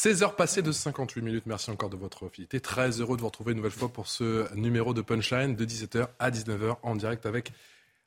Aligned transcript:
16 0.00 0.22
heures 0.22 0.36
passées 0.36 0.62
de 0.62 0.70
58 0.70 1.22
minutes. 1.22 1.42
Merci 1.46 1.72
encore 1.72 1.90
de 1.90 1.96
votre 1.96 2.28
fidélité. 2.28 2.60
Très 2.60 3.00
heureux 3.00 3.16
de 3.16 3.20
vous 3.20 3.26
retrouver 3.26 3.50
une 3.50 3.56
nouvelle 3.56 3.72
fois 3.72 3.88
pour 3.88 4.06
ce 4.06 4.46
numéro 4.54 4.94
de 4.94 5.00
Punchline 5.02 5.56
de 5.56 5.64
17h 5.64 6.06
à 6.20 6.30
19h 6.30 6.76
en 6.84 6.94
direct 6.94 7.26
avec 7.26 7.50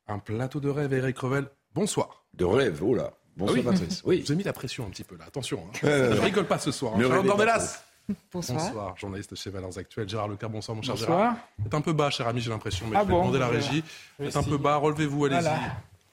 un 0.07 0.17
plateau 0.17 0.61
de 0.61 0.69
rêve. 0.69 0.93
Eric 0.93 1.19
Revel, 1.19 1.49
bonsoir. 1.75 2.23
De 2.33 2.45
rêve, 2.45 2.81
oh 2.81 2.95
là. 2.95 3.11
Bonsoir 3.35 3.57
Ah 3.61 3.69
oui. 3.69 3.71
Patrice. 3.77 4.01
Oui. 4.05 4.19
Je 4.21 4.27
vous 4.27 4.31
ai 4.31 4.35
mis 4.37 4.43
la 4.43 4.53
pression 4.53 4.85
un 4.85 4.89
petit 4.89 5.03
peu 5.03 5.17
là. 5.17 5.25
Attention. 5.27 5.65
hein. 5.67 5.77
Euh, 5.83 6.15
Je 6.15 6.21
rigole 6.21 6.45
pas 6.47 6.59
ce 6.59 6.71
soir. 6.71 6.93
hein. 6.95 6.99
Dornelas. 6.99 7.83
Bonsoir. 8.31 8.57
Bonsoir, 8.57 8.97
journaliste 8.97 9.35
chez 9.35 9.49
Valeurs 9.49 9.77
Actuelles. 9.77 10.07
Gérard 10.07 10.29
Leclerc, 10.29 10.49
bonsoir 10.49 10.77
mon 10.77 10.81
cher 10.81 10.95
Bonsoir. 10.95 11.09
Gérard. 11.19 11.35
C'est 11.61 11.73
un 11.73 11.81
peu 11.81 11.91
bas, 11.91 12.09
cher 12.09 12.25
ami, 12.25 12.39
j'ai 12.39 12.51
l'impression, 12.51 12.87
mais 12.87 12.95
Ah 12.95 13.01
je 13.01 13.07
vais 13.07 13.11
bon, 13.11 13.19
demander 13.19 13.39
la 13.39 13.47
régie. 13.49 13.83
C'est 14.17 14.37
un 14.37 14.43
peu 14.43 14.57
bas, 14.57 14.77
relevez-vous, 14.77 15.25
allez-y. 15.25 15.41
Voilà. 15.41 15.59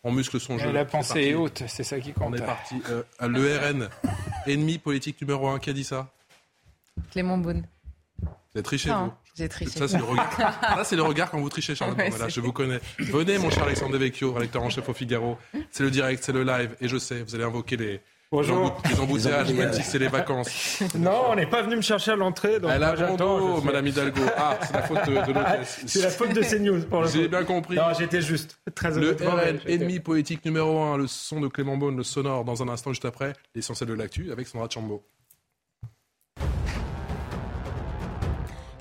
On 0.05 0.12
muscle 0.12 0.38
son 0.38 0.59
jeu. 0.59 0.70
La 0.73 0.84
pensée 0.84 1.20
est 1.23 1.34
haute, 1.34 1.65
c'est 1.66 1.83
ça 1.83 1.98
qui 1.98 2.12
compte. 2.12 2.29
On 2.30 2.34
est 2.34 2.45
parti. 2.45 2.77
Euh, 2.88 3.02
le 3.20 3.57
RN, 3.59 3.88
ennemi 4.47 4.79
politique 4.79 5.21
numéro 5.21 5.48
un, 5.48 5.59
qui 5.59 5.71
a 5.71 5.73
dit 5.73 5.84
ça? 5.84 6.12
Clément 7.10 7.38
Beaune. 7.38 7.66
Vous 8.23 8.29
avez 8.55 8.63
triché, 8.63 8.88
Non, 8.90 9.07
vous 9.07 9.13
j'ai 9.35 9.49
triché. 9.49 9.79
Ça, 9.79 9.87
c'est 9.88 9.99
le 9.99 10.05
regard. 10.05 10.32
Ça, 10.63 10.85
c'est 10.85 10.96
le 10.96 11.02
regard 11.02 11.30
quand 11.30 11.38
vous 11.40 11.49
trichez, 11.49 11.74
Charlotte. 11.74 11.99
Ouais, 11.99 12.10
c'est- 12.10 12.30
je 12.30 12.40
vous 12.40 12.52
connais. 12.52 12.80
Venez, 12.99 13.38
mon 13.38 13.51
cher 13.51 13.65
Alexandre 13.65 13.93
Devecchio, 13.93 14.32
rédacteur 14.32 14.63
en 14.63 14.71
chef 14.71 14.88
au 14.88 14.95
Figaro. 14.95 15.37
C'est 15.71 15.82
le 15.85 15.90
direct, 15.90 16.24
c'est 16.24 16.33
le 16.33 16.43
live. 16.45 16.74
Et 16.80 16.88
je 16.88 16.96
sais, 16.96 17.23
vous 17.23 17.35
allez 17.35 17.45
invoquer 17.45 17.77
les, 17.77 18.01
Bonjour. 18.30 18.79
les 18.87 19.01
embouteillages, 19.01 19.52
même 19.54 19.73
si 19.73 19.82
c'est 19.82 19.98
les 19.98 20.09
vacances. 20.09 20.82
Non, 20.98 21.30
on 21.30 21.34
n'est 21.34 21.46
pas 21.46 21.62
venu 21.62 21.76
me 21.76 21.80
chercher 21.80 22.10
à 22.10 22.16
l'entrée, 22.16 22.59
Elle 22.62 22.82
a 22.82 22.95
bon 22.95 23.16
dos, 23.16 23.62
Madame 23.62 23.87
Hidalgo. 23.87 24.21
Ah, 24.37 24.59
c'est 24.62 24.74
la 24.74 24.82
faute 24.82 25.07
de, 25.09 25.16
Ah, 25.16 25.26
l'hôtesse. 25.26 25.80
C'est 25.87 26.02
la 26.02 26.10
faute 26.10 26.34
de 26.34 26.43
CNews 26.43 26.82
pour 26.82 27.02
le 27.02 27.09
J'ai 27.09 27.29
bien 27.29 27.45
compris. 27.45 27.76
Non, 27.76 27.95
j'étais 27.99 28.21
juste. 28.21 28.60
Très 28.74 28.90
Le 28.90 29.12
RN, 29.12 29.60
ennemi 29.66 30.01
politique 30.01 30.45
numéro 30.45 30.79
un, 30.82 30.99
le 30.99 31.06
son 31.06 31.40
de 31.40 31.49
Clément 31.49 31.79
Beaune, 31.79 31.96
le 31.96 32.02
sonore, 32.02 32.45
dans 32.45 32.62
un 32.62 32.68
instant 32.68 32.93
juste 32.93 33.06
après, 33.06 33.32
l'essentiel 33.54 33.88
de 33.88 33.95
l'actu 33.95 34.30
avec 34.30 34.46
Sandra 34.46 34.68
Chambaud. 34.68 35.02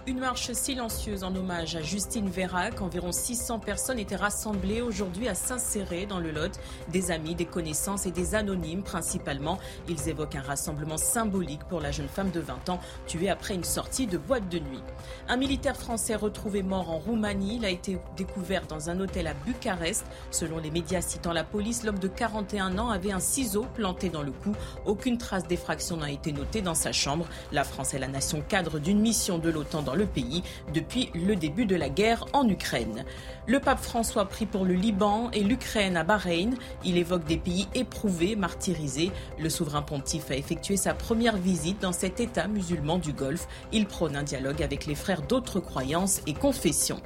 Une 0.07 0.19
marche 0.19 0.53
silencieuse 0.53 1.25
en 1.25 1.35
hommage 1.35 1.75
à 1.75 1.81
Justine 1.81 2.29
Vérac. 2.29 2.81
Environ 2.81 3.11
600 3.11 3.59
personnes 3.59 3.99
étaient 3.99 4.15
rassemblées 4.15 4.79
aujourd'hui 4.79 5.27
à 5.27 5.35
Saint-Céré, 5.35 6.05
dans 6.05 6.21
le 6.21 6.31
Lot. 6.31 6.57
Des 6.87 7.11
amis, 7.11 7.35
des 7.35 7.43
connaissances 7.43 8.05
et 8.05 8.11
des 8.11 8.33
anonymes 8.33 8.83
principalement. 8.83 9.59
Ils 9.89 10.07
évoquent 10.07 10.37
un 10.37 10.41
rassemblement 10.41 10.95
symbolique 10.95 11.65
pour 11.65 11.81
la 11.81 11.91
jeune 11.91 12.07
femme 12.07 12.31
de 12.31 12.39
20 12.39 12.69
ans 12.69 12.79
tuée 13.05 13.29
après 13.29 13.53
une 13.53 13.65
sortie 13.65 14.07
de 14.07 14.17
boîte 14.17 14.47
de 14.47 14.59
nuit. 14.59 14.79
Un 15.27 15.35
militaire 15.35 15.75
français 15.75 16.15
retrouvé 16.15 16.63
mort 16.63 16.89
en 16.89 16.99
Roumanie. 16.99 17.57
Il 17.57 17.65
a 17.65 17.69
été 17.69 17.97
découvert 18.15 18.65
dans 18.65 18.89
un 18.89 19.01
hôtel 19.01 19.27
à 19.27 19.33
Bucarest. 19.33 20.05
Selon 20.31 20.59
les 20.59 20.71
médias 20.71 21.01
citant 21.01 21.33
la 21.33 21.43
police, 21.43 21.83
l'homme 21.83 21.99
de 21.99 22.07
41 22.07 22.77
ans 22.77 22.91
avait 22.91 23.11
un 23.11 23.19
ciseau 23.19 23.65
planté 23.75 24.07
dans 24.07 24.23
le 24.23 24.31
cou. 24.31 24.55
Aucune 24.85 25.17
trace 25.17 25.47
d'effraction 25.47 25.97
n'a 25.97 26.11
été 26.11 26.31
notée 26.31 26.61
dans 26.61 26.75
sa 26.75 26.93
chambre. 26.93 27.27
La 27.51 27.65
France 27.65 27.93
est 27.93 27.99
la 27.99 28.07
nation 28.07 28.41
cadre 28.47 28.79
d'une 28.79 29.01
mission 29.01 29.37
de 29.37 29.49
l'OTAN 29.49 29.81
dans 29.81 29.96
le 29.97 30.05
pays 30.05 30.43
depuis 30.73 31.09
le 31.13 31.35
début 31.35 31.65
de 31.65 31.75
la 31.75 31.89
guerre 31.89 32.25
en 32.33 32.47
Ukraine. 32.47 33.03
Le 33.47 33.59
pape 33.59 33.79
François 33.79 34.25
prie 34.25 34.45
pour 34.45 34.65
le 34.65 34.73
Liban 34.73 35.29
et 35.31 35.43
l'Ukraine 35.43 35.97
à 35.97 36.03
Bahreïn. 36.03 36.55
Il 36.83 36.97
évoque 36.97 37.25
des 37.25 37.37
pays 37.37 37.67
éprouvés, 37.75 38.35
martyrisés. 38.35 39.11
Le 39.39 39.49
souverain 39.49 39.81
pontife 39.81 40.31
a 40.31 40.35
effectué 40.35 40.77
sa 40.77 40.93
première 40.93 41.37
visite 41.37 41.81
dans 41.81 41.93
cet 41.93 42.19
État 42.19 42.47
musulman 42.47 42.97
du 42.97 43.13
Golfe. 43.13 43.47
Il 43.71 43.85
prône 43.85 44.15
un 44.15 44.23
dialogue 44.23 44.61
avec 44.63 44.85
les 44.85 44.95
frères 44.95 45.21
d'autres 45.21 45.59
croyances 45.59 46.21
et 46.27 46.33
confessions. 46.33 47.01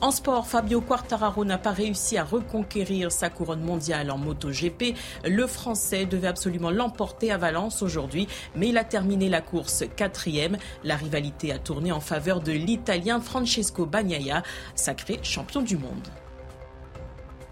En 0.00 0.10
sport, 0.10 0.46
Fabio 0.46 0.80
Quartararo 0.80 1.44
n'a 1.44 1.58
pas 1.58 1.72
réussi 1.72 2.16
à 2.16 2.24
reconquérir 2.24 3.10
sa 3.10 3.30
couronne 3.30 3.62
mondiale 3.62 4.10
en 4.10 4.18
MotoGP. 4.18 4.94
Le 5.24 5.46
Français 5.46 6.06
devait 6.06 6.28
absolument 6.28 6.70
l'emporter 6.70 7.32
à 7.32 7.38
Valence 7.38 7.82
aujourd'hui, 7.82 8.28
mais 8.54 8.68
il 8.68 8.78
a 8.78 8.84
terminé 8.84 9.28
la 9.28 9.40
course 9.40 9.84
quatrième. 9.96 10.56
La 10.84 10.96
rivalité 10.96 11.52
a 11.52 11.58
tourné 11.58 11.92
en 11.92 12.00
faveur 12.00 12.40
de 12.40 12.52
l'Italien 12.52 13.20
Francesco 13.20 13.86
Bagnaia, 13.86 14.42
sacré 14.74 15.18
champion 15.22 15.62
du 15.62 15.76
monde. 15.76 16.08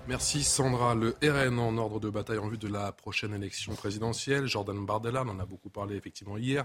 Merci 0.08 0.44
Sandra. 0.44 0.94
Le 0.94 1.16
RN 1.20 1.58
en 1.58 1.76
ordre 1.78 1.98
de 1.98 2.08
bataille 2.08 2.38
en 2.38 2.46
vue 2.46 2.58
de 2.58 2.68
la 2.68 2.92
prochaine 2.92 3.34
élection 3.34 3.74
présidentielle. 3.74 4.46
Jordan 4.46 4.86
Bardella, 4.86 5.24
on 5.26 5.30
en 5.30 5.40
a 5.40 5.46
beaucoup 5.46 5.68
parlé 5.68 5.96
effectivement 5.96 6.36
hier. 6.36 6.64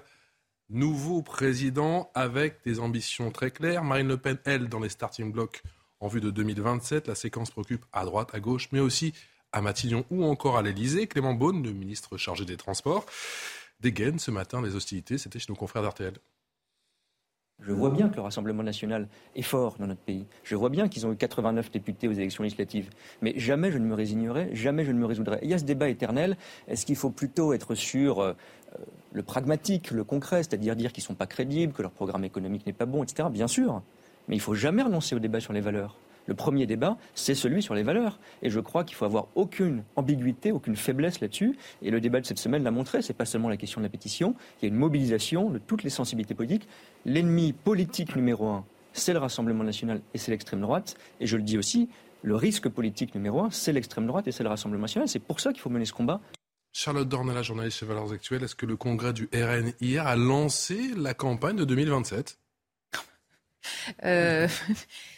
Nouveau 0.74 1.22
président 1.22 2.09
avec 2.14 2.64
des 2.64 2.80
ambitions 2.80 3.30
très 3.30 3.52
claires. 3.52 3.84
Marine 3.84 4.08
Le 4.08 4.16
Pen, 4.16 4.38
elle, 4.46 4.70
dans 4.70 4.80
les 4.80 4.88
starting 4.88 5.30
blocks 5.30 5.64
en 6.00 6.08
vue 6.08 6.22
de 6.22 6.32
2027. 6.32 7.09
La 7.09 7.16
séquence 7.16 7.52
préoccupe 7.52 7.86
à 7.92 8.06
droite, 8.06 8.30
à 8.34 8.40
gauche, 8.40 8.70
mais 8.72 8.80
aussi 8.80 9.14
à 9.52 9.62
Matignon 9.62 10.06
ou 10.09 10.24
encore 10.24 10.58
à 10.58 10.62
l'Elysée. 10.62 11.08
Clément 11.08 11.34
Beaune, 11.34 11.62
le 11.62 11.74
ministre 11.74 12.16
chargé 12.16 12.46
des 12.46 12.56
Transports, 12.56 13.06
dégaine 13.82 14.18
ce 14.18 14.32
matin 14.32 14.62
les 14.62 14.78
hostilités. 14.78 15.18
C'était 15.18 15.40
chez 15.40 15.48
nos 15.50 15.58
confrères 15.58 15.84
d'RTL. 15.84 16.14
Je 17.62 17.72
vois 17.72 17.92
bien 17.92 18.10
que 18.10 18.16
le 18.16 18.22
Rassemblement 18.24 18.64
national 18.64 19.08
est 19.36 19.44
fort 19.44 19.76
dans 19.80 19.86
notre 19.86 20.02
pays. 20.02 20.26
Je 20.44 20.56
vois 20.56 20.70
bien 20.70 20.88
qu'ils 20.88 21.06
ont 21.06 21.12
eu 21.14 21.16
89 21.16 21.72
députés 21.72 22.08
aux 22.08 22.14
élections 22.14 22.44
législatives. 22.44 22.90
Mais 23.22 23.34
jamais 23.38 23.72
je 23.72 23.78
ne 23.78 23.86
me 23.86 23.94
résignerai, 23.94 24.50
jamais 24.54 24.84
je 24.84 24.92
ne 24.92 24.98
me 24.98 25.06
résoudrai. 25.06 25.40
Il 25.44 25.50
y 25.50 25.54
a 25.54 25.60
ce 25.60 25.64
débat 25.64 25.88
éternel. 25.88 26.38
Est-ce 26.68 26.86
qu'il 26.86 26.96
faut 26.96 27.12
plutôt 27.12 27.54
être 27.54 27.76
sur 27.76 28.20
euh, 28.20 28.34
le 29.14 29.22
pragmatique, 29.22 29.92
le 29.92 30.04
concret, 30.04 30.44
c'est-à-dire 30.44 30.76
dire 30.76 30.92
qu'ils 30.92 31.04
ne 31.04 31.08
sont 31.08 31.16
pas 31.16 31.28
crédibles, 31.28 31.74
que 31.74 31.84
leur 31.84 31.92
programme 31.92 32.24
économique 32.24 32.66
n'est 32.66 32.74
pas 32.74 32.88
bon, 32.88 33.04
etc. 33.04 33.30
Bien 33.32 33.48
sûr. 33.48 33.84
Mais 34.28 34.36
il 34.36 34.40
ne 34.40 34.44
faut 34.44 34.56
jamais 34.56 34.82
renoncer 34.82 35.16
au 35.16 35.20
débat 35.20 35.40
sur 35.40 35.54
les 35.54 35.62
valeurs. 35.62 35.98
Le 36.28 36.34
premier 36.34 36.66
débat, 36.66 36.98
c'est 37.16 37.36
celui 37.36 37.62
sur 37.62 37.74
les 37.74 37.84
valeurs. 37.84 38.20
Et 38.42 38.50
je 38.50 38.59
crois 38.59 38.84
qu'il 38.84 38.96
faut 38.96 39.06
avoir 39.06 39.28
aucune 39.36 39.84
ambiguïté, 39.96 40.52
aucune 40.52 40.76
faiblesse 40.76 41.20
là-dessus. 41.20 41.58
Et 41.82 41.92
le 41.92 42.00
débat 42.00 42.22
de 42.22 42.26
cette 42.26 42.40
semaine 42.40 42.64
l'a 42.64 42.72
montré. 42.72 43.02
C'est 43.02 43.14
pas 43.14 43.26
seulement 43.26 43.50
la 43.50 43.58
question 43.58 43.82
de 43.82 43.86
la 43.86 43.90
pétition. 43.90 44.36
Il 44.62 44.66
y 44.66 44.72
a 44.72 44.74
une 44.74 44.80
mobilisation 44.80 45.50
de 45.50 45.58
toutes 45.58 45.84
les 45.84 45.90
sensibilités 45.90 46.36
politiques. 46.36 46.68
L'ennemi 47.06 47.54
politique 47.54 48.16
numéro 48.16 48.48
un, 48.48 48.66
c'est 48.94 49.14
le 49.14 49.20
Rassemblement 49.20 49.64
national 49.64 50.02
et 50.14 50.18
c'est 50.18 50.32
l'extrême 50.32 50.62
droite. 50.62 50.96
Et 51.20 51.28
je 51.28 51.38
le 51.38 51.44
dis 51.44 51.58
aussi, 51.58 51.90
le 52.24 52.36
risque 52.36 52.70
politique 52.70 53.16
numéro 53.16 53.42
un, 53.42 53.52
c'est 53.52 53.74
l'extrême 53.74 54.06
droite 54.06 54.28
et 54.28 54.32
c'est 54.32 54.44
le 54.44 54.50
Rassemblement 54.50 54.84
national. 54.84 55.08
C'est 55.08 55.20
pour 55.20 55.40
ça 55.40 55.52
qu'il 55.52 55.62
faut 55.62 55.70
mener 55.70 55.86
ce 55.86 55.94
combat. 55.94 56.22
Charlotte 56.74 57.09
Dornella, 57.09 57.42
journaliste 57.42 57.80
chez 57.80 57.86
Valeurs 57.86 58.14
Actuelles, 58.14 58.44
est-ce 58.44 58.56
que 58.56 58.66
le 58.66 58.78
congrès 58.78 59.12
du 59.12 59.28
RN 59.34 59.74
hier 59.82 60.08
a 60.08 60.16
lancé 60.16 60.92
la 60.96 61.14
campagne 61.14 61.58
de 61.58 61.66
2027 61.66 62.38
Euh, 64.03 64.48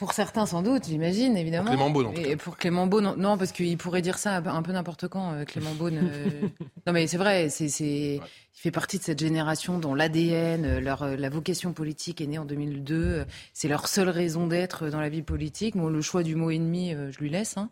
pour 0.00 0.14
certains, 0.14 0.46
sans 0.46 0.62
doute, 0.62 0.86
j'imagine, 0.88 1.36
évidemment. 1.36 1.66
Pour 1.66 1.76
Clément 1.76 1.90
Beaune, 1.90 2.06
en 2.06 2.12
tout 2.14 2.20
Et 2.22 2.34
pour 2.36 2.56
Clément 2.56 2.86
Beaune, 2.86 3.04
non, 3.04 3.14
non, 3.18 3.38
parce 3.38 3.52
qu'il 3.52 3.76
pourrait 3.76 4.00
dire 4.02 4.16
ça 4.18 4.36
un 4.36 4.62
peu- 4.62 4.72
n'importe 4.72 5.06
quand, 5.08 5.34
euh, 5.34 5.44
Clément 5.44 5.74
Beaune. 5.74 6.00
euh. 6.02 6.48
non, 6.86 6.92
mais 6.94 7.06
c'est 7.06 7.18
vrai, 7.18 7.50
c'est, 7.50 7.68
c'est, 7.68 8.14
il 8.16 8.20
fait 8.54 8.70
partie 8.70 8.98
de 8.98 9.02
cette 9.02 9.20
génération 9.20 9.78
dont 9.78 9.94
l'ADN, 9.94 10.64
euh, 10.64 10.80
leur, 10.80 11.06
la 11.06 11.28
vocation 11.28 11.74
politique 11.74 12.22
est 12.22 12.26
née 12.26 12.38
en 12.38 12.46
2002. 12.46 12.94
euh, 12.94 13.24
C'est 13.52 13.68
leur 13.68 13.88
seule 13.88 14.08
raison 14.08 14.46
d'être 14.46 14.88
dans 14.88 15.00
la 15.00 15.10
vie 15.10 15.22
politique. 15.22 15.76
Bon, 15.76 15.88
le 15.88 16.00
choix 16.00 16.22
du 16.22 16.34
mot 16.34 16.50
ennemi, 16.50 16.92
je 17.10 17.18
lui 17.18 17.28
laisse. 17.28 17.58
hein. 17.58 17.68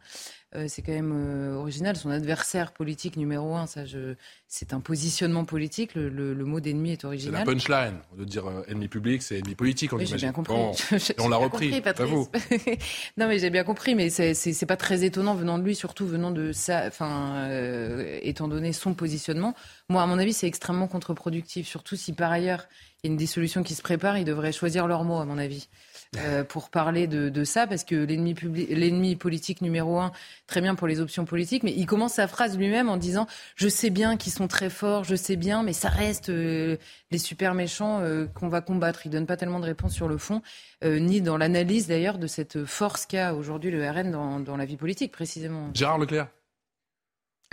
Euh, 0.55 0.65
c'est 0.67 0.81
quand 0.81 0.93
même 0.93 1.13
euh, 1.15 1.57
original. 1.57 1.95
Son 1.97 2.09
adversaire 2.09 2.73
politique 2.73 3.17
numéro 3.19 3.55
un, 3.55 3.67
ça, 3.67 3.85
je, 3.85 4.15
c'est 4.47 4.73
un 4.73 4.81
positionnement 4.81 5.45
politique. 5.45 5.95
Le, 5.95 6.09
le- 6.09 6.33
le 6.33 6.45
mot 6.47 6.59
d'ennemi 6.59 6.93
est 6.93 6.95
C'est 6.95 7.03
la 7.03 7.09
original. 7.09 7.45
punchline. 7.45 7.99
De 8.17 8.25
dire 8.25 8.47
euh, 8.49 8.63
ennemi 8.67 8.89
public, 8.89 9.23
c'est 9.23 9.39
ennemi 9.41 9.55
politique, 9.55 9.93
on 9.93 9.97
Oui, 9.99 10.07
j'ai 10.07 10.17
bien 10.17 10.33
compris. 10.33 10.55
Bon, 10.55 10.73
on 11.19 11.29
l'a 11.29 11.37
repris, 11.37 11.71
compris, 11.71 11.93
j'avoue. 11.99 12.29
non, 13.19 13.29
mais 13.29 13.39
j'ai 13.39 13.51
bien 13.51 13.65
compris, 13.65 13.95
mais 13.95 14.09
c'est 14.09 14.67
pas 14.67 14.77
très 14.79 15.05
étonnant 15.05 15.35
venant 15.35 15.59
de 15.59 15.65
lui, 15.65 15.75
surtout 15.75 16.07
venant 16.07 16.31
de 16.31 16.53
ça, 16.53 16.85
enfin, 16.87 17.35
euh, 17.51 18.19
étant 18.23 18.49
donné 18.49 18.73
son 18.73 18.95
positionnement. 18.95 19.55
Moi, 19.91 20.03
à 20.03 20.07
mon 20.07 20.19
avis, 20.19 20.33
c'est 20.33 20.47
extrêmement 20.47 20.89
contre-productif, 20.89 21.69
surtout 21.69 21.97
si 21.97 22.15
par 22.15 22.33
ailleurs 22.33 22.65
il 23.05 23.07
y 23.07 23.11
a 23.11 23.13
une 23.13 23.19
dissolution 23.19 23.63
qui 23.63 23.75
se 23.75 23.83
prépare, 23.83 24.19
ils 24.19 24.25
devraient 24.25 24.51
choisir 24.51 24.89
leurs 24.89 25.05
mots, 25.05 25.19
à 25.19 25.25
mon 25.25 25.39
avis. 25.39 25.69
Euh, 26.17 26.43
pour 26.45 26.71
parler 26.71 27.07
de, 27.07 27.29
de 27.29 27.45
ça, 27.45 27.67
parce 27.67 27.85
que 27.85 27.95
l'ennemi 27.95 28.35
l'ennemi 28.71 29.17
politique 29.17 29.61
numéro 29.61 29.99
un, 29.99 30.13
très 30.47 30.61
bien 30.61 30.75
pour 30.75 30.87
les 30.87 31.01
options 31.01 31.25
politiques, 31.25 31.63
mais 31.63 31.75
il 31.77 31.87
commence 31.87 32.15
sa 32.15 32.27
phrase 32.27 32.57
lui-même 32.57 32.89
en 32.89 32.97
disant 32.97 33.27
Je 33.57 33.69
sais 33.69 33.91
bien 33.91 34.17
qu'ils 34.17 34.33
sont 34.33 34.49
très 34.49 34.71
forts, 34.71 35.05
je 35.05 35.15
sais 35.15 35.37
bien, 35.37 35.63
mais 35.63 35.73
ça 35.73 35.89
reste 35.89 36.31
euh, 36.31 36.77
les 37.11 37.19
super 37.19 37.55
méchants 37.55 38.01
euh, 38.01 38.27
qu'on 38.27 38.49
va 38.49 38.61
combattre. 38.61 39.03
Il 39.05 39.11
donne 39.11 39.27
pas 39.27 39.37
tellement 39.37 39.61
de 39.61 39.67
réponses 39.67 39.93
sur 39.93 40.09
le 40.09 40.19
fond, 40.19 40.43
euh, 40.85 40.99
ni 40.99 41.21
dans 41.21 41.37
l'analyse 41.37 41.87
d'ailleurs 41.89 42.19
de 42.19 42.27
cette 42.27 42.65
force 42.65 43.07
qu'a 43.07 43.35
aujourd'hui 43.35 43.71
le 43.71 43.89
RN 43.89 44.11
dans, 44.11 44.41
dans 44.41 44.57
la 44.57 44.65
vie 44.65 44.77
politique, 44.77 45.13
précisément. 45.13 45.71
Gérard 45.75 45.99
Leclerc 45.99 46.29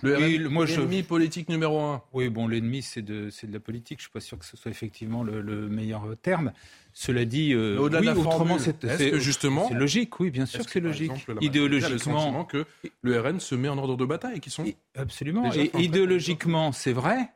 Le 0.03 0.17
Oui, 0.17 0.37
le- 0.37 0.65
je- 0.65 0.79
l'ennemi 0.81 1.03
politique 1.03 1.47
numéro 1.47 1.79
un. 1.79 2.03
Oui, 2.13 2.27
bon, 2.29 2.47
l'ennemi, 2.47 2.81
c'est 2.81 3.01
de, 3.01 3.29
c'est 3.29 3.47
de 3.47 3.53
la 3.53 3.61
politique. 3.61 3.99
Je 3.99 4.03
suis 4.03 4.11
pas 4.11 4.19
sûr 4.19 4.37
que 4.37 4.43
ce 4.45 4.57
soit 4.57 4.69
effectivement 4.69 5.23
le, 5.23 5.39
le 5.41 5.69
meilleur 5.69 6.03
terme. 6.21 6.51
Cela 6.93 7.23
dit, 7.25 7.53
euh, 7.53 7.77
Au-delà 7.77 7.99
oui, 7.99 8.05
de 8.07 8.11
la 8.11 8.17
autrement, 8.17 8.37
formule, 8.37 8.59
c'est, 8.59 8.83
est-ce 8.83 8.97
c'est- 8.97 9.11
que 9.11 9.19
justement, 9.19 9.67
c'est 9.69 9.73
logique. 9.75 10.19
Oui, 10.19 10.31
bien 10.31 10.45
sûr 10.45 10.65
que 10.65 10.71
c'est 10.71 10.79
logique. 10.81 11.11
exemple, 11.11 11.31
a 11.31 11.33
le 11.35 11.43
Idéologiquement, 11.45 12.19
sentiment 12.19 12.45
que 12.45 12.65
le 13.01 13.19
RN 13.19 13.39
se 13.39 13.55
met 13.55 13.69
en 13.69 13.77
ordre 13.77 13.95
de 13.95 14.05
bataille, 14.05 14.39
qui 14.41 14.49
sont 14.49 14.65
Absolument. 14.95 15.51
Et 15.53 15.71
idéologiquement, 15.79 16.71
c'est 16.73 16.93
vrai. 16.93 17.29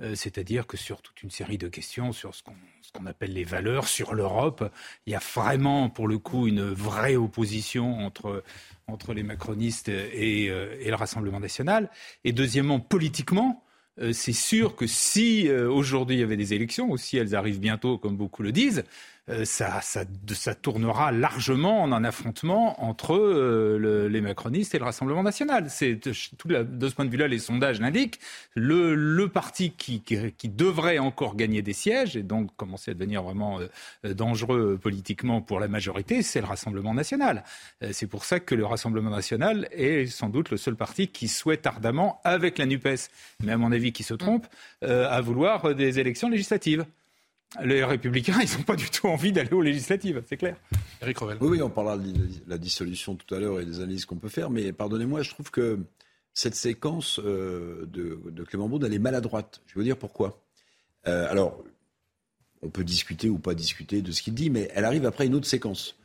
Euh, 0.00 0.14
C'est-à-dire 0.14 0.66
que 0.66 0.76
sur 0.76 1.02
toute 1.02 1.22
une 1.22 1.30
série 1.30 1.58
de 1.58 1.68
questions, 1.68 2.12
sur 2.12 2.34
ce 2.34 2.42
qu'on 2.42 3.06
appelle 3.06 3.32
les 3.32 3.44
valeurs, 3.44 3.86
sur 3.88 4.14
l'Europe, 4.14 4.70
il 5.06 5.12
y 5.12 5.16
a 5.16 5.20
vraiment, 5.34 5.88
pour 5.88 6.08
le 6.08 6.18
coup, 6.18 6.46
une 6.46 6.62
vraie 6.62 7.16
opposition 7.16 7.98
entre, 8.00 8.42
entre 8.86 9.14
les 9.14 9.22
macronistes 9.22 9.88
et, 9.88 10.48
euh, 10.50 10.76
le 10.84 10.94
Rassemblement 10.94 11.40
national. 11.40 11.90
Et 12.24 12.32
deuxièmement, 12.32 12.80
politiquement, 12.80 13.64
euh, 14.00 14.12
c'est 14.12 14.32
sûr 14.32 14.74
que 14.74 14.86
si 14.88 15.48
aujourd'hui 15.50 16.16
il 16.16 16.20
y 16.20 16.24
avait 16.24 16.36
des 16.36 16.54
élections, 16.54 16.90
ou 16.90 16.96
si 16.96 17.16
elles 17.16 17.36
arrivent 17.36 17.60
bientôt, 17.60 17.96
comme 17.98 18.16
beaucoup 18.16 18.42
le 18.42 18.50
disent, 18.50 18.84
ça, 19.44 19.80
ça, 19.80 20.04
ça 20.34 20.54
tournera 20.54 21.10
largement 21.10 21.82
en 21.82 21.92
un 21.92 22.04
affrontement 22.04 22.84
entre 22.84 23.14
euh, 23.16 23.78
le- 23.78 24.08
les 24.08 24.20
macronistes 24.20 24.74
et 24.74 24.78
le 24.78 24.84
Rassemblement 24.84 25.22
national. 25.22 25.70
C'est 25.70 25.98
tout 26.36 26.48
la- 26.48 26.62
de 26.62 26.88
ce 26.88 26.94
point 26.94 27.06
de 27.06 27.10
vue-là, 27.10 27.26
les 27.26 27.38
sondages 27.38 27.80
l'indiquent. 27.80 28.20
Le, 28.54 28.94
le 28.94 29.28
parti 29.28 29.70
qui, 29.70 30.02
qui, 30.02 30.32
qui 30.32 30.48
devrait 30.50 30.98
encore 30.98 31.36
gagner 31.36 31.62
des 31.62 31.72
sièges 31.72 32.16
et 32.16 32.22
donc 32.22 32.54
commencer 32.56 32.90
à 32.90 32.94
devenir 32.94 33.22
vraiment 33.22 33.60
euh, 33.60 33.68
euh, 34.04 34.12
dangereux 34.12 34.78
politiquement 34.80 35.40
pour 35.40 35.58
la 35.58 35.68
majorité, 35.68 36.20
c'est 36.22 36.40
le 36.40 36.46
Rassemblement 36.46 36.92
national. 36.92 37.44
Euh, 37.82 37.90
c'est 37.92 38.06
pour 38.06 38.26
ça 38.26 38.40
que 38.40 38.54
le 38.54 38.66
Rassemblement 38.66 39.10
national 39.10 39.68
est 39.72 40.06
sans 40.06 40.28
doute 40.28 40.50
le 40.50 40.58
seul 40.58 40.76
parti 40.76 41.08
qui 41.08 41.28
souhaite 41.28 41.66
ardemment, 41.66 42.20
avec 42.24 42.58
la 42.58 42.66
Nupes, 42.66 43.08
mais 43.42 43.52
à 43.52 43.56
mon 43.56 43.72
avis 43.72 43.92
qui 43.92 44.02
se 44.02 44.12
trompe, 44.12 44.46
euh, 44.82 45.08
à 45.08 45.20
vouloir 45.22 45.64
euh, 45.64 45.74
des 45.74 45.98
élections 45.98 46.28
législatives. 46.28 46.84
Les 47.62 47.84
républicains, 47.84 48.38
ils 48.42 48.56
n'ont 48.56 48.64
pas 48.64 48.76
du 48.76 48.90
tout 48.90 49.06
envie 49.06 49.32
d'aller 49.32 49.52
aux 49.52 49.62
législatives, 49.62 50.22
c'est 50.28 50.36
clair. 50.36 50.56
Eric 51.00 51.18
Revel. 51.18 51.38
Oui, 51.40 51.48
oui, 51.48 51.62
on 51.62 51.70
parlera 51.70 51.98
de 51.98 52.12
la 52.46 52.58
dissolution 52.58 53.14
tout 53.14 53.32
à 53.34 53.38
l'heure 53.38 53.60
et 53.60 53.64
des 53.64 53.80
analyses 53.80 54.06
qu'on 54.06 54.16
peut 54.16 54.28
faire, 54.28 54.50
mais 54.50 54.72
pardonnez-moi, 54.72 55.22
je 55.22 55.30
trouve 55.30 55.50
que 55.50 55.78
cette 56.32 56.56
séquence 56.56 57.20
euh, 57.24 57.86
de, 57.86 58.20
de 58.30 58.42
Clément 58.42 58.68
Beaune, 58.68 58.84
elle 58.84 58.94
est 58.94 58.98
maladroite. 58.98 59.62
Je 59.66 59.74
vais 59.74 59.80
vous 59.80 59.84
dire 59.84 59.96
pourquoi. 59.96 60.42
Euh, 61.06 61.30
alors, 61.30 61.62
on 62.62 62.70
peut 62.70 62.84
discuter 62.84 63.28
ou 63.28 63.38
pas 63.38 63.54
discuter 63.54 64.02
de 64.02 64.10
ce 64.10 64.22
qu'il 64.22 64.34
dit, 64.34 64.50
mais 64.50 64.70
elle 64.74 64.84
arrive 64.84 65.06
après 65.06 65.26
une 65.26 65.34
autre 65.34 65.46
séquence, 65.46 65.96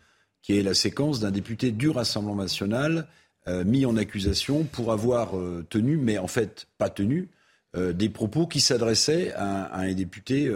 qui 0.42 0.58
est 0.58 0.62
la 0.62 0.74
séquence 0.74 1.20
d'un 1.20 1.32
député 1.32 1.72
du 1.72 1.90
Rassemblement 1.90 2.36
national 2.36 3.08
euh, 3.48 3.64
mis 3.64 3.86
en 3.86 3.96
accusation 3.96 4.66
pour 4.66 4.92
avoir 4.92 5.38
euh, 5.38 5.66
tenu, 5.70 5.98
mais 5.98 6.18
en 6.18 6.28
fait 6.28 6.68
pas 6.78 6.90
tenu, 6.90 7.30
euh, 7.76 7.94
des 7.94 8.10
propos 8.10 8.46
qui 8.46 8.60
s'adressaient 8.60 9.32
à, 9.34 9.64
à 9.64 9.80
un 9.80 9.94
député 9.94 10.52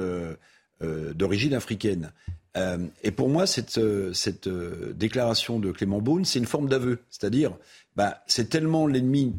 d'origine 1.15 1.53
africaine. 1.53 2.11
Euh, 2.55 2.77
et 3.03 3.11
pour 3.11 3.29
moi, 3.29 3.47
cette, 3.47 3.77
euh, 3.77 4.13
cette 4.13 4.47
euh, 4.47 4.93
déclaration 4.95 5.59
de 5.59 5.71
Clément 5.71 6.01
Beaune, 6.01 6.25
c'est 6.25 6.39
une 6.39 6.45
forme 6.45 6.69
d'aveu. 6.69 6.99
C'est-à-dire, 7.09 7.55
bah, 7.95 8.23
c'est 8.27 8.49
tellement 8.49 8.85
l'ennemi 8.85 9.33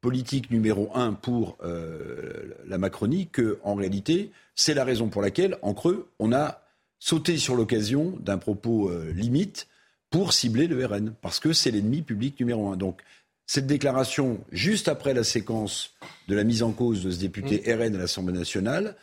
politique 0.00 0.50
numéro 0.50 0.90
un 0.94 1.12
pour 1.12 1.56
euh, 1.64 2.54
la 2.66 2.78
Macronie 2.78 3.28
que, 3.28 3.58
en 3.64 3.74
réalité, 3.74 4.30
c'est 4.54 4.74
la 4.74 4.84
raison 4.84 5.08
pour 5.08 5.22
laquelle, 5.22 5.56
en 5.62 5.74
creux, 5.74 6.10
on 6.18 6.32
a 6.32 6.62
sauté 6.98 7.36
sur 7.36 7.54
l'occasion 7.54 8.14
d'un 8.20 8.38
propos 8.38 8.90
euh, 8.90 9.12
limite 9.12 9.66
pour 10.10 10.32
cibler 10.32 10.66
le 10.66 10.84
RN, 10.84 11.14
parce 11.20 11.40
que 11.40 11.52
c'est 11.52 11.70
l'ennemi 11.70 12.02
public 12.02 12.38
numéro 12.38 12.68
un. 12.68 12.76
Donc, 12.76 13.02
cette 13.46 13.66
déclaration, 13.66 14.40
juste 14.52 14.88
après 14.88 15.12
la 15.12 15.24
séquence 15.24 15.94
de 16.28 16.34
la 16.34 16.44
mise 16.44 16.62
en 16.62 16.72
cause 16.72 17.02
de 17.02 17.10
ce 17.10 17.20
député 17.20 17.62
RN 17.74 17.94
à 17.94 17.98
l'Assemblée 17.98 18.38
nationale, 18.38 18.96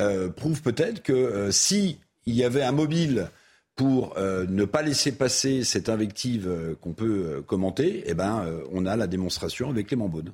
euh, 0.00 0.28
prouve 0.28 0.62
peut-être 0.62 1.02
que 1.02 1.12
euh, 1.12 1.50
si 1.50 1.98
il 2.26 2.34
y 2.34 2.44
avait 2.44 2.62
un 2.62 2.72
mobile 2.72 3.28
pour 3.76 4.16
euh, 4.16 4.46
ne 4.48 4.64
pas 4.64 4.82
laisser 4.82 5.12
passer 5.12 5.64
cette 5.64 5.88
invective 5.88 6.46
euh, 6.48 6.74
qu'on 6.80 6.92
peut 6.92 7.24
euh, 7.26 7.42
commenter, 7.42 8.04
eh 8.06 8.14
ben, 8.14 8.44
euh, 8.44 8.64
on 8.72 8.86
a 8.86 8.96
la 8.96 9.06
démonstration 9.06 9.70
avec 9.70 9.88
Clément 9.88 10.08
Beaune. 10.08 10.32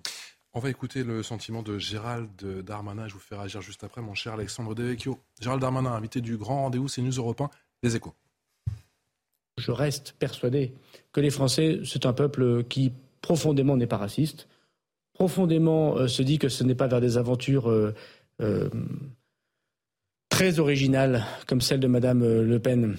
On 0.53 0.61
va 0.61 0.69
écouter 0.69 1.05
le 1.05 1.23
sentiment 1.23 1.63
de 1.63 1.79
Gérald 1.79 2.31
Darmanin. 2.65 3.07
Je 3.07 3.15
vous 3.15 3.21
fais 3.21 3.37
réagir 3.37 3.63
juste 3.63 3.85
après, 3.85 4.03
mon 4.03 4.15
cher 4.15 4.35
Alexandre 4.35 4.75
Devecchio. 4.75 5.19
Gérald 5.41 5.63
Darmanin, 5.63 5.93
invité 5.93 6.21
du 6.21 6.37
grand 6.37 6.63
rendez-vous 6.63 6.89
CNews 6.89 7.13
Europe 7.13 7.41
1, 7.41 7.51
Les 7.85 7.95
Échos. 7.95 8.15
Je 9.59 9.71
reste 9.71 10.17
persuadé 10.19 10.75
que 11.13 11.21
les 11.21 11.31
Français, 11.31 11.81
c'est 11.85 12.05
un 12.05 12.13
peuple 12.13 12.65
qui 12.65 12.93
profondément 13.21 13.77
n'est 13.77 13.87
pas 13.87 13.99
raciste, 13.99 14.49
profondément 15.13 15.99
euh, 15.99 16.09
se 16.09 16.23
dit 16.23 16.39
que 16.39 16.49
ce 16.49 16.65
n'est 16.65 16.75
pas 16.75 16.87
vers 16.87 17.01
des 17.01 17.19
aventures 17.19 17.71
euh, 17.71 17.95
euh, 18.41 18.71
très 20.41 20.59
originales 20.59 21.27
comme 21.47 21.61
celle 21.61 21.81
de 21.81 21.87
Madame 21.87 22.23
euh, 22.23 22.43
Le 22.43 22.59
Pen 22.59 22.97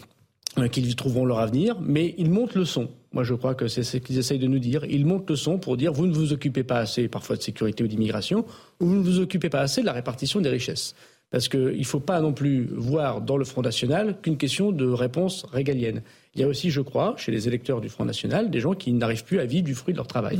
euh, 0.59 0.67
qu'ils 0.67 0.87
y 0.87 0.95
trouveront 0.95 1.25
leur 1.25 1.39
avenir, 1.39 1.75
mais 1.81 2.13
ils 2.19 2.29
montent 2.29 2.53
le 2.53 2.65
son. 2.65 2.91
Moi, 3.13 3.23
je 3.23 3.33
crois 3.33 3.55
que 3.55 3.67
c'est 3.67 3.81
ce 3.81 3.97
qu'ils 3.97 4.19
essayent 4.19 4.37
de 4.37 4.45
nous 4.45 4.59
dire. 4.59 4.85
Ils 4.85 5.07
montent 5.07 5.27
le 5.27 5.35
son 5.35 5.57
pour 5.57 5.75
dire 5.75 5.91
vous 5.91 6.05
ne 6.05 6.13
vous 6.13 6.33
occupez 6.33 6.63
pas 6.63 6.77
assez 6.77 7.07
parfois 7.07 7.37
de 7.37 7.41
sécurité 7.41 7.83
ou 7.83 7.87
d'immigration, 7.87 8.45
ou 8.79 8.85
vous 8.85 8.95
ne 8.95 9.01
vous 9.01 9.19
occupez 9.19 9.49
pas 9.49 9.61
assez 9.61 9.81
de 9.81 9.87
la 9.87 9.91
répartition 9.91 10.39
des 10.39 10.49
richesses. 10.49 10.93
Parce 11.31 11.47
qu'il 11.47 11.79
ne 11.79 11.83
faut 11.83 11.99
pas 11.99 12.21
non 12.21 12.31
plus 12.31 12.67
voir 12.75 13.21
dans 13.21 13.37
le 13.37 13.45
Front 13.45 13.63
National 13.63 14.21
qu'une 14.21 14.37
question 14.37 14.71
de 14.71 14.85
réponse 14.85 15.47
régalienne. 15.51 16.03
Il 16.35 16.41
y 16.41 16.43
a 16.43 16.47
aussi, 16.47 16.69
je 16.69 16.81
crois, 16.81 17.15
chez 17.17 17.31
les 17.31 17.47
électeurs 17.47 17.81
du 17.81 17.89
Front 17.89 18.05
National, 18.05 18.51
des 18.51 18.59
gens 18.59 18.75
qui 18.75 18.93
n'arrivent 18.93 19.25
plus 19.25 19.39
à 19.39 19.45
vivre 19.47 19.63
du 19.63 19.73
fruit 19.73 19.95
de 19.95 19.97
leur 19.97 20.05
travail. 20.05 20.39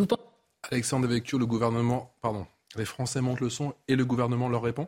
Alexandre 0.69 1.07
Devecchio, 1.07 1.39
le 1.39 1.47
gouvernement, 1.47 2.13
pardon, 2.21 2.45
les 2.77 2.85
Français 2.85 3.21
montent 3.21 3.41
le 3.41 3.49
son 3.49 3.73
et 3.87 3.95
le 3.95 4.05
gouvernement 4.05 4.49
leur 4.49 4.61
répond? 4.61 4.87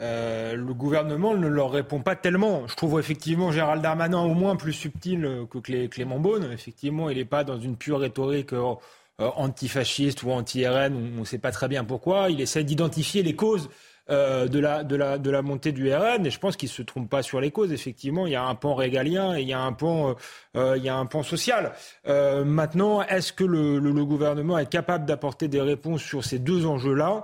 Euh, 0.00 0.56
le 0.56 0.74
gouvernement 0.74 1.34
ne 1.36 1.46
leur 1.46 1.70
répond 1.70 2.00
pas 2.00 2.16
tellement. 2.16 2.66
Je 2.66 2.74
trouve 2.74 2.98
effectivement 2.98 3.52
Gérald 3.52 3.80
Darmanin 3.82 4.22
au 4.22 4.34
moins 4.34 4.56
plus 4.56 4.72
subtil 4.72 5.24
euh, 5.24 5.46
que 5.46 5.58
Clé- 5.58 5.88
Clément 5.88 6.18
Beaune. 6.18 6.50
Effectivement, 6.52 7.10
il 7.10 7.16
n'est 7.18 7.24
pas 7.24 7.44
dans 7.44 7.60
une 7.60 7.76
pure 7.76 8.00
rhétorique 8.00 8.52
euh, 8.52 8.74
antifasciste 9.18 10.22
ou 10.24 10.30
anti-RN, 10.32 11.14
on 11.16 11.20
ne 11.20 11.24
sait 11.24 11.38
pas 11.38 11.52
très 11.52 11.68
bien 11.68 11.84
pourquoi. 11.84 12.30
Il 12.30 12.40
essaie 12.40 12.64
d'identifier 12.64 13.22
les 13.22 13.36
causes 13.36 13.70
euh, 14.10 14.48
de, 14.48 14.58
la, 14.58 14.84
de, 14.84 14.96
la, 14.96 15.18
de 15.18 15.30
la 15.30 15.42
montée 15.42 15.72
du 15.72 15.92
RN 15.92 16.26
et 16.26 16.30
je 16.30 16.38
pense 16.38 16.56
qu'il 16.56 16.68
ne 16.68 16.72
se 16.72 16.82
trompe 16.82 17.08
pas 17.08 17.22
sur 17.22 17.40
les 17.40 17.50
causes. 17.50 17.72
Effectivement, 17.72 18.26
il 18.26 18.32
y 18.32 18.36
a 18.36 18.44
un 18.44 18.54
pan 18.54 18.74
régalien 18.74 19.36
et 19.36 19.42
il 19.42 19.48
y 19.48 19.52
a 19.52 19.60
un 19.60 19.72
pan, 19.72 20.10
euh, 20.10 20.14
euh, 20.56 20.76
il 20.76 20.84
y 20.84 20.88
a 20.88 20.96
un 20.96 21.06
pan 21.06 21.22
social. 21.22 21.72
Euh, 22.06 22.44
maintenant, 22.44 23.02
est-ce 23.02 23.32
que 23.32 23.44
le, 23.44 23.78
le, 23.78 23.92
le 23.92 24.04
gouvernement 24.04 24.58
est 24.58 24.68
capable 24.68 25.06
d'apporter 25.06 25.48
des 25.48 25.60
réponses 25.60 26.02
sur 26.02 26.24
ces 26.24 26.38
deux 26.38 26.66
enjeux-là? 26.66 27.22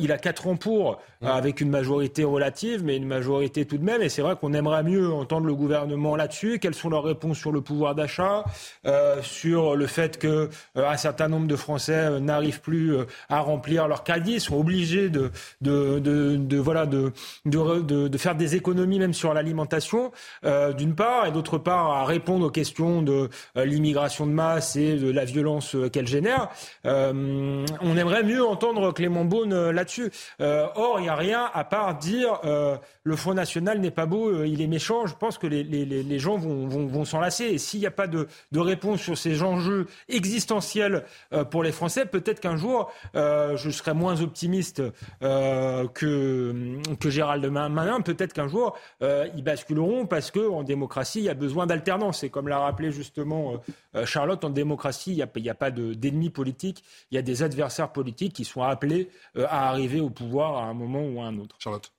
Il 0.00 0.12
a 0.12 0.18
quatre 0.18 0.46
ans 0.46 0.56
pour, 0.56 1.00
euh, 1.22 1.26
avec 1.26 1.60
une 1.60 1.70
majorité 1.70 2.24
relative, 2.24 2.84
mais 2.84 2.96
une 2.96 3.06
majorité 3.06 3.64
tout 3.64 3.78
de 3.78 3.84
même. 3.84 4.02
Et 4.02 4.08
c'est 4.08 4.22
vrai 4.22 4.36
qu'on 4.36 4.52
aimerait 4.52 4.82
mieux 4.82 5.12
entendre 5.12 5.46
le 5.46 5.54
gouvernement 5.54 6.16
là-dessus. 6.16 6.58
Quelles 6.58 6.74
sont 6.74 6.90
leurs 6.90 7.04
réponses 7.04 7.38
sur 7.38 7.52
le 7.52 7.60
pouvoir 7.60 7.94
d'achat, 7.94 8.44
sur 9.22 9.74
le 9.76 9.86
fait 9.86 10.18
que 10.18 10.48
un 10.74 10.96
certain 10.96 11.28
nombre 11.28 11.46
de 11.46 11.56
Français 11.56 12.20
n'arrivent 12.20 12.60
plus 12.60 12.96
à 13.28 13.40
remplir 13.40 13.88
leur 13.88 14.04
caddie, 14.04 14.40
sont 14.40 14.58
obligés 14.58 15.08
de, 15.08 15.30
de, 15.60 15.98
de, 16.04 16.36
de 16.36 16.58
voilà 16.58 16.86
de, 16.86 17.12
de, 17.46 17.80
de, 17.80 18.18
faire 18.18 18.36
des 18.36 18.54
économies 18.54 19.00
même 19.00 19.14
sur 19.14 19.34
l'alimentation, 19.34 20.12
euh, 20.44 20.72
d'une 20.72 20.94
part, 20.94 21.26
et 21.26 21.32
d'autre 21.32 21.58
part 21.58 21.90
à 21.90 22.04
répondre 22.04 22.46
aux 22.46 22.50
questions 22.50 23.02
de 23.02 23.28
euh, 23.56 23.64
l'immigration 23.64 24.26
de 24.26 24.32
masse 24.32 24.76
et 24.76 24.94
de 24.94 25.10
la 25.10 25.24
violence 25.24 25.74
euh, 25.74 25.88
qu'elle 25.88 26.06
génère. 26.06 26.48
Euh, 26.86 27.64
on 27.80 27.96
aimerait 27.96 28.22
mieux 28.22 28.44
entendre 28.44 28.92
Clément 28.92 29.24
Beaune 29.24 29.52
euh, 29.52 29.72
là-dessus. 29.72 30.12
Or, 30.40 30.96
il 30.98 31.02
n'y 31.02 31.08
a 31.08 31.14
rien 31.16 31.50
à 31.54 31.64
part 31.64 31.96
dire 31.98 32.40
le 33.04 33.16
Front 33.16 33.34
National 33.34 33.80
n'est 33.80 33.90
pas 33.90 34.06
beau, 34.06 34.44
il 34.44 34.60
est 34.60 34.66
méchant. 34.66 35.06
Je 35.06 35.14
pense 35.14 35.38
que 35.38 35.46
les, 35.46 35.62
les, 35.62 35.84
les 35.84 36.18
gens 36.18 36.36
vont, 36.36 36.66
vont, 36.68 36.86
vont 36.86 37.04
s'en 37.04 37.20
lasser. 37.20 37.44
Et 37.44 37.58
s'il 37.58 37.80
n'y 37.80 37.86
a 37.86 37.90
pas 37.90 38.06
de, 38.06 38.28
de 38.52 38.60
réponse 38.60 39.00
sur 39.00 39.16
ces 39.16 39.42
enjeux 39.42 39.86
existentiels 40.08 41.04
pour 41.50 41.62
les 41.62 41.72
Français, 41.72 42.04
peut-être 42.06 42.40
qu'un 42.40 42.56
jour, 42.56 42.90
je 43.14 43.70
serai 43.70 43.94
moins 43.94 44.20
optimiste 44.20 44.82
que, 45.94 46.78
que 47.00 47.08
Gérald 47.08 47.44
Darmanin. 47.44 48.00
Peut-être 48.02 48.32
qu'un 48.32 48.48
jour, 48.48 48.76
euh, 49.02 49.28
ils 49.36 49.42
basculeront 49.44 50.06
parce 50.06 50.30
qu'en 50.30 50.62
démocratie, 50.62 51.20
il 51.20 51.24
y 51.24 51.28
a 51.30 51.34
besoin 51.34 51.66
d'alternance. 51.66 52.22
Et 52.24 52.28
comme 52.30 52.48
l'a 52.48 52.58
rappelé 52.58 52.92
justement 52.92 53.62
euh, 53.94 54.04
Charlotte, 54.04 54.44
en 54.44 54.50
démocratie, 54.50 55.12
il 55.12 55.16
n'y 55.16 55.22
a, 55.22 55.28
il 55.36 55.44
y 55.44 55.50
a 55.50 55.54
pas 55.54 55.70
de- 55.70 55.94
d'ennemis 55.94 56.30
politiques, 56.30 56.84
il 57.10 57.14
y 57.14 57.18
a 57.18 57.22
des 57.22 57.42
adversaires 57.42 57.92
politiques 57.92 58.34
qui 58.34 58.44
sont 58.44 58.62
appelés 58.62 59.08
euh, 59.36 59.46
à 59.48 59.68
arriver 59.70 60.00
au 60.00 60.10
pouvoir 60.10 60.58
à 60.58 60.64
un 60.66 60.74
moment 60.74 61.04
ou 61.06 61.20
à 61.22 61.24
un 61.26 61.38
autre. 61.38 61.56
Charlotte. 61.58 61.90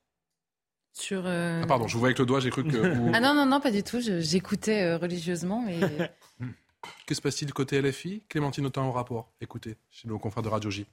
Sur, 0.93 1.23
euh, 1.25 1.61
Ah 1.63 1.67
pardon, 1.67 1.87
je 1.87 1.93
vous 1.93 1.99
vois 1.99 2.07
avec 2.09 2.19
le 2.19 2.25
doigt, 2.25 2.39
j'ai 2.39 2.49
cru 2.49 2.63
que... 2.63 2.77
vous- 2.77 3.11
Ah 3.13 3.19
non, 3.19 3.33
non, 3.33 3.45
non, 3.45 3.59
pas 3.59 3.71
du 3.71 3.83
tout. 3.83 3.99
J'écoutais 3.99 4.81
euh, 4.83 4.97
religieusement, 4.97 5.61
mais 5.65 5.77
Que 7.07 7.15
se 7.15 7.21
passe-t-il 7.21 7.51
côté 7.51 7.81
LFI 7.81 8.23
Clémentine 8.29 8.65
Autain 8.67 8.83
au 8.83 8.91
rapport. 8.91 9.31
Écoutez, 9.41 9.75
chez 9.89 10.07
nos 10.07 10.19
confrères 10.19 10.43
de 10.43 10.49
Radio 10.49 10.69
J. 10.69 10.85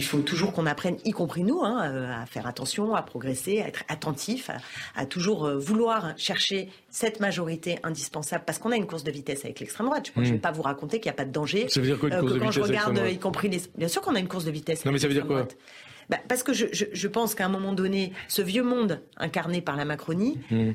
Il 0.00 0.06
faut 0.06 0.22
toujours 0.22 0.52
qu'on 0.52 0.66
apprenne, 0.66 0.96
y 1.04 1.12
compris 1.12 1.44
nous, 1.44 1.60
hein, 1.62 1.88
euh, 1.88 2.12
à 2.12 2.26
faire 2.26 2.48
attention, 2.48 2.96
à 2.96 3.02
progresser, 3.02 3.60
à 3.60 3.68
être 3.68 3.84
attentif, 3.86 4.50
à, 4.96 5.06
toujours 5.06 5.46
euh, 5.46 5.56
vouloir 5.56 6.18
chercher 6.18 6.68
cette 6.90 7.20
majorité 7.20 7.78
indispensable, 7.84 8.42
parce 8.44 8.58
qu'on 8.58 8.72
a 8.72 8.76
une 8.76 8.88
course 8.88 9.04
de 9.04 9.12
vitesse 9.12 9.44
avec 9.44 9.60
l'extrême 9.60 9.86
droite. 9.86 10.10
Je 10.16 10.20
ne 10.20 10.26
vais 10.26 10.32
hmm. 10.32 10.40
pas 10.40 10.50
vous 10.50 10.62
raconter 10.62 10.98
qu'il 10.98 11.10
n'y 11.10 11.14
a 11.14 11.16
pas 11.16 11.24
de 11.24 11.30
danger. 11.30 11.68
Ça 11.68 11.80
veut 11.80 11.86
dire 11.86 12.00
quoi 12.00 12.08
une 12.08 12.16
euh, 12.16 12.20
course 12.20 12.32
de 12.32 12.38
quand 12.40 12.50
vitesse 12.50 12.56
je 12.56 12.68
regarde, 12.68 13.00
y 13.08 13.18
compris 13.18 13.48
les... 13.48 13.62
Bien 13.78 13.86
sûr 13.86 14.02
qu'on 14.02 14.16
a 14.16 14.18
une 14.18 14.26
course 14.26 14.44
de 14.44 14.50
vitesse. 14.50 14.84
Non, 14.84 14.90
mais 14.90 14.98
ça 14.98 15.06
veut 15.06 15.14
dire 15.14 15.28
quoi 15.28 15.46
bah, 16.10 16.18
parce 16.28 16.42
que 16.42 16.52
je, 16.52 16.66
je, 16.70 17.08
pense 17.08 17.34
qu'à 17.34 17.46
un 17.46 17.48
moment 17.48 17.72
donné, 17.72 18.12
ce 18.28 18.42
vieux 18.42 18.64
monde 18.64 19.00
incarné 19.16 19.62
par 19.62 19.76
la 19.76 19.86
Macronie 19.86 20.38
hmm. 20.50 20.72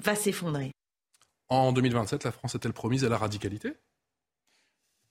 va 0.00 0.14
s'effondrer. 0.14 0.70
En 1.50 1.72
2027, 1.72 2.24
la 2.24 2.32
France 2.32 2.54
est-elle 2.54 2.72
promise 2.72 3.04
à 3.04 3.10
la 3.10 3.18
radicalité 3.18 3.74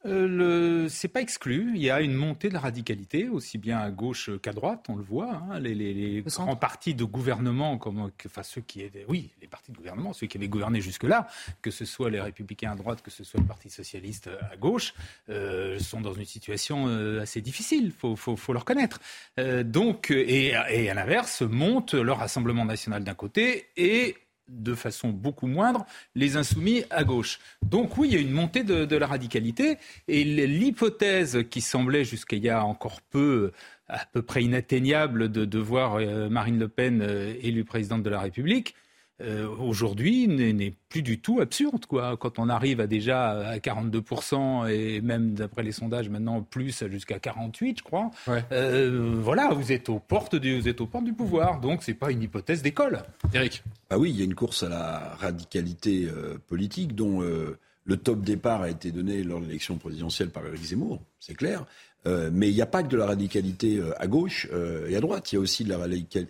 euh, 0.06 0.88
c'est 0.90 1.08
pas 1.08 1.22
exclu. 1.22 1.72
Il 1.76 1.82
y 1.82 1.90
a 1.90 2.02
une 2.02 2.14
montée 2.14 2.50
de 2.50 2.54
la 2.54 2.60
radicalité, 2.60 3.30
aussi 3.30 3.58
bien 3.58 3.80
à 3.80 3.92
gauche 3.92 4.32
qu'à 4.42 4.54
droite, 4.54 4.86
on 4.90 4.96
le 4.96 5.04
voit. 5.04 5.44
Hein. 5.52 5.60
Les, 5.60 5.76
les, 5.76 6.22
grands 6.22 6.56
partis 6.56 6.96
de 6.96 7.04
gouvernement, 7.04 7.78
comme, 7.78 8.12
enfin 8.26 8.44
ceux 8.44 8.62
qui 8.62 8.82
étaient, 8.82 9.06
oui, 9.08 9.32
les 9.42 9.48
partis 9.48 9.72
de 9.72 9.78
gouvernement, 9.78 10.14
ceux 10.14 10.28
qui 10.28 10.38
avaient 10.38 10.48
gouverné 10.48 10.82
jusque-là, 10.82 11.28
que 11.62 11.72
ce 11.72 11.86
soit 11.86 12.10
les 12.10 12.20
Républicains 12.20 12.72
à 12.72 12.76
droite, 12.76 13.02
que 13.02 13.12
ce 13.12 13.24
soit 13.24 13.40
le 13.40 13.46
Parti 13.46 13.70
socialiste 13.70 14.30
à 14.52 14.58
gauche, 14.58 14.94
euh, 15.30 15.80
sont 15.80 16.02
dans 16.02 16.14
une 16.14 16.26
situation 16.26 16.88
euh, 16.88 17.22
assez 17.22 17.42
difficile. 17.42 17.92
Faut, 17.92 18.16
faut, 18.16 18.36
faut 18.36 18.54
le 18.54 18.60
reconnaître. 18.60 19.00
Euh, 19.40 19.64
donc, 19.64 20.12
et, 20.12 20.54
et 20.70 20.90
à 20.90 20.94
l'inverse, 20.94 21.42
monte 21.42 21.94
le 21.94 22.12
Rassemblement 22.12 22.66
national 22.66 23.04
d'un 23.04 23.14
côté 23.14 23.68
et 23.78 24.16
de 24.52 24.76
façon 24.76 25.10
beaucoup 25.10 25.48
moindre 25.48 25.86
les 26.16 26.38
insoumis 26.38 26.84
à 26.90 27.04
gauche. 27.04 27.40
Donc 27.64 27.98
oui, 27.98 28.10
il 28.10 28.14
y 28.14 28.18
a 28.18 28.20
une 28.20 28.32
montée 28.32 28.64
de, 28.64 28.96
la 28.96 29.08
radicalité 29.08 29.78
et 30.08 30.24
l'hypothèse 30.24 31.46
qui 31.50 31.62
semblait 31.62 32.04
jusqu'à 32.04 32.36
il 32.36 32.44
y 32.44 32.50
a 32.50 32.64
encore 32.66 33.02
peu 33.02 33.52
à 33.88 34.06
peu 34.06 34.22
près 34.22 34.44
inatteignable 34.44 35.30
de, 35.30 35.60
voir 35.60 35.96
euh, 35.96 36.30
Marine 36.30 36.60
Le 36.60 36.68
Pen 36.68 37.02
euh, 37.02 37.34
élue 37.42 37.66
présidente 37.66 38.04
de 38.04 38.10
la 38.10 38.22
République, 38.22 38.76
euh, 39.22 39.48
aujourd'hui 39.60 40.28
n'est 40.28 40.74
plus 40.90 41.02
du 41.02 41.20
tout 41.20 41.40
absurde. 41.40 41.86
Quoi. 41.86 42.18
Quand 42.18 42.40
on 42.40 42.50
arrive 42.50 42.80
à 42.80 42.88
déjà 42.88 43.32
à 43.32 43.58
42% 43.58 44.70
et 44.70 45.02
même 45.02 45.34
d'après 45.34 45.64
les 45.64 45.72
sondages 45.72 46.10
maintenant 46.10 46.42
plus 46.42 46.84
jusqu'à 46.90 47.20
48, 47.20 47.80
je 47.80 47.84
crois. 47.84 48.12
Euh, 48.52 49.16
voilà, 49.20 49.50
vous 49.54 49.72
êtes 49.72 49.90
aux 49.90 50.00
portes 50.00 50.36
du, 50.36 50.60
vous 50.60 50.68
êtes 50.68 50.82
aux 50.82 50.88
portes 50.88 51.06
du 51.06 51.14
pouvoir. 51.14 51.60
Donc 51.60 51.84
c'est 51.84 51.94
pas 51.94 52.12
une 52.12 52.24
hypothèse 52.24 52.62
d'école. 52.62 53.04
Eric. 53.34 53.64
Ah 53.90 53.98
oui, 53.98 54.10
il 54.12 54.18
y 54.18 54.22
a 54.22 54.26
une 54.26 54.36
course 54.36 54.64
à 54.64 54.70
la 54.70 55.16
radicalité 55.20 56.08
euh, 56.08 56.38
politique 56.48 56.96
dont 56.96 57.22
le 57.22 57.98
top 57.98 58.22
départ 58.22 58.62
a 58.62 58.70
été 58.70 58.92
donné 58.92 59.24
lors 59.24 59.40
de 59.40 59.46
l'élection 59.46 59.78
présidentielle 59.78 60.30
par 60.30 60.46
Éric 60.46 60.64
Zemmour, 60.64 61.02
c'est 61.20 61.36
clair. 61.36 61.66
Euh, 62.08 62.32
mais 62.34 62.50
il 62.50 62.56
n'y 62.56 62.62
a 62.62 62.68
pas 62.68 62.82
que 62.82 62.88
de 62.88 62.98
la 62.98 63.06
radicalité 63.06 63.78
euh, 63.78 63.94
à 64.02 64.08
gauche 64.08 64.48
euh, 64.52 64.90
et 64.90 64.96
à 64.96 65.02
droite, 65.02 65.32
il 65.32 65.36
y 65.36 65.38
a 65.38 65.42
aussi 65.42 65.64
de 65.64 65.70
la 65.70 65.78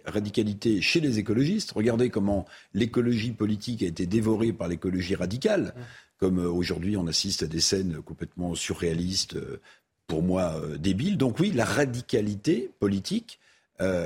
radicalité 0.06 0.82
chez 0.82 1.00
les 1.00 1.18
écologistes. 1.18 1.72
Regardez 1.72 2.10
comment 2.10 2.46
l'écologie 2.74 3.32
politique 3.32 3.82
a 3.84 3.86
été 3.86 4.06
dévorée 4.06 4.52
par 4.52 4.68
l'écologie 4.68 5.16
radicale, 5.16 5.74
comme 6.18 6.40
aujourd'hui 6.40 6.98
on 6.98 7.08
assiste 7.08 7.44
à 7.44 7.48
des 7.48 7.62
scènes 7.62 8.02
complètement 8.02 8.54
surréalistes, 8.54 9.38
pour 10.08 10.24
moi 10.24 10.62
débiles. 10.78 11.18
Donc 11.18 11.40
oui, 11.40 11.52
la 11.52 11.64
radicalité 11.64 12.70
politique, 12.80 13.40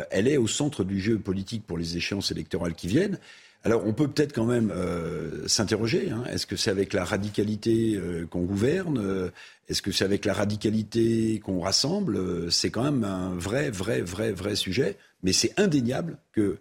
elle 0.10 0.28
est 0.28 0.38
au 0.38 0.48
centre 0.48 0.84
du 0.84 1.00
jeu 1.00 1.20
politique 1.20 1.66
pour 1.68 1.78
les 1.78 1.98
échéances 1.98 2.32
électorales 2.32 2.74
qui 2.74 2.88
viennent. 2.88 3.20
Alors 3.66 3.84
on 3.88 3.94
peut 3.94 4.08
peut-être 4.08 4.32
quand 4.32 4.46
même 4.46 4.72
euh, 4.72 5.48
s'interroger. 5.48 6.12
Hein. 6.12 6.24
Est-ce 6.32 6.46
que 6.46 6.56
c'est 6.56 6.70
avec 6.70 6.94
la 6.94 7.04
radicalité 7.04 7.96
euh, 7.96 8.28
qu'on 8.28 8.44
gouverne 8.44 9.00
euh, 9.00 9.32
Est-ce 9.68 9.82
que 9.82 9.92
c'est 9.92 10.06
avec 10.06 10.24
la 10.24 10.34
radicalité 10.34 11.42
qu'on 11.44 11.62
rassemble 11.62 12.52
C'est 12.52 12.70
quand 12.70 12.84
même 12.84 13.04
un 13.04 13.34
vrai, 13.34 13.72
vrai, 13.72 14.02
vrai, 14.02 14.32
vrai 14.32 14.56
sujet. 14.56 14.98
Mais 15.24 15.34
c'est 15.34 15.60
indéniable 15.60 16.20
que 16.32 16.60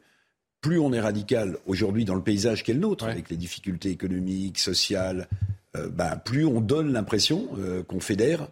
plus 0.62 0.78
on 0.78 0.94
est 0.94 1.00
radical 1.00 1.58
aujourd'hui 1.66 2.06
dans 2.06 2.14
le 2.14 2.22
paysage 2.22 2.64
qu'est 2.64 2.72
le 2.72 2.80
nôtre, 2.80 3.04
avec 3.04 3.28
les 3.28 3.36
difficultés 3.36 3.90
économiques, 3.90 4.58
sociales, 4.58 5.28
bah, 5.90 6.16
plus 6.16 6.46
on 6.46 6.62
donne 6.62 6.90
l'impression 6.90 7.50
qu'on 7.86 8.00
fédère 8.00 8.48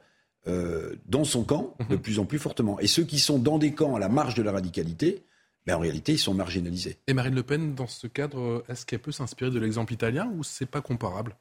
dans 0.46 1.24
son 1.24 1.44
camp 1.44 1.74
de 1.88 1.94
mhm. 1.94 2.02
plus 2.02 2.18
en 2.18 2.24
plus 2.24 2.38
fortement. 2.38 2.80
Et 2.80 2.86
ceux 2.86 3.04
qui 3.04 3.18
sont 3.18 3.38
dans 3.38 3.58
des 3.58 3.72
camps 3.72 3.94
à 3.94 4.00
la 4.00 4.08
marge 4.08 4.34
de 4.34 4.42
la 4.42 4.52
radicalité, 4.52 5.22
mais 5.66 5.72
en 5.72 5.78
réalité, 5.78 6.12
ils 6.12 6.18
sont 6.18 6.34
marginalisés. 6.34 6.98
Et 7.06 7.14
Marine 7.14 7.34
Le 7.34 7.42
Pen, 7.42 7.74
dans 7.74 7.86
ce 7.86 8.08
cadre, 8.08 8.64
est-ce 8.68 8.84
qu'elle 8.84 8.98
peut 8.98 9.12
s'inspirer 9.12 9.50
de 9.50 9.60
l'exemple 9.60 9.92
italien 9.92 10.32
ou 10.36 10.42
c'est 10.42 10.66
pas 10.66 10.80
comparable? 10.80 11.36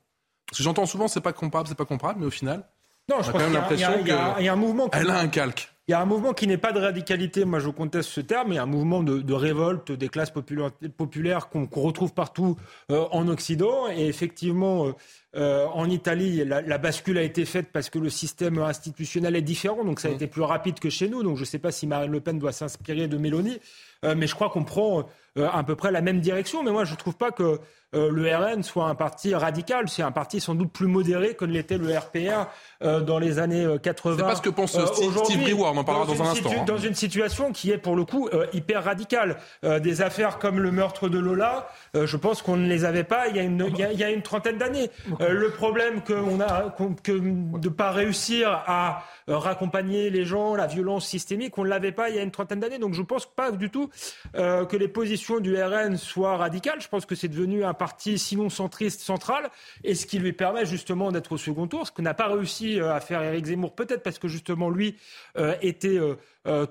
Parce 0.46 0.60
que 0.60 0.63
j'entends 0.63 0.86
souvent 0.86 1.08
c'est 1.08 1.22
pas 1.22 1.34
comparable, 1.34 1.70
c'est 1.70 1.77
pas 1.77 1.86
comparable, 1.86 2.20
mais 2.20 2.27
au 2.27 2.31
final, 2.31 2.63
non, 3.10 3.22
je 3.22 3.29
crois 3.29 3.41
qu'il 3.67 3.77
y, 3.77 3.81
y, 3.81 4.48
a 4.48 4.53
un 4.53 4.55
mouvement. 4.55 4.89
Elle 4.93 5.10
a 5.10 5.17
un 5.17 5.27
calque. 5.27 5.74
Il 5.91 5.93
y 5.93 5.98
a 5.98 6.00
un 6.00 6.05
mouvement 6.05 6.31
qui 6.31 6.48
n'est 6.48 6.57
pas 6.57 6.71
de 6.71 6.79
radicalité, 6.79 7.43
moi 7.43 7.60
je 7.60 7.67
conteste 7.67 8.07
ce 8.07 8.21
terme, 8.21 8.53
il 8.53 8.55
y 8.55 8.57
a 8.57 8.63
un 8.63 8.65
mouvement 8.65 9.03
de, 9.03 9.33
révolte 9.33 9.91
des 9.91 10.07
classes 10.07 10.31
populaires, 10.31 11.50
qu'on 11.50 11.67
retrouve 11.81 12.13
partout 12.13 12.55
euh, 12.93 13.07
en 13.12 13.27
Occident. 13.27 13.89
Et 13.89 14.07
effectivement, 14.07 14.86
euh, 14.86 14.91
euh, 15.33 15.65
en 15.67 15.89
Italie, 15.89 16.43
la, 16.43 16.77
bascule 16.77 17.17
a 17.17 17.24
été 17.24 17.45
faite 17.45 17.67
parce 17.71 17.89
que 17.89 18.00
le 18.00 18.10
système 18.10 18.57
institutionnel 18.57 19.36
est 19.38 19.41
différent, 19.41 19.86
donc 19.86 20.01
ça 20.01 20.10
a 20.10 20.12
mmh. 20.12 20.15
été 20.15 20.27
plus 20.27 20.41
rapide 20.41 20.79
que 20.79 20.89
chez 20.89 21.07
nous. 21.07 21.24
Donc 21.24 21.38
je 21.38 21.41
ne 21.41 21.45
sais 21.45 21.60
pas 21.60 21.71
si 21.71 21.88
Marine 21.88 22.12
Le 22.12 22.19
Pen 22.19 22.38
doit 22.38 22.51
s'inspirer 22.51 23.07
de 23.07 23.17
Mélanie. 23.17 23.60
Euh, 24.03 24.15
mais 24.17 24.25
je 24.25 24.33
crois 24.33 24.50
qu'on 24.50 24.63
prend 24.63 25.05
euh, 25.38 25.48
à 25.53 25.63
peu 25.63 25.75
près 25.75 25.91
la 25.91 26.01
même 26.01 26.19
direction. 26.19 26.63
Mais 26.63 26.71
moi, 26.71 26.83
je 26.83 26.93
ne 26.93 26.98
trouve 26.98 27.15
pas 27.15 27.31
que 27.31 27.60
le 27.93 28.36
RN 28.36 28.63
soit 28.63 28.86
un 28.88 28.95
parti 28.95 29.36
radical. 29.36 29.89
C'est 29.89 30.01
un 30.01 30.12
parti 30.12 30.39
sans 30.39 30.55
doute 30.55 30.71
plus 30.71 30.88
modéré 30.88 31.36
que 31.36 31.43
ne 31.43 31.51
l'était 31.51 31.77
le 31.77 31.93
RPR 31.93 32.48
dans 32.79 33.19
les 33.19 33.38
années 33.38 33.67
80. 33.83 34.15
C'est 34.17 34.24
pas 34.24 34.36
ce 34.36 34.41
que 34.41 34.50
pense 34.50 34.71
Steve, 34.71 35.60
on 35.60 35.80
en 35.81 35.83
parlera 35.83 36.05
dans, 36.05 36.23
un 36.23 36.31
instant. 36.31 36.50
Hein. 36.51 36.63
Dans 36.65 36.77
une 36.77 36.95
situation 36.95 37.51
qui 37.51 37.71
est 37.71 37.77
pour 37.77 37.95
le 37.95 38.05
coup 38.05 38.29
hyper 38.53 38.83
radicale. 38.83 39.38
des 39.63 40.01
affaires 40.01 40.39
comme 40.39 40.59
le 40.59 40.71
meurtre 40.71 41.09
de 41.09 41.19
Lola, 41.19 41.67
je 41.93 42.17
pense 42.17 42.41
qu'on 42.41 42.57
ne 42.57 42.67
les 42.67 42.85
avait 42.85 43.03
pas 43.03 43.27
il 43.27 43.35
y 43.35 43.39
a 43.39 43.43
une, 43.43 43.69
il 43.91 44.00
y 44.00 44.03
a, 44.03 44.11
une 44.11 44.21
trentaine 44.21 44.57
d'années. 44.57 44.89
le 45.19 45.50
problème 45.51 46.01
qu'on 46.01 46.39
a, 46.39 46.75
que 47.03 47.11
de 47.11 47.19
ne 47.19 47.69
pas 47.69 47.91
réussir 47.91 48.50
à 48.65 49.03
raccompagner 49.35 50.09
les 50.09 50.25
gens, 50.25 50.55
la 50.55 50.67
violence 50.67 51.05
systémique, 51.05 51.57
on 51.57 51.63
ne 51.63 51.69
l'avait 51.69 51.91
pas 51.91 52.09
il 52.09 52.15
y 52.15 52.19
a 52.19 52.23
une 52.23 52.31
trentaine 52.31 52.59
d'années. 52.59 52.79
Donc 52.79 52.93
je 52.93 53.01
ne 53.01 53.05
pense 53.05 53.25
pas 53.25 53.51
du 53.51 53.69
tout 53.69 53.89
euh, 54.35 54.65
que 54.65 54.77
les 54.77 54.88
positions 54.88 55.39
du 55.39 55.55
RN 55.55 55.97
soient 55.97 56.38
radicales. 56.38 56.81
Je 56.81 56.88
pense 56.88 57.05
que 57.05 57.15
c'est 57.15 57.27
devenu 57.27 57.63
un 57.63 57.73
parti 57.73 58.17
sinon 58.17 58.50
centriste 58.50 59.01
central 59.01 59.50
et 59.83 59.95
ce 59.95 60.05
qui 60.05 60.19
lui 60.19 60.33
permet 60.33 60.65
justement 60.65 61.11
d'être 61.11 61.33
au 61.33 61.38
second 61.38 61.67
tour, 61.67 61.88
ce 61.88 61.91
que 61.91 62.01
n'a 62.01 62.13
pas 62.13 62.27
réussi 62.27 62.79
euh, 62.79 62.93
à 62.93 63.00
faire 63.00 63.21
Éric 63.21 63.45
Zemmour, 63.45 63.73
peut-être 63.73 64.03
parce 64.03 64.19
que 64.19 64.27
justement 64.27 64.69
lui 64.69 64.95
euh, 65.38 65.55
était 65.61 66.00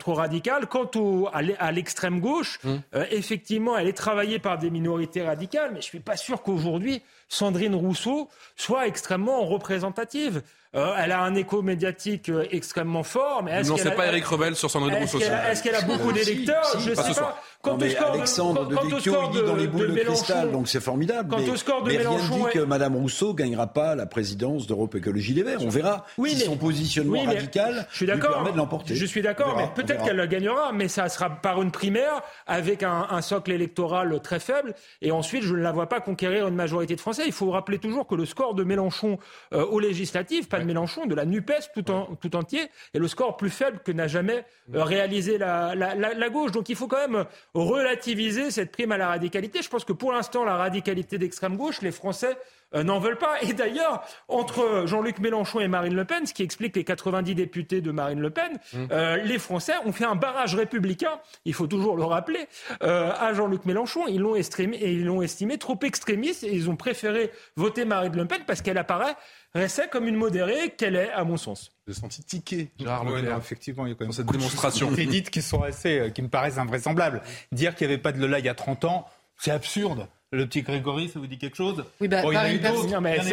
trop 0.01 0.15
radical. 0.15 0.67
Quant 0.67 0.91
au, 0.97 1.29
à 1.33 1.71
l'extrême 1.73 2.19
gauche, 2.19 2.59
mmh. 2.65 2.77
effectivement, 3.13 3.79
elle 3.79 3.87
est 3.87 3.97
travaillée 3.97 4.41
par 4.41 4.59
des 4.59 4.69
minorités 4.69 5.23
radicales, 5.23 5.69
mais 5.69 5.81
je 5.81 5.87
ne 5.87 5.91
suis 5.91 6.01
pas 6.01 6.17
sûr 6.17 6.43
qu'aujourd'hui 6.43 7.03
Sandrine 7.29 7.77
Rousseau 7.77 8.29
soit 8.57 8.89
extrêmement 8.89 9.45
représentative. 9.45 10.43
Euh, 10.77 10.95
elle 10.99 11.11
a 11.11 11.21
un 11.23 11.35
écho 11.35 11.63
médiatique 11.63 12.29
euh, 12.29 12.47
extrêmement 12.53 13.03
fort, 13.03 13.43
mais 13.43 13.51
est-ce 13.53 13.75
qu'elle 13.75 13.95
pas 13.97 14.07
Eric 14.07 14.25
Revel 14.25 14.55
sur 14.55 14.71
Sandrine 14.71 14.95
Rousseau 14.95 15.19
Est-ce 15.19 15.65
qu'elle 15.65 15.75
a, 15.75 15.83
beaucoup 15.83 16.13
d'électeurs 16.13 16.63
Je 16.79 16.91
ne 16.91 16.95
sais 16.95 17.21
pas. 17.21 17.41
Quant 17.63 17.77
au 17.77 17.89
score 17.89 18.13
Alexandre 18.13 18.67
de, 18.69 18.77
il 18.91 19.33
dit 19.33 19.43
dans 19.43 19.55
les 19.55 19.67
boules 19.67 19.93
de, 19.93 20.01
cristal, 20.01 20.51
donc 20.51 20.67
c'est 20.67 20.81
formidable. 20.81 21.29
Quant 21.29 21.41
mais, 21.41 21.51
au 21.51 21.57
score 21.57 21.83
de 21.83 21.91
mais 21.91 21.99
rien 21.99 22.11
ne 22.11 22.19
dit 22.19 22.53
que 22.55 22.61
Mme 22.61 22.97
Rousseau 22.97 23.35
gagnera 23.35 23.67
pas 23.67 23.95
la 23.95 24.07
présidence 24.07 24.67
d'Europe 24.67 24.95
Écologie 24.95 25.35
Les 25.35 25.43
Verts. 25.43 25.59
On 25.61 25.69
verra 25.69 26.07
si 26.25 26.39
son 26.39 26.57
positionnement 26.57 27.23
radical 27.23 27.87
je 27.91 27.97
suis 27.97 28.07
lui 28.07 28.19
permet 28.19 28.53
de 28.53 28.57
l'emporter. 28.57 28.95
Je 28.95 29.05
suis 29.05 29.21
d'accord, 29.21 29.57
mais 29.59 29.69
peut-être 29.75 30.05
qu'elle 30.05 30.17
la 30.17 30.27
gagnera, 30.27 30.73
mais 30.73 30.89
ça 30.89 31.09
sera 31.11 31.29
par 31.29 31.61
une 31.61 31.71
primaire 31.71 32.23
avec 32.47 32.83
un, 32.83 33.09
un, 33.11 33.21
socle 33.21 33.53
électoral 33.53 34.19
très 34.23 34.41
faible. 34.41 34.75
Et 35.03 35.11
ensuite, 35.11 35.43
je 35.43 35.55
ne 35.55 35.61
la 35.61 35.73
vois 35.73 35.89
pas 35.89 36.01
conquérir 36.01 36.49
une 36.49 36.55
majorité 36.55 36.97
de 36.97 37.01
Français. 37.01 37.25
Il 37.27 37.33
faut 37.33 37.51
rappeler 37.51 37.79
toujours 37.79 38.07
que 38.07 38.15
le 38.15 38.25
score 38.25 38.55
de 38.55 38.65
Mélenchon 38.65 39.19
euh, 39.53 39.67
aux 39.67 39.81
législatives, 39.81 40.49
de 40.61 40.65
Mélenchon, 40.65 41.07
de 41.07 41.15
la 41.15 41.25
NUPES 41.25 41.73
tout, 41.75 41.91
en, 41.91 42.15
tout 42.15 42.37
entier, 42.37 42.69
est 42.95 42.99
le 42.99 43.09
score 43.09 43.37
plus 43.37 43.51
faible 43.51 43.81
que 43.85 43.93
n'a 43.93 44.07
jamais 44.07 44.45
euh, 44.75 44.85
réalisé 44.85 45.39
la, 45.39 45.75
la, 45.75 45.95
la, 45.95 46.29
gauche. 46.29 46.53
Donc 46.53 46.69
il 46.69 46.77
faut 46.77 46.87
quand 46.87 47.09
même 47.09 47.25
relativiser 47.55 48.51
cette 48.51 48.71
prime 48.73 48.93
à 48.93 48.99
la 48.99 49.09
radicalité. 49.09 49.63
Je 49.63 49.69
pense 49.69 49.85
que 49.85 49.93
pour 49.93 50.13
l'instant, 50.13 50.45
la 50.45 50.57
radicalité 50.57 51.19
d'extrême 51.19 51.57
gauche, 51.57 51.83
les 51.83 51.93
Français 51.93 52.37
euh, 52.75 52.85
n'en 52.85 53.01
veulent 53.01 53.19
pas. 53.19 53.43
Et 53.43 53.53
d'ailleurs, 53.53 54.03
entre 54.29 54.85
Jean-Luc 54.87 55.19
Mélenchon 55.19 55.59
et 55.59 55.67
Marine 55.67 55.95
Le 55.95 56.05
Pen, 56.05 56.27
ce 56.27 56.33
qui 56.33 56.45
explique 56.45 56.77
les 56.77 56.85
90 56.85 57.35
députés 57.35 57.81
de 57.81 57.91
Marine 57.91 58.21
Le 58.21 58.31
Pen, 58.31 58.53
mmh. 58.53 58.79
euh, 58.93 59.17
les 59.17 59.39
Français 59.39 59.73
ont 59.85 59.93
fait 59.93 60.05
un 60.05 60.15
barrage 60.15 60.55
républicain, 60.55 61.19
il 61.45 61.53
faut 61.53 61.67
toujours 61.67 61.97
le 61.97 62.05
rappeler, 62.05 62.47
euh, 62.83 63.11
à 63.19 63.35
Jean-Luc 63.35 63.65
Mélenchon. 63.65 64.07
Ils 64.07 64.21
l'ont 64.21 64.37
estimé, 64.37 64.77
et 64.77 64.93
ils 64.93 65.05
l'ont 65.05 65.21
estimé 65.23 65.59
trop 65.59 65.79
extrémiste 65.83 66.45
et 66.45 66.55
ils 66.55 66.71
ont 66.71 66.77
préféré 66.77 67.33
voter 67.57 67.85
Marine 67.85 68.15
Le 68.15 68.27
Pen 68.27 68.43
parce 68.47 68.63
qu'elle 68.63 68.79
apparaît 68.79 69.17
restait 69.55 69.89
comme 69.89 70.07
une 70.09 70.17
modérée 70.17 70.71
qu'elle 70.71 70.97
est, 70.97 71.11
à 71.13 71.25
mon 71.25 71.37
sens. 71.37 71.73
J'ai 71.87 71.95
senti 71.95 72.23
tiquer, 72.23 72.71
Gérard 72.79 73.05
Leclerc. 73.05 73.39
effectivement, 73.39 73.87
il 73.87 73.91
y 73.91 73.93
a 73.93 73.95
quand 73.97 74.05
même 74.05 74.13
cette 74.13 74.27
démonstration. 74.27 74.91
Des 74.93 75.07
qui 75.23 75.43
sont 75.43 75.63
assez, 75.63 76.13
qui 76.15 76.23
me 76.23 76.29
paraissent 76.29 76.59
invraisemblables. 76.59 77.23
Dire 77.53 77.75
qu'il 77.75 77.87
n'y 77.89 77.95
avait 77.95 78.03
pas 78.03 78.13
de 78.13 78.21
Lola 78.21 78.39
il 78.39 78.45
y 78.45 78.49
a 78.49 78.55
30 78.55 78.85
ans, 78.85 79.07
c'est 79.39 79.51
absurde. 79.51 80.07
Le 80.33 80.47
petit 80.47 80.63
Grégory, 80.63 81.09
ça 81.09 81.19
vous 81.19 81.27
dit 81.27 81.39
quelque 81.39 81.57
chose? 81.57 81.85
Oui, 82.01 82.07
bah, 82.07 82.23
Bon, 82.23 82.31
il 82.31 82.35
y 82.35 82.39
en 82.39 82.43
a 82.43 82.53
eu 82.53 82.59
d'autres. 82.61 82.83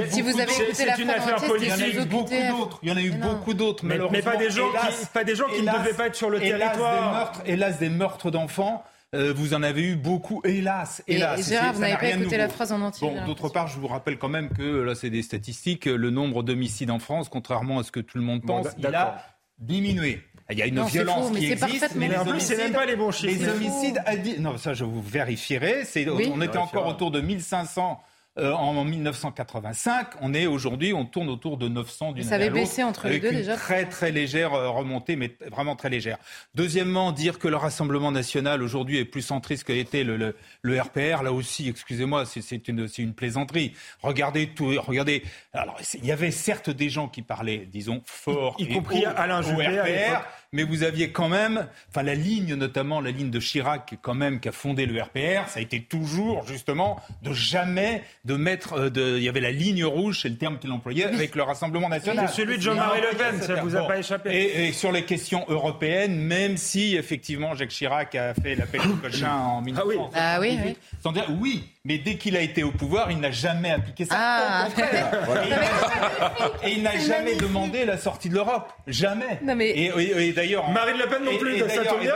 Si 0.10 0.24
beaucoup 0.24 0.32
vous 0.32 0.40
avez 0.42 0.46
d'autres. 0.48 0.62
écouté 0.64 0.86
la 0.86 0.96
C'est 0.96 1.02
une 1.04 1.10
affaire 1.12 1.36
politique. 1.36 1.74
Il 1.78 1.80
y 1.80 1.84
en 1.84 1.86
a 1.86 2.04
eu 2.04 2.06
beaucoup 2.08 2.30
d'autres. 2.58 2.80
Il 2.82 2.90
y 2.90 2.92
en 2.92 2.98
a 2.98 3.02
eu 3.02 3.12
non. 3.12 3.34
beaucoup 3.34 3.54
d'autres. 3.54 3.86
Mais- 3.86 4.22
pas 4.24 4.36
des 4.38 4.50
gens 4.50 4.72
qui- 4.72 4.78
Hélas- 4.78 5.06
pas 5.14 5.24
des 5.24 5.36
gens 5.36 5.46
qui 5.48 5.62
ne 5.62 5.72
devaient 5.72 5.94
pas 5.94 6.08
être 6.08 6.16
sur 6.16 6.32
le 6.32 6.42
hélas, 6.44 6.60
territoire. 6.60 7.12
Des 7.12 7.18
meurtres, 7.20 7.42
hélas, 7.46 7.78
des 7.78 7.90
meurtres 7.90 8.32
d'enfants. 8.32 8.84
Euh, 9.16 9.34
vous 9.34 9.54
en 9.54 9.64
avez 9.64 9.84
eu 9.84 9.96
beaucoup, 9.96 10.42
hélas, 10.44 11.02
hélas. 11.08 11.40
et 11.40 11.44
Gérard, 11.52 11.74
vous 11.74 11.82
n'a 11.82 11.90
n'avez 11.90 12.12
pas 12.12 12.16
écouté 12.18 12.38
la 12.38 12.50
phrase 12.50 12.72
en 12.72 12.82
entier, 12.82 13.08
Bon, 13.08 13.26
d'autre 13.26 13.50
part, 13.50 13.68
je 13.68 13.80
vous 13.80 13.88
rappelle 13.88 14.18
quand 14.18 14.30
même 14.30 14.50
que 14.50 14.82
là, 14.82 14.96
c'est 14.96 15.10
des 15.10 15.22
statistiques. 15.24 15.86
Le 15.86 16.10
nombre 16.10 16.44
d'homicides 16.44 16.92
en 16.92 17.00
France, 17.00 17.30
contrairement 17.30 17.80
à 17.80 17.84
ce 17.84 17.92
que 17.92 18.00
tout 18.02 18.18
le 18.18 18.24
monde 18.24 18.42
Bon, 18.42 18.62
pense, 18.64 18.74
il 18.78 18.86
a 18.88 19.24
diminué. 19.60 20.22
Il 20.50 20.58
y 20.58 20.62
a 20.62 20.66
une 20.68 20.76
Non, 20.76 20.86
violence 20.86 21.28
faux, 21.30 21.36
qui 21.36 21.52
existe, 21.52 21.96
mais 21.96 22.16
en 22.18 22.26
plus, 22.26 22.40
c'est 22.40 22.56
même 22.58 22.72
pas 22.72 22.86
les 22.86 22.96
bons 22.96 23.12
chiffres. 23.12 23.38
les 23.44 23.50
homicides 23.50 24.02
non 24.40 24.58
ça 24.58 24.74
je 24.74 24.86
vous 24.86 25.02
vérifierai 25.02 25.84
c'est 25.84 26.08
Oui. 26.10 26.32
on 26.34 26.40
était 26.42 26.58
encore 26.58 26.88
autour 26.88 27.12
de 27.12 27.20
1500 27.20 28.02
euh, 28.38 28.52
en 28.54 28.84
1985 28.84 30.10
on 30.22 30.34
est 30.34 30.46
aujourd'hui 30.48 30.94
on 30.94 31.06
tourne 31.06 31.30
autour 31.30 31.58
de 31.58 31.68
900 31.68 32.12
d'une 32.14 32.24
Ça 32.24 32.36
année 32.36 32.46
avait 32.46 32.46
à 32.46 32.50
l'autre, 32.50 32.62
baissé 32.62 32.84
entre 32.84 33.08
les 33.08 33.20
deux, 33.20 33.32
une 33.32 33.38
déjà? 33.38 33.56
très 33.56 33.86
très 33.86 34.12
légère 34.12 34.54
euh, 34.54 34.70
remontée 34.70 35.16
mais 35.16 35.36
vraiment 35.52 35.76
très 35.76 35.90
légère 35.90 36.18
deuxièmement 36.56 37.12
dire 37.12 37.40
que 37.40 37.48
le 37.48 37.56
Rassemblement 37.56 38.12
national 38.12 38.62
aujourd'hui 38.62 38.98
est 38.98 39.06
plus 39.06 39.22
centriste 39.22 39.64
que 39.64 39.74
était 39.74 40.04
le, 40.04 40.18
le, 40.18 40.36
le 40.62 40.82
RPR 40.82 41.24
là 41.24 41.32
aussi 41.32 41.68
excusez-moi 41.70 42.26
c'est 42.26 42.42
c'est 42.42 42.68
une 42.68 42.88
c'est 42.88 43.02
une 43.02 43.14
plaisanterie 43.14 43.74
regardez 44.02 44.48
tout 44.48 44.74
regardez 44.86 45.24
alors 45.54 45.78
il 45.94 46.06
y 46.06 46.12
avait 46.12 46.32
certes 46.32 46.70
des 46.70 46.90
gens 46.90 47.08
qui 47.08 47.22
parlaient 47.22 47.68
disons 47.72 48.02
fort 48.06 48.56
Y 48.60 48.72
et 48.72 48.74
compris 48.74 49.06
haut 49.06 49.10
Alain 49.16 49.42
Juppé 49.42 49.68
RPR. 49.68 50.26
Mais 50.54 50.64
vous 50.64 50.84
aviez 50.84 51.12
quand 51.12 51.30
même, 51.30 51.68
enfin 51.90 52.04
la 52.04 52.16
ligne 52.16 52.56
notamment, 52.56 53.02
la 53.02 53.12
ligne 53.12 53.30
de 53.30 53.40
Chirac 53.40 53.96
quand 54.02 54.14
même 54.14 54.40
qui 54.40 54.50
a 54.50 54.52
fondé 54.52 54.86
le 54.86 55.02
RPR, 55.02 55.48
ça 55.48 55.60
a 55.60 55.62
été 55.62 55.82
toujours 55.82 56.46
justement 56.48 57.00
de 57.24 57.34
jamais 57.34 58.04
de 58.26 58.36
mettre, 58.36 58.74
euh, 58.74 58.90
de, 58.90 59.18
il 59.18 59.24
y 59.24 59.30
avait 59.30 59.42
la 59.42 59.52
ligne 59.52 59.84
rouge, 59.86 60.20
c'est 60.22 60.30
le 60.30 60.38
terme 60.38 60.58
qu'il 60.60 60.72
employait, 60.72 61.06
avec 61.06 61.36
le 61.36 61.44
Rassemblement 61.44 61.90
national. 61.90 62.28
C'est 62.30 62.42
celui 62.42 62.58
de 62.58 62.62
Jean-Marie 62.62 63.02
Le 63.02 63.18
Pen, 63.18 63.42
ça 63.42 63.62
vous 63.62 63.76
a 63.76 63.88
pas 63.88 63.98
échappé. 64.00 64.30
Et, 64.34 64.68
et 64.68 64.72
sur 64.74 64.92
les 64.92 65.04
questions 65.04 65.46
européennes, 65.50 66.16
même 66.18 66.58
si 66.58 66.96
effectivement 66.96 67.56
Jacques 67.56 67.70
Chirac 67.70 68.16
a 68.16 68.34
fait 68.34 68.56
l'appel 68.56 68.82
du 68.82 68.94
cochin 69.02 69.34
en 69.36 69.62
1978, 69.62 70.12
Ah 70.16 70.40
oui, 70.40 70.58
oui. 70.66 70.78
sans 71.02 71.12
dire 71.12 71.26
oui, 71.40 71.64
mais 71.88 71.98
dès 72.00 72.16
qu'il 72.16 72.36
a 72.36 72.42
été 72.42 72.64
au 72.64 72.72
pouvoir, 72.72 73.10
il 73.12 73.20
n'a 73.20 73.32
jamais 73.32 73.72
appliqué 73.72 74.04
ça. 74.06 74.16
Ah. 74.18 74.66
Au 74.68 74.70
contraire. 74.72 75.12
Et 75.44 75.48
il 75.48 75.50
n'a- 75.50 76.68
Et 76.68 76.72
il 76.74 76.84
n'a 76.84 76.98
jamais 76.98 77.36
demandé 77.36 77.86
la 77.86 77.98
sortie 77.98 78.30
de 78.30 78.36
l'Europe. 78.36 78.70
Jamais. 78.88 79.40
Non, 79.44 79.56
mais- 79.56 79.70
Et, 79.70 79.86
et- 79.98 80.28
et 80.28 80.34
d'ailleurs. 80.34 80.70
Marine 80.70 80.98
Le 80.98 81.08
Pen 81.08 81.24
non 81.24 81.38
plus, 81.38 81.56
et 81.56 81.70
ça 81.70 81.86
tombe 81.86 82.02
bien. 82.02 82.14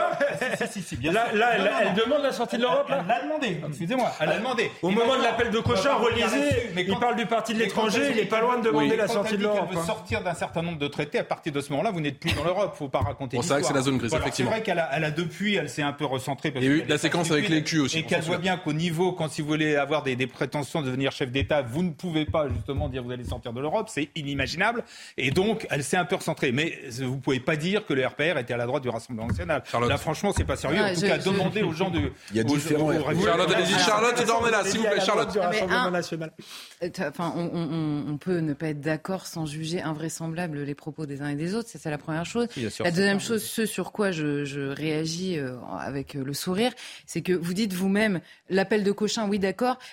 et- 0.60 0.66
Si, 0.66 0.72
si, 0.74 0.82
si, 0.82 0.96
bien 0.96 1.12
Là, 1.12 1.28
sûr. 1.30 1.38
là, 1.38 1.46
Non, 1.46 1.52
elle, 1.56 1.62
non, 1.64 1.70
elle 1.80 1.88
non. 1.88 1.94
demande 2.04 2.22
la 2.22 2.32
sortie 2.32 2.56
de 2.56 2.62
l'Europe, 2.62 2.88
là 2.88 2.98
Elle 3.02 3.06
l'a 3.08 3.22
demandé, 3.22 3.60
excusez-moi, 3.68 4.12
elle 4.20 4.28
l'a 4.28 4.38
demandé. 4.38 4.70
Au 4.82 4.90
Et 4.90 4.94
moment 4.94 5.16
de 5.16 5.22
l'appel 5.22 5.50
de 5.50 5.58
Cochin, 5.60 5.94
relisez, 5.94 6.72
il 6.76 6.98
parle 6.98 7.16
du 7.16 7.26
parti 7.26 7.54
de 7.54 7.58
l'étranger, 7.60 8.08
il 8.10 8.16
n'est 8.16 8.24
pas 8.26 8.40
loin 8.40 8.58
de 8.58 8.64
demander 8.64 8.90
Oui. 8.90 8.96
la 8.96 9.06
Quand 9.06 9.12
sortie 9.14 9.36
de 9.38 9.42
l'Europe. 9.42 9.70
veut 9.72 9.78
hein. 9.78 9.84
sortir 9.86 10.22
d'un 10.22 10.34
certain 10.34 10.62
nombre 10.62 10.78
de 10.78 10.88
traités, 10.88 11.18
à 11.18 11.24
partir 11.24 11.52
de 11.52 11.60
ce 11.60 11.70
moment-là, 11.70 11.90
vous 11.90 12.00
n'êtes 12.00 12.18
plus 12.18 12.32
dans 12.32 12.44
l'Europe. 12.44 12.70
Il 12.72 12.74
ne 12.74 12.76
faut 12.76 12.88
pas 12.88 13.00
raconter 13.00 13.38
c'est 13.42 13.48
vrai 13.48 13.60
que 13.62 13.66
c'est 13.66 13.74
la 13.74 13.80
zone 13.82 13.98
grise, 13.98 14.12
effectivement. 14.14 14.50
C'est 14.50 14.56
vrai 14.56 14.62
qu'elle 14.62 14.78
a, 15.04 15.10
depuis, 15.10 15.54
elle 15.56 15.68
s'est 15.68 15.82
un 15.82 15.92
peu 15.92 16.04
recentrée. 16.04 16.52
Il 16.56 16.62
y 16.62 16.66
a 16.66 16.70
eu 16.70 16.84
la 16.86 16.98
séquence 16.98 17.30
avec 17.30 17.48
les 17.48 17.62
culs 17.62 17.80
aussi, 17.80 17.98
Et 18.00 18.02
qu'elle 18.04 18.20
voit 18.22 18.38
bien 18.38 18.56
qu'au 18.56 18.72
niveau, 18.72 19.12
quand 19.12 19.28
si 19.30 19.40
vous 19.42 19.48
voulez 19.48 19.61
avoir 19.76 20.02
des, 20.02 20.16
des 20.16 20.26
prétentions 20.26 20.80
de 20.82 20.86
devenir 20.86 21.12
chef 21.12 21.30
d'État, 21.30 21.62
vous 21.62 21.82
ne 21.82 21.90
pouvez 21.90 22.24
pas 22.24 22.48
justement 22.48 22.88
dire 22.88 23.02
vous 23.02 23.10
allez 23.10 23.24
sortir 23.24 23.52
de 23.52 23.60
l'Europe. 23.60 23.88
C'est 23.88 24.08
inimaginable. 24.14 24.84
Et 25.16 25.30
donc, 25.30 25.66
elle 25.70 25.82
s'est 25.84 25.96
un 25.96 26.04
peu 26.04 26.16
recentrée. 26.16 26.52
Mais 26.52 26.78
vous 27.00 27.16
ne 27.16 27.20
pouvez 27.20 27.40
pas 27.40 27.56
dire 27.56 27.86
que 27.86 27.94
le 27.94 28.06
RPR 28.06 28.38
était 28.38 28.54
à 28.54 28.56
la 28.56 28.66
droite 28.66 28.82
du 28.82 28.88
Rassemblement 28.88 29.28
national. 29.28 29.62
Charlotte. 29.70 29.90
Là, 29.90 29.96
franchement, 29.98 30.32
c'est 30.36 30.44
pas 30.44 30.56
sérieux. 30.56 30.80
Ouais, 30.82 30.90
en 30.90 30.94
tout 30.94 31.00
je- 31.00 31.06
cas, 31.06 31.18
je- 31.20 31.24
demandez 31.30 31.62
aux 31.62 31.72
gens 31.72 31.90
de. 31.90 32.00
Il 32.30 32.36
y 32.36 32.40
a 32.40 32.44
aux- 32.44 32.46
différents 32.46 32.88
aux- 32.88 32.92
aux-. 32.92 33.24
Charlotte, 33.24 33.52
allez-y, 33.54 33.78
Charlotte, 33.78 34.26
dormez-là, 34.26 34.64
s'il 34.64 34.80
vous 34.80 34.86
plaît, 34.86 35.00
Charlotte. 35.00 35.28
Un- 35.70 35.90
national. 35.90 36.32
Euh, 36.82 36.88
Enfin, 37.08 37.32
on, 37.36 37.50
on- 37.54 38.04
on 38.12 38.16
peut 38.18 38.38
ne 38.38 38.52
pas 38.54 38.68
être 38.68 38.80
d'accord 38.80 39.26
sans 39.26 39.46
juger 39.46 39.80
invraisemblables 39.82 40.62
les 40.62 40.74
propos 40.74 41.06
des 41.06 41.20
uns 41.22 41.28
et 41.28 41.34
des 41.36 41.54
autres. 41.54 41.68
Ça, 41.68 41.78
c'est 41.78 41.90
la 41.90 41.98
première 41.98 42.24
chose. 42.26 42.48
Sûr, 42.50 42.84
la 42.84 42.90
deuxième 42.90 43.20
ça. 43.20 43.28
chose, 43.28 43.42
ce 43.44 43.66
sur 43.66 43.92
quoi 43.92 44.10
je, 44.10 44.44
je 44.44 44.60
réagis 44.60 45.38
euh, 45.38 45.56
avec 45.78 46.14
le 46.14 46.32
sourire, 46.34 46.72
c'est 47.06 47.22
que 47.22 47.32
vous 47.32 47.54
dites 47.54 47.72
vous-même 47.72 48.20
l'appel 48.50 48.84
de 48.84 48.92
Cochin, 48.92 49.26
oui, 49.28 49.38
d'accord, 49.38 49.51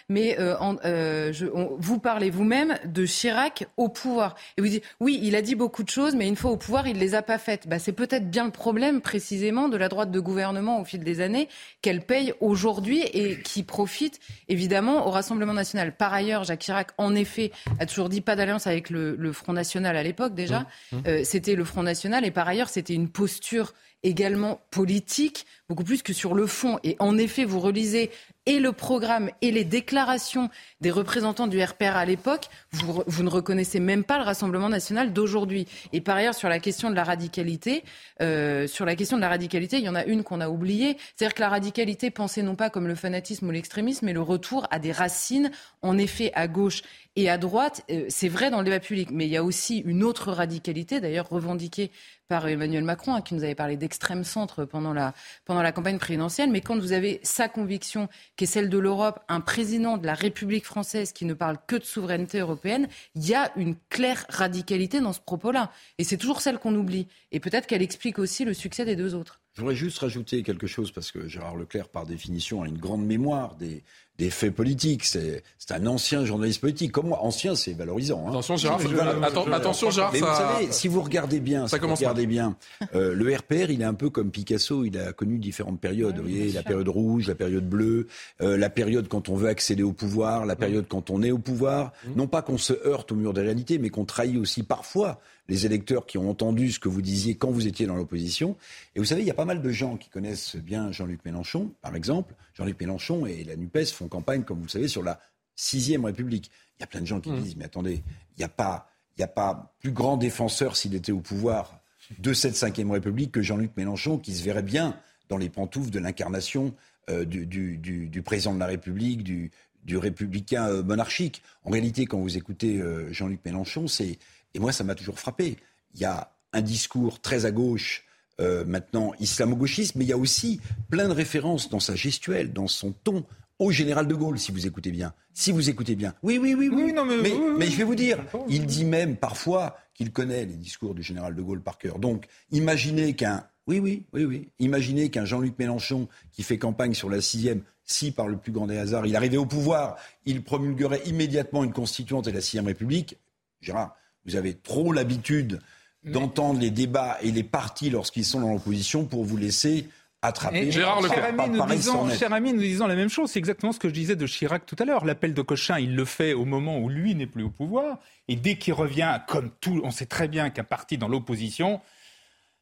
mais 0.10 0.40
euh, 0.40 0.58
en- 0.60 0.76
euh, 0.86 1.32
je- 1.34 1.46
on- 1.54 1.76
vous 1.80 2.00
parlez 2.00 2.30
vous-même 2.30 2.78
de 2.86 3.06
Chirac 3.06 3.66
au 3.78 3.90
pouvoir. 3.90 4.36
Et 4.58 4.62
vous 4.62 4.68
dites, 4.68 4.84
oui, 5.00 5.20
il 5.22 5.36
a 5.36 5.42
dit 5.42 5.56
beaucoup 5.56 5.84
de 5.84 5.90
choses, 5.90 6.16
mais 6.16 6.28
une 6.28 6.36
fois 6.36 6.52
au 6.52 6.58
pouvoir, 6.58 6.88
il 6.88 6.98
les 6.98 7.16
a 7.16 7.22
pas 7.22 7.38
faites. 7.38 7.68
Bah, 7.68 7.80
c'est 7.80 7.92
peut-être 7.94 8.30
bien 8.30 8.46
le 8.46 8.52
problème, 8.52 9.02
précisément, 9.02 9.70
de 9.70 9.78
la 9.78 9.90
droite 9.90 10.12
de 10.12 10.20
gouvernement 10.20 10.80
au 10.82 10.86
fil 10.86 11.04
des 11.04 11.22
années, 11.22 11.48
qu'elle 11.82 12.02
paye 12.02 12.34
aujourd'hui 12.40 13.02
et 13.14 13.40
qui 13.42 13.64
profite, 13.64 14.20
évidemment, 14.48 15.08
au 15.08 15.12
Rassemblement 15.12 15.54
national. 15.54 15.96
Par 15.96 16.14
ailleurs, 16.14 16.44
Jacques 16.44 16.60
Chirac, 16.62 16.92
en 16.98 17.16
effet, 17.16 17.52
a 17.80 17.86
toujours 17.86 18.10
dit 18.10 18.22
pas 18.22 18.36
d'alliance 18.36 18.68
avec 18.68 18.90
le, 18.90 19.16
le 19.16 19.32
Front 19.34 19.54
National 19.54 19.96
à 19.98 20.04
l'époque, 20.04 20.34
déjà. 20.36 20.66
Euh, 21.08 21.22
c'était 21.24 21.56
le 21.56 21.64
Front 21.64 21.84
National 21.84 22.26
et 22.26 22.32
par 22.32 22.48
ailleurs, 22.48 22.70
c'était 22.70 22.94
une 22.94 23.10
posture 23.10 23.74
également 24.04 24.62
politique, 24.72 25.46
beaucoup 25.68 25.84
plus 25.84 26.02
que 26.02 26.14
sur 26.14 26.34
le 26.34 26.48
fond. 26.48 26.80
Et 26.84 26.96
en 27.00 27.18
effet, 27.18 27.44
vous 27.44 27.60
relisez 27.60 28.12
et 28.50 28.60
le 28.60 28.72
programme 28.72 29.30
et 29.44 29.52
les 29.52 29.64
déclarations 29.64 30.50
des 30.82 30.90
représentants 30.90 31.46
du 31.46 31.62
RPR 31.62 31.96
à 31.96 32.04
l'époque, 32.04 32.46
vous, 32.72 33.22
ne 33.22 33.30
reconnaissez 33.30 33.80
même 33.80 34.04
pas 34.04 34.18
le 34.18 34.24
Rassemblement 34.24 34.70
national 34.70 35.14
d'aujourd'hui. 35.14 35.68
Et 35.94 36.02
par 36.02 36.18
ailleurs, 36.18 36.34
sur 36.34 36.50
la 36.50 36.58
question 36.58 36.90
de 36.90 36.96
la 36.96 37.04
radicalité, 37.04 37.84
euh, 38.24 38.66
sur 38.66 38.86
la 38.86 38.96
question 38.96 39.18
de 39.18 39.22
la 39.22 39.30
radicalité, 39.30 39.78
il 39.78 39.84
y 39.84 39.90
en 39.90 39.94
a 39.94 40.04
une 40.04 40.24
qu'on 40.24 40.42
a 40.42 40.50
oubliée. 40.50 40.98
C'est-à-dire 41.16 41.36
que 41.36 41.42
la 41.42 41.50
radicalité, 41.50 42.10
pensée 42.10 42.42
non 42.42 42.56
pas 42.56 42.72
comme 42.72 42.88
le 42.88 42.96
fanatisme 42.96 43.48
ou 43.48 43.52
l'extrémisme, 43.52 44.08
mais 44.08 44.14
le 44.14 44.22
retour 44.22 44.66
à 44.72 44.80
des 44.80 44.94
racines, 44.94 45.52
en 45.84 46.00
effet, 46.00 46.32
à 46.34 46.48
gauche 46.48 46.82
et 47.20 47.30
à 47.30 47.38
droite. 47.38 47.84
Euh, 47.92 48.06
c'est 48.10 48.30
vrai 48.30 48.50
dans 48.50 48.60
le 48.60 48.66
débat 48.66 48.80
public, 48.80 49.10
mais 49.12 49.26
il 49.26 49.32
y 49.32 49.38
a 49.38 49.44
aussi 49.44 49.80
une 49.80 50.04
autre 50.04 50.32
radicalité, 50.32 51.00
d'ailleurs 51.02 51.30
revendiquée 51.30 51.92
par 52.28 52.48
Emmanuel 52.48 52.84
Macron, 52.84 53.16
hein, 53.16 53.22
qui 53.22 53.34
nous 53.34 53.44
avait 53.44 53.56
parlé 53.56 53.76
d'extrême 53.76 54.24
centre 54.24 54.64
pendant 54.64 54.94
la, 54.94 55.14
pendant 55.46 55.64
la 55.64 55.72
campagne 55.72 55.98
présidentielle. 55.98 56.52
Mais 56.52 56.62
quand 56.62 56.78
vous 56.78 56.94
avez 56.94 57.20
sa 57.24 57.50
conviction, 57.50 58.08
qui 58.38 58.44
est 58.44 58.48
celle 58.48 58.70
de 58.70 58.78
l'Europe, 58.78 59.20
un 59.28 59.42
président 59.42 59.98
de 59.98 60.06
la 60.06 60.14
République 60.14 60.66
française 60.66 61.12
qui 61.12 61.26
ne 61.26 61.34
parle 61.34 61.58
que 61.68 61.76
de 61.76 61.84
souveraineté 61.84 62.40
européenne, 62.40 62.88
il 63.16 63.28
y 63.28 63.34
a 63.34 63.52
une 63.56 63.76
claire 63.90 64.26
radicalité 64.30 65.02
dans 65.02 65.14
ce 65.14 65.20
propos-là. 65.20 65.72
Et 65.98 66.04
c'est 66.04 66.18
toujours 66.18 66.42
celle 66.42 66.60
qu'on 66.60 66.76
oublie. 66.76 67.08
Et 67.32 67.40
peut-être 67.40 67.66
qu'elle 67.66 67.82
explique 67.82 68.20
aussi 68.20 68.46
le 68.46 68.54
succès 68.54 68.86
des 68.86 68.96
deux 68.96 69.16
autres. 69.16 69.42
Je 69.54 69.62
voudrais 69.62 69.76
juste 69.76 69.98
rajouter 69.98 70.44
quelque 70.44 70.68
chose 70.68 70.92
parce 70.92 71.12
que 71.12 71.28
Gérard 71.28 71.56
Leclerc, 71.56 71.90
par 71.90 72.06
définition, 72.06 72.62
a 72.62 72.68
une 72.68 72.78
grande 72.78 73.06
mémoire 73.06 73.56
des, 73.56 73.84
des 74.20 74.30
faits 74.30 74.54
politiques. 74.54 75.06
C'est 75.06 75.42
c'est 75.58 75.74
un 75.74 75.86
ancien 75.88 76.26
journaliste 76.26 76.62
politique. 76.62 76.92
Comme 76.92 77.08
moi, 77.08 77.24
ancien, 77.24 77.56
c'est 77.56 77.74
valorisant. 77.74 78.26
hein. 78.26 78.30
Attention, 78.30 78.58
Gérard, 78.58 78.80
Je- 78.80 78.88
ça- 78.88 78.94
je- 78.94 79.00
atten- 79.22 79.46
je- 79.48 79.52
attention, 79.52 79.92
Gérard, 79.92 80.12
Mais 80.14 80.20
ça- 80.20 80.26
vous 80.32 80.38
savez, 80.60 80.72
si 80.72 80.88
vous 80.88 81.02
regardez 81.02 81.40
bien, 81.40 81.68
ça 81.68 81.70
si 81.70 81.76
vous 81.76 81.82
commence 81.82 82.00
regardez 82.00 82.28
bien, 82.28 82.56
euh, 82.96 83.14
le 83.16 83.36
RPR, 83.36 83.70
il 83.72 83.82
est 83.82 83.86
un 83.86 83.94
peu 83.94 84.10
comme 84.10 84.30
Picasso. 84.32 84.84
Il 84.86 84.98
a 85.00 85.14
connu 85.14 85.38
différentes 85.40 85.80
périodes. 85.80 86.18
vous 86.18 86.24
voyez, 86.24 86.52
la 86.52 86.64
période 86.64 86.88
rouge, 86.90 87.28
la 87.28 87.36
période 87.36 87.68
bleue, 87.68 88.08
euh, 88.42 88.58
la 88.58 88.70
période 88.70 89.08
quand 89.08 89.30
on 89.30 89.36
veut 89.36 89.48
accéder 89.48 89.84
au 89.84 89.94
pouvoir, 89.94 90.46
la 90.46 90.56
période 90.56 90.86
quand 90.88 91.10
on 91.10 91.24
est 91.24 91.32
au 91.32 91.40
pouvoir. 91.40 91.94
Non 92.16 92.28
pas 92.28 92.42
qu'on 92.42 92.58
se 92.58 92.74
heurte 92.86 93.12
au 93.12 93.16
mur 93.16 93.34
des 93.34 93.42
réalités, 93.42 93.78
mais 93.80 93.90
qu'on 93.90 94.06
trahit 94.06 94.38
aussi 94.38 94.64
parfois 94.64 95.20
les 95.48 95.66
électeurs 95.66 96.06
qui 96.06 96.18
ont 96.20 96.30
entendu 96.30 96.72
ce 96.72 96.80
que 96.80 96.90
vous 96.90 97.02
disiez 97.02 97.34
quand 97.36 97.50
vous 97.50 97.66
étiez 97.66 97.88
dans 97.88 97.96
l'opposition. 97.96 98.56
Et 98.96 99.00
vous 99.00 99.06
savez, 99.06 99.22
il 99.22 99.28
y 99.28 99.32
a 99.32 99.36
pas 99.36 99.46
mal 99.46 99.62
de 99.64 99.70
gens 99.72 99.98
qui 99.98 100.10
connaissent 100.10 100.56
bien 100.58 100.92
Jean-Luc 100.92 101.24
Mélenchon, 101.26 101.72
par 101.82 101.96
exemple. 101.96 102.36
Jean-Luc 102.60 102.80
Mélenchon 102.80 103.26
et 103.26 103.44
la 103.46 103.56
NUPES 103.56 103.86
font 103.94 104.08
campagne, 104.08 104.44
comme 104.44 104.58
vous 104.60 104.66
le 104.66 104.70
savez, 104.70 104.88
sur 104.88 105.02
la 105.02 105.20
sixième 105.56 106.06
République. 106.06 106.52
Il 106.78 106.82
y 106.82 106.84
a 106.84 106.88
plein 106.88 107.02
de 107.02 107.06
gens 107.06 107.20
qui 107.22 107.32
disent, 107.42 107.56
mais 107.56 107.66
attendez, 107.66 108.04
il 108.36 108.40
n'y 108.40 108.44
a 108.44 108.50
pas, 108.50 108.90
il 109.18 109.22
y 109.22 109.24
a 109.24 109.28
pas 109.28 109.76
plus 109.80 109.92
grand 109.92 110.18
défenseur 110.18 110.76
s'il 110.78 110.94
était 110.96 111.12
au 111.12 111.20
pouvoir 111.22 111.80
de 112.20 112.34
cette 112.34 112.56
cinquième 112.56 112.92
République 112.92 113.32
que 113.32 113.42
Jean-Luc 113.42 113.76
Mélenchon, 113.78 114.18
qui 114.18 114.34
se 114.36 114.44
verrait 114.44 114.64
bien 114.64 114.98
dans 115.30 115.38
les 115.38 115.50
pantoufles 115.50 115.90
de 115.92 116.00
l'incarnation 116.00 116.74
euh, 117.10 117.24
du, 117.26 117.46
du- 117.46 117.78
du- 117.78 118.08
du 118.08 118.22
président 118.22 118.54
de 118.54 118.60
la 118.60 118.66
République, 118.66 119.24
du, 119.24 119.52
du 119.84 119.96
républicain 119.98 120.68
euh, 120.68 120.84
monarchique. 120.84 121.42
En 121.64 121.70
réalité, 121.72 122.06
quand 122.06 122.20
vous 122.20 122.36
écoutez 122.38 122.82
euh, 122.82 123.12
Jean-Luc 123.14 123.40
Mélenchon, 123.46 123.88
c'est 123.88 124.18
et 124.54 124.60
moi 124.60 124.72
ça 124.72 124.84
m'a 124.84 124.96
toujours 124.96 125.20
frappé. 125.20 125.58
Il 125.94 126.02
y 126.02 126.06
a 126.06 126.32
un 126.54 126.62
discours 126.62 127.22
très 127.22 127.46
à 127.46 127.52
gauche. 127.52 128.06
Euh, 128.40 128.64
maintenant 128.66 129.14
islamo-gauchiste, 129.20 129.96
mais 129.96 130.06
il 130.06 130.10
y 130.10 130.14
a 130.14 130.18
aussi 130.18 130.60
plein 130.90 131.08
de 131.08 131.14
références 131.14 131.70
dans 131.70 131.80
sa 131.80 131.96
gestuelle, 131.96 132.54
dans 132.54 132.68
son 132.68 132.92
ton, 132.92 133.26
au 133.60 133.72
général 133.72 134.08
de 134.08 134.16
Gaulle, 134.16 134.40
si 134.40 134.52
vous 134.52 134.66
écoutez 134.68 134.92
bien. 134.92 135.14
Si 135.34 135.52
vous 135.52 135.70
écoutez 135.70 135.96
bien. 135.96 136.14
Oui, 136.24 136.38
oui, 136.38 136.54
oui, 136.54 136.70
oui. 136.70 136.84
Oui, 136.86 136.94
non, 136.94 137.06
mais- 137.06 137.18
mais, 137.22 137.32
oui, 137.34 137.40
oui, 137.42 137.56
mais 137.58 137.68
je 137.68 137.76
vais 137.78 137.84
vous 137.84 137.96
dire, 137.96 138.24
il 138.48 138.66
dit 138.66 138.86
même 138.86 139.18
parfois 139.18 139.78
qu'il 139.94 140.12
connaît 140.12 140.46
les 140.46 140.54
discours 140.56 140.96
du 140.96 141.04
général 141.04 141.36
de 141.36 141.42
Gaulle 141.42 141.62
par 141.62 141.78
cœur. 141.78 142.00
Donc, 142.00 142.28
imaginez 142.52 143.14
qu'un, 143.16 143.46
oui, 143.68 143.80
oui, 143.80 144.06
oui, 144.14 144.24
oui, 144.24 144.50
imaginez 144.60 145.10
qu'un 145.10 145.26
Jean-Luc 145.26 145.60
Mélenchon 145.60 146.08
qui 146.32 146.44
fait 146.44 146.58
campagne 146.58 146.94
sur 146.94 147.10
la 147.10 147.20
sixième, 147.22 147.62
si 147.84 148.12
par 148.12 148.28
le 148.28 148.38
plus 148.38 148.52
grand 148.54 148.68
des 148.68 148.78
hasards, 148.78 149.06
il 149.08 149.16
arrivait 149.16 149.38
au 149.38 149.46
pouvoir, 149.46 149.98
il 150.26 150.44
promulguerait 150.44 151.02
immédiatement 151.06 151.64
une 151.64 151.74
constituante 151.74 152.28
et 152.28 152.32
la 152.32 152.40
sixième 152.42 152.68
République. 152.68 153.18
Gérard, 153.62 153.96
vous 154.26 154.36
avez 154.38 154.54
trop 154.54 154.94
l'habitude 154.94 155.60
d'entendre 156.04 156.60
les 156.60 156.72
débats 156.72 157.18
et 157.22 157.32
les 157.32 157.44
partis 157.44 157.90
lorsqu'ils 157.90 158.26
sont 158.26 158.40
dans 158.40 158.54
l'opposition 158.54 159.06
pour 159.06 159.24
vous 159.24 159.38
laisser 159.38 159.88
attrapé. 160.22 160.72
Gérard 160.72 161.02
cher, 161.08 161.26
ami, 161.26 161.50
nous 161.50 161.66
disons, 161.66 162.10
cher 162.10 162.34
ami, 162.34 162.54
nous 162.54 162.60
disons 162.60 162.88
la 162.88 162.96
même 162.96 163.10
chose. 163.10 163.32
C'est 163.32 163.40
exactement 163.40 163.72
ce 163.72 163.80
que 163.80 163.88
je 163.88 163.94
disais 163.94 164.16
de 164.16 164.26
Chirac 164.26 164.66
tout 164.66 164.76
à 164.80 164.86
l'heure. 164.86 165.06
L'appel 165.06 165.34
de 165.34 165.42
Cochin, 165.42 165.80
il 165.80 165.96
le 165.96 166.06
fait 166.06 166.34
au 166.34 166.46
moment 166.46 166.78
où 166.80 166.90
lui 166.90 167.16
n'est 167.16 167.26
plus 167.26 167.44
au 167.44 167.50
pouvoir. 167.50 168.00
Et 168.28 168.36
dès 168.36 168.56
qu'il 168.56 168.74
revient, 168.74 169.20
comme 169.28 169.52
tout, 169.62 169.82
on 169.84 169.92
sait 169.92 170.06
très 170.06 170.28
bien 170.28 170.50
qu'un 170.50 170.64
parti 170.64 170.98
dans 170.98 171.08
l'opposition 171.08 171.82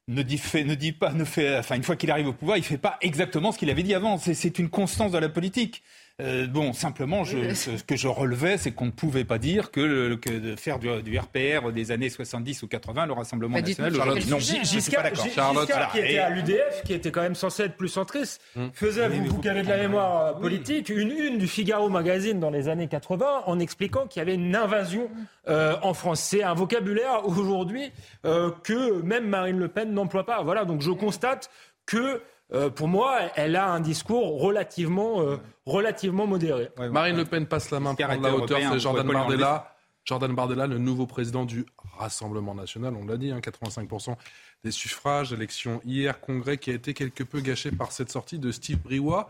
ne 0.07 0.21
dit, 0.21 0.37
fait, 0.37 0.63
ne 0.63 0.75
dit 0.75 0.93
pas, 0.93 1.11
ne 1.11 1.25
fait, 1.25 1.57
enfin, 1.57 1.75
une 1.75 1.83
fois 1.83 1.95
qu'il 1.95 2.11
arrive 2.11 2.27
au 2.27 2.33
pouvoir, 2.33 2.57
il 2.57 2.63
fait 2.63 2.77
pas 2.77 2.97
exactement 3.01 3.51
ce 3.51 3.57
qu'il 3.57 3.69
avait 3.69 3.83
dit 3.83 3.93
avant. 3.93 4.17
C'est 4.17 4.59
une 4.59 4.69
constance 4.69 5.11
de 5.11 5.17
la 5.17 5.29
politique. 5.29 5.83
Euh, 6.19 6.47
bon, 6.47 6.73
simplement, 6.73 7.23
je, 7.23 7.53
ce 7.53 7.83
que 7.83 7.95
je 7.95 8.07
relevais, 8.07 8.57
c'est 8.57 8.71
qu'on 8.71 8.87
ne 8.87 8.91
pouvait 8.91 9.23
pas 9.23 9.37
dire 9.37 9.69
que, 9.69 9.79
le- 9.81 10.15
que 10.15 10.31
de 10.31 10.55
faire 10.55 10.79
du, 10.79 10.87
du 11.03 11.15
RPR 11.19 11.71
des 11.71 11.91
années 11.91 12.09
70 12.09 12.63
ou 12.63 12.67
80, 12.67 13.05
le 13.05 13.13
Rassemblement 13.13 13.53
Bah, 13.53 13.61
national, 13.61 13.93
aujourd'hui, 13.93 14.25
non, 14.25 14.39
sujet, 14.39 14.59
je 14.61 14.65
suis 14.65 14.77
Giscard, 14.79 15.03
pas 15.03 15.13
Charlotte. 15.13 15.67
Giscard, 15.67 15.91
qui 15.91 15.99
était 15.99 16.17
à 16.17 16.31
l'UDF, 16.31 16.81
qui 16.85 16.93
était 16.93 17.11
quand 17.11 17.21
même 17.21 17.35
censé 17.35 17.63
être 17.65 17.77
plus 17.77 17.87
centriste, 17.89 18.41
faisait, 18.73 19.07
Oui, 19.07 19.17
vous, 19.19 19.25
vous 19.25 19.35
vous 19.35 19.41
qui 19.41 19.49
avez 19.49 19.61
de 19.61 19.69
la 19.69 19.77
mémoire 19.77 20.25
euh, 20.25 20.33
politique, 20.39 20.89
une 20.89 21.11
une 21.11 21.37
du 21.37 21.47
Figaro 21.47 21.87
Magazine 21.87 22.39
dans 22.39 22.49
les 22.49 22.67
années 22.67 22.87
80 22.87 23.43
en 23.45 23.59
expliquant 23.59 24.07
qu'il 24.07 24.19
y 24.19 24.23
avait 24.23 24.33
une 24.33 24.55
invasion 24.55 25.11
euh, 25.47 25.75
en 25.83 25.93
France. 25.93 26.19
C'est 26.21 26.41
un 26.41 26.55
vocabulaire 26.55 27.27
aujourd'hui 27.27 27.91
euh, 28.25 28.49
que 28.63 29.03
même 29.03 29.27
Marine 29.27 29.59
Le 29.59 29.67
Pen 29.67 29.93
n'emploie 29.93 30.25
pas. 30.25 30.41
Voilà, 30.41 30.65
donc 30.65 30.81
je 30.81 30.89
constate 30.89 31.51
que 31.85 32.23
euh, 32.53 32.69
pour 32.69 32.87
moi, 32.87 33.19
elle 33.35 33.55
a 33.55 33.69
un 33.69 33.79
discours 33.79 34.41
relativement, 34.41 35.21
euh, 35.21 35.37
relativement 35.65 36.27
modéré. 36.27 36.69
Marine 36.77 37.17
Le 37.17 37.25
Pen 37.25 37.45
passe 37.45 37.71
la 37.71 37.79
main 37.79 37.93
pour 37.93 38.07
la 38.07 38.35
hauteur, 38.35 38.59
c'est 38.71 38.79
Jordan 38.79 39.07
Bardella. 39.07 39.73
Jordan 40.05 40.33
Bardella, 40.33 40.67
le 40.67 40.77
nouveau 40.77 41.05
président 41.05 41.43
du 41.43 41.65
Rassemblement 41.97 42.55
national, 42.55 42.95
on 42.95 43.05
l'a 43.05 43.17
dit, 43.17 43.31
hein, 43.31 43.39
85% 43.39 44.15
des 44.63 44.71
suffrages, 44.71 45.33
élection 45.33 45.81
hier, 45.83 46.21
congrès 46.21 46.57
qui 46.57 46.71
a 46.71 46.73
été 46.73 46.93
quelque 46.93 47.23
peu 47.23 47.41
gâché 47.41 47.71
par 47.71 47.91
cette 47.91 48.09
sortie 48.09 48.39
de 48.39 48.51
Steve 48.51 48.79
Briouat, 48.79 49.29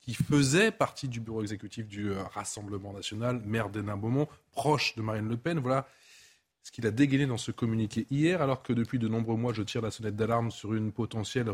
qui 0.00 0.12
faisait 0.12 0.70
partie 0.70 1.08
du 1.08 1.20
bureau 1.20 1.40
exécutif 1.40 1.86
du 1.86 2.10
euh, 2.10 2.22
Rassemblement 2.34 2.92
national, 2.92 3.40
maire 3.46 3.70
d'Hénin-Beaumont, 3.70 4.28
proche 4.52 4.94
de 4.96 5.02
Marine 5.02 5.28
Le 5.28 5.38
Pen. 5.38 5.60
Voilà 5.60 5.88
ce 6.62 6.72
qu'il 6.72 6.86
a 6.86 6.90
dégainé 6.90 7.24
dans 7.24 7.38
ce 7.38 7.50
communiqué 7.50 8.06
hier, 8.10 8.42
alors 8.42 8.62
que 8.62 8.74
depuis 8.74 8.98
de 8.98 9.08
nombreux 9.08 9.36
mois, 9.36 9.54
je 9.54 9.62
tire 9.62 9.80
la 9.80 9.90
sonnette 9.90 10.16
d'alarme 10.16 10.50
sur 10.50 10.74
une 10.74 10.92
potentielle 10.92 11.48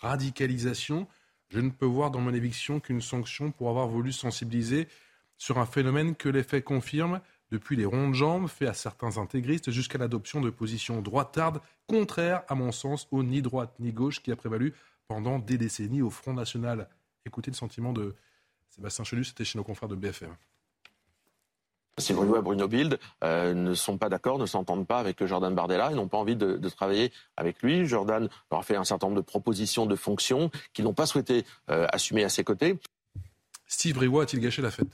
re-radicalisation. 0.00 1.06
Je 1.48 1.60
ne 1.60 1.70
peux 1.70 1.86
voir 1.86 2.10
dans 2.10 2.20
mon 2.20 2.34
éviction 2.34 2.80
qu'une 2.80 3.00
sanction 3.00 3.50
pour 3.50 3.68
avoir 3.68 3.88
voulu 3.88 4.12
sensibiliser 4.12 4.88
sur 5.36 5.58
un 5.58 5.66
phénomène 5.66 6.14
que 6.16 6.28
les 6.28 6.42
faits 6.42 6.64
confirment, 6.64 7.20
depuis 7.50 7.76
les 7.76 7.86
ronds 7.86 8.10
de 8.10 8.14
jambes 8.14 8.48
faits 8.48 8.68
à 8.68 8.74
certains 8.74 9.16
intégristes 9.16 9.70
jusqu'à 9.70 9.98
l'adoption 9.98 10.40
de 10.40 10.50
positions 10.50 11.00
droitardes 11.00 11.60
contraires, 11.86 12.42
à 12.48 12.54
mon 12.54 12.72
sens, 12.72 13.08
au 13.10 13.22
ni 13.22 13.40
droite 13.40 13.74
ni 13.78 13.92
gauche 13.92 14.22
qui 14.22 14.30
a 14.32 14.36
prévalu 14.36 14.74
pendant 15.06 15.38
des 15.38 15.56
décennies 15.56 16.02
au 16.02 16.10
Front 16.10 16.34
National. 16.34 16.88
Écoutez 17.24 17.50
le 17.50 17.56
sentiment 17.56 17.92
de 17.92 18.14
Sébastien 18.68 19.04
Chelu, 19.04 19.24
c'était 19.24 19.44
chez 19.44 19.58
nos 19.58 19.64
confrères 19.64 19.88
de 19.88 19.96
BFM. 19.96 20.34
Sylvain 22.00 22.22
et 22.38 22.42
Bruno 22.42 22.68
Bild 22.68 22.98
euh, 23.24 23.54
ne 23.54 23.74
sont 23.74 23.98
pas 23.98 24.08
d'accord, 24.08 24.38
ne 24.38 24.46
s'entendent 24.46 24.86
pas 24.86 24.98
avec 24.98 25.24
Jordan 25.24 25.54
Bardella, 25.54 25.90
ils 25.90 25.96
n'ont 25.96 26.08
pas 26.08 26.18
envie 26.18 26.36
de, 26.36 26.56
de 26.56 26.68
travailler 26.68 27.12
avec 27.36 27.62
lui. 27.62 27.86
Jordan 27.86 28.28
leur 28.50 28.60
a 28.60 28.62
fait 28.62 28.76
un 28.76 28.84
certain 28.84 29.08
nombre 29.08 29.20
de 29.20 29.26
propositions 29.26 29.86
de 29.86 29.96
fonctions 29.96 30.50
qu'ils 30.72 30.84
n'ont 30.84 30.94
pas 30.94 31.06
souhaité 31.06 31.44
euh, 31.70 31.86
assumer 31.92 32.24
à 32.24 32.28
ses 32.28 32.44
côtés. 32.44 32.78
Steve 33.66 33.96
Briouat 33.96 34.22
a-t-il 34.22 34.42
gâché 34.42 34.62
la 34.62 34.70
fête? 34.70 34.88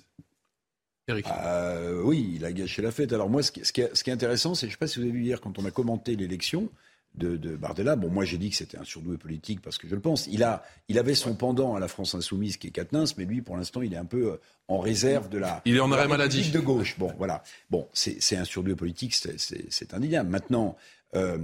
Eric 1.07 1.27
Euh, 1.45 2.01
oui, 2.03 2.33
il 2.37 2.45
a 2.45 2.53
gâché 2.53 2.81
la 2.83 2.91
fête. 2.91 3.13
Alors 3.13 3.29
moi, 3.29 3.43
ce 3.43 3.53
qui, 3.53 3.65
ce 3.65 3.73
qui 3.73 3.83
est, 3.83 3.95
ce 3.95 4.03
qui 4.03 4.11
est 4.11 4.13
intéressant, 4.13 4.55
c'est, 4.55 4.67
je 4.67 4.71
ne 4.71 4.73
sais 4.73 4.79
pas 4.79 4.87
si 4.87 4.99
vous 4.99 5.05
avez 5.05 5.13
vu 5.13 5.23
hier, 5.23 5.41
quand 5.41 5.59
on 5.59 5.65
a 5.65 5.71
commenté 5.71 6.17
l'élection 6.17 6.69
de, 7.15 7.37
de 7.37 7.57
Bardella, 7.57 7.97
bon, 7.97 8.11
moi 8.11 8.25
j'ai 8.25 8.39
dit 8.39 8.51
que 8.51 8.57
c'était 8.57 8.77
un 8.77 8.85
surdoué 8.85 9.17
politique 9.17 9.61
parce 9.61 9.79
que 9.79 9.89
je 9.89 9.95
le 9.95 10.01
pense. 10.01 10.27
Il, 10.27 10.43
a, 10.43 10.65
il 10.89 10.99
avait 10.99 11.15
son 11.15 11.35
pendant 11.35 11.77
à 11.77 11.81
la 11.81 11.89
France 11.89 12.15
insoumise 12.15 12.57
qui 12.57 12.69
est 12.69 12.71
Quatennens, 12.71 13.17
mais 13.17 13.25
lui, 13.25 13.41
pour 13.41 13.57
l'instant, 13.57 13.83
il 13.83 13.95
est 13.95 13.99
un 13.99 14.05
peu 14.05 14.33
euh, 14.33 14.41
en 14.69 14.79
réserve 14.79 15.29
de 15.29 15.39
la. 15.39 15.63
Il 15.65 15.77
est 15.77 15.81
en 15.81 15.93
arrêt 15.93 16.09
maladie. 16.09 16.51
De 16.51 16.61
gauche. 16.61 16.97
Bon, 16.99 17.13
voilà. 17.19 17.43
Bon, 17.71 17.89
c'est 17.93 18.37
un 18.37 18.45
surdoué 18.45 18.75
politique, 18.75 19.15
c'est 19.15 19.95
indéniable. 19.95 20.31
Maintenant, 20.31 20.77
euh, 21.15 21.39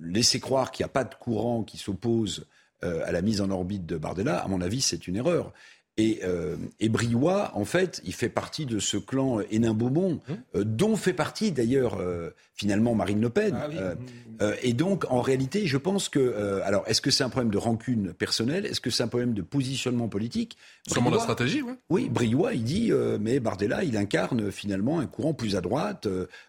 laisser 0.00 0.40
croire 0.40 0.70
qu'il 0.70 0.84
n'y 0.84 0.88
a 0.88 0.92
pas 0.92 1.04
de 1.04 1.14
courant 1.14 1.62
qui 1.62 1.76
s'oppose 1.76 2.46
euh, 2.84 3.02
à 3.04 3.12
la 3.12 3.22
mise 3.22 3.40
en 3.40 3.50
orbite 3.50 3.86
de 3.86 3.98
Bardella, 3.98 4.38
à 4.38 4.48
mon 4.48 4.60
avis, 4.60 4.80
c'est 4.80 5.06
une 5.08 5.16
erreur. 5.16 5.52
Et, 5.98 6.20
euh, 6.22 6.56
et 6.80 6.88
Briouat, 6.88 7.50
en 7.54 7.64
fait, 7.64 8.00
il 8.04 8.14
fait 8.14 8.28
partie 8.28 8.64
de 8.66 8.78
ce 8.78 8.96
clan 8.96 9.40
Hénin-Beaumont, 9.50 10.20
euh, 10.54 10.62
dont 10.64 10.94
fait 10.96 11.12
partie 11.12 11.50
d'ailleurs 11.52 11.98
euh, 12.00 12.30
finalement 12.54 12.94
Marine 12.94 13.20
Le 13.20 13.28
Pen. 13.30 13.54
Ah 13.60 13.66
oui. 13.68 13.76
Euh, 13.78 13.94
euh, 14.40 14.54
et 14.62 14.72
donc, 14.72 15.04
en 15.10 15.20
réalité, 15.20 15.66
je 15.66 15.76
pense 15.76 16.08
que. 16.08 16.20
euh, 16.20 16.60
alors, 16.64 16.84
est-ce 16.86 17.00
que 17.00 17.10
c'est 17.10 17.24
un 17.24 17.28
problème 17.28 17.50
de 17.50 17.58
rancune 17.58 18.12
personnelle? 18.12 18.64
Est-ce 18.66 18.80
que 18.80 18.90
c'est 18.90 19.02
un 19.02 19.08
problème 19.08 19.34
de 19.34 19.42
positionnement 19.42 20.06
politique? 20.06 20.56
Sûrement 20.86 21.10
la 21.10 21.18
stratégie, 21.18 21.62
ouais. 21.62 21.74
oui, 21.90 22.08
Briouat, 22.08 22.54
il 22.54 22.62
dit, 22.62 22.92
euh, 22.92 23.18
mais 23.20 23.40
Bardella, 23.40 23.82
il 23.82 23.96
incarne 23.96 24.52
finalement 24.52 25.00
un 25.00 25.06
courant 25.06 25.34
plus 25.34 25.56
à 25.56 25.60
droite 25.60 26.06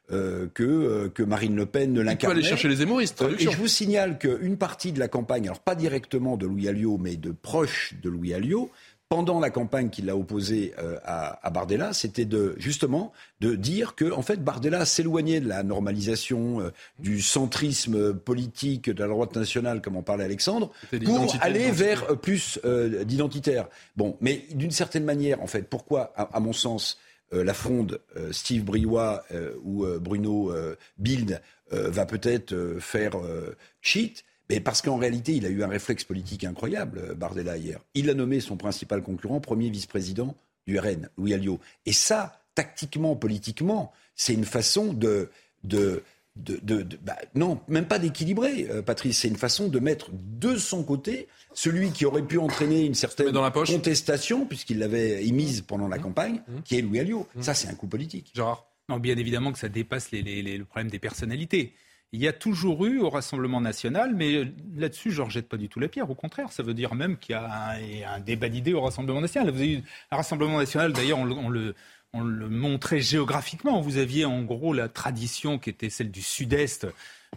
que, 0.10 0.64
euh, 0.64 1.10
que 1.10 1.24
Marine 1.24 1.56
Le 1.56 1.66
Pen 1.66 1.92
ne 1.92 1.98
Il 2.00 2.04
peut 2.04 2.06
l'incarne. 2.06 2.34
aller 2.34 2.44
chercher 2.44 2.68
les 2.68 2.84
hémoristes, 2.84 3.24
et 3.40 3.44
je 3.50 3.58
vous 3.58 3.68
signale 3.68 4.20
qu'une 4.20 4.58
partie 4.58 4.92
de 4.92 5.00
la 5.00 5.08
campagne, 5.08 5.46
alors 5.46 5.60
pas 5.60 5.74
directement 5.76 6.38
de 6.38 6.46
Louis 6.46 6.68
Alliot, 6.68 6.98
mais 7.00 7.16
de 7.16 7.32
proches 7.32 7.96
de 8.04 8.10
Louis 8.10 8.34
Alliot, 8.36 8.70
pendant 9.10 9.40
la 9.40 9.50
campagne 9.50 9.90
qu'il 9.90 10.08
a 10.12 10.16
opposée 10.16 10.74
euh, 10.78 10.98
à, 11.04 11.46
à 11.46 11.50
Bardella, 11.50 11.94
c'était 11.94 12.26
de 12.26 12.54
justement 12.58 13.12
de 13.42 13.56
dire 13.56 13.96
que 13.96 14.12
en 14.12 14.22
fait 14.22 14.44
Bardella 14.44 14.86
s'éloignait 14.86 15.42
de 15.42 15.50
la 15.50 15.64
normalisation 15.64 16.62
euh, 16.62 16.70
du 17.00 17.20
centrisme 17.20 18.14
politique 18.14 18.88
de 18.88 19.02
la 19.02 19.10
droite 19.10 19.36
nationale, 19.36 19.82
comme 19.82 19.98
en 19.98 20.04
parlait 20.04 20.26
Alexandre, 20.26 20.72
pour 21.04 21.36
aller 21.42 21.72
vers 21.72 22.12
euh, 22.12 22.16
plus 22.16 22.60
euh, 22.66 23.04
d'identitaire. 23.04 23.68
Bon, 23.98 24.16
mais 24.22 24.46
d'une 24.54 24.72
certaine 24.72 25.06
manière, 25.06 25.42
en 25.42 25.48
fait, 25.48 25.64
pourquoi, 25.64 26.14
à, 26.16 26.38
à 26.38 26.40
mon 26.40 26.54
sens, 26.54 27.00
euh, 27.34 27.44
la 27.44 27.56
fronde 27.56 28.02
euh, 28.16 28.32
Steve 28.32 28.64
Briouat 28.64 29.24
euh, 29.32 29.54
ou 29.64 29.86
euh, 29.86 29.98
Bruno 30.00 30.52
euh, 30.52 30.76
Bild 31.00 31.42
euh, 31.74 31.90
va 31.90 32.06
peut-être 32.06 32.54
euh, 32.54 32.80
faire 32.80 33.18
euh, 33.18 33.56
cheat? 33.82 34.24
Mais 34.50 34.60
parce 34.60 34.82
qu'en 34.82 34.98
réalité, 34.98 35.34
il 35.36 35.46
a 35.46 35.50
eu 35.50 35.64
un 35.64 35.68
réflexe 35.68 36.04
politique 36.04 36.44
incroyable, 36.44 37.00
euh, 37.10 37.14
Bardella, 37.14 37.58
hier. 37.58 37.80
Il 37.94 38.10
a 38.10 38.14
nommé 38.14 38.40
son 38.40 38.58
principal 38.58 39.02
concurrent 39.04 39.40
premier 39.40 39.70
vice-président 39.70 40.36
du 40.68 40.78
RN, 40.80 41.10
Louis 41.18 41.34
Alliot. 41.34 41.60
Et 41.86 41.94
ça, 41.94 42.42
tactiquement, 42.56 43.16
politiquement, 43.16 43.92
c'est 44.16 44.34
une 44.34 44.46
façon 44.46 44.94
de... 44.94 45.30
de 45.64 46.04
de, 46.36 46.58
de- 46.64 46.84
de- 46.84 46.98
bah, 47.04 47.18
non, 47.36 47.60
même 47.68 47.86
pas 47.86 48.00
d'équilibrer, 48.00 48.68
euh, 48.70 48.82
Patrice. 48.82 49.18
C'est 49.20 49.28
une 49.28 49.36
façon 49.36 49.68
de 49.68 49.78
mettre 49.80 50.10
de 50.14 50.56
son 50.56 50.84
côté 50.84 51.28
celui 51.54 51.92
qui 51.92 52.06
aurait 52.06 52.22
pu 52.22 52.38
entraîner 52.38 52.86
une 52.86 52.94
certaine 52.94 53.26
met 53.26 53.32
dans 53.34 53.42
la 53.42 53.52
poche. 53.52 53.70
contestation, 53.70 54.46
puisqu'il 54.46 54.78
l'avait 54.80 55.26
émise 55.26 55.62
pendant 55.62 55.90
la 55.90 55.98
campagne, 55.98 56.42
qui 56.64 56.78
est 56.78 56.82
Louis 56.82 57.00
Alliot. 57.00 57.28
Ça, 57.42 57.54
c'est 57.54 57.68
un 57.68 57.74
coup 57.74 57.88
politique. 57.88 58.32
Gérard 58.34 58.66
Non, 58.88 59.00
bien 59.00 59.18
évidemment 59.18 59.52
que 59.52 59.60
ça 59.60 59.68
dépasse 59.68 60.12
les, 60.12 60.22
les- 60.22 60.42
les- 60.42 60.58
le 60.58 60.64
problème 60.64 60.90
des 60.90 61.00
personnalités. 61.00 61.74
Il 62.12 62.20
y 62.20 62.28
a 62.28 62.34
toujours 62.34 62.86
eu 62.86 63.00
au 63.00 63.10
Rassemblement 63.10 63.62
national, 63.62 64.16
mais 64.16 64.52
là-dessus, 64.76 65.12
je 65.12 65.22
ne 65.22 65.26
rejette 65.28 65.48
pas 65.48 65.58
du 65.58 65.70
tout 65.70 65.80
la 65.80 65.88
pierre. 65.88 66.10
Au 66.10 66.16
contraire, 66.16 66.52
ça 66.52 66.64
veut 66.64 66.74
dire 66.74 66.96
même 66.96 67.18
qu'il 67.18 67.34
y 67.34 67.36
a 67.36 67.76
un, 68.12 68.20
débat 68.20 68.50
d'idées 68.50 68.74
au 68.74 68.82
Rassemblement 68.82 69.22
national. 69.22 69.52
Vous 69.52 69.58
avez 69.60 69.74
eu 69.74 69.84
un 70.10 70.16
Rassemblement 70.16 70.58
national, 70.58 70.92
d'ailleurs, 70.92 71.20
on, 71.20 71.26
le- 71.26 71.36
on 71.36 71.50
le, 71.50 71.76
on 72.14 72.22
le 72.22 72.50
montrait 72.50 73.00
géographiquement. 73.00 73.80
Vous 73.82 73.98
aviez 73.98 74.26
en 74.26 74.42
gros 74.42 74.74
la 74.74 74.90
tradition 74.90 75.60
qui 75.60 75.70
était 75.70 75.92
celle 75.92 76.10
du 76.10 76.24
Sud-Est, 76.24 76.88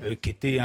euh, 0.03 0.15
qui, 0.15 0.31
était 0.31 0.59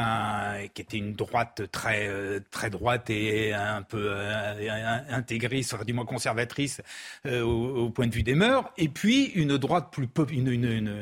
une 0.93 1.13
droite 1.13 1.63
très, 1.71 2.07
euh, 2.07 2.39
droite 2.71 3.09
et 3.09 3.53
un 3.53 3.81
peu 3.81 4.09
euh, 4.11 4.99
intégriste, 5.09 5.73
enfin, 5.73 5.83
du 5.83 5.93
moins 5.93 6.05
conservatrice 6.05 6.81
au, 7.25 7.89
point 7.89 8.07
de 8.07 8.13
vue 8.13 8.23
des 8.23 8.35
mœurs, 8.35 8.71
et 8.77 8.89
puis 8.89 9.25
une 9.35 9.57
droite 9.57 9.89
plus 9.91 10.07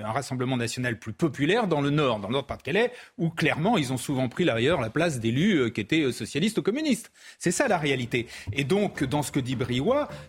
un 0.04 0.12
rassemblement 0.12 0.58
national 0.58 0.98
plus 0.98 1.14
populaire 1.14 1.68
dans 1.68 1.82
le 1.82 1.90
nord, 1.90 2.20
dans 2.20 2.28
le 2.28 2.34
nord 2.34 2.46
Pas-de-Calais, 2.46 2.92
où 3.18 3.30
clairement 3.30 3.78
ils 3.78 3.94
ont 3.94 3.98
souvent 3.98 4.28
pris 4.30 4.46
d'ailleurs 4.46 4.82
la 4.82 4.90
place 4.90 5.20
d'élus 5.20 5.72
qui 5.72 5.82
étaient 5.82 6.12
socialistes 6.12 6.58
ou 6.58 6.62
communistes. 6.62 7.12
C'est 7.40 7.52
ça 7.52 7.68
la 7.68 7.78
réalité. 7.78 8.28
Et 8.54 8.64
donc 8.64 9.04
dans 9.04 9.22
ce 9.22 9.32
que 9.32 9.40
dit 9.40 9.56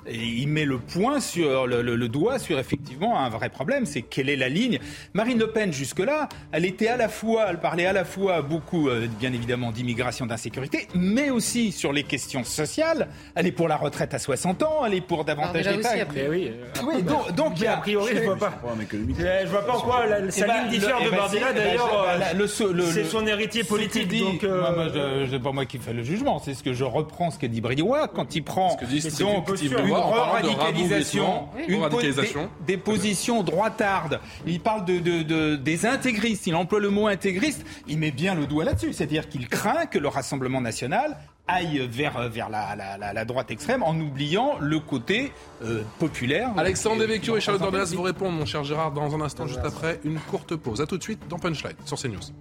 et 0.07 0.17
il 0.17 0.49
met 0.49 0.65
le 0.65 0.79
point 0.79 1.21
sur 1.21 1.67
le, 1.67 1.83
le- 1.83 2.09
doigt 2.09 2.39
sur 2.39 2.59
effectivement 2.59 3.19
un 3.19 3.29
vrai 3.29 3.49
problème, 3.49 3.87
c'est 3.87 4.03
quelle 4.03 4.29
est 4.29 4.37
la 4.37 4.49
ligne. 4.49 4.79
Marine 5.15 5.39
Le 5.39 5.51
Pen 5.51 5.73
jusque-là, 5.73 6.29
elle 6.53 6.65
était 6.65 6.89
à 6.89 6.97
la 6.97 7.09
fois, 7.09 7.47
elle 7.49 7.59
parlait 7.59 7.86
à 7.87 7.93
la 7.93 8.05
fois 8.05 8.43
beaucoup, 8.43 8.89
euh, 8.89 9.07
bien 9.19 9.33
évidemment, 9.33 9.71
d'immigration, 9.73 10.27
d'insécurité, 10.27 10.89
mais 10.95 11.31
aussi 11.31 11.73
sur 11.73 11.93
les 11.93 12.03
questions 12.03 12.45
sociales. 12.45 13.09
Elle 13.35 13.47
est 13.47 13.53
pour 13.53 13.69
la 13.69 13.77
retraite 13.77 14.13
à 14.15 14.19
60 14.19 14.63
ans, 14.63 14.85
elle 14.87 14.95
est 14.95 15.01
pour 15.01 15.25
davantage 15.25 15.65
d'État. 15.67 15.91
Mais 16.15 16.29
oui, 16.29 16.51
Oui, 16.87 17.03
donc, 17.03 17.33
donc 17.35 17.59
y 17.59 17.63
mais 17.63 17.67
a 17.69 17.75
a 17.75 17.77
priori, 17.79 18.13
je 18.17 18.23
vois 18.23 18.37
pas. 18.37 18.53
Économique. 18.81 19.17
Je 19.19 19.47
vois 19.49 19.67
pas 19.67 19.77
en 19.77 19.81
quoi 19.81 20.07
la, 20.07 20.31
sa 20.31 20.45
Eh 20.45 20.49
ben, 20.49 20.63
ligne 20.63 20.71
diffère 20.71 20.99
de 21.01 21.05
eh 21.13 21.17
Bardella. 21.17 21.47
eh 21.51 21.55
D'ailleurs, 21.55 22.05
euh, 22.09 22.19
bah, 22.19 22.85
c'est 22.93 23.05
son 23.05 23.27
héritier 23.27 23.65
politique. 23.65 24.09
dit- 24.09 24.21
donc, 24.21 24.45
euh, 24.45 25.25
je, 25.27 25.31
je- 25.33 25.37
pas 25.37 25.53
moi 25.53 25.65
qui 25.67 25.79
fais 25.79 25.93
le 25.93 26.03
jugement, 26.03 26.39
c'est 26.39 26.55
ce 26.55 26.63
que 26.63 26.73
je 26.73 26.85
reprends 26.85 27.31
ce 27.31 27.39
que 27.39 27.47
dit 27.47 27.61
Briouat 27.61 28.09
quand 28.09 28.35
il 28.35 28.43
prend 28.43 28.77
donc 28.77 28.81
une 28.83 30.55
radicalisation, 30.57 31.49
une 31.69 31.83
radicalisation. 31.83 32.49
des, 32.67 32.75
des 32.75 32.77
positions 32.77 33.43
droitardes. 33.43 34.21
Il 34.47 34.61
parle 34.61 34.85
de, 34.85 34.99
de- 34.99 35.23
de- 35.23 35.57
des 35.57 35.87
intégristes. 35.87 36.47
Il 36.47 36.55
emploie 36.55 36.81
le 36.81 36.91
mot 36.91 37.07
intégriste. 37.07 37.65
Il 37.89 37.99
met 37.99 38.11
bien 38.11 38.35
le 38.35 38.47
doigt 38.47 38.65
là-dessus. 38.65 38.93
C'est-à-dire 38.93 39.29
qu'il 39.29 39.49
craint 39.49 39.87
que 39.87 39.99
le 39.99 40.09
Rassemblement 40.09 40.61
national 40.61 41.17
aille 41.49 41.87
vers, 41.87 42.29
vers 42.29 42.49
la, 42.49 42.75
la, 42.77 43.25
droite 43.25 43.51
extrême 43.51 43.83
en 43.83 43.95
oubliant 43.99 44.59
le 44.59 44.81
côté 44.81 45.33
euh, 45.63 45.83
populaire. 45.99 46.53
Alexandre 46.57 47.01
Devecchio 47.01 47.37
et 47.37 47.41
Charlotte 47.41 47.63
Dornelas 47.63 47.93
vous 47.95 48.03
répondent, 48.03 48.35
mon 48.37 48.47
cher 48.47 48.65
Gérard, 48.65 48.93
dans 48.93 49.15
un 49.15 49.21
instant, 49.21 49.47
juste 49.47 49.65
après 49.65 50.01
une 50.05 50.19
courte 50.19 50.57
pause. 50.57 50.81
A 50.81 50.87
tout 50.87 50.99
de 50.99 51.03
suite 51.03 51.21
dans 51.29 51.39
Punchline 51.39 51.77
sur 51.85 51.99
CNews. 51.99 52.33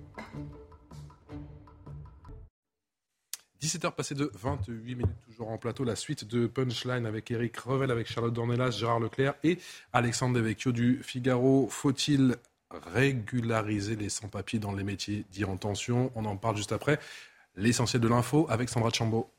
17h 3.66 3.92
passé 3.96 4.14
de 4.14 4.32
28 4.36 4.96
minutes, 4.96 5.16
toujours 5.26 5.50
en 5.50 5.58
plateau. 5.58 5.84
La 5.84 5.96
suite 5.96 6.26
de 6.26 6.46
Punchline 6.46 7.06
avec 7.06 7.32
Eric 7.32 7.58
Revel, 7.58 7.90
avec 7.90 8.08
Charlotte 8.08 8.34
Dornelas, 8.34 8.72
Gérard 8.72 9.00
Leclerc 9.00 9.34
et 9.44 9.58
Alexandre 9.92 10.36
Devecchio 10.36 10.72
du 10.72 11.02
Figaro. 11.04 11.68
Faut-il 11.70 12.36
régulariser 12.94 13.96
les 13.96 14.10
sans-papiers 14.10 14.60
dans 14.60 14.74
les 14.74 14.84
métiers 14.84 15.26
dits 15.32 15.46
en 15.46 15.58
tension 15.58 16.12
On 16.16 16.26
en 16.26 16.38
parle 16.38 16.58
juste 16.58 16.72
après. 16.72 17.00
L'essentiel 17.56 18.02
de 18.02 18.08
l'info 18.08 18.46
avec 18.50 18.70
Sandra 18.70 18.90
Chambaud. 18.92 19.30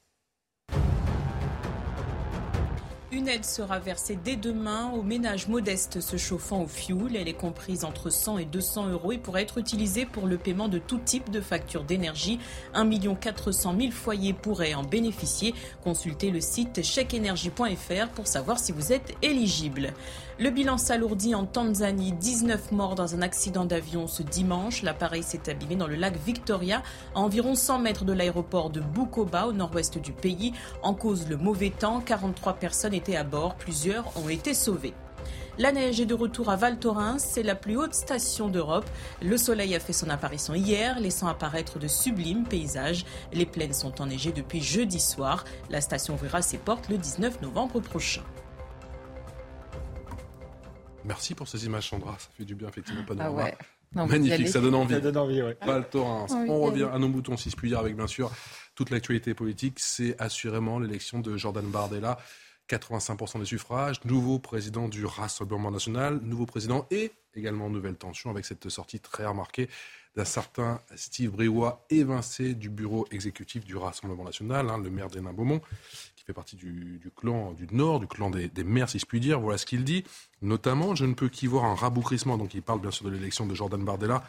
Une 3.17 3.29
aide 3.29 3.45
sera 3.45 3.79
versée 3.79 4.19
dès 4.23 4.37
demain 4.37 4.91
aux 4.91 5.03
ménages 5.03 5.49
modestes 5.49 6.01
se 6.01 6.17
chauffant 6.17 6.63
au 6.63 6.67
fioul. 6.67 7.17
Elle 7.17 7.29
est 7.29 7.33
comprise 7.33 7.85
entre 7.85 8.11
100 8.11 8.39
et 8.39 8.45
200 8.45 8.89
euros 8.89 9.11
et 9.13 9.19
pourrait 9.19 9.43
être 9.43 9.59
utilisée 9.59 10.07
pour 10.07 10.27
le 10.27 10.39
paiement 10.39 10.69
de 10.69 10.79
tout 10.79 10.99
type 10.99 11.31
de 11.31 11.41
factures 11.41 11.85
d'énergie. 11.85 12.39
1 12.75 13.15
400 13.15 13.75
000 13.81 13.91
foyers 13.91 14.33
pourraient 14.33 14.75
en 14.75 14.83
bénéficier. 14.83 15.55
Consultez 15.83 16.31
le 16.31 16.41
site 16.41 16.83
chèqueénergie.fr 16.83 18.09
pour 18.15 18.27
savoir 18.27 18.59
si 18.59 18.73
vous 18.73 18.93
êtes 18.93 19.15
éligible. 19.23 19.95
Le 20.39 20.51
bilan 20.51 20.77
s'alourdit 20.77 21.35
en 21.35 21.47
Tanzanie. 21.47 22.13
19 22.13 22.73
morts 22.73 22.95
dans 22.95 23.15
un 23.15 23.23
accident 23.23 23.65
d'avion 23.65 24.07
ce 24.07 24.23
dimanche. 24.23 24.83
L'appareil 24.83 25.23
s'est 25.23 25.49
abîmé 25.49 25.77
dans 25.77 25.87
le 25.87 25.95
lac 25.95 26.15
Victoria, 26.27 26.83
à 27.15 27.21
environ 27.21 27.55
100 27.55 27.79
mètres 27.79 28.05
de 28.05 28.13
l'aéroport 28.13 28.69
de 28.69 28.81
Bukoba, 28.81 29.47
au 29.47 29.55
nord-ouest 29.55 29.97
du 29.97 30.13
pays. 30.13 30.53
En 30.83 30.93
cause 30.93 31.27
le 31.27 31.39
mauvais 31.39 31.71
temps, 31.71 32.03
43 32.03 32.53
personnes 32.53 32.93
étaient 32.93 33.17
à 33.17 33.25
bord. 33.25 33.55
Plusieurs 33.55 34.05
ont 34.23 34.29
été 34.29 34.53
sauvées. 34.53 34.93
La 35.57 35.73
neige 35.73 36.01
est 36.01 36.07
de 36.07 36.13
retour 36.13 36.51
à 36.51 36.57
Val 36.57 36.79
Thorens, 36.79 37.25
c'est 37.25 37.43
la 37.43 37.55
plus 37.55 37.79
haute 37.79 37.95
station 37.95 38.49
d'Europe. 38.49 38.85
Le 39.23 39.39
soleil 39.39 39.75
a 39.75 39.81
fait 39.81 39.95
son 39.95 40.11
apparition 40.11 40.55
hier, 40.55 41.01
laissant 41.01 41.29
apparaître 41.29 41.79
de 41.79 41.89
sublimes 41.89 42.45
paysages. 42.45 43.07
Les 43.33 43.47
plaines 43.47 43.73
sont 43.73 44.03
enneigées 44.03 44.33
depuis 44.33 44.61
jeudi 44.61 45.01
soir. 45.01 45.45
La 45.71 45.81
station 45.81 46.13
ouvrira 46.13 46.43
ses 46.43 46.59
portes 46.59 46.91
le 46.91 46.99
19 46.99 47.41
novembre 47.41 47.81
prochain. 47.81 48.23
Merci 51.07 51.35
pour 51.35 51.49
ces 51.49 51.65
images, 51.67 51.87
Chandra. 51.87 52.17
Ça 52.19 52.29
fait 52.37 52.45
du 52.45 52.55
bien, 52.55 52.69
effectivement, 52.69 53.05
pas 53.05 53.15
de 53.15 53.21
ah 53.21 54.07
Magnifique, 54.07 54.49
ça 54.49 54.61
donne 54.61 54.75
envie. 54.75 54.95
Ça 54.95 55.01
donne 55.01 55.17
envie, 55.17 55.41
On 56.49 56.61
revient 56.61 56.89
à 56.93 56.99
nos 56.99 57.09
moutons, 57.09 57.37
si 57.37 57.51
je 57.51 57.57
puis 57.57 57.69
dire, 57.69 57.79
avec 57.79 57.97
bien 57.97 58.07
sûr 58.07 58.31
toute 58.75 58.91
l'actualité 58.91 59.33
politique. 59.33 59.79
C'est 59.79 60.21
assurément 60.21 60.79
l'élection 60.79 61.21
de 61.21 61.37
Jordan 61.37 61.67
Bardella. 61.67 62.19
85% 62.69 63.39
des 63.39 63.45
suffrages, 63.45 64.05
nouveau 64.05 64.41
président 64.41 64.89
du 64.89 65.07
Rassemblement 65.07 65.71
national, 65.71 66.21
nouveau 66.23 66.47
président 66.47 66.87
et 66.91 67.13
également 67.37 67.71
nouvelle 67.71 67.95
tension 67.95 68.31
avec 68.31 68.45
cette 68.45 68.69
sortie 68.69 68.99
très 68.99 69.25
remarquée 69.25 69.69
d'un 70.17 70.25
certain 70.25 70.81
Steve 70.97 71.31
Briouat 71.31 71.85
évincé 71.91 72.55
du 72.55 72.71
bureau 72.71 73.07
exécutif 73.11 73.65
du 73.65 73.77
Rassemblement 73.77 74.25
national, 74.25 74.69
hein, 74.71 74.79
le 74.79 74.91
maire 74.91 75.09
d'Hénin-Beaumont, 75.09 75.61
fait 76.27 76.33
partie 76.33 76.57
du, 76.57 77.01
clan 77.15 77.53
du 77.53 77.69
Nord, 77.71 78.01
du 78.01 78.09
clan 78.09 78.31
des, 78.31 78.65
maires, 78.65 78.89
si 78.89 78.99
je 78.99 79.07
puis 79.07 79.21
dire. 79.21 79.39
Voilà 79.39 79.59
ce 79.59 79.67
qu'il 79.67 79.85
dit. 79.85 80.03
Notamment, 80.43 80.97
je 80.97 81.05
ne 81.07 81.15
peux 81.15 81.29
qu'y 81.29 81.47
voir 81.47 81.65
un 81.65 81.77
rabougrissement. 81.77 82.37
Donc, 82.37 82.53
il 82.55 82.63
parle 82.63 82.81
bien 82.81 82.91
sûr 82.91 83.07
de 83.07 83.11
l'élection 83.11 83.47
de 83.47 83.55
Jordan 83.55 83.85
Bardella 83.85 84.25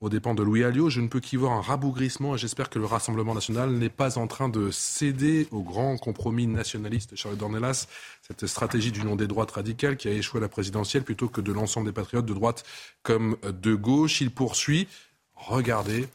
aux 0.00 0.08
dépens 0.08 0.34
de 0.34 0.42
Louis 0.42 0.64
Alliot. 0.64 0.90
Je 0.90 1.00
ne 1.00 1.06
peux 1.06 1.20
qu'y 1.20 1.36
voir 1.36 1.52
un 1.52 1.60
rabougrissement 1.60 2.34
et 2.34 2.38
j'espère 2.38 2.68
que 2.70 2.80
le 2.80 2.86
Rassemblement 2.86 3.34
national 3.34 3.70
n'est 3.70 3.88
pas 3.88 4.18
en 4.18 4.26
train 4.26 4.48
de 4.48 4.72
céder 4.72 5.46
au 5.52 5.62
grand 5.62 5.96
compromis 5.96 6.48
nationaliste 6.48 7.14
Charles 7.14 7.36
Dornelas, 7.36 7.86
cette 8.22 8.46
stratégie 8.48 8.90
du 8.90 9.04
nom 9.04 9.14
des 9.14 9.28
droites 9.28 9.52
radicales 9.52 9.96
qui 9.96 10.08
a 10.08 10.12
échoué 10.12 10.38
à 10.38 10.40
la 10.40 10.48
présidentielle 10.48 11.04
plutôt 11.04 11.28
que 11.28 11.40
de 11.40 11.52
l'ensemble 11.52 11.86
des 11.86 11.92
patriotes 11.92 12.26
de 12.26 12.34
droite 12.34 12.64
comme 13.04 13.36
de 13.44 13.74
gauche. 13.76 14.20
Il 14.20 14.32
poursuit. 14.32 14.88
Regardez, 15.36 16.08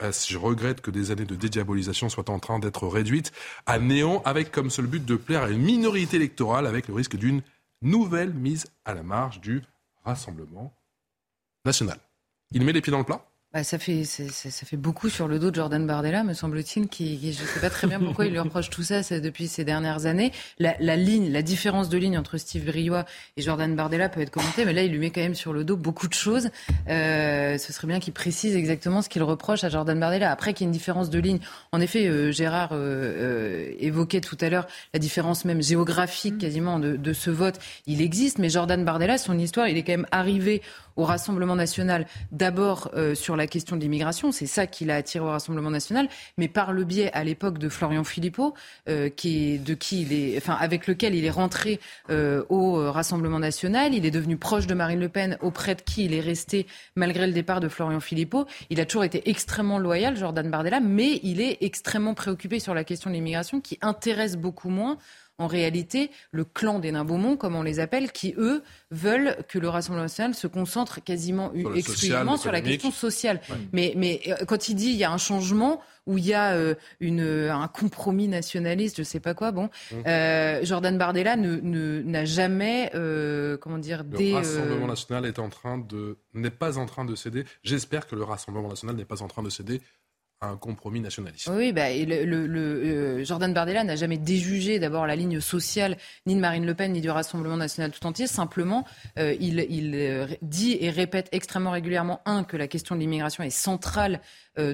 je 0.00 0.38
regrette 0.38 0.80
que 0.80 0.90
des 0.90 1.10
années 1.10 1.24
de 1.24 1.34
dédiabolisation 1.34 2.08
soient 2.08 2.30
en 2.30 2.38
train 2.38 2.58
d'être 2.58 2.86
réduites 2.86 3.32
à 3.66 3.78
néant 3.78 4.22
avec 4.24 4.50
comme 4.50 4.70
seul 4.70 4.86
but 4.86 5.04
de 5.04 5.16
plaire 5.16 5.42
à 5.42 5.50
une 5.50 5.62
minorité 5.62 6.16
électorale 6.16 6.66
avec 6.66 6.88
le 6.88 6.94
risque 6.94 7.16
d'une 7.16 7.42
nouvelle 7.82 8.32
mise 8.32 8.66
à 8.84 8.94
la 8.94 9.02
marge 9.02 9.40
du 9.40 9.62
Rassemblement 10.04 10.72
national? 11.64 11.98
Il 12.52 12.64
met 12.64 12.72
les 12.72 12.80
pieds 12.80 12.90
dans 12.90 12.98
le 12.98 13.04
plat? 13.04 13.29
Bah, 13.52 13.64
ça, 13.64 13.78
fait, 13.78 14.04
ça, 14.04 14.66
fait 14.66 14.76
beaucoup 14.76 15.08
sur 15.08 15.26
le 15.26 15.38
dos 15.38 15.50
de 15.50 15.56
Jordan 15.56 15.86
Bardella, 15.86 16.22
me 16.22 16.34
semble-t-il, 16.34 16.88
qui, 16.88 17.32
je 17.32 17.42
ne 17.42 17.46
sais 17.46 17.60
pas 17.60 17.70
très 17.70 17.86
bien 17.86 17.98
pourquoi 17.98 18.26
il 18.26 18.30
lui 18.30 18.38
reproche 18.38 18.70
tout 18.70 18.82
ça 18.82 19.02
depuis 19.20 19.48
ces 19.48 19.64
dernières 19.64 20.06
années. 20.06 20.32
La, 20.58 20.76
la, 20.78 20.96
ligne, 20.96 21.32
la 21.32 21.42
différence 21.42 21.88
de 21.88 21.98
ligne 21.98 22.16
entre 22.16 22.38
Steve 22.38 22.64
Briois 22.64 23.04
et 23.36 23.42
Jordan 23.42 23.74
Bardella 23.74 24.08
peut 24.08 24.20
être 24.20 24.30
commentée, 24.30 24.64
mais 24.64 24.72
là, 24.72 24.82
il 24.82 24.92
lui 24.92 24.98
met 24.98 25.10
quand 25.10 25.20
même 25.20 25.34
sur 25.34 25.52
le 25.52 25.64
dos 25.64 25.76
beaucoup 25.76 26.06
de 26.06 26.14
choses. 26.14 26.50
Euh, 26.88 27.58
ce 27.58 27.72
serait 27.72 27.88
bien 27.88 27.98
qu'il 27.98 28.12
précise 28.12 28.54
exactement 28.54 29.02
ce 29.02 29.08
qu'il 29.08 29.22
reproche 29.22 29.64
à 29.64 29.68
Jordan 29.68 29.98
Bardella. 29.98 30.30
Après 30.30 30.54
qu'il 30.54 30.64
y 30.64 30.66
ait 30.66 30.70
une 30.70 30.72
différence 30.72 31.10
de 31.10 31.18
ligne, 31.18 31.40
en 31.72 31.80
effet, 31.80 32.06
euh, 32.06 32.30
Gérard 32.30 32.70
euh, 32.72 32.76
euh, 32.76 33.72
évoquait 33.78 34.20
tout 34.20 34.38
à 34.40 34.48
l'heure 34.48 34.66
la 34.94 35.00
différence 35.00 35.44
même 35.44 35.62
géographique 35.62 36.38
quasiment 36.38 36.78
de, 36.78 36.96
de 36.96 37.12
ce 37.12 37.30
vote. 37.30 37.58
Il 37.86 38.00
existe, 38.00 38.38
mais 38.38 38.48
Jordan 38.48 38.84
Bardella, 38.84 39.18
son 39.18 39.38
histoire, 39.38 39.68
il 39.68 39.76
est 39.76 39.82
quand 39.82 39.92
même 39.92 40.06
arrivé 40.12 40.62
au 40.96 41.04
Rassemblement 41.04 41.56
national, 41.56 42.06
d'abord 42.32 42.90
euh, 42.94 43.14
sur 43.14 43.36
la 43.36 43.46
question 43.46 43.76
de 43.76 43.80
l'immigration, 43.82 44.32
c'est 44.32 44.46
ça 44.46 44.66
qui 44.66 44.84
l'a 44.84 44.96
attiré 44.96 45.24
au 45.24 45.28
Rassemblement 45.28 45.70
national, 45.70 46.08
mais 46.36 46.48
par 46.48 46.72
le 46.72 46.84
biais 46.84 47.12
à 47.12 47.24
l'époque 47.24 47.58
de 47.58 47.68
Florian 47.68 48.04
Philippot, 48.04 48.54
euh, 48.88 49.08
qui 49.08 49.54
est, 49.54 49.58
de 49.58 49.74
qui 49.74 50.02
il 50.02 50.12
est, 50.12 50.36
enfin 50.36 50.56
avec 50.60 50.86
lequel 50.86 51.14
il 51.14 51.24
est 51.24 51.30
rentré 51.30 51.80
euh, 52.10 52.44
au 52.48 52.90
Rassemblement 52.90 53.38
national, 53.38 53.94
il 53.94 54.06
est 54.06 54.10
devenu 54.10 54.36
proche 54.36 54.66
de 54.66 54.74
Marine 54.74 55.00
Le 55.00 55.08
Pen, 55.08 55.38
auprès 55.40 55.74
de 55.74 55.82
qui 55.82 56.04
il 56.04 56.14
est 56.14 56.20
resté 56.20 56.66
malgré 56.96 57.26
le 57.26 57.32
départ 57.32 57.60
de 57.60 57.68
Florian 57.68 58.00
Philippot. 58.00 58.46
Il 58.70 58.80
a 58.80 58.86
toujours 58.86 59.04
été 59.04 59.28
extrêmement 59.28 59.78
loyal, 59.78 60.16
Jordan 60.16 60.50
Bardella, 60.50 60.80
mais 60.80 61.20
il 61.22 61.40
est 61.40 61.58
extrêmement 61.60 62.14
préoccupé 62.14 62.58
sur 62.58 62.74
la 62.74 62.84
question 62.84 63.10
de 63.10 63.14
l'immigration, 63.14 63.60
qui 63.60 63.78
intéresse 63.82 64.36
beaucoup 64.36 64.70
moins 64.70 64.98
en 65.40 65.46
réalité 65.46 66.10
le 66.30 66.44
clan 66.44 66.78
des 66.78 66.92
Nains-Beaumont, 66.92 67.36
comme 67.36 67.56
on 67.56 67.62
les 67.62 67.80
appelle, 67.80 68.12
qui, 68.12 68.34
eux, 68.36 68.62
veulent 68.90 69.36
que 69.48 69.58
le 69.58 69.68
Rassemblement 69.68 70.04
national 70.04 70.34
se 70.34 70.46
concentre 70.46 71.02
quasiment 71.02 71.52
exclusivement 71.74 72.36
sur 72.36 72.52
la 72.52 72.60
question 72.60 72.90
sociale. 72.90 73.40
Mais, 73.72 73.94
mais 73.96 74.20
euh, 74.28 74.44
quand 74.46 74.68
il 74.68 74.74
dit 74.74 74.90
il 74.90 74.96
y 74.96 75.04
a 75.04 75.10
un 75.10 75.18
changement, 75.18 75.80
où 76.06 76.18
il 76.18 76.26
y 76.26 76.34
a 76.34 76.52
euh, 76.54 76.74
une, 76.98 77.20
un 77.20 77.68
compromis 77.68 78.28
nationaliste, 78.28 78.96
je 78.96 79.02
ne 79.02 79.06
sais 79.06 79.20
pas 79.20 79.34
quoi. 79.34 79.52
Bon, 79.52 79.66
mmh. 79.66 79.96
euh, 80.06 80.64
Jordan 80.64 80.98
Bardella 80.98 81.36
n'a 81.36 81.60
ne, 81.62 82.24
jamais, 82.24 82.90
comment 83.60 83.78
dire, 83.78 84.04
le 84.10 84.34
Rassemblement 84.34 84.86
national 84.86 85.24
est 85.24 85.38
en 85.38 85.48
train 85.48 85.78
de 85.78 86.18
n'est 86.34 86.50
pas 86.50 86.78
en 86.78 86.86
train 86.86 87.04
de 87.04 87.14
céder. 87.14 87.44
J'espère 87.62 88.06
que 88.06 88.14
le 88.14 88.24
Rassemblement 88.24 88.68
national 88.68 88.96
n'est 88.96 89.04
pas 89.04 89.22
en 89.22 89.28
train 89.28 89.42
de 89.42 89.50
céder 89.50 89.80
un 90.42 90.56
compromis 90.56 91.00
nationaliste. 91.00 91.50
Oui, 91.52 91.72
bah, 91.72 91.90
le, 91.92 92.14
euh, 92.14 93.24
Jordan 93.24 93.52
Bardella 93.52 93.84
n'a 93.84 93.96
jamais 93.96 94.16
déjugé 94.16 94.78
d'abord 94.78 95.06
la 95.06 95.14
ligne 95.14 95.38
sociale 95.38 95.98
ni 96.24 96.34
de 96.34 96.40
Marine 96.40 96.64
Le 96.64 96.74
Pen 96.74 96.92
ni 96.92 97.02
du 97.02 97.10
Rassemblement 97.10 97.58
national 97.58 97.90
tout 97.90 98.06
entier. 98.06 98.26
Simplement, 98.26 98.86
euh, 99.18 99.36
il, 99.38 99.66
il 99.68 99.94
euh, 99.94 100.26
dit 100.40 100.78
et 100.80 100.88
répète 100.88 101.28
extrêmement 101.32 101.72
régulièrement, 101.72 102.22
un, 102.24 102.44
que 102.44 102.56
la 102.56 102.68
question 102.68 102.94
de 102.94 103.00
l'immigration 103.00 103.44
est 103.44 103.50
centrale 103.50 104.20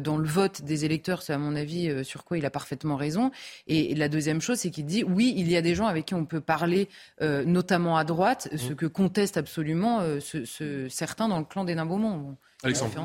dans 0.00 0.16
le 0.16 0.26
vote 0.26 0.62
des 0.62 0.84
électeurs, 0.84 1.22
c'est 1.22 1.34
à 1.34 1.38
mon 1.38 1.54
avis 1.54 2.04
sur 2.04 2.24
quoi 2.24 2.38
il 2.38 2.46
a 2.46 2.50
parfaitement 2.50 2.96
raison. 2.96 3.30
Et, 3.68 3.94
la 3.94 4.08
deuxième 4.08 4.40
chose, 4.40 4.58
c'est 4.58 4.70
qu'il 4.70 4.86
dit 4.86 5.04
oui, 5.04 5.32
il 5.36 5.48
y 5.48 5.56
a 5.56 5.62
des 5.62 5.76
gens 5.76 5.86
avec 5.86 6.06
qui 6.06 6.14
on 6.14 6.24
peut 6.24 6.40
parler, 6.40 6.88
notamment 7.20 7.96
à 7.96 8.02
droite, 8.02 8.48
ce 8.56 8.72
mmh. 8.72 8.74
que 8.74 8.86
contestent 8.86 9.36
absolument 9.36 10.00
ce, 10.18 10.88
certains 10.88 11.28
dans 11.28 11.38
le 11.38 11.44
clan 11.44 11.64
des 11.64 11.76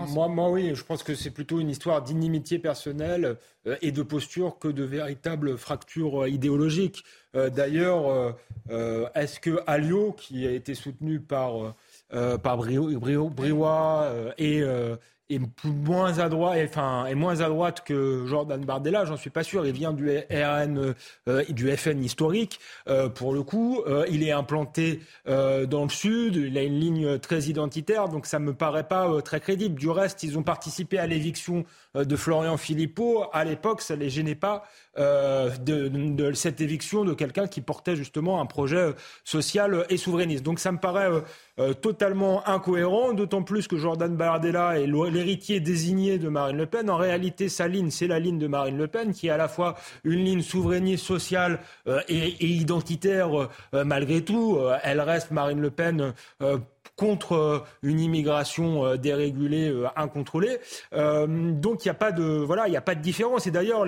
Moi, 0.08 0.28
moi, 0.30 0.50
oui, 0.50 0.74
je 0.76 0.84
pense 0.84 1.04
que 1.04 1.14
c'est 1.14 1.30
plutôt 1.30 1.60
une 1.60 1.70
histoire 1.70 2.02
d'inimitié 2.02 2.58
personnelle 2.58 3.36
euh, 3.68 3.76
et 3.82 3.92
de 3.92 4.02
posture 4.02 4.58
que 4.60 4.70
de 4.70 4.84
véritables 4.84 5.58
fractures 5.58 6.24
euh, 6.24 6.30
idéologiques. 6.30 7.04
Euh, 7.36 7.50
d'ailleurs, 7.50 8.38
est-ce 9.16 9.40
que 9.40 9.62
Alliot, 9.68 10.14
qui 10.14 10.48
a 10.48 10.52
été 10.52 10.76
soutenu 10.76 11.20
par, 11.20 11.76
par 12.10 12.58
Briouat 12.58 14.14
et 14.38 14.64
est 15.36 15.76
moins 15.76 16.20
à 16.20 17.50
droite, 17.50 17.84
que 17.86 18.26
Jordan 18.26 18.64
Bardella, 18.64 19.06
j'en 19.06 19.18
suis 19.18 19.30
pas 19.30 19.44
sûr. 19.44 19.66
Il 19.66 19.74
vient 19.74 19.94
du 19.94 20.10
RN, 20.10 20.96
euh, 21.28 21.44
du 21.50 21.76
FN 21.76 22.04
historique. 22.04 22.60
Euh, 22.88 23.10
pour 23.10 23.34
le 23.34 23.44
coup, 23.44 23.82
euh, 23.88 24.06
il 24.10 24.24
est 24.24 24.32
implanté 24.32 25.02
dans 25.26 25.84
le 25.84 25.90
sud. 25.90 26.36
Il 26.36 26.58
a 26.58 26.64
une 26.64 26.80
ligne 26.80 27.20
très 27.20 27.44
identitaire, 27.44 28.10
donc 28.10 28.26
ça 28.26 28.40
me 28.40 28.54
paraît 28.54 28.88
pas 28.88 29.22
très 29.22 29.40
crédible. 29.40 29.80
Du 29.80 29.90
reste, 29.90 30.24
ils 30.24 30.38
ont 30.38 30.44
participé 30.44 30.98
à 30.98 31.08
l'éviction 31.08 31.66
de 31.96 32.16
Florian 32.16 32.58
Philippot. 32.58 33.26
À 33.34 33.44
l'époque, 33.44 33.82
ça 33.82 33.96
les 33.96 34.10
gênait 34.10 34.36
pas 34.36 34.64
de, 34.98 35.88
de, 35.88 36.34
cette 36.34 36.62
éviction 36.62 37.06
de 37.06 37.14
quelqu'un 37.14 37.48
qui 37.48 37.62
portait 37.62 37.96
justement 37.96 38.42
un 38.42 38.46
projet 38.46 38.94
social 39.24 39.86
et 39.90 39.98
souverainiste. 39.98 40.44
Donc 40.44 40.60
ça 40.60 40.72
me 40.72 40.78
paraît 40.78 41.10
euh, 41.60 41.74
totalement 41.74 42.48
incohérent, 42.48 43.14
d'autant 43.14 43.44
plus 43.44 43.68
que 43.68 43.78
Jordan 43.78 44.16
Bardella 44.16 44.80
est 44.80 44.88
l'héritier 44.88 45.60
désigné 45.60 46.18
de 46.18 46.30
Marine 46.30 46.58
Le 46.58 46.66
Pen. 46.66 46.90
En 46.90 46.98
réalité, 46.98 47.50
sa 47.50 47.68
ligne, 47.68 47.92
c'est 47.92 48.08
la 48.08 48.20
ligne 48.20 48.40
de 48.40 48.48
Marine 48.48 48.78
Le 48.78 48.88
Pen, 48.88 49.14
qui 49.14 49.28
est 49.28 49.32
à 49.32 49.38
la 49.38 49.48
fois 49.48 49.76
une 50.04 50.24
ligne 50.24 50.42
souverainiste, 50.42 51.06
sociale 51.06 51.60
euh, 51.88 52.02
et, 52.08 52.46
identitaire 52.46 53.50
malgré 53.74 54.24
tout. 54.24 54.60
elle 54.84 55.02
reste, 55.02 55.32
Marine 55.32 55.62
Le 55.62 55.72
Pen, 55.72 56.14
contre 56.96 57.34
euh, 57.34 57.60
une 57.84 58.00
immigration 58.00 58.86
euh, 58.86 58.98
dérégulée, 58.98 59.70
euh, 59.70 59.88
incontrôlée. 59.96 60.60
donc 60.92 61.86
il 61.86 61.88
n'y 61.88 61.92
a 61.92 61.96
pas 61.96 62.12
de 62.12 62.24
voilà, 62.24 62.68
il 62.68 62.76
a 62.76 62.82
pas 62.82 62.96
de 62.96 63.02
différence. 63.02 63.48
Et 63.48 63.52
d'ailleurs, 63.52 63.86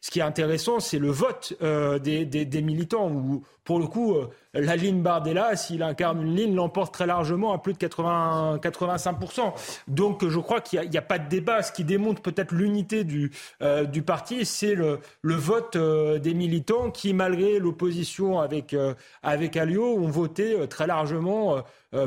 ce 0.00 0.10
qui 0.10 0.20
est 0.20 0.22
intéressant, 0.22 0.80
c'est 0.80 0.98
le 0.98 1.10
vote 1.10 1.54
des, 1.60 2.24
des, 2.24 2.62
militants 2.62 3.10
où 3.10 3.44
pour 3.64 3.78
le 3.78 3.86
coup, 3.86 4.16
la 4.58 4.76
ligne 4.76 5.02
Bardella, 5.02 5.56
s'il 5.56 5.82
incarne 5.82 6.22
une 6.22 6.34
ligne, 6.34 6.54
l'emporte 6.54 6.92
très 6.92 7.06
largement 7.06 7.52
à 7.52 7.58
plus 7.58 7.72
de 7.72 7.78
80, 7.78 8.58
85%. 8.62 9.52
Donc 9.88 10.26
je 10.26 10.38
crois 10.38 10.60
qu'il 10.60 10.88
n'y 10.88 10.96
a, 10.96 11.02
pas 11.02 11.18
de 11.18 11.28
débat. 11.28 11.62
Ce 11.62 11.72
qui 11.72 11.84
démontre 11.84 12.22
peut-être 12.22 12.52
l'unité 12.52 13.04
du, 13.04 13.30
euh, 13.62 13.84
du 13.84 14.02
parti, 14.02 14.44
c'est 14.44 14.74
le, 14.74 15.00
le 15.22 15.34
vote 15.34 15.76
euh, 15.76 16.18
des 16.18 16.34
militants 16.34 16.90
qui, 16.90 17.14
malgré 17.14 17.58
l'opposition 17.58 18.40
avec, 18.40 18.74
avec 19.22 19.56
Alliot, 19.56 19.96
ont 19.96 20.08
voté 20.08 20.56
très 20.68 20.86
largement, 20.86 21.62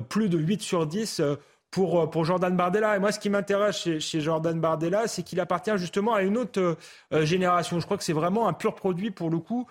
plus 0.10 0.30
de 0.30 0.38
8 0.38 0.62
sur 0.62 0.86
10 0.86 1.22
pour, 1.72 2.02
euh, 2.02 2.08
pour 2.08 2.26
Jordan 2.26 2.56
Bardella. 2.56 2.96
Et 2.96 3.00
moi, 3.00 3.12
ce 3.12 3.20
qui 3.20 3.30
m'intéresse 3.30 3.78
chez, 3.78 4.00
chez, 4.00 4.22
Jordan 4.22 4.60
Bardella, 4.60 5.08
c'est 5.08 5.24
qu'il 5.24 5.40
appartient 5.40 5.78
justement 5.78 6.14
à 6.14 6.22
une 6.22 6.38
autre 6.38 6.60
euh, 6.60 6.76
euh, 7.14 7.26
génération. 7.26 7.80
Je 7.80 7.86
crois 7.86 7.98
que 7.98 8.04
c'est 8.04 8.14
vraiment 8.14 8.48
un 8.48 8.54
pur 8.54 8.76
produit, 8.76 9.12
pour 9.12 9.30
le 9.30 9.38
coup, 9.40 9.68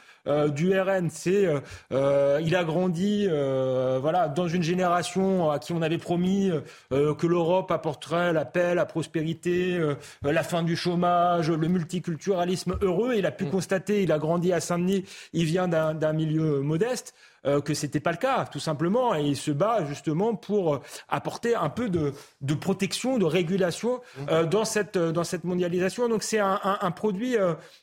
du 0.49 0.79
RN. 0.79 1.09
C'est, 1.11 1.47
il 1.91 2.57
a 2.57 2.65
grandi 2.65 3.27
voilà, 3.29 4.29
dans 4.29 4.49
une 4.49 4.63
génération 4.63 5.51
à 5.51 5.59
qui 5.59 5.73
on 5.73 5.83
avait 5.83 5.99
promis 5.99 6.51
que 6.91 7.27
l'Europe 7.27 7.71
apporterait 7.71 8.33
la 8.33 8.45
paix, 8.45 8.75
la 8.75 8.85
prospérité, 8.85 9.79
la 10.23 10.43
fin 10.43 10.63
du 10.63 10.77
chômage, 10.77 11.51
le 11.51 11.69
multiculturalisme 11.69 12.77
heureux. 12.83 13.15
Il 13.17 13.27
a 13.27 13.31
pu 13.31 13.47
mm. 13.47 13.51
constater, 13.51 14.03
il 14.03 14.13
a 14.13 14.19
grandi 14.19 14.53
à 14.53 14.61
Saint-Denis, 14.61 15.05
il 15.33 15.45
vient 15.45 15.69
d'un 15.69 16.13
milieu 16.13 16.61
modeste. 16.61 17.15
Euh, 17.47 17.61
que 17.61 17.73
c'était 17.73 18.01
pas 18.01 18.11
le 18.11 18.17
cas, 18.17 18.47
tout 18.47 18.59
simplement. 18.59 19.15
Et 19.15 19.23
il 19.23 19.37
se 19.37 19.53
bat 19.53 19.85
justement 19.85 20.35
pour 20.35 20.75
euh, 20.75 20.81
apporter 21.09 21.55
un 21.55 21.69
peu 21.69 21.89
de, 21.89 22.13
de 22.41 22.55
protection, 22.55 23.17
de 23.17 23.25
régulation 23.25 24.01
euh, 24.29 24.45
dans, 24.45 24.65
cette, 24.65 24.99
dans 24.99 25.23
cette 25.23 25.45
mondialisation. 25.45 26.09
Donc 26.09 26.25
c'est 26.25 26.41
un, 26.41 26.59
un, 26.65 26.79
un, 26.81 26.91
produit 26.91 27.37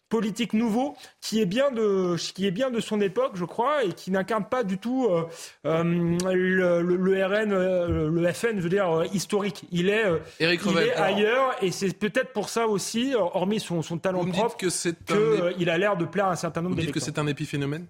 politique 0.09 0.53
nouveau 0.53 0.95
qui 1.21 1.41
est 1.41 1.45
bien 1.45 1.71
de 1.71 2.15
qui 2.17 2.45
est 2.45 2.51
bien 2.51 2.69
de 2.69 2.79
son 2.81 2.99
époque, 2.99 3.33
je 3.35 3.45
crois, 3.45 3.85
et 3.85 3.93
qui 3.93 4.11
n'incarne 4.11 4.45
pas 4.45 4.63
du 4.63 4.77
tout 4.77 5.09
le, 5.63 6.81
le, 6.81 7.25
RN, 7.25 8.09
le 8.09 8.33
FN, 8.33 8.57
je 8.57 8.61
veux 8.61 8.69
dire 8.69 9.03
historique. 9.13 9.65
Il 9.71 9.89
est, 9.89 10.05
il 10.39 10.47
est 10.77 10.93
ailleurs, 10.95 11.55
et 11.61 11.71
c'est 11.71 11.97
peut-être 11.97 12.33
pour 12.33 12.49
ça 12.49 12.67
aussi, 12.67 13.13
hormis 13.15 13.59
son, 13.59 13.81
son 13.81 13.97
talent 13.97 14.25
propre, 14.25 14.57
que 14.57 15.53
qu'il 15.53 15.69
a 15.69 15.77
l'air 15.77 15.95
de 15.95 16.05
plaire 16.05 16.27
à 16.27 16.31
un 16.31 16.35
certain 16.35 16.61
nombre 16.61 16.75
d'électeurs. 16.75 16.93
Vous 16.93 16.99
dites 16.99 17.13
que 17.13 17.15
c'est 17.15 17.21
un 17.21 17.27
épiphénomène? 17.27 17.85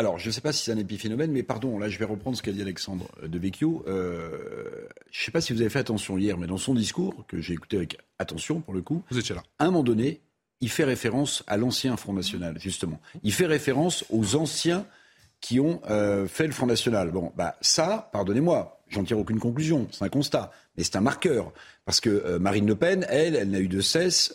Alors, 0.00 0.18
je 0.18 0.28
ne 0.28 0.32
sais 0.32 0.40
pas 0.40 0.50
si 0.50 0.64
c'est 0.64 0.72
un 0.72 0.78
épiphénomène, 0.78 1.30
mais 1.30 1.42
pardon, 1.42 1.78
là, 1.78 1.90
je 1.90 1.98
vais 1.98 2.06
reprendre 2.06 2.34
ce 2.34 2.42
qu'a 2.42 2.52
dit 2.52 2.62
Alexandre 2.62 3.06
de 3.22 3.38
Vecchio. 3.38 3.84
Euh, 3.86 4.30
je 5.10 5.20
ne 5.20 5.24
sais 5.26 5.30
pas 5.30 5.42
si 5.42 5.52
vous 5.52 5.60
avez 5.60 5.68
fait 5.68 5.78
attention 5.78 6.16
hier, 6.16 6.38
mais 6.38 6.46
dans 6.46 6.56
son 6.56 6.72
discours, 6.72 7.26
que 7.28 7.38
j'ai 7.38 7.52
écouté 7.52 7.76
avec 7.76 7.98
attention 8.18 8.62
pour 8.62 8.72
le 8.72 8.80
coup, 8.80 9.02
vous 9.10 9.18
étiez 9.18 9.34
là. 9.34 9.42
À 9.58 9.64
un 9.64 9.66
moment 9.66 9.82
donné, 9.82 10.22
il 10.62 10.70
fait 10.70 10.84
référence 10.84 11.44
à 11.46 11.58
l'ancien 11.58 11.98
Front 11.98 12.14
National, 12.14 12.58
justement. 12.58 12.98
Il 13.22 13.34
fait 13.34 13.44
référence 13.44 14.06
aux 14.08 14.36
anciens 14.36 14.86
qui 15.42 15.60
ont 15.60 15.82
euh, 15.90 16.26
fait 16.26 16.46
le 16.46 16.52
Front 16.54 16.66
National. 16.66 17.10
Bon, 17.10 17.30
bah 17.36 17.56
ça, 17.60 18.08
pardonnez-moi, 18.14 18.80
j'en 18.88 19.04
tire 19.04 19.18
aucune 19.18 19.38
conclusion, 19.38 19.86
c'est 19.90 20.04
un 20.04 20.08
constat, 20.08 20.50
mais 20.78 20.82
c'est 20.82 20.96
un 20.96 21.02
marqueur. 21.02 21.52
Parce 21.84 22.00
que 22.00 22.08
euh, 22.08 22.38
Marine 22.38 22.66
Le 22.66 22.74
Pen, 22.74 23.04
elle, 23.10 23.36
elle 23.36 23.50
n'a 23.50 23.60
eu 23.60 23.68
de 23.68 23.82
cesse 23.82 24.32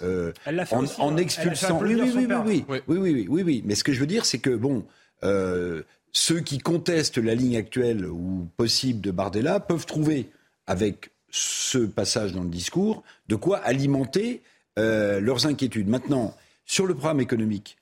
en, 0.71 0.83
en, 0.99 1.17
expulsant. 1.17 1.79
Oui 1.81 1.95
oui 1.95 2.11
oui, 2.15 2.27
oui, 2.27 2.35
oui, 2.45 2.65
oui, 2.67 2.83
oui, 2.87 2.97
oui, 2.99 3.25
oui, 3.27 3.41
oui, 3.41 3.63
Mais 3.65 3.73
ce 3.73 3.83
que 3.83 3.93
je 3.93 3.99
veux 3.99 4.05
dire, 4.05 4.25
c'est 4.25 4.37
que 4.37 4.51
bon, 4.51 4.85
euh, 5.23 5.83
ceux 6.11 6.39
qui 6.39 6.59
contestent 6.59 7.17
la 7.17 7.35
ligne 7.35 7.57
actuelle 7.57 8.05
ou 8.05 8.47
possible 8.57 9.01
de 9.01 9.11
Bardella 9.11 9.59
peuvent 9.59 9.85
trouver, 9.85 10.29
avec 10.67 11.09
ce 11.29 11.79
passage 11.79 12.31
dans 12.31 12.43
le 12.43 12.49
discours, 12.49 13.03
de 13.27 13.35
quoi 13.35 13.57
alimenter 13.57 14.41
euh, 14.79 15.19
leurs 15.19 15.45
inquiétudes. 15.45 15.89
Maintenant, 15.89 16.33
sur 16.65 16.85
le 16.85 16.95
programme 16.95 17.19
économique, 17.19 17.77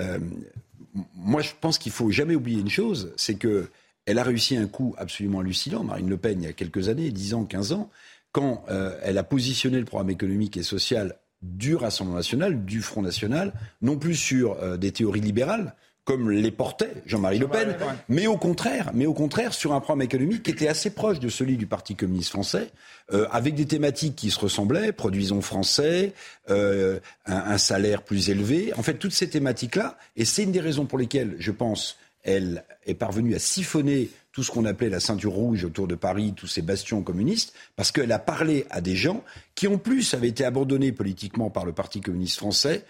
euh, 0.00 0.18
moi 1.14 1.42
je 1.42 1.52
pense 1.60 1.78
qu'il 1.78 1.92
faut 1.92 2.10
jamais 2.10 2.34
oublier 2.34 2.60
une 2.60 2.70
chose, 2.70 3.12
c'est 3.16 3.36
que 3.36 3.68
elle 4.04 4.18
a 4.18 4.22
réussi 4.22 4.56
un 4.56 4.66
coup 4.66 4.94
absolument 4.98 5.40
hallucinant, 5.40 5.82
Marine 5.82 6.08
Le 6.08 6.16
Pen, 6.16 6.42
il 6.42 6.46
y 6.46 6.48
a 6.48 6.52
quelques 6.52 6.88
années, 6.88 7.10
10 7.10 7.34
ans, 7.34 7.44
15 7.44 7.72
ans, 7.72 7.90
quand 8.30 8.64
elle 9.02 9.18
a 9.18 9.24
positionné 9.24 9.80
le 9.80 9.84
programme 9.84 10.10
économique 10.10 10.56
et 10.56 10.62
social 10.62 11.16
du 11.42 11.74
Rassemblement 11.74 12.18
national, 12.18 12.64
du 12.64 12.82
Front 12.82 13.02
national, 13.02 13.52
non 13.82 13.98
plus 13.98 14.14
sur 14.14 14.78
des 14.78 14.92
théories 14.92 15.22
libérales, 15.22 15.74
comme 16.06 16.30
les 16.30 16.52
portait 16.52 17.02
Jean-Marie 17.04 17.40
Le 17.40 17.48
Pen, 17.48 17.76
mais 18.08 18.28
au 18.28 18.36
contraire, 18.38 18.92
mais 18.94 19.06
au 19.06 19.12
contraire 19.12 19.52
sur 19.52 19.72
un 19.74 19.80
programme 19.80 20.02
économique 20.02 20.44
qui 20.44 20.52
était 20.52 20.68
assez 20.68 20.90
proche 20.90 21.18
de 21.18 21.28
celui 21.28 21.56
du 21.56 21.66
Parti 21.66 21.96
communiste 21.96 22.30
français, 22.30 22.70
euh, 23.12 23.26
avec 23.32 23.56
des 23.56 23.66
thématiques 23.66 24.14
qui 24.14 24.30
se 24.30 24.38
ressemblaient, 24.38 24.92
produisons 24.92 25.42
français, 25.42 26.12
euh, 26.48 27.00
un, 27.26 27.58
salaire 27.58 28.02
plus 28.02 28.30
élevé, 28.30 28.72
en 28.76 28.82
fait 28.84 28.94
toutes 28.94 29.12
ces 29.12 29.28
thématiques-là, 29.28 29.98
et 30.14 30.24
c'est 30.24 30.44
une 30.44 30.52
des 30.52 30.60
raisons 30.60 30.86
pour 30.86 30.96
lesquelles 30.96 31.34
je 31.40 31.50
pense 31.50 31.98
elle 32.22 32.64
est 32.86 32.94
parvenue 32.94 33.34
à 33.34 33.38
siphonner 33.38 34.10
tout 34.32 34.42
ce 34.42 34.50
qu'on 34.50 34.66
appelait 34.66 34.90
la 34.90 35.00
ceinture 35.00 35.32
rouge 35.32 35.64
autour 35.64 35.88
de 35.88 35.94
Paris, 35.94 36.34
tous 36.36 36.46
ces 36.46 36.60
bastions 36.60 37.02
communistes, 37.02 37.54
parce 37.74 37.90
qu'elle 37.90 38.12
a 38.12 38.18
parlé 38.18 38.66
à 38.68 38.80
des 38.80 38.94
gens 38.94 39.24
qui 39.54 39.66
en 39.66 39.78
plus 39.78 40.12
avaient 40.12 40.28
été 40.28 40.44
abandonnés 40.44 40.92
politiquement 40.92 41.48
par 41.48 41.64
le 41.64 41.72
Parti 41.72 42.00
communiste 42.00 42.36
français 42.36 42.84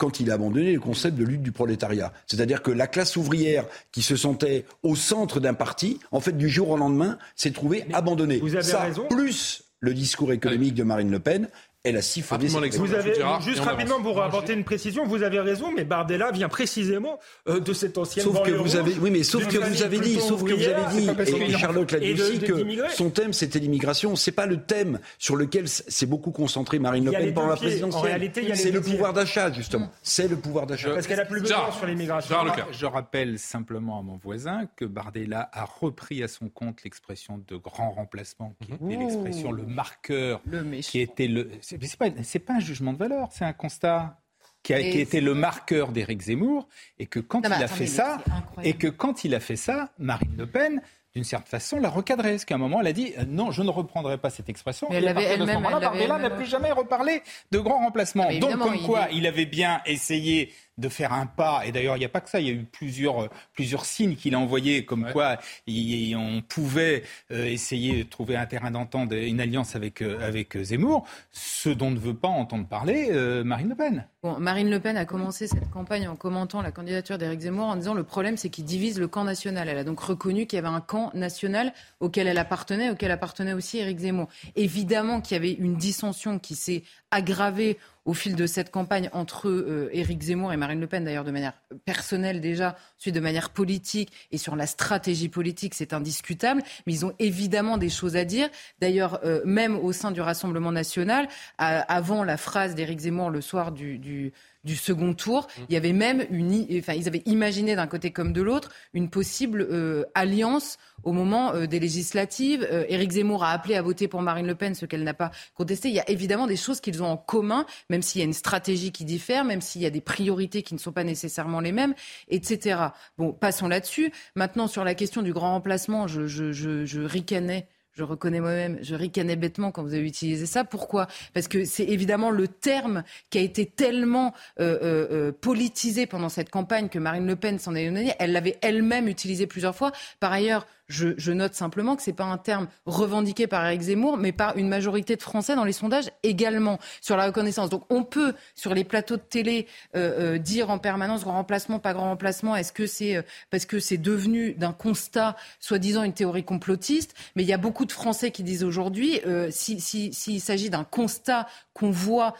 quand 0.00 0.18
il 0.18 0.30
a 0.30 0.34
abandonné 0.34 0.72
le 0.72 0.80
concept 0.80 1.18
de 1.18 1.24
lutte 1.24 1.42
du 1.42 1.52
prolétariat. 1.52 2.12
C'est-à-dire 2.26 2.62
que 2.62 2.70
la 2.70 2.86
classe 2.86 3.16
ouvrière 3.16 3.66
qui 3.92 4.00
se 4.00 4.16
sentait 4.16 4.64
au 4.82 4.96
centre 4.96 5.40
d'un 5.40 5.52
parti, 5.52 6.00
en 6.10 6.20
fait, 6.20 6.32
du 6.36 6.48
jour 6.48 6.70
au 6.70 6.76
lendemain, 6.78 7.18
s'est 7.36 7.50
trouvée 7.50 7.84
abandonnée. 7.92 8.38
Vous 8.38 8.54
avez 8.54 8.64
Ça, 8.64 8.80
raison. 8.80 9.06
Plus 9.10 9.62
le 9.80 9.92
discours 9.92 10.32
économique 10.32 10.74
de 10.74 10.84
Marine 10.84 11.10
Le 11.10 11.20
Pen, 11.20 11.48
elle 11.82 11.96
a 11.96 12.02
siphonné 12.02 12.46
vous 12.46 12.94
avez, 12.94 13.14
Juste 13.40 13.60
rapidement 13.60 14.02
pour 14.02 14.22
apporter 14.22 14.52
une 14.52 14.64
précision, 14.64 15.06
vous 15.06 15.22
avez 15.22 15.40
raison, 15.40 15.72
mais 15.74 15.84
Bardella 15.84 16.30
vient 16.30 16.50
précisément 16.50 17.18
euh, 17.48 17.58
de 17.58 17.72
cette 17.72 17.96
ancienne 17.96 18.26
sauf 18.26 18.42
que 18.42 18.50
vous 18.50 18.76
avez, 18.76 18.94
Oui, 19.00 19.10
mais 19.10 19.22
sauf 19.22 19.46
que 19.48 19.56
vous 19.56 19.82
avez 19.82 19.98
dit, 19.98 20.20
sauf 20.20 20.44
que 20.44 20.52
vous 20.52 20.66
avez 20.66 21.00
dit, 21.00 21.08
et, 21.42 21.52
Charlotte 21.56 21.90
l'a 21.92 22.00
dit 22.00 22.12
aussi, 22.12 22.38
que 22.38 22.88
son 22.90 23.08
thème 23.08 23.32
c'était 23.32 23.58
l'immigration. 23.58 24.14
C'est 24.14 24.32
pas 24.32 24.44
le 24.44 24.60
thème 24.60 25.00
sur 25.18 25.36
lequel 25.36 25.68
s'est 25.68 26.04
beaucoup 26.04 26.32
concentré 26.32 26.78
Marine 26.78 27.06
Le 27.06 27.12
Pen 27.12 27.32
pendant 27.32 27.48
la 27.48 27.56
présidentielle. 27.56 28.30
C'est 28.54 28.72
le 28.72 28.82
pouvoir 28.82 29.14
d'achat, 29.14 29.50
justement. 29.50 29.90
C'est 30.02 30.28
le 30.28 30.36
pouvoir 30.36 30.66
d'achat. 30.66 30.90
Parce 30.92 31.06
qu'elle 31.06 31.20
a 31.20 31.24
plus 31.24 31.40
besoin 31.40 31.70
sur 31.72 31.86
l'immigration. 31.86 32.36
Je 32.72 32.86
rappelle 32.86 33.38
simplement 33.38 33.98
à 33.98 34.02
mon 34.02 34.18
voisin 34.18 34.68
que 34.76 34.84
Bardella 34.84 35.48
a 35.52 35.64
repris 35.64 36.22
à 36.22 36.28
son 36.28 36.48
compte 36.50 36.84
l'expression 36.84 37.42
de 37.48 37.56
grand 37.56 37.90
remplacement, 37.90 38.54
qui 38.60 38.72
était 38.72 38.96
l'expression, 38.96 39.50
le 39.50 39.62
marqueur, 39.62 40.42
qui 40.82 41.00
était 41.00 41.26
le 41.26 41.48
c'est 41.80 41.96
pas, 41.96 42.10
pas 42.10 42.54
un 42.54 42.60
jugement 42.60 42.92
de 42.92 42.98
valeur, 42.98 43.28
c'est 43.32 43.44
un 43.44 43.52
constat 43.52 44.18
qui 44.62 44.74
a, 44.74 44.78
été 44.78 45.20
le 45.20 45.34
marqueur 45.34 45.90
d'Éric 45.90 46.20
Zemmour, 46.22 46.68
et 46.98 47.06
que 47.06 47.18
quand 47.18 47.40
il 47.46 47.52
a 47.52 47.68
fait 47.68 47.86
ça, 47.86 48.18
et 48.62 48.74
que 48.74 48.88
quand 48.88 49.24
il 49.24 49.34
a 49.34 49.40
fait 49.40 49.56
ça, 49.56 49.90
Marine 49.98 50.36
Le 50.36 50.46
Pen 50.46 50.82
d'une 51.14 51.24
certaine 51.24 51.48
façon, 51.48 51.78
la 51.80 51.88
recadrer. 51.88 52.30
Parce 52.30 52.44
qu'à 52.44 52.54
un 52.54 52.58
moment, 52.58 52.80
elle 52.80 52.86
a 52.86 52.92
dit 52.92 53.12
euh, 53.18 53.24
non, 53.26 53.50
je 53.50 53.62
ne 53.62 53.70
reprendrai 53.70 54.18
pas 54.18 54.30
cette 54.30 54.48
expression. 54.48 54.86
Mais 54.90 54.96
elle 54.96 55.08
avait 55.08 55.24
elle-même. 55.24 55.60
N'a 55.60 56.30
plus 56.30 56.46
jamais 56.46 56.70
reparlé 56.70 57.22
de 57.50 57.58
grand 57.58 57.78
remplacement. 57.78 58.32
Donc, 58.38 58.58
comme 58.58 58.80
quoi, 58.82 59.08
il 59.12 59.26
avait 59.26 59.46
bien 59.46 59.80
essayé 59.86 60.52
de 60.80 60.88
faire 60.88 61.12
un 61.12 61.26
pas. 61.26 61.62
Et 61.66 61.72
d'ailleurs, 61.72 61.96
il 61.96 62.00
n'y 62.00 62.04
a 62.04 62.10
pas 62.10 62.20
que 62.20 62.30
ça. 62.30 62.40
Il 62.40 62.46
y 62.46 62.50
a 62.50 62.54
eu 62.54 62.64
plusieurs, 62.64 63.28
plusieurs 63.52 63.84
signes 63.84 64.16
qu'il 64.16 64.34
a 64.34 64.38
envoyés, 64.38 64.84
comme 64.84 65.06
quoi 65.12 65.38
on 65.68 66.42
pouvait 66.42 67.02
euh, 67.30 67.44
essayer 67.46 68.04
de 68.04 68.08
trouver 68.08 68.36
un 68.36 68.46
terrain 68.46 68.70
d'entente, 68.70 69.12
une 69.12 69.40
alliance 69.40 69.76
avec, 69.76 70.02
euh, 70.02 70.26
avec 70.26 70.56
Zemmour, 70.56 71.06
ce 71.32 71.68
dont 71.68 71.90
ne 71.90 71.98
veut 71.98 72.14
pas 72.14 72.28
entendre 72.28 72.66
parler 72.66 73.08
euh, 73.10 73.44
Marine 73.44 73.68
Le 73.68 73.74
Pen. 73.74 74.06
Bon, 74.22 74.38
Marine 74.38 74.70
Le 74.70 74.80
Pen 74.80 74.96
a 74.96 75.04
commencé 75.04 75.46
cette 75.46 75.70
campagne 75.70 76.08
en 76.08 76.16
commentant 76.16 76.62
la 76.62 76.72
candidature 76.72 77.18
d'Éric 77.18 77.40
Zemmour 77.40 77.66
en 77.66 77.76
disant 77.76 77.94
le 77.94 78.04
problème, 78.04 78.36
c'est 78.36 78.50
qu'il 78.50 78.64
divise 78.64 78.98
le 78.98 79.08
camp 79.08 79.24
national. 79.24 79.68
Elle 79.68 79.78
a 79.78 79.84
donc 79.84 80.00
reconnu 80.00 80.46
qu'il 80.46 80.56
y 80.56 80.60
avait 80.60 80.68
un 80.68 80.80
camp 80.80 81.10
national 81.14 81.72
auquel 82.00 82.26
elle 82.26 82.38
appartenait, 82.38 82.90
auquel 82.90 83.10
appartenait 83.10 83.52
aussi 83.52 83.78
Éric 83.78 83.98
Zemmour. 83.98 84.28
Évidemment 84.56 85.20
qu'il 85.20 85.36
y 85.36 85.40
avait 85.40 85.52
une 85.52 85.76
dissension 85.76 86.38
qui 86.38 86.54
s'est 86.54 86.82
aggravée 87.10 87.78
au 88.10 88.12
fil 88.12 88.34
de 88.34 88.48
cette 88.48 88.72
campagne 88.72 89.08
entre 89.12 89.48
euh, 89.48 89.88
Éric 89.92 90.20
Zemmour 90.20 90.52
et 90.52 90.56
Marine 90.56 90.80
Le 90.80 90.88
Pen, 90.88 91.04
d'ailleurs 91.04 91.22
de 91.22 91.30
manière 91.30 91.52
personnelle 91.84 92.40
déjà, 92.40 92.76
ensuite 92.98 93.14
de 93.14 93.20
manière 93.20 93.50
politique 93.50 94.12
et 94.32 94.36
sur 94.36 94.56
la 94.56 94.66
stratégie 94.66 95.28
politique, 95.28 95.74
c'est 95.74 95.92
indiscutable. 95.92 96.60
Mais 96.86 96.92
ils 96.92 97.06
ont 97.06 97.12
évidemment 97.20 97.78
des 97.78 97.88
choses 97.88 98.16
à 98.16 98.24
dire. 98.24 98.48
D'ailleurs, 98.80 99.20
euh, 99.24 99.42
même 99.44 99.76
au 99.76 99.92
sein 99.92 100.10
du 100.10 100.20
Rassemblement 100.20 100.72
national, 100.72 101.28
avant 101.58 102.24
la 102.24 102.36
phrase 102.36 102.74
d'Éric 102.74 102.98
Zemmour 102.98 103.30
le 103.30 103.40
soir 103.40 103.70
du 103.70 104.32
second 104.68 105.14
tour. 105.14 105.42
Mmh. 105.42 105.62
Il 105.68 105.74
y 105.74 105.76
avait 105.76 105.92
même 105.92 106.26
une, 106.30 106.66
enfin, 106.78 106.94
ils 106.94 107.08
avaient 107.08 107.22
imaginé 107.26 107.76
d'un 107.76 107.86
côté 107.86 108.10
comme 108.10 108.32
de 108.32 108.42
l'autre 108.42 108.70
une 108.92 109.08
possible 109.10 109.66
euh, 109.70 110.04
alliance 110.14 110.78
au 111.02 111.12
moment 111.12 111.54
euh, 111.54 111.66
des 111.66 111.80
législatives. 111.80 112.66
Euh, 112.70 112.84
Éric 112.88 113.12
Zemmour 113.12 113.44
a 113.44 113.50
appelé 113.50 113.74
à 113.74 113.82
voter 113.82 114.08
pour 114.08 114.22
Marine 114.22 114.46
Le 114.46 114.54
Pen, 114.54 114.74
ce 114.74 114.86
qu'elle 114.86 115.04
n'a 115.04 115.14
pas 115.14 115.30
contesté. 115.54 115.88
Il 115.88 115.94
y 115.94 116.00
a 116.00 116.08
évidemment 116.10 116.46
des 116.46 116.56
choses 116.56 116.80
qu'ils 116.80 117.02
ont 117.02 117.06
en 117.06 117.16
commun, 117.16 117.66
même 117.88 118.02
s'il 118.02 118.20
y 118.20 118.22
a 118.22 118.26
une 118.26 118.32
stratégie 118.32 118.92
qui 118.92 119.04
diffère, 119.04 119.44
même 119.44 119.60
s'il 119.60 119.82
y 119.82 119.86
a 119.86 119.90
des 119.90 120.00
priorités 120.00 120.62
qui 120.62 120.74
ne 120.74 120.78
sont 120.78 120.92
pas 120.92 121.04
nécessairement 121.04 121.60
les 121.60 121.72
mêmes, 121.72 121.94
etc. 122.28 122.80
Bon, 123.18 123.32
passons 123.32 123.68
là-dessus. 123.68 124.12
Maintenant, 124.34 124.66
sur 124.66 124.84
la 124.84 124.94
question 124.94 125.22
du 125.22 125.32
grand 125.32 125.52
remplacement, 125.52 126.06
je, 126.06 126.26
je, 126.26 126.52
je, 126.52 126.84
je 126.84 127.00
ricanais 127.00 127.66
je 128.00 128.04
reconnais 128.04 128.40
moi-même, 128.40 128.78
je 128.80 128.94
ricanais 128.94 129.36
bêtement 129.36 129.72
quand 129.72 129.82
vous 129.82 129.92
avez 129.92 130.06
utilisé 130.06 130.46
ça. 130.46 130.64
Pourquoi? 130.64 131.06
Parce 131.34 131.48
que 131.48 131.66
c'est 131.66 131.84
évidemment 131.84 132.30
le 132.30 132.48
terme 132.48 133.02
qui 133.28 133.36
a 133.36 133.42
été 133.42 133.66
tellement 133.66 134.32
euh, 134.58 134.78
euh, 134.82 135.08
euh, 135.10 135.32
politisé 135.32 136.06
pendant 136.06 136.30
cette 136.30 136.48
campagne 136.48 136.88
que 136.88 136.98
Marine 136.98 137.26
Le 137.26 137.36
Pen 137.36 137.58
s'en 137.58 137.74
est 137.74 137.84
donnée. 137.84 138.14
Elle 138.18 138.32
l'avait 138.32 138.56
elle-même 138.62 139.06
utilisé 139.06 139.46
plusieurs 139.46 139.76
fois. 139.76 139.92
Par 140.18 140.32
ailleurs, 140.32 140.66
je, 140.90 141.32
note 141.32 141.54
simplement 141.54 141.96
que 141.96 142.02
ce 142.02 142.10
n'est 142.10 142.16
pas 142.16 142.24
un 142.24 142.38
terme 142.38 142.68
revendiqué 142.86 143.46
par 143.46 143.64
Eric 143.64 143.82
Zemmour, 143.82 144.16
mais 144.16 144.32
par 144.32 144.56
une 144.56 144.68
majorité 144.68 145.16
de 145.16 145.22
Français 145.22 145.54
dans 145.54 145.64
les 145.64 145.72
sondages 145.72 146.10
également 146.22 146.78
sur 147.00 147.16
la 147.16 147.26
reconnaissance. 147.26 147.70
Donc 147.70 147.84
on 147.90 148.02
peut, 148.02 148.34
sur 148.54 148.74
les 148.74 148.84
plateaux 148.84 149.16
de 149.16 149.22
télé, 149.22 149.66
euh, 149.96 150.34
euh, 150.34 150.38
dire 150.38 150.70
en 150.70 150.78
permanence 150.78 151.22
grand 151.22 151.34
remplacement, 151.34 151.78
pas 151.78 151.92
grand 151.92 152.10
remplacement. 152.10 152.56
Est-ce 152.56 152.72
que 152.72 152.86
c'est 152.86 153.16
euh, 153.16 153.22
parce 153.50 153.66
que 153.66 153.78
c'est 153.78 153.98
devenu 153.98 154.52
d'un 154.54 154.72
constat, 154.72 155.36
soi-disant 155.60 156.02
une 156.02 156.12
théorie 156.12 156.44
complotiste 156.44 157.14
Mais 157.36 157.42
il 157.42 157.48
y 157.48 157.52
a 157.52 157.58
beaucoup 157.58 157.84
de 157.84 157.92
Français 157.92 158.30
qui 158.30 158.42
disent 158.42 158.64
aujourd'hui, 158.64 159.20
s'il 159.50 159.80
si, 159.80 160.12
si, 160.12 160.40
s'agit 160.40 160.70
d'un 160.70 160.84
constat 160.84 161.46
qu'on 161.74 161.90
voit 161.90 162.34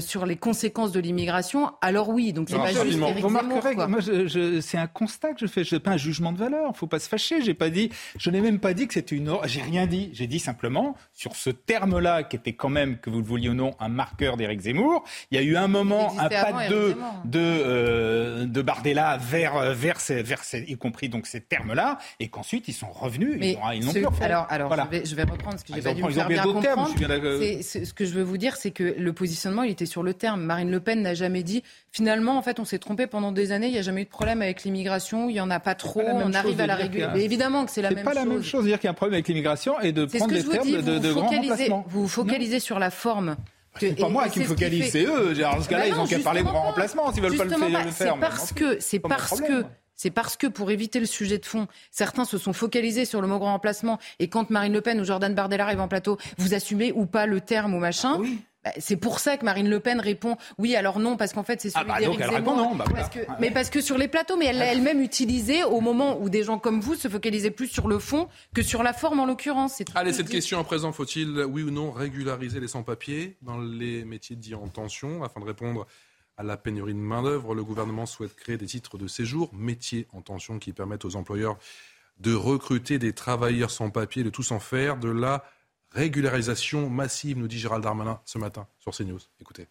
sur 0.00 0.26
les 0.26 0.36
conséquences 0.36 0.92
de 0.92 1.00
l'immigration, 1.00 1.72
alors 1.80 2.08
oui. 2.08 2.32
Donc 2.32 2.48
c'est 2.50 2.56
pas 2.56 2.72
juste 2.72 2.98
Eric 2.98 3.28
Zemmour. 3.28 4.62
C'est 4.62 4.78
un 4.78 4.86
constat 4.86 5.34
que 5.34 5.40
je 5.40 5.46
fais. 5.46 5.64
Je 5.64 5.70
fais 5.70 5.80
pas 5.80 5.92
un 5.92 5.96
jugement 5.96 6.32
de 6.32 6.38
valeur. 6.38 6.70
Il 6.74 6.78
faut 6.78 6.86
pas 6.86 6.98
se 6.98 7.08
fâcher. 7.08 7.42
J'ai 7.42 7.54
pas 7.54 7.70
dit 7.70 7.79
je 8.18 8.30
n'ai 8.30 8.40
même 8.40 8.58
pas 8.58 8.74
dit 8.74 8.86
que 8.86 8.94
c'était 8.94 9.16
une. 9.16 9.32
J'ai 9.44 9.62
rien 9.62 9.86
dit. 9.86 10.10
J'ai 10.12 10.26
dit 10.26 10.38
simplement 10.38 10.96
sur 11.14 11.36
ce 11.36 11.50
terme-là 11.50 12.24
qui 12.24 12.36
était 12.36 12.52
quand 12.52 12.68
même, 12.68 12.98
que 12.98 13.08
vous 13.08 13.18
le 13.18 13.24
vouliez 13.24 13.48
ou 13.48 13.54
non, 13.54 13.74
un 13.80 13.88
marqueur 13.88 14.36
d'Éric 14.36 14.60
Zemmour. 14.60 15.04
Il 15.30 15.36
y 15.36 15.38
a 15.38 15.42
eu 15.42 15.56
un 15.56 15.68
moment, 15.68 16.18
un 16.18 16.28
pas 16.28 16.68
de 16.68 16.96
de, 17.24 17.38
euh, 17.38 18.46
de 18.46 18.62
Bardella 18.62 19.16
vers 19.16 19.72
vers, 19.72 19.98
vers 20.08 20.42
y 20.54 20.76
compris 20.76 21.08
donc 21.08 21.26
ces 21.26 21.40
termes-là, 21.40 21.98
et 22.18 22.28
qu'ensuite 22.28 22.68
ils 22.68 22.74
sont 22.74 22.90
revenus. 22.90 23.36
Mais 23.38 23.56
ils, 23.74 23.84
n'ont 23.84 23.92
plus 23.92 24.24
Alors, 24.24 24.46
alors 24.50 24.74
je, 24.74 24.90
vais, 24.90 25.04
je, 25.04 25.14
vais, 25.14 25.24
reprendre 25.24 25.58
ce 25.58 25.64
que 25.64 25.74
j'ai 25.74 25.82
pas 25.82 25.94
dû 25.94 26.02
faire 26.12 26.28
bien 26.28 26.42
comprendre. 26.42 26.88
ce 26.88 27.92
que 27.92 28.04
je 28.04 28.12
veux 28.12 28.22
vous 28.22 28.38
dire, 28.38 28.56
c'est 28.56 28.70
que 28.70 28.94
le 28.96 29.12
positionnement, 29.12 29.62
il 29.62 29.70
était 29.70 29.86
sur 29.86 30.02
le 30.02 30.14
terme. 30.14 30.42
Marine 30.42 30.70
Le 30.70 30.80
Pen 30.80 31.02
n'a 31.02 31.14
jamais 31.14 31.42
dit 31.42 31.62
finalement, 31.90 32.38
en 32.38 32.42
fait, 32.42 32.60
on 32.60 32.64
s'est 32.64 32.78
trompé 32.78 33.06
pendant 33.06 33.32
des 33.32 33.52
années. 33.52 33.66
Il 33.66 33.72
n'y 33.72 33.78
a 33.78 33.82
jamais 33.82 34.02
eu 34.02 34.04
de 34.04 34.10
problème 34.10 34.42
avec 34.42 34.64
l'immigration. 34.64 35.28
Il 35.28 35.34
n'y 35.34 35.40
en 35.40 35.50
a 35.50 35.60
pas 35.60 35.74
trop. 35.74 36.02
On 36.02 36.32
arrive 36.32 36.60
à 36.60 36.66
la 36.66 36.76
réguler. 36.76 37.06
Mais 37.12 37.24
évidemment 37.24 37.64
que 37.64 37.70
c'est 37.70 37.82
la 37.82 37.90
même 37.90 37.98
chose. 37.98 38.06
C'est 38.06 38.14
pas 38.14 38.20
la 38.20 38.26
même 38.26 38.42
chose 38.42 38.64
de 38.64 38.68
dire 38.68 38.78
qu'il 38.78 38.86
y 38.86 38.88
a 38.88 38.92
un 38.92 38.94
problème 38.94 39.14
avec 39.14 39.28
l'immigration 39.28 39.80
et 39.80 39.92
de 39.92 40.04
prendre 40.04 40.32
des 40.32 40.44
termes 40.44 40.70
de, 40.70 40.98
de, 40.98 41.12
grand 41.12 41.28
remplacement. 41.28 41.84
Vous 41.88 42.02
vous 42.02 42.08
focalisez 42.08 42.60
sur 42.60 42.78
la 42.78 42.90
forme. 42.90 43.36
C'est 43.78 43.98
pas 43.98 44.08
moi 44.08 44.28
qui 44.28 44.40
me 44.40 44.44
focalise, 44.44 44.90
c'est 44.90 45.04
eux. 45.04 45.34
Dans 45.34 45.62
ce 45.62 45.68
cas-là, 45.68 45.86
ils 45.86 45.94
ont 45.94 46.06
qu'à 46.06 46.18
parler 46.18 46.42
de 46.42 46.46
grand 46.46 46.62
remplacement 46.62 47.12
s'ils 47.12 47.22
veulent 47.22 47.36
pas 47.36 47.44
le 47.44 47.50
faire. 47.90 48.14
C'est 48.14 48.20
parce 48.20 48.52
que, 48.52 48.80
c'est 48.80 48.98
parce 48.98 49.40
que 49.40 49.64
c'est 49.94 50.10
parce 50.10 50.38
que 50.38 50.46
pour 50.46 50.70
éviter 50.70 50.98
le 50.98 51.04
sujet 51.04 51.36
de 51.36 51.44
fond, 51.44 51.68
certains 51.90 52.24
se 52.24 52.38
sont 52.38 52.54
focalisés 52.54 53.04
sur 53.04 53.20
le 53.20 53.28
mot 53.28 53.38
grand 53.38 53.52
remplacement. 53.52 53.98
Et 54.18 54.28
quand 54.28 54.48
Marine 54.48 54.72
Le 54.72 54.80
Pen 54.80 54.98
ou 54.98 55.04
Jordan 55.04 55.34
Bardella 55.34 55.64
arrivent 55.64 55.80
en 55.80 55.88
plateau, 55.88 56.16
vous 56.38 56.54
assumez 56.54 56.90
ou 56.90 57.04
pas 57.04 57.26
le 57.26 57.42
terme 57.42 57.74
ou 57.74 57.78
machin. 57.78 58.12
Ah 58.14 58.18
oui. 58.18 58.38
Bah, 58.70 58.80
c'est 58.80 58.96
pour 58.96 59.18
ça 59.18 59.36
que 59.36 59.44
Marine 59.44 59.68
Le 59.68 59.80
Pen 59.80 60.00
répond 60.00 60.36
oui, 60.58 60.76
alors 60.76 60.98
non, 60.98 61.16
parce 61.16 61.32
qu'en 61.32 61.42
fait 61.42 61.60
c'est 61.60 61.70
celui 61.70 61.86
ah 61.88 61.92
bah 61.94 61.98
d'Éric 61.98 62.20
Zemmour. 62.20 62.56
Non, 62.56 62.74
bah 62.74 62.84
parce 62.92 63.08
que, 63.08 63.20
mais 63.38 63.50
parce 63.50 63.70
que 63.70 63.80
sur 63.80 63.98
les 63.98 64.08
plateaux, 64.08 64.36
mais 64.36 64.46
elle 64.46 64.58
l'a 64.58 64.66
elle-même 64.66 65.00
utilisé 65.00 65.64
au 65.64 65.80
moment 65.80 66.20
où 66.20 66.28
des 66.28 66.42
gens 66.42 66.58
comme 66.58 66.80
vous 66.80 66.94
se 66.94 67.08
focalisaient 67.08 67.50
plus 67.50 67.68
sur 67.68 67.88
le 67.88 67.98
fond 67.98 68.28
que 68.54 68.62
sur 68.62 68.82
la 68.82 68.92
forme 68.92 69.20
en 69.20 69.26
l'occurrence. 69.26 69.82
Allez, 69.94 70.12
cette 70.12 70.28
question 70.28 70.58
à 70.58 70.64
présent, 70.64 70.92
faut-il, 70.92 71.44
oui 71.44 71.62
ou 71.62 71.70
non, 71.70 71.90
régulariser 71.90 72.60
les 72.60 72.68
sans-papiers 72.68 73.36
dans 73.42 73.58
les 73.58 74.04
métiers 74.04 74.36
dits 74.36 74.54
en 74.54 74.68
tension 74.68 75.22
afin 75.24 75.40
de 75.40 75.46
répondre 75.46 75.86
à 76.36 76.42
la 76.42 76.56
pénurie 76.56 76.94
de 76.94 76.98
main-d'œuvre? 76.98 77.54
Le 77.54 77.64
gouvernement 77.64 78.06
souhaite 78.06 78.34
créer 78.34 78.56
des 78.56 78.66
titres 78.66 78.98
de 78.98 79.08
séjour, 79.08 79.50
métiers 79.52 80.06
en 80.12 80.20
tension, 80.20 80.58
qui 80.58 80.72
permettent 80.72 81.04
aux 81.04 81.16
employeurs 81.16 81.58
de 82.18 82.34
recruter 82.34 82.98
des 82.98 83.14
travailleurs 83.14 83.70
sans 83.70 83.90
papier, 83.90 84.22
de 84.22 84.30
tout 84.30 84.42
sans 84.42 84.60
faire, 84.60 84.98
de 84.98 85.08
la 85.08 85.42
Régularisation 85.92 86.88
massive, 86.88 87.38
nous 87.38 87.48
dit 87.48 87.58
Gérald 87.58 87.82
Darmanin 87.82 88.20
ce 88.24 88.38
matin 88.38 88.68
sur 88.78 88.92
CNews. 88.92 89.20
Écoutez. 89.40 89.68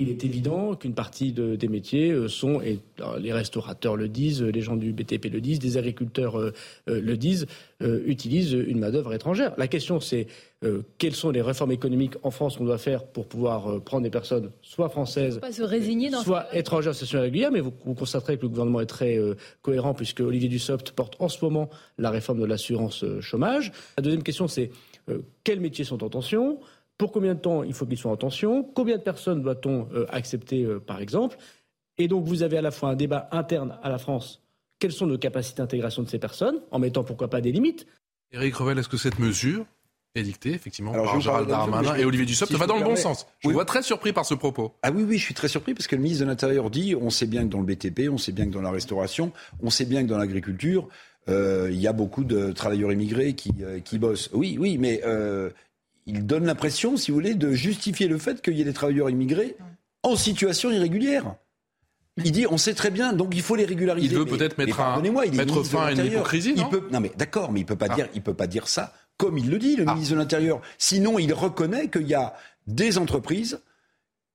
Il 0.00 0.10
est 0.10 0.24
évident 0.24 0.76
qu'une 0.76 0.94
partie 0.94 1.32
des 1.32 1.68
métiers 1.68 2.12
euh, 2.12 2.28
sont, 2.28 2.60
et 2.60 2.78
les 3.18 3.32
restaurateurs 3.32 3.96
le 3.96 4.08
disent, 4.08 4.42
les 4.42 4.60
gens 4.60 4.76
du 4.76 4.92
BTP 4.92 5.24
le 5.24 5.40
disent, 5.40 5.58
des 5.58 5.76
agriculteurs 5.76 6.38
euh, 6.38 6.52
euh, 6.88 7.00
le 7.00 7.16
disent, 7.16 7.46
utilisent 7.80 8.52
une 8.52 8.78
main-d'œuvre 8.78 9.12
étrangère. 9.12 9.54
La 9.56 9.68
question, 9.68 10.00
c'est 10.00 10.26
quelles 10.98 11.14
sont 11.14 11.30
les 11.30 11.42
réformes 11.42 11.70
économiques 11.70 12.14
en 12.24 12.32
France 12.32 12.56
qu'on 12.56 12.64
doit 12.64 12.78
faire 12.78 13.06
pour 13.06 13.28
pouvoir 13.28 13.80
prendre 13.82 14.02
des 14.02 14.10
personnes 14.10 14.50
soit 14.62 14.88
françaises, 14.88 15.38
soit 16.24 16.52
étrangères 16.52 16.90
en 16.90 16.94
situation 16.94 17.20
régulière. 17.20 17.52
Mais 17.52 17.60
vous, 17.60 17.70
constaterez 17.70 18.36
que 18.36 18.42
le 18.42 18.48
gouvernement 18.48 18.80
est 18.80 18.86
très 18.86 19.16
cohérent 19.62 19.94
puisque 19.94 20.18
Olivier 20.18 20.48
Dussopt 20.48 20.90
porte 20.90 21.14
en 21.20 21.28
ce 21.28 21.44
moment 21.44 21.70
la 21.98 22.10
réforme 22.10 22.40
de 22.40 22.46
l'assurance 22.46 23.04
chômage. 23.20 23.70
La 23.96 24.02
deuxième 24.02 24.24
question, 24.24 24.48
c'est 24.48 24.72
quels 25.44 25.60
métiers 25.60 25.84
sont 25.84 26.02
en 26.02 26.08
tension? 26.08 26.58
Pour 26.98 27.12
combien 27.12 27.34
de 27.34 27.40
temps 27.40 27.62
il 27.62 27.72
faut 27.72 27.86
qu'ils 27.86 27.96
soient 27.96 28.10
en 28.10 28.16
tension? 28.16 28.64
Combien 28.64 28.98
de 28.98 29.02
personnes 29.02 29.42
doit-on 29.42 29.88
euh, 29.94 30.04
accepter, 30.10 30.64
euh, 30.64 30.80
par 30.80 31.00
exemple? 31.00 31.38
Et 31.96 32.08
donc, 32.08 32.26
vous 32.26 32.42
avez 32.42 32.58
à 32.58 32.62
la 32.62 32.72
fois 32.72 32.90
un 32.90 32.96
débat 32.96 33.28
interne 33.30 33.78
à 33.82 33.88
la 33.88 33.98
France. 33.98 34.42
Quelles 34.80 34.92
sont 34.92 35.06
nos 35.06 35.18
capacités 35.18 35.62
d'intégration 35.62 36.02
de 36.02 36.08
ces 36.08 36.18
personnes 36.18 36.60
En 36.70 36.78
mettant, 36.78 37.04
pourquoi 37.04 37.28
pas, 37.28 37.40
des 37.40 37.52
limites. 37.52 37.86
Éric 38.32 38.56
Revel, 38.56 38.78
est-ce 38.78 38.88
que 38.88 38.96
cette 38.96 39.18
mesure 39.18 39.64
est 40.14 40.22
dictée, 40.22 40.52
effectivement, 40.52 40.92
par 40.92 41.20
Gérald 41.20 41.48
Darmanin 41.48 41.94
et 41.94 42.04
Olivier 42.04 42.26
Dussopt, 42.26 42.52
va 42.52 42.66
dans 42.66 42.78
le 42.78 42.84
bon 42.84 42.96
sens. 42.96 43.26
Je 43.40 43.48
vous 43.48 43.54
vois 43.54 43.64
très 43.64 43.82
surpris 43.82 44.12
par 44.12 44.24
ce 44.24 44.34
propos. 44.34 44.74
Ah 44.82 44.90
oui, 44.90 45.04
oui, 45.04 45.18
je 45.18 45.24
suis 45.24 45.34
très 45.34 45.48
surpris 45.48 45.74
parce 45.74 45.86
que 45.86 45.96
le 45.96 46.02
ministre 46.02 46.24
de 46.24 46.28
l'Intérieur 46.28 46.70
dit 46.70 46.94
on 46.94 47.10
sait 47.10 47.26
bien 47.26 47.42
que 47.44 47.48
dans 47.48 47.60
le 47.60 47.66
BTP, 47.66 48.08
on 48.10 48.18
sait 48.18 48.32
bien 48.32 48.46
que 48.46 48.52
dans 48.52 48.62
la 48.62 48.70
restauration, 48.70 49.32
on 49.62 49.70
sait 49.70 49.84
bien 49.84 50.02
que 50.02 50.08
dans 50.08 50.18
l'agriculture, 50.18 50.88
euh, 51.28 51.68
il 51.70 51.78
y 51.78 51.86
a 51.86 51.92
beaucoup 51.92 52.24
de 52.24 52.52
travailleurs 52.52 52.90
immigrés 52.90 53.34
qui, 53.34 53.52
qui 53.84 53.98
bossent. 53.98 54.30
Oui, 54.32 54.56
oui, 54.58 54.78
mais 54.78 55.02
il 56.08 56.26
donne 56.26 56.44
l'impression, 56.46 56.96
si 56.96 57.10
vous 57.10 57.16
voulez, 57.16 57.34
de 57.34 57.52
justifier 57.52 58.08
le 58.08 58.18
fait 58.18 58.42
qu'il 58.42 58.54
y 58.54 58.60
ait 58.60 58.64
des 58.64 58.72
travailleurs 58.72 59.10
immigrés 59.10 59.56
en 60.02 60.16
situation 60.16 60.70
irrégulière. 60.70 61.36
Il 62.16 62.32
dit, 62.32 62.46
on 62.50 62.58
sait 62.58 62.74
très 62.74 62.90
bien, 62.90 63.12
donc 63.12 63.32
il 63.36 63.42
faut 63.42 63.54
les 63.54 63.64
régulariser. 63.64 64.12
Il 64.12 64.18
veut 64.18 64.24
peut-être 64.24 64.58
mettre, 64.58 64.76
mettre 65.32 65.62
fin 65.62 65.86
à 65.86 65.92
une 65.92 66.04
hypocrisie, 66.04 66.54
non, 66.54 66.68
non 66.90 66.98
mais 66.98 67.12
d'accord, 67.16 67.52
mais 67.52 67.60
il 67.60 67.66
peut 67.66 67.76
pas 67.76 67.86
ah. 67.90 67.94
dire, 67.94 68.08
il 68.14 68.22
peut 68.22 68.34
pas 68.34 68.48
dire 68.48 68.66
ça 68.66 68.92
comme 69.18 69.36
il 69.36 69.50
le 69.50 69.58
dit, 69.58 69.76
le 69.76 69.84
ah. 69.86 69.92
ministre 69.92 70.14
de 70.14 70.18
l'Intérieur. 70.18 70.62
Sinon, 70.78 71.18
il 71.18 71.34
reconnaît 71.34 71.88
qu'il 71.88 72.06
y 72.06 72.14
a 72.14 72.34
des 72.66 72.96
entreprises 72.96 73.60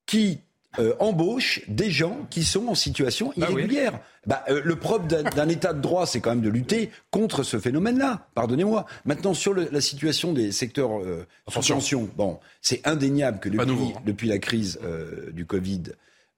qui 0.05 0.41
euh, 0.80 0.93
embauche 0.99 1.61
des 1.67 1.91
gens 1.91 2.26
qui 2.30 2.43
sont 2.43 2.67
en 2.67 2.76
situation 2.76 3.32
ah 3.36 3.41
irrégulière. 3.41 3.99
bah, 4.26 4.43
euh, 4.49 4.61
le 4.63 4.76
propre 4.76 5.05
d'un 5.05 5.49
État 5.49 5.74
de 5.74 5.82
droit, 5.82 6.05
c'est 6.05 6.19
quand 6.19 6.32
même 6.32 6.41
de 6.41 6.49
lutter 6.49 6.89
contre 7.11 7.43
ce 7.43 7.59
phénomène-là. 7.59 8.28
Pardonnez-moi. 8.36 8.86
Maintenant, 9.05 9.34
sur 9.34 9.53
le, 9.53 9.67
la 9.71 9.82
situation 9.82 10.34
des 10.34 10.51
secteurs 10.51 10.99
euh, 11.01 11.28
tension, 11.51 12.09
bon, 12.15 12.39
c'est 12.61 12.86
indéniable 12.88 13.39
que 13.39 13.49
depuis, 13.49 13.93
hein. 13.95 14.01
depuis 14.05 14.28
la 14.28 14.39
crise 14.39 14.80
euh, 14.84 15.32
du 15.32 15.45
Covid, 15.45 15.84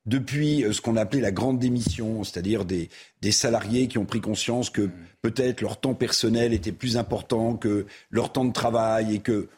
depuis 0.06 0.64
ce 0.72 0.82
qu'on 0.82 0.98
appelait 0.98 1.22
la 1.22 1.32
grande 1.32 1.58
démission, 1.58 2.24
c'est-à-dire 2.24 2.66
des, 2.66 2.90
des, 3.22 3.32
salariés 3.32 3.88
qui 3.88 3.98
ont 3.98 4.06
pris 4.06 4.22
conscience 4.22 4.70
que 4.70 4.90
peut-être 5.24 5.62
leur 5.62 5.80
temps 5.80 5.96
personnel 5.96 6.54
était 6.54 6.72
plus 6.72 6.98
important 6.98 7.56
que 7.56 7.88
leur 8.12 8.32
temps 8.32 8.46
de 8.46 8.54
travail 8.54 9.16
et 9.16 9.20
que 9.20 9.50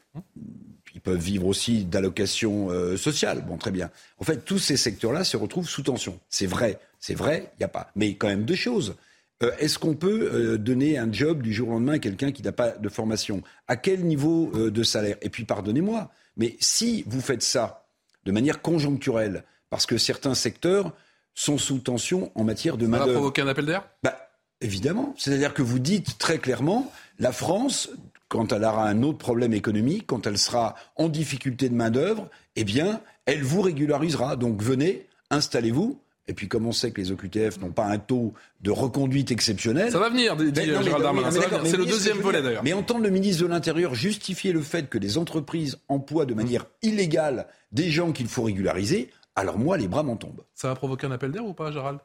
ils 0.98 1.02
peuvent 1.02 1.20
vivre 1.20 1.46
aussi 1.46 1.86
d'allocations 1.86 2.72
euh, 2.72 2.98
sociales. 2.98 3.46
Bon, 3.48 3.58
très 3.58 3.70
bien. 3.70 3.92
En 4.18 4.24
fait, 4.24 4.44
tous 4.44 4.58
ces 4.58 4.78
secteurs-là 4.78 5.24
se 5.24 5.38
retrouvent 5.38 5.70
sous 5.70 5.84
tension. 5.84 6.20
C'est 6.28 6.48
vrai, 6.48 6.80
c'est 7.00 7.14
vrai, 7.14 7.52
il 7.54 7.60
n'y 7.60 7.66
a 7.66 7.70
pas. 7.70 7.92
Mais 7.96 8.16
quand 8.16 8.28
même 8.28 8.46
deux 8.46 8.56
choses. 8.56 8.96
Euh, 9.44 9.52
est-ce 9.60 9.78
qu'on 9.78 9.94
peut 9.94 10.32
euh, 10.34 10.58
donner 10.58 10.98
un 10.98 11.14
job 11.14 11.44
du 11.44 11.54
jour 11.54 11.70
au 11.70 11.74
lendemain 11.74 11.94
à 11.94 12.00
quelqu'un 12.00 12.32
qui 12.32 12.42
n'a 12.42 12.52
pas 12.52 12.72
de 12.72 12.90
formation? 12.90 13.44
À 13.68 13.76
quel 13.76 14.06
niveau 14.06 14.52
de 14.56 14.84
salaire? 14.84 15.18
Et 15.22 15.30
puis, 15.30 15.44
pardonnez-moi, 15.44 16.10
mais 16.36 16.58
si 16.60 17.04
vous 17.06 17.22
faites 17.22 17.44
ça 17.44 17.86
de 18.26 18.32
manière 18.32 18.64
conjoncturelle, 18.64 19.44
parce 19.70 19.86
que 19.86 20.00
certains 20.00 20.34
secteurs 20.34 20.94
sont 21.36 21.60
sous 21.60 21.78
tension 21.78 22.32
en 22.34 22.44
matière 22.44 22.78
de 22.78 22.88
main-d'œuvre. 22.88 23.06
Ça 23.06 23.14
va 23.14 23.20
provoquer 23.20 23.42
un 23.44 23.48
appel 23.48 23.68
d'air? 23.68 23.88
Bah, 24.02 24.28
Évidemment. 24.60 25.14
C'est-à-dire 25.18 25.54
que 25.54 25.62
vous 25.62 25.78
dites 25.78 26.18
très 26.18 26.40
clairement, 26.40 26.92
la 27.20 27.32
France 27.32 27.92
quand 28.30 28.52
elle 28.52 28.64
aura 28.64 28.88
un 28.88 29.04
autre 29.04 29.18
problème 29.18 29.54
économique, 29.54 30.06
quand 30.08 30.28
elle 30.28 30.38
sera 30.38 30.76
en 30.96 31.10
difficulté 31.10 31.70
de 31.70 31.76
main-d'œuvre, 31.76 32.30
eh 32.56 32.64
bien, 32.64 33.02
elle 33.26 33.44
vous 33.44 33.62
régularisera. 33.62 34.36
Donc 34.36 34.62
venez, 34.62 35.08
installez-vous. 35.30 36.00
Et 36.30 36.34
puis, 36.34 36.50
comme 36.50 36.66
on 36.66 36.74
sait 36.74 36.92
que 36.92 37.00
les 37.00 37.12
OQTF 37.12 37.58
n'ont 37.62 37.72
pas 37.72 37.86
un 37.86 38.00
taux 38.00 38.34
de 38.60 38.70
reconduite 38.70 39.32
exceptionnel. 39.32 39.92
Ça 39.92 40.00
va 40.00 40.10
venir, 40.10 40.36
dit 40.36 40.54
Gérald 40.54 41.02
Darmanin. 41.02 41.32
C'est 41.32 41.78
le 41.78 41.86
deuxième 41.86 42.18
volet 42.18 42.42
d'ailleurs. 42.42 42.64
Mais 42.66 42.74
entendre 42.74 43.04
le 43.04 43.10
ministre 43.10 43.44
de 43.44 43.48
l'Intérieur 43.48 43.96
justifier 43.96 44.52
le 44.52 44.62
fait 44.62 44.90
que 44.90 44.98
les 44.98 45.18
entreprises 45.18 45.78
emploient 45.88 46.26
de 46.26 46.34
manière 46.34 46.66
illégale 46.82 47.48
des 47.72 47.90
gens 47.92 48.12
qu'il 48.12 48.28
faut 48.28 48.44
régulariser, 48.44 49.10
alors 49.38 49.58
moi, 49.58 49.78
les 49.78 49.88
bras 49.88 50.04
m'en 50.04 50.18
tombent. 50.18 50.44
Ça 50.54 50.68
va 50.68 50.76
provoquer 50.76 51.08
un 51.08 51.12
appel 51.12 51.32
d'air 51.32 51.46
ou 51.46 51.54
pas, 51.54 51.72
Gérald? 51.72 52.00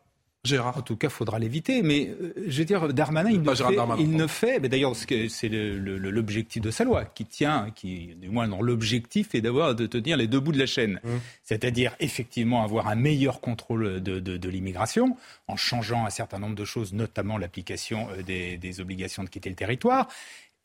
Gérard. 0.44 0.78
En 0.78 0.82
tout 0.82 0.96
cas, 0.96 1.08
faudra 1.08 1.38
l'éviter. 1.38 1.82
Mais 1.82 2.08
euh, 2.20 2.32
je 2.48 2.58
veux 2.58 2.64
dire, 2.64 2.92
Darmanin, 2.92 3.30
il, 3.30 3.42
ne 3.42 3.54
fait, 3.54 3.74
Darmanin, 3.76 4.02
il 4.02 4.10
ne 4.10 4.26
fait, 4.26 4.58
mais 4.58 4.68
d'ailleurs, 4.68 4.96
c'est 4.96 5.48
l'objectif 5.48 6.60
de 6.60 6.70
sa 6.70 6.82
loi, 6.84 7.04
qui 7.04 7.24
tient, 7.24 7.70
qui, 7.74 8.16
du 8.16 8.28
moins, 8.28 8.48
dans 8.48 8.60
l'objectif 8.60 9.34
est 9.34 9.40
d'avoir 9.40 9.74
de 9.76 9.86
tenir 9.86 10.16
les 10.16 10.26
deux 10.26 10.40
bouts 10.40 10.52
de 10.52 10.58
la 10.58 10.66
chaîne. 10.66 11.00
Mmh. 11.04 11.08
C'est-à-dire, 11.44 11.94
effectivement, 12.00 12.64
avoir 12.64 12.88
un 12.88 12.96
meilleur 12.96 13.40
contrôle 13.40 14.02
de, 14.02 14.18
de, 14.18 14.36
de 14.36 14.48
l'immigration, 14.48 15.16
en 15.46 15.56
changeant 15.56 16.06
un 16.06 16.10
certain 16.10 16.40
nombre 16.40 16.56
de 16.56 16.64
choses, 16.64 16.92
notamment 16.92 17.38
l'application 17.38 18.08
euh, 18.10 18.22
des, 18.22 18.56
des 18.56 18.80
obligations 18.80 19.22
de 19.22 19.28
quitter 19.28 19.48
le 19.48 19.56
territoire, 19.56 20.08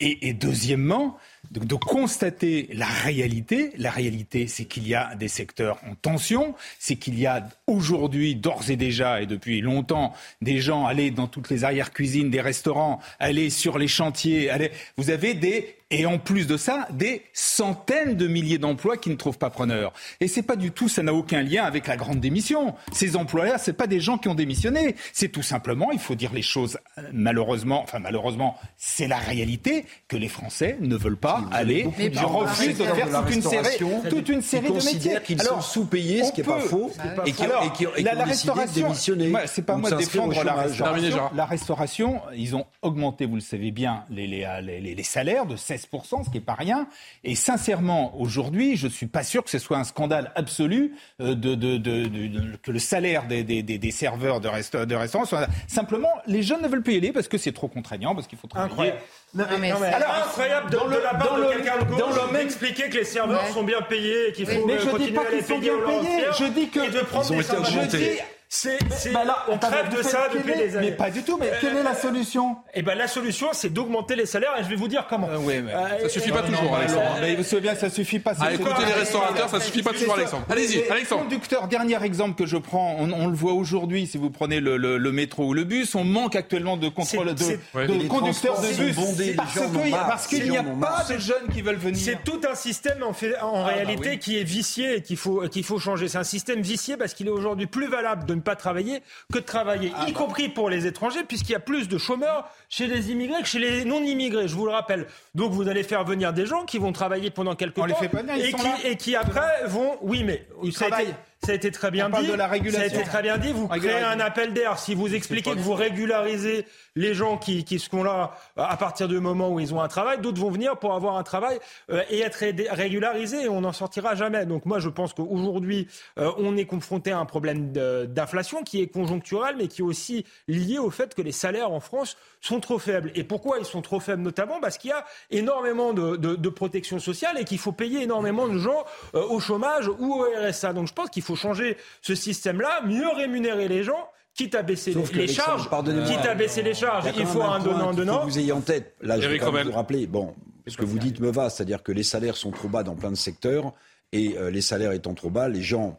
et, 0.00 0.32
deuxièmement, 0.32 1.16
de, 1.50 1.74
constater 1.74 2.68
la 2.72 2.86
réalité. 2.86 3.72
La 3.78 3.90
réalité, 3.90 4.46
c'est 4.46 4.64
qu'il 4.64 4.86
y 4.86 4.94
a 4.94 5.14
des 5.16 5.28
secteurs 5.28 5.80
en 5.88 5.94
tension, 5.94 6.54
c'est 6.78 6.96
qu'il 6.96 7.18
y 7.18 7.26
a 7.26 7.48
aujourd'hui, 7.66 8.36
d'ores 8.36 8.70
et 8.70 8.76
déjà, 8.76 9.20
et 9.22 9.26
depuis 9.26 9.60
longtemps, 9.60 10.14
des 10.40 10.60
gens 10.60 10.86
aller 10.86 11.10
dans 11.10 11.26
toutes 11.26 11.50
les 11.50 11.64
arrières-cuisines 11.64 12.30
des 12.30 12.40
restaurants, 12.40 13.00
aller 13.18 13.50
sur 13.50 13.78
les 13.78 13.88
chantiers. 13.88 14.50
Vous 14.96 15.10
avez 15.10 15.34
des 15.34 15.77
et 15.90 16.04
en 16.04 16.18
plus 16.18 16.46
de 16.46 16.56
ça, 16.56 16.86
des 16.90 17.22
centaines 17.32 18.14
de 18.14 18.26
milliers 18.26 18.58
d'emplois 18.58 18.98
qui 18.98 19.08
ne 19.08 19.14
trouvent 19.14 19.38
pas 19.38 19.48
preneur. 19.48 19.92
Et 20.20 20.28
c'est 20.28 20.42
pas 20.42 20.56
du 20.56 20.70
tout, 20.70 20.88
ça 20.88 21.02
n'a 21.02 21.14
aucun 21.14 21.42
lien 21.42 21.64
avec 21.64 21.86
la 21.86 21.96
grande 21.96 22.20
démission. 22.20 22.74
Ces 22.92 23.16
emplois-là, 23.16 23.56
c'est 23.56 23.72
pas 23.72 23.86
des 23.86 24.00
gens 24.00 24.18
qui 24.18 24.28
ont 24.28 24.34
démissionné. 24.34 24.96
C'est 25.14 25.28
tout 25.28 25.42
simplement, 25.42 25.90
il 25.90 25.98
faut 25.98 26.14
dire 26.14 26.32
les 26.34 26.42
choses 26.42 26.78
malheureusement, 27.12 27.82
enfin 27.82 28.00
malheureusement, 28.00 28.56
c'est 28.76 29.08
la 29.08 29.16
réalité 29.16 29.86
que 30.08 30.16
les 30.16 30.28
Français 30.28 30.76
ne 30.80 30.94
veulent 30.94 31.16
pas 31.16 31.44
aller. 31.52 31.88
Mais 31.96 32.10
refusent 32.18 32.78
de 32.78 32.84
faire 32.84 33.08
toute 33.08 33.34
une 33.34 33.42
série, 33.42 33.78
toute 34.10 34.28
une 34.28 34.42
série 34.42 34.68
de 34.68 34.84
métiers. 34.84 35.18
qu'ils 35.24 35.40
sont 35.40 35.60
sous-payés, 35.60 36.24
ce 36.24 36.32
qui 36.32 36.40
n'est 36.42 36.46
pas 36.46 36.60
faux, 36.60 36.90
et 37.24 37.32
qui, 37.32 37.44
alors, 37.44 37.64
et 37.64 37.72
qui, 37.72 37.86
la, 38.02 38.14
la 38.14 38.24
restauration, 38.24 38.82
démissionné. 38.82 39.32
C'est 39.46 39.64
pas 39.64 39.76
moi 39.76 39.90
de 39.90 39.96
défendre 39.96 40.44
la 40.44 40.54
restauration. 40.54 41.30
La 41.34 41.46
restauration, 41.46 42.20
ils 42.36 42.54
ont 42.54 42.66
augmenté, 42.82 43.24
vous 43.24 43.36
le 43.36 43.40
savez 43.40 43.70
bien, 43.70 44.04
les, 44.10 44.26
les, 44.26 44.46
les, 44.62 44.94
les 44.94 45.02
salaires 45.02 45.46
de 45.46 45.56
16 45.56 45.77
ce 45.78 46.30
qui 46.30 46.36
n'est 46.36 46.44
pas 46.44 46.54
rien. 46.54 46.86
Et 47.24 47.34
sincèrement, 47.34 48.20
aujourd'hui, 48.20 48.76
je 48.76 48.86
ne 48.86 48.92
suis 48.92 49.06
pas 49.06 49.22
sûr 49.22 49.42
que 49.44 49.50
ce 49.50 49.58
soit 49.58 49.78
un 49.78 49.84
scandale 49.84 50.32
absolu 50.34 50.94
euh, 51.20 51.34
de, 51.34 51.54
de, 51.54 51.76
de, 51.76 52.56
que 52.62 52.70
le 52.70 52.78
salaire 52.78 53.26
des, 53.26 53.42
des, 53.44 53.62
des 53.62 53.90
serveurs 53.90 54.40
de, 54.40 54.48
resta 54.48 54.84
de 54.84 54.94
restaurants 54.94 55.24
soit... 55.24 55.46
Simplement, 55.66 56.10
les 56.26 56.42
jeunes 56.42 56.62
ne 56.62 56.68
veulent 56.68 56.82
pas 56.82 56.92
y 56.92 56.96
aller 56.96 57.12
parce 57.12 57.28
que 57.28 57.38
c'est 57.38 57.52
trop 57.52 57.68
contraignant, 57.68 58.14
parce 58.14 58.26
qu'il 58.26 58.38
faut 58.38 58.48
travailler. 58.48 58.72
Incroyable. 58.72 58.98
Non, 59.34 59.44
mais, 59.60 59.70
non, 59.72 59.78
mais 59.80 59.86
alors, 59.88 60.14
incroyable 60.26 60.70
de, 60.70 60.76
dans 60.76 60.86
le, 60.86 60.96
de 60.96 61.02
la 61.02 61.14
part 61.14 61.36
de 61.36 61.44
quelqu'un 61.52 61.78
de 61.78 61.84
gauche 61.84 62.32
d'expliquer 62.32 62.88
que 62.88 62.96
les 62.96 63.04
serveurs 63.04 63.46
sont 63.48 63.62
bien 63.62 63.82
payés 63.82 64.28
et 64.28 64.32
qu'il 64.32 64.46
faut 64.46 64.66
mais 64.66 64.74
euh, 64.74 64.78
je 64.80 64.88
continuer 64.88 65.10
dis 65.10 65.16
pas 65.16 65.26
à 65.26 65.30
les 65.30 65.42
sont 65.42 65.58
payer 65.58 65.60
bien 65.60 65.86
payés. 65.86 66.24
Je 66.38 66.44
dis 66.46 66.68
que 66.68 66.80
et 66.80 66.90
de 66.90 67.00
prendre 67.00 67.26
ils 67.26 67.32
ont 67.32 67.36
des 67.38 67.44
été 67.44 67.56
augmentés. 67.56 68.22
C'est, 68.50 68.78
c'est, 68.96 69.12
bah 69.12 69.24
là, 69.26 69.44
on 69.48 69.58
crève 69.58 69.94
de 69.94 70.02
ça 70.02 70.28
depuis 70.32 70.54
des 70.54 70.74
années. 70.74 70.90
Mais 70.90 70.96
pas 70.96 71.10
du 71.10 71.22
tout. 71.22 71.36
Mais 71.38 71.52
quelle 71.60 71.76
est 71.76 71.82
la 71.82 71.94
solution 71.94 72.56
Eh 72.72 72.80
ben 72.80 72.96
la 72.96 73.06
solution, 73.06 73.48
c'est 73.52 73.68
d'augmenter 73.68 74.16
les 74.16 74.24
salaires 74.24 74.54
et 74.58 74.64
je 74.64 74.70
vais 74.70 74.74
vous 74.76 74.88
dire 74.88 75.06
comment. 75.06 75.28
Euh, 75.28 75.36
oui, 75.40 75.60
mais 75.62 75.74
euh, 75.74 76.00
ça 76.04 76.08
suffit 76.08 76.30
pas 76.30 76.40
toujours, 76.40 76.74
Alexandre. 76.74 77.18
Mais 77.20 77.36
vous 77.36 77.42
savez 77.42 77.60
bien, 77.60 77.74
ça 77.74 77.90
suffit 77.90 78.20
pas. 78.20 78.32
À 78.40 78.54
écouter 78.54 78.86
les 78.86 78.94
restaurateurs, 78.94 79.50
ça 79.50 79.60
suffit 79.60 79.82
pas 79.82 79.92
toujours, 79.92 80.14
Alexandre. 80.14 80.46
Allez-y, 80.48 80.82
Alexandre. 80.90 81.24
Conducteur, 81.24 81.68
dernier 81.68 82.02
exemple 82.02 82.36
que 82.36 82.46
je 82.46 82.56
prends, 82.56 82.96
on, 82.98 83.12
on 83.12 83.26
le 83.26 83.34
voit 83.34 83.52
aujourd'hui. 83.52 84.06
Si 84.06 84.16
vous 84.16 84.30
prenez 84.30 84.60
le, 84.60 84.78
le, 84.78 84.96
le, 84.96 85.12
métro 85.12 85.48
ou 85.48 85.52
le 85.52 85.64
bus, 85.64 85.94
on 85.94 86.04
manque 86.04 86.34
actuellement 86.34 86.78
de 86.78 86.88
contrôle 86.88 87.34
de, 87.34 87.44
ouais. 87.74 87.86
de 87.86 88.08
conducteurs 88.08 88.62
de 88.62 88.68
bus 88.68 88.96
bondés, 88.96 89.34
parce 89.34 89.52
qu'il 89.52 89.90
parce 89.90 90.26
qu'il 90.26 90.50
n'y 90.50 90.56
a 90.56 90.62
pas 90.62 91.04
de 91.06 91.18
jeunes 91.18 91.48
qui 91.52 91.60
veulent 91.60 91.76
venir. 91.76 92.00
C'est 92.02 92.24
tout 92.24 92.40
un 92.50 92.54
système 92.54 93.02
en, 93.02 93.12
ah, 93.42 93.66
réalité 93.66 94.02
bah 94.02 94.10
oui. 94.12 94.18
qui 94.18 94.38
est 94.38 94.44
vicié 94.44 94.96
et 94.96 95.02
qu'il 95.02 95.18
faut 95.18 95.46
qu'il 95.48 95.64
faut 95.64 95.78
changer. 95.78 96.08
C'est 96.08 96.16
un 96.16 96.24
système 96.24 96.62
vicié 96.62 96.96
parce 96.96 97.12
qu'il 97.12 97.26
est 97.26 97.30
aujourd'hui 97.30 97.66
plus 97.66 97.88
valable 97.88 98.24
de 98.24 98.37
ne 98.38 98.42
pas 98.42 98.56
travailler 98.56 99.02
que 99.32 99.38
de 99.38 99.44
travailler, 99.44 99.92
ah, 99.94 100.06
y 100.08 100.12
bah. 100.12 100.18
compris 100.18 100.48
pour 100.48 100.70
les 100.70 100.86
étrangers, 100.86 101.24
puisqu'il 101.24 101.52
y 101.52 101.56
a 101.56 101.60
plus 101.60 101.88
de 101.88 101.98
chômeurs 101.98 102.48
chez 102.68 102.86
les 102.86 103.10
immigrés 103.10 103.42
que 103.42 103.48
chez 103.48 103.58
les 103.58 103.84
non-immigrés, 103.84 104.48
je 104.48 104.54
vous 104.54 104.66
le 104.66 104.72
rappelle. 104.72 105.06
Donc 105.34 105.52
vous 105.52 105.68
allez 105.68 105.82
faire 105.82 106.04
venir 106.04 106.32
des 106.32 106.46
gens 106.46 106.64
qui 106.64 106.78
vont 106.78 106.92
travailler 106.92 107.30
pendant 107.30 107.54
quelques 107.54 107.78
On 107.78 107.82
temps 107.82 107.86
les 107.86 107.94
fait 107.94 108.08
pas 108.08 108.22
venir, 108.22 108.44
et, 108.44 108.52
qui, 108.52 108.86
et 108.86 108.96
qui 108.96 109.16
après 109.16 109.66
vont... 109.66 109.98
Oui, 110.00 110.24
mais 110.24 110.46
ils 110.62 110.72
ça 110.72 110.86
a 110.90 111.02
été, 111.02 111.12
ça 111.44 111.52
a 111.52 111.54
été 111.54 111.70
très 111.70 111.90
bien 111.90 112.10
dit. 112.10 112.26
De 112.26 112.34
la 112.34 112.46
régulation. 112.46 112.88
Ça 112.88 112.96
a 112.96 113.00
été 113.00 113.08
très 113.08 113.22
bien 113.22 113.38
dit. 113.38 113.52
Vous 113.52 113.68
créez 113.68 114.02
un 114.02 114.20
appel 114.20 114.52
d'air. 114.52 114.78
Si 114.78 114.94
vous 114.94 115.14
expliquez 115.14 115.52
que 115.52 115.58
vous 115.58 115.74
régularisez 115.74 116.66
les 116.96 117.14
gens 117.14 117.38
qui, 117.38 117.64
qui 117.64 117.78
seront 117.78 118.02
là 118.02 118.32
à 118.56 118.76
partir 118.76 119.08
du 119.08 119.20
moment 119.20 119.50
où 119.50 119.60
ils 119.60 119.72
ont 119.72 119.80
un 119.80 119.88
travail, 119.88 120.18
d'autres 120.20 120.40
vont 120.40 120.50
venir 120.50 120.78
pour 120.78 120.94
avoir 120.94 121.16
un 121.16 121.22
travail 121.22 121.58
euh, 121.90 122.02
et 122.10 122.20
être 122.20 122.44
régularisés 122.70 123.44
et 123.44 123.48
on 123.48 123.60
n'en 123.60 123.72
sortira 123.72 124.14
jamais. 124.14 124.46
Donc 124.46 124.66
moi, 124.66 124.80
je 124.80 124.88
pense 124.88 125.14
qu'aujourd'hui, 125.14 125.86
euh, 126.18 126.32
on 126.38 126.56
est 126.56 126.66
confronté 126.66 127.12
à 127.12 127.18
un 127.18 127.24
problème 127.24 127.72
d'inflation 127.72 128.62
qui 128.62 128.82
est 128.82 128.88
conjoncturel, 128.88 129.56
mais 129.56 129.68
qui 129.68 129.82
est 129.82 129.84
aussi 129.84 130.26
lié 130.48 130.78
au 130.78 130.90
fait 130.90 131.14
que 131.14 131.22
les 131.22 131.32
salaires 131.32 131.70
en 131.70 131.80
France 131.80 132.16
sont 132.40 132.60
trop 132.60 132.78
faibles. 132.78 133.10
Et 133.14 133.24
pourquoi 133.24 133.58
ils 133.58 133.64
sont 133.64 133.82
trop 133.82 134.00
faibles 134.00 134.22
notamment? 134.22 134.60
Parce 134.60 134.78
qu'il 134.78 134.90
y 134.90 134.92
a 134.92 135.04
énormément 135.30 135.92
de, 135.92 136.16
de, 136.16 136.36
de 136.36 136.48
protection 136.48 136.98
sociale 136.98 137.36
et 137.38 137.44
qu'il 137.44 137.58
faut 137.58 137.72
payer 137.72 138.02
énormément 138.02 138.48
de 138.48 138.58
gens 138.58 138.84
euh, 139.14 139.22
au 139.22 139.40
chômage 139.40 139.88
ou 139.88 140.14
au 140.14 140.26
RSA. 140.48 140.72
Donc 140.72 140.88
je 140.88 140.92
pense 140.94 141.10
qu'il 141.10 141.22
faut 141.22 141.36
changer 141.36 141.76
ce 142.02 142.14
système-là, 142.14 142.82
mieux 142.84 143.08
rémunérer 143.14 143.68
les 143.68 143.82
gens 143.82 144.08
quitte 144.34 144.54
à 144.54 144.62
baisser 144.62 144.92
Sauf 144.92 145.12
les, 145.12 145.26
les 145.26 145.32
charges, 145.32 145.68
quitte 146.06 146.24
à 146.24 146.34
baisser 146.34 146.62
les 146.62 146.74
charges, 146.74 147.06
il, 147.16 147.26
faut 147.26 147.42
un 147.42 147.58
donnant 147.58 147.92
donnant. 147.92 148.24
Vous 148.24 148.38
ayez 148.38 148.52
en 148.52 148.60
tête, 148.60 148.94
là, 149.00 149.18
je 149.18 149.26
vais 149.26 149.38
vous 149.38 149.72
rappeler, 149.72 150.06
bon, 150.06 150.32
ce 150.64 150.76
que 150.76 150.84
vous 150.84 151.00
dites 151.00 151.18
me 151.18 151.32
va, 151.32 151.50
c'est-à-dire 151.50 151.82
que 151.82 151.90
les 151.90 152.04
salaires 152.04 152.36
sont 152.36 152.52
trop 152.52 152.68
bas 152.68 152.84
dans 152.84 152.94
plein 152.94 153.10
de 153.10 153.16
secteurs, 153.16 153.72
et 154.12 154.38
euh, 154.38 154.50
les 154.50 154.60
salaires 154.60 154.92
étant 154.92 155.14
trop 155.14 155.30
bas, 155.30 155.48
les 155.48 155.62
gens 155.62 155.98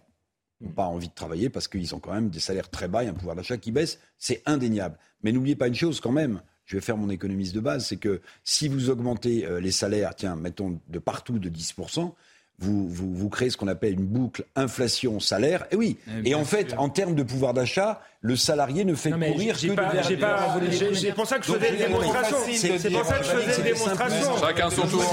n'ont 0.61 0.71
pas 0.71 0.85
envie 0.85 1.07
de 1.07 1.13
travailler 1.13 1.49
parce 1.49 1.67
qu'ils 1.67 1.95
ont 1.95 1.99
quand 1.99 2.13
même 2.13 2.29
des 2.29 2.39
salaires 2.39 2.69
très 2.69 2.87
bas 2.87 3.03
et 3.03 3.07
un 3.07 3.13
pouvoir 3.13 3.35
d'achat 3.35 3.57
qui 3.57 3.71
baisse, 3.71 3.99
c'est 4.17 4.41
indéniable. 4.45 4.97
Mais 5.23 5.31
n'oubliez 5.31 5.55
pas 5.55 5.67
une 5.67 5.75
chose 5.75 5.99
quand 5.99 6.11
même, 6.11 6.41
je 6.65 6.75
vais 6.75 6.81
faire 6.81 6.97
mon 6.97 7.09
économiste 7.09 7.55
de 7.55 7.59
base, 7.59 7.87
c'est 7.87 7.97
que 7.97 8.21
si 8.43 8.67
vous 8.67 8.89
augmentez 8.89 9.45
euh, 9.45 9.59
les 9.59 9.71
salaires, 9.71 10.15
tiens, 10.15 10.35
mettons 10.35 10.79
de 10.87 10.99
partout 10.99 11.39
de 11.39 11.49
10%, 11.49 12.13
vous, 12.59 12.87
vous, 12.89 13.13
vous, 13.13 13.29
créez 13.29 13.49
ce 13.49 13.57
qu'on 13.57 13.67
appelle 13.67 13.93
une 13.93 14.05
boucle 14.05 14.45
inflation-salaire. 14.55 15.65
Et 15.71 15.75
oui. 15.75 15.97
Et, 16.25 16.31
et 16.31 16.35
en 16.35 16.45
fait, 16.45 16.71
sûr. 16.71 16.81
en 16.81 16.89
termes 16.89 17.15
de 17.15 17.23
pouvoir 17.23 17.53
d'achat, 17.53 18.01
le 18.21 18.35
salarié 18.35 18.83
ne 18.83 18.95
fait 18.95 19.11
non, 19.11 19.31
courir 19.31 19.55
que 19.55 19.67
pas, 19.67 19.93
de 19.93 20.15
pas, 20.17 20.93
C'est 20.93 21.13
pour 21.13 21.25
ça 21.25 21.39
que 21.39 21.45
je 21.45 21.53
faisais 21.53 21.69
une 21.69 21.77
démonstration. 21.77 22.37
C'est 22.45 22.89
pour 22.91 23.05
ça 23.05 23.17
que 23.17 23.23
je 23.23 23.29
faisais 23.29 23.57
une 23.57 23.63
démonstration. 23.63 24.37
Chacun 24.37 24.69
son 24.69 24.87
tour. 24.87 25.03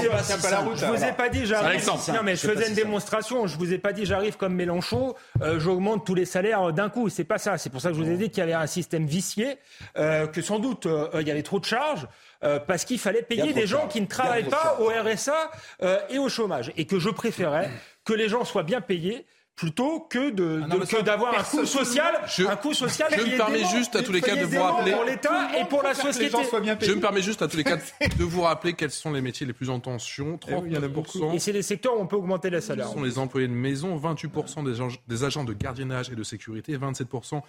Je 0.75 0.85
vous 0.85 1.03
ai 1.03 1.13
pas 1.13 1.29
dit 1.29 1.45
j'arrive. 1.45 1.89
Non 2.09 2.23
mais 2.23 2.35
je 2.35 2.47
faisais 2.47 2.67
une 2.67 2.75
démonstration. 2.75 3.47
Je 3.47 3.57
vous 3.57 3.71
ai 3.71 3.77
pas 3.77 3.93
dit 3.93 4.05
j'arrive 4.05 4.35
comme 4.35 4.55
Mélenchon. 4.55 5.15
Euh, 5.41 5.57
J'augmente 5.59 6.05
tous 6.05 6.15
les 6.15 6.25
salaires 6.25 6.73
d'un 6.73 6.89
coup. 6.89 7.07
C'est 7.07 7.23
pas 7.23 7.37
ça. 7.37 7.57
C'est 7.57 7.69
pour 7.69 7.79
ça 7.79 7.89
que 7.89 7.95
je 7.95 8.01
vous 8.01 8.09
ai 8.09 8.17
dit 8.17 8.29
qu'il 8.29 8.39
y 8.39 8.43
avait 8.43 8.53
un 8.53 8.67
système 8.67 9.05
vicié, 9.05 9.57
euh, 9.97 10.27
que 10.27 10.41
sans 10.41 10.59
doute 10.59 10.85
euh, 10.85 11.07
il 11.21 11.27
y 11.27 11.31
avait 11.31 11.43
trop 11.43 11.59
de 11.59 11.65
charges. 11.65 12.07
Euh, 12.43 12.59
parce 12.59 12.85
qu'il 12.85 12.99
fallait 12.99 13.23
payer 13.23 13.53
des 13.53 13.65
gens 13.65 13.87
qui 13.87 14.01
ne 14.01 14.05
travaillent 14.05 14.49
pas 14.49 14.77
au 14.79 14.89
RSA 14.89 15.51
euh, 15.81 15.99
et 16.09 16.19
au 16.19 16.29
chômage. 16.29 16.71
Et 16.77 16.85
que 16.85 16.99
je 16.99 17.09
préférais 17.09 17.69
que 18.05 18.13
les 18.13 18.29
gens 18.29 18.45
soient 18.45 18.63
bien 18.63 18.81
payés 18.81 19.25
plutôt 19.55 20.01
que 20.01 20.29
de, 20.29 20.61
ah 20.63 20.67
non, 20.67 20.77
de 20.77 20.85
que 20.85 21.01
d'avoir 21.01 21.37
un 21.37 21.41
coût 21.41 21.65
social 21.65 22.21
je, 22.27 22.43
un 22.45 22.55
coût 22.55 22.75
social 22.75 23.09
je 23.11 23.23
me 23.23 23.37
permets 23.37 23.65
juste 23.65 23.95
à 23.95 24.03
tous 24.03 24.11
les 24.11 24.21
cas 24.21 24.35
de 24.35 24.45
vous 24.45 24.61
rappeler 24.61 24.91
pour 24.91 25.03
l'État 25.03 25.49
et 25.59 25.65
pour 25.65 25.81
la 25.81 25.95
société. 25.95 26.37
je 26.81 26.91
me 26.93 27.01
permets 27.01 27.23
juste 27.23 27.41
à 27.41 27.47
tous 27.47 27.57
les 27.57 27.63
cas 27.63 27.77
de 27.77 28.23
vous 28.23 28.41
rappeler 28.41 28.73
quels 28.73 28.91
sont 28.91 29.11
les 29.11 29.21
métiers 29.21 29.47
les 29.47 29.53
plus 29.53 29.71
en 29.71 29.79
tension. 29.79 30.37
39% 30.37 31.33
et 31.33 31.39
c'est 31.39 31.51
les 31.51 31.63
secteurs 31.63 31.97
où 31.97 32.01
on 32.01 32.05
peut 32.05 32.15
augmenter 32.15 32.51
les 32.51 32.61
salaires 32.61 32.87
ce 32.87 32.93
sont 32.93 33.01
les 33.01 33.17
employés 33.17 33.47
de 33.47 33.53
maison 33.53 33.97
28% 33.97 34.63
des, 34.63 34.75
gens, 34.75 34.89
des 35.07 35.23
agents 35.23 35.43
de 35.43 35.53
gardiennage 35.53 36.11
et 36.11 36.15
de 36.15 36.23
sécurité 36.23 36.77
27% 36.77 37.41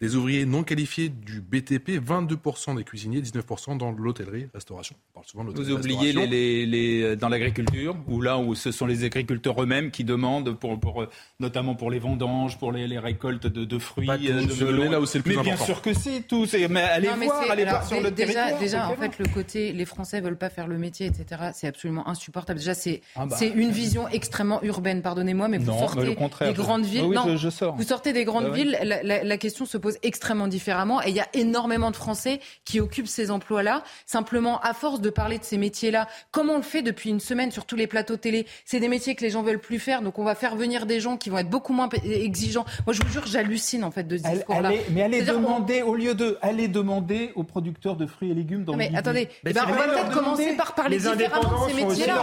des 0.00 0.14
ouvriers 0.14 0.46
non 0.46 0.62
qualifiés 0.62 1.08
du 1.08 1.40
BTP, 1.40 1.98
22% 2.00 2.76
des 2.76 2.84
cuisiniers, 2.84 3.20
19% 3.20 3.76
dans 3.78 3.90
l'hôtellerie, 3.90 4.46
restauration. 4.54 4.94
On 5.10 5.14
parle 5.14 5.26
souvent 5.26 5.44
de 5.44 5.50
Vous 5.50 5.72
oubliez 5.72 6.12
les, 6.12 6.26
les, 6.28 6.66
les, 6.66 7.16
dans 7.16 7.28
l'agriculture, 7.28 7.96
où 8.06 8.20
là 8.20 8.38
où 8.38 8.54
ce 8.54 8.70
sont 8.70 8.86
les 8.86 9.02
agriculteurs 9.02 9.60
eux-mêmes 9.60 9.90
qui 9.90 10.04
demandent, 10.04 10.56
pour, 10.56 10.78
pour, 10.78 11.04
notamment 11.40 11.74
pour 11.74 11.90
les 11.90 11.98
vendanges, 11.98 12.58
pour 12.58 12.70
les, 12.70 12.86
les 12.86 12.98
récoltes 13.00 13.48
de, 13.48 13.64
de 13.64 13.78
fruits, 13.80 14.06
Pas 14.06 14.18
de 14.18 14.64
melons. 14.64 14.90
là 14.90 15.00
où 15.00 15.06
c'est 15.06 15.18
le 15.18 15.24
plus 15.24 15.32
mais 15.34 15.40
important. 15.40 15.56
bien 15.56 15.64
sûr 15.66 15.82
que 15.82 15.92
si, 15.92 16.22
tout. 16.22 16.46
Mais 16.70 16.80
allez 16.82 17.08
non, 17.08 17.14
mais 17.18 17.26
voir, 17.26 17.50
allez 17.50 17.62
alors, 17.62 17.74
voir 17.80 17.86
sur 17.88 18.00
le 18.00 18.10
déjà, 18.12 18.32
territoire. 18.32 18.60
Déjà, 18.60 18.88
en 18.90 18.96
fait, 18.96 19.18
le 19.18 19.26
côté 19.26 19.72
les 19.72 19.84
Français 19.84 20.20
veulent 20.20 20.38
pas 20.38 20.50
faire 20.50 20.68
le 20.68 20.78
métier, 20.78 21.06
etc. 21.06 21.42
C'est 21.54 21.66
absolument 21.66 22.08
insupportable. 22.08 22.60
Déjà, 22.60 22.74
c'est 22.74 23.00
Ah 23.16 23.26
bah. 23.26 23.34
c'est 23.36 23.48
une 23.48 23.70
vision 23.72 24.06
extrêmement 24.08 24.62
urbaine. 24.62 25.02
Pardonnez-moi, 25.02 25.48
mais 25.48 25.58
vous 25.58 25.66
Non, 25.66 25.72
mais 25.74 25.80
sortez 25.80 26.04
le 26.06 26.14
contraire, 26.14 26.48
des 26.52 26.54
grandes 26.56 26.84
villes. 26.84 27.02
Oui, 27.04 27.16
non, 27.16 27.24
je- 27.32 27.36
je 27.36 27.48
sors. 27.50 27.74
vous 27.74 27.82
sortez 27.82 28.12
des 28.12 28.24
grandes 28.24 28.44
Ah 28.46 28.50
ouais. 28.50 28.56
villes. 28.62 28.78
La, 28.84 29.02
la- 29.02 29.24
la 29.24 29.38
question 29.38 29.66
se 29.66 29.76
pose 29.76 29.87
extrêmement 30.02 30.48
différemment. 30.48 31.02
Et 31.02 31.08
il 31.10 31.14
y 31.16 31.20
a 31.20 31.28
énormément 31.34 31.90
de 31.90 31.96
Français 31.96 32.40
qui 32.64 32.80
occupent 32.80 33.06
ces 33.08 33.30
emplois-là. 33.30 33.82
Simplement, 34.06 34.60
à 34.60 34.74
force 34.74 35.00
de 35.00 35.10
parler 35.10 35.38
de 35.38 35.44
ces 35.44 35.58
métiers-là, 35.58 36.08
comme 36.30 36.50
on 36.50 36.56
le 36.56 36.62
fait 36.62 36.82
depuis 36.82 37.10
une 37.10 37.20
semaine 37.20 37.50
sur 37.50 37.64
tous 37.66 37.76
les 37.76 37.86
plateaux 37.86 38.16
télé, 38.16 38.46
c'est 38.64 38.80
des 38.80 38.88
métiers 38.88 39.14
que 39.14 39.22
les 39.24 39.30
gens 39.30 39.42
veulent 39.42 39.60
plus 39.60 39.78
faire. 39.78 40.02
Donc, 40.02 40.18
on 40.18 40.24
va 40.24 40.34
faire 40.34 40.56
venir 40.56 40.86
des 40.86 41.00
gens 41.00 41.16
qui 41.16 41.30
vont 41.30 41.38
être 41.38 41.50
beaucoup 41.50 41.72
moins 41.72 41.88
exigeants. 42.04 42.64
Moi, 42.86 42.94
je 42.94 43.02
vous 43.02 43.12
jure, 43.12 43.26
j'hallucine 43.26 43.84
en 43.84 43.90
fait 43.90 44.04
de 44.04 44.16
ce 44.18 44.22
discours-là. 44.28 44.68
allez- 44.68 44.82
mais 44.90 45.02
allez 45.02 45.22
demander, 45.22 45.82
au 45.82 45.94
lieu 45.94 46.14
de, 46.14 46.38
allez 46.42 46.68
demander 46.68 47.32
aux 47.34 47.44
producteurs 47.44 47.96
de 47.96 48.06
fruits 48.06 48.30
et 48.30 48.34
légumes 48.34 48.64
dans 48.64 48.72
Non, 48.72 48.78
le 48.78 48.84
mais 48.84 48.88
Midi. 48.88 48.98
attendez, 48.98 49.28
Mais 49.44 49.50
eh 49.50 49.54
ben, 49.54 49.64
on 49.68 49.72
va 49.72 49.88
peut-être 49.88 50.10
commencer 50.12 50.56
par 50.56 50.74
parler 50.74 50.98
Les 50.98 51.10
différemment 51.10 51.66
de 51.66 51.70
ces 51.70 51.74
métiers-là. 51.84 52.22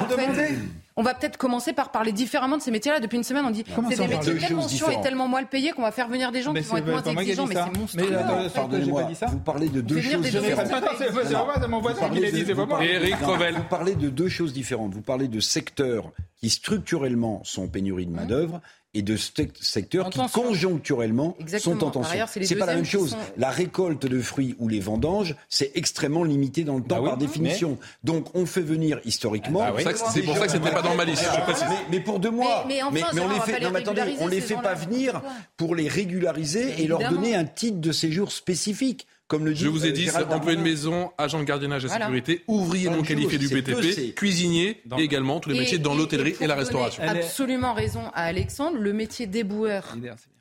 On 0.97 1.03
va 1.03 1.13
peut-être 1.13 1.35
commencer 1.35 1.73
par 1.73 1.91
parler 1.91 2.13
différemment 2.13 2.55
de 2.55 2.61
ces 2.61 2.71
métiers-là. 2.71 3.01
Depuis 3.01 3.17
une 3.17 3.23
semaine, 3.23 3.43
on 3.45 3.51
dit 3.51 3.65
c'est 3.89 3.99
des 3.99 4.07
métiers 4.07 4.37
tellement 4.37 4.67
chiants 4.67 4.89
et 4.89 5.01
tellement 5.01 5.27
mal 5.27 5.47
payés 5.47 5.71
qu'on 5.71 5.81
va 5.81 5.91
faire 5.91 6.07
venir 6.07 6.31
des 6.31 6.41
gens 6.41 6.53
qui 6.53 6.61
vont 6.61 6.77
être 6.77 6.87
moins 6.87 7.03
exigeants. 7.03 7.47
Mais 7.47 7.55
c'est 7.55 7.77
monstrueux. 7.77 8.09
Mais 8.09 8.49
pardonnez-moi, 8.53 9.09
vous 9.27 9.39
parlez 9.39 9.67
de 9.67 9.81
deux 9.81 9.99
choses 9.99 10.21
différentes. 10.21 10.67
C'est 10.97 11.67
mon 11.67 11.81
voisin 11.81 12.09
qui 12.09 12.19
l'a 12.21 12.31
dit, 12.31 12.45
c'est 12.45 12.55
pas 12.55 12.65
moi. 12.65 12.85
Éric 12.85 13.17
Revel. 13.17 13.55
Vous 13.55 13.63
parlez 13.63 13.95
de 13.95 14.09
deux 14.09 14.29
choses 14.29 14.53
différentes. 14.53 14.93
Vous 14.93 15.01
parlez 15.01 15.27
de 15.27 15.39
secteurs 15.41 16.11
qui 16.37 16.49
structurellement 16.49 17.41
sont 17.43 17.63
en 17.63 17.67
pénurie 17.67 18.05
de 18.05 18.11
main-d'œuvre 18.11 18.61
et 18.95 19.01
de 19.01 19.17
secteurs 19.17 20.09
qui 20.09 20.19
conjoncturellement 20.33 21.37
sont 21.59 21.83
en 21.83 21.91
tension. 21.91 22.25
C'est 22.41 22.55
pas 22.55 22.65
la 22.65 22.75
même 22.75 22.85
chose. 22.85 23.15
La 23.37 23.51
récolte 23.51 24.05
de 24.05 24.21
fruits 24.21 24.55
ou 24.59 24.67
les 24.67 24.79
vendanges, 24.79 25.35
c'est 25.49 25.71
extrêmement 25.75 26.23
limité 26.23 26.63
dans 26.63 26.77
le 26.77 26.83
temps 26.83 27.03
par 27.03 27.17
définition. 27.17 27.77
Donc 28.03 28.33
on 28.33 28.45
fait 28.45 28.61
venir 28.61 28.99
historiquement. 29.05 29.61
Ah 29.61 29.73
c'est 30.11 30.21
pour 30.23 30.37
ça 30.37 30.45
que 30.45 30.51
c'était 30.53 30.71
pas 30.71 30.81
dans 30.81 30.95
ma 30.95 31.05
liste. 31.05 31.29
Mais, 31.91 31.99
pour 31.99 32.19
deux 32.19 32.31
mois. 32.31 32.65
Mais, 32.67 32.81
on 32.83 32.91
les 32.91 33.39
fait. 33.41 33.59
Non, 33.59 33.75
attendez, 33.75 34.15
on 34.19 34.27
les 34.27 34.41
fait 34.41 34.55
pas 34.55 34.73
venir 34.73 35.21
pour 35.57 35.75
les 35.75 35.87
régulariser 35.87 36.81
et 36.81 36.87
leur 36.87 37.09
donner 37.09 37.35
un 37.35 37.45
titre 37.45 37.79
de 37.79 37.91
séjour 37.91 38.31
spécifique. 38.31 39.07
Comme 39.27 39.45
le 39.45 39.55
Je 39.55 39.67
vous 39.67 39.85
ai 39.85 39.91
dit, 39.91 40.09
employé 40.11 40.55
de 40.57 40.61
maison, 40.61 41.11
agent 41.17 41.39
de 41.39 41.45
gardiennage 41.45 41.85
et 41.85 41.89
sécurité, 41.89 42.43
ouvrier 42.47 42.89
non 42.89 43.01
qualifié 43.01 43.37
du 43.39 43.47
BTP, 43.49 44.13
cuisinier 44.13 44.81
et 44.97 45.01
également 45.01 45.39
tous 45.39 45.49
les 45.49 45.59
métiers 45.59 45.79
dans 45.79 45.95
l'hôtellerie 45.95 46.35
et, 46.39 46.47
la 46.47 46.55
restauration. 46.55 47.03
Absolument 47.03 47.73
raison 47.73 48.03
à 48.13 48.23
Alexandre. 48.25 48.77
Le 48.77 48.93
métier 48.93 49.25
déboueur 49.27 49.95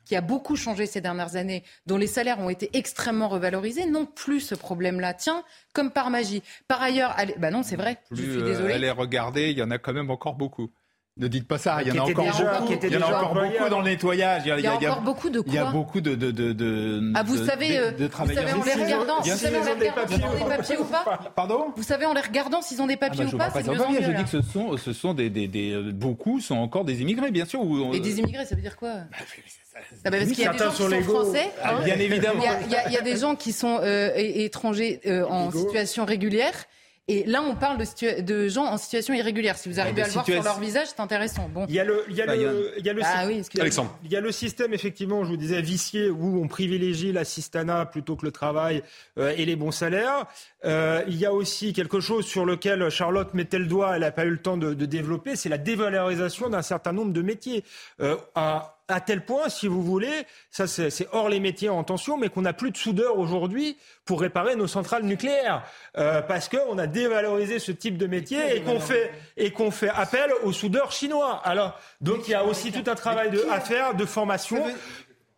qui 0.05 0.15
a 0.15 0.21
beaucoup 0.21 0.55
changé 0.55 0.85
ces 0.85 1.01
dernières 1.01 1.35
années, 1.35 1.63
dont 1.87 1.97
les 1.97 2.07
salaires 2.07 2.39
ont 2.39 2.49
été 2.49 2.69
extrêmement 2.73 3.27
revalorisés, 3.27 3.87
n'ont 3.87 4.05
plus 4.05 4.39
ce 4.39 4.55
problème-là. 4.55 5.15
Tiens, 5.15 5.43
comme 5.73 5.91
par 5.91 6.11
magie. 6.11 6.43
Par 6.67 6.81
ailleurs, 6.81 7.15
bah 7.39 7.49
non, 7.49 7.63
c'est 7.63 7.75
vrai. 7.75 7.97
je 8.11 8.21
suis 8.21 8.43
désolé. 8.43 8.73
Euh, 8.73 8.75
allez 8.75 8.91
regarder, 8.91 9.49
il 9.49 9.57
y 9.57 9.63
en 9.63 9.71
a 9.71 9.79
quand 9.79 9.93
même 9.93 10.11
encore 10.11 10.35
beaucoup. 10.35 10.69
Ne 11.17 11.29
dites 11.29 11.47
pas 11.47 11.57
ça. 11.57 11.77
Il 11.81 11.87
y 11.87 11.91
en 11.97 12.03
a 12.03 12.09
encore 12.09 12.25
beaucoup. 12.25 12.73
Il 12.83 12.91
y 12.91 12.97
en 12.97 13.01
a 13.01 13.05
encore 13.05 13.35
beaucoup 13.35 13.69
dans 13.69 13.79
le 13.79 13.85
nettoyage. 13.85 14.43
Il 14.45 14.59
y 14.61 14.67
a, 14.67 14.73
encore 14.73 15.01
beaucoup 15.01 15.29
de 15.29 15.39
quoi 15.39 15.49
Il 15.49 15.55
y 15.55 15.57
a 15.57 15.71
beaucoup 15.71 16.01
de 16.01 16.13
de 16.13 16.29
de 16.29 16.51
de. 16.51 17.13
Ah, 17.15 17.23
vous 17.23 17.37
savez, 17.37 17.77
euh, 17.77 17.91
vous 17.97 18.27
savez 18.33 18.51
en 18.51 18.63
les 18.63 18.73
regardant, 18.73 19.21
vous 19.21 19.31
savez 19.31 19.57
en 19.57 19.63
les 19.63 19.71
regardant 19.71 20.07
s'ils 20.07 20.25
ont 20.25 20.35
des 20.35 20.43
papiers 20.43 20.77
ou 20.77 20.83
pas. 20.83 21.19
Pardon 21.33 21.67
Vous 21.77 21.83
savez 21.83 22.05
en 22.05 22.13
les 22.13 22.19
regardant 22.19 22.61
s'ils 22.61 22.81
ont 22.81 22.87
des 22.87 22.97
papiers 22.97 23.23
ah 23.27 23.29
bah, 23.31 23.33
ou 23.33 23.37
pas. 23.37 23.61
C'est 23.61 24.03
Je 24.03 24.11
dis 24.11 24.23
que 24.23 24.29
ce 24.29 24.41
sont 24.41 24.75
ce 24.75 24.91
sont 24.91 25.13
des 25.13 25.29
des 25.29 25.47
des 25.47 25.81
beaucoup 25.93 26.41
sont 26.41 26.57
encore 26.57 26.83
des 26.83 27.01
immigrés, 27.01 27.31
bien 27.31 27.45
sûr. 27.45 27.61
Et 27.93 28.01
des 28.01 28.19
immigrés, 28.19 28.45
ça 28.45 28.55
veut 28.55 28.61
dire 28.61 28.75
quoi 28.75 28.93
bah, 28.93 29.79
ah 30.05 30.09
bah 30.09 30.17
parce 30.19 30.31
qu'il 30.31 30.43
y 30.43 30.47
a 30.47 30.53
des 30.53 30.57
gens 30.57 30.71
qui 30.71 30.77
sont 30.77 31.01
français. 31.01 31.51
Ah, 31.63 31.75
bien 31.83 31.97
évidemment. 31.97 32.43
Il 32.65 32.71
y, 32.71 32.75
a, 32.75 32.87
il 32.87 32.93
y 32.93 32.97
a 32.97 33.01
des 33.01 33.17
gens 33.17 33.35
qui 33.35 33.51
sont 33.51 33.79
euh, 33.81 34.11
étrangers 34.15 35.01
euh, 35.05 35.25
en 35.25 35.51
situation 35.51 36.05
régulière 36.05 36.65
et 37.07 37.23
là, 37.25 37.43
on 37.43 37.55
parle 37.55 37.77
de, 37.77 38.21
de, 38.21 38.47
gens 38.47 38.65
en 38.65 38.77
situation 38.77 39.13
irrégulière. 39.13 39.59
Si 39.59 39.69
vous 39.69 39.79
arrivez 39.79 40.01
à 40.01 40.07
le 40.07 40.11
voir 40.11 40.25
sur 40.25 40.41
leur 40.41 40.59
visage, 40.59 40.87
c'est 40.87 40.99
intéressant. 40.99 41.47
Bon. 41.49 41.67
Il 41.69 41.75
y 41.75 41.79
a 41.79 41.83
le, 41.83 42.03
il 42.09 42.15
y 42.15 42.21
a 42.21 42.25
le, 42.25 42.73
il 42.79 42.85
y 42.85 42.89
a 42.89 42.93
le, 42.93 43.01
ah, 43.05 43.27
oui, 43.27 43.43
Alexandre. 43.59 43.95
Il 44.03 44.11
y 44.11 44.15
a 44.15 44.21
le 44.21 44.31
système, 44.31 44.73
effectivement, 44.73 45.23
je 45.23 45.29
vous 45.29 45.37
disais, 45.37 45.61
vicié, 45.61 46.09
où 46.09 46.41
on 46.43 46.47
privilégie 46.47 47.11
l'assistanat 47.11 47.85
plutôt 47.85 48.15
que 48.15 48.25
le 48.25 48.31
travail 48.31 48.81
euh, 49.19 49.35
et 49.37 49.45
les 49.45 49.55
bons 49.55 49.69
salaires. 49.69 50.25
Euh, 50.65 51.03
il 51.07 51.17
y 51.17 51.27
a 51.27 51.31
aussi 51.31 51.73
quelque 51.73 51.99
chose 51.99 52.25
sur 52.25 52.43
lequel 52.43 52.89
Charlotte 52.89 53.35
mettait 53.35 53.59
le 53.59 53.67
doigt, 53.67 53.95
elle 53.95 54.01
n'a 54.01 54.11
pas 54.11 54.25
eu 54.25 54.31
le 54.31 54.41
temps 54.41 54.57
de, 54.57 54.73
de 54.73 54.85
développer, 54.87 55.35
c'est 55.35 55.49
la 55.49 55.59
dévalorisation 55.59 56.49
d'un 56.49 56.63
certain 56.63 56.91
nombre 56.91 57.13
de 57.13 57.21
métiers. 57.21 57.63
Euh, 58.01 58.17
à, 58.33 58.74
à 58.87 59.01
tel 59.01 59.25
point, 59.25 59.49
si 59.49 59.67
vous 59.67 59.81
voulez, 59.81 60.25
ça 60.51 60.67
c'est 60.67 61.07
hors 61.11 61.29
les 61.29 61.39
métiers 61.39 61.69
en 61.69 61.83
tension, 61.83 62.17
mais 62.17 62.29
qu'on 62.29 62.41
n'a 62.41 62.53
plus 62.53 62.71
de 62.71 62.77
soudeurs 62.77 63.17
aujourd'hui 63.17 63.77
pour 64.05 64.21
réparer 64.21 64.55
nos 64.55 64.67
centrales 64.67 65.03
nucléaires, 65.03 65.63
euh, 65.97 66.21
parce 66.21 66.49
qu'on 66.49 66.77
a 66.77 66.85
dévalorisé 66.85 67.59
ce 67.59 67.71
type 67.71 67.97
de 67.97 68.05
métier 68.05 68.55
et 68.55 68.61
qu'on 68.61 68.79
fait 68.79 69.11
et 69.37 69.51
qu'on 69.51 69.71
fait 69.71 69.89
appel 69.89 70.31
aux 70.43 70.51
soudeurs 70.51 70.91
chinois. 70.91 71.41
Alors 71.43 71.79
donc 72.01 72.27
il 72.27 72.31
y 72.31 72.35
a 72.35 72.43
aussi 72.43 72.71
tout 72.71 72.89
un 72.89 72.95
travail 72.95 73.31
de, 73.31 73.43
à 73.49 73.59
faire 73.59 73.95
de 73.95 74.05
formation 74.05 74.63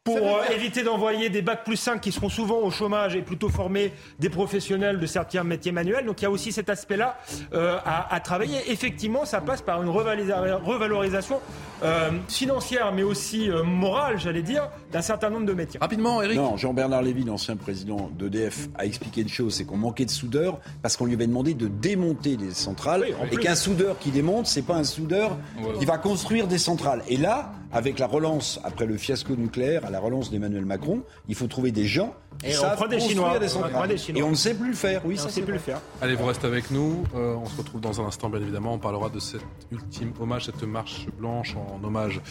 pour 0.08 0.38
euh, 0.38 0.44
éviter 0.56 0.84
d'envoyer 0.84 1.30
des 1.30 1.42
bacs 1.42 1.66
plus 1.66 1.76
5 1.76 2.00
qui 2.00 2.14
seront 2.14 2.30
souvent 2.30 2.60
au 2.60 2.72
chômage 2.72 3.16
et 3.16 3.22
plutôt 3.22 3.50
former 3.50 3.92
des 4.20 4.30
professionnels 4.30 5.00
de 5.00 5.06
certains 5.06 5.44
métiers 5.44 5.74
manuels. 5.74 6.06
Donc 6.06 6.22
il 6.22 6.24
y 6.24 6.28
a 6.28 6.32
aussi 6.32 6.54
cet 6.54 6.70
aspect-là 6.70 7.18
euh, 7.54 7.78
à, 7.86 8.14
à, 8.14 8.20
travailler. 8.22 8.58
Effectivement, 8.72 9.26
ça 9.26 9.42
passe 9.42 9.62
par 9.62 9.84
une 9.84 9.90
revalorisation 9.90 11.42
euh, 11.84 12.10
financière, 12.28 12.92
mais 12.94 13.04
aussi 13.04 13.52
euh, 13.52 13.64
morale, 13.64 14.18
j'allais 14.18 14.42
dire, 14.42 14.70
d'un 14.92 15.02
certain 15.02 15.30
nombre 15.30 15.46
de 15.46 15.54
métiers. 15.54 15.80
Rapidement, 15.80 16.22
Eric. 16.22 16.38
Non, 16.38 16.56
Jean-Bernard 16.58 17.02
Lévy, 17.02 17.24
l'ancien 17.24 17.56
président 17.56 18.10
d'EDF, 18.18 18.70
a 18.76 18.86
expliqué 18.86 19.22
une 19.22 19.30
chose, 19.30 19.56
c'est 19.56 19.66
qu'on 19.66 19.78
manquait 19.78 20.06
de 20.06 20.10
soudeurs 20.10 20.60
parce 20.82 20.96
qu'on 20.96 21.06
lui 21.06 21.14
avait 21.14 21.28
demandé 21.28 21.54
de 21.54 21.68
démonter 21.68 22.38
des 22.38 22.52
centrales 22.52 23.06
et 23.32 23.38
qu'un 23.38 23.56
soudeur 23.56 24.00
qui 24.00 24.12
démonte, 24.12 24.48
c'est 24.48 24.62
pas 24.62 24.76
un 24.76 24.84
soudeur 24.84 25.38
qui 25.80 25.86
va 25.86 25.98
construire 25.98 26.48
des 26.48 26.58
centrales. 26.58 27.04
Et 27.08 27.18
là, 27.18 27.52
avec 27.72 28.00
la 28.00 28.08
relance 28.08 28.60
après 28.64 28.86
le 28.86 28.98
fiasco 28.98 29.36
nucléaire, 29.36 29.86
à 29.86 29.90
la 29.90 30.00
relance 30.00 30.32
d'Emmanuel 30.32 30.66
Macron, 30.66 31.04
il 31.28 31.36
faut 31.36 31.48
trouver 31.48 31.72
des 31.72 31.86
gens 31.86 32.16
qui 32.44 32.54
savent 32.54 32.88
des 32.90 33.00
Chinois. 33.00 33.40
des 33.40 33.48
centrales. 33.48 33.96
Et 34.16 34.24
on 34.24 34.32
ne 34.32 34.36
sait 34.36 34.54
plus 34.54 34.70
le 34.70 34.76
faire. 34.76 35.02
Oui, 35.06 35.18
ça 35.18 35.30
sait 35.30 35.42
plus 35.42 35.54
le 35.54 35.60
faire. 35.60 35.82
Allez, 36.02 36.16
vous 36.16 36.26
restez 36.26 36.48
avec 36.48 36.72
nous. 36.72 37.04
Euh, 37.16 37.36
on 37.36 37.46
se 37.46 37.58
retrouve 37.58 37.82
dans 37.82 38.02
un 38.02 38.06
instant, 38.06 38.30
bien 38.30 38.42
évidemment. 38.42 38.74
On 38.74 38.80
parlera 38.80 39.10
de 39.10 39.20
cet 39.20 39.42
ultime 39.72 40.14
hommage, 40.20 40.46
cette 40.46 40.64
marche 40.64 41.08
blanche 41.18 41.56
en 41.56 41.84
hommage 41.84 42.22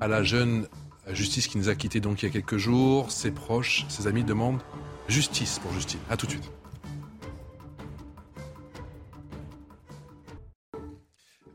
à 0.00 0.08
la 0.08 0.22
jeune 0.22 0.66
justice 1.08 1.48
qui 1.48 1.58
nous 1.58 1.68
a 1.68 1.74
quittés 1.74 2.00
donc 2.00 2.22
il 2.22 2.26
y 2.26 2.28
a 2.28 2.32
quelques 2.32 2.56
jours. 2.56 3.10
Ses 3.10 3.30
proches, 3.30 3.84
ses 3.88 4.06
amis 4.06 4.24
demandent 4.24 4.60
justice 5.08 5.58
pour 5.58 5.72
Justine. 5.72 6.00
A 6.08 6.16
tout 6.16 6.26
de 6.26 6.32
suite. 6.32 6.50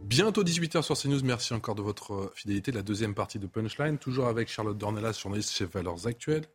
Bientôt 0.06 0.44
18h 0.44 0.84
sur 0.84 0.96
CNews. 0.96 1.24
Merci 1.24 1.56
encore 1.56 1.74
de 1.74 1.82
votre 1.82 2.32
fidélité. 2.36 2.72
La 2.72 2.84
deuxième 2.84 3.16
partie 3.16 3.40
de 3.40 3.48
Punchline, 3.48 3.98
toujours 3.98 4.28
avec 4.28 4.50
Charlotte 4.50 4.78
Dornelas, 4.78 5.18
journaliste 5.20 5.52
chez 5.52 5.66
Valeurs 5.66 6.06
Actuelles. 6.06 6.46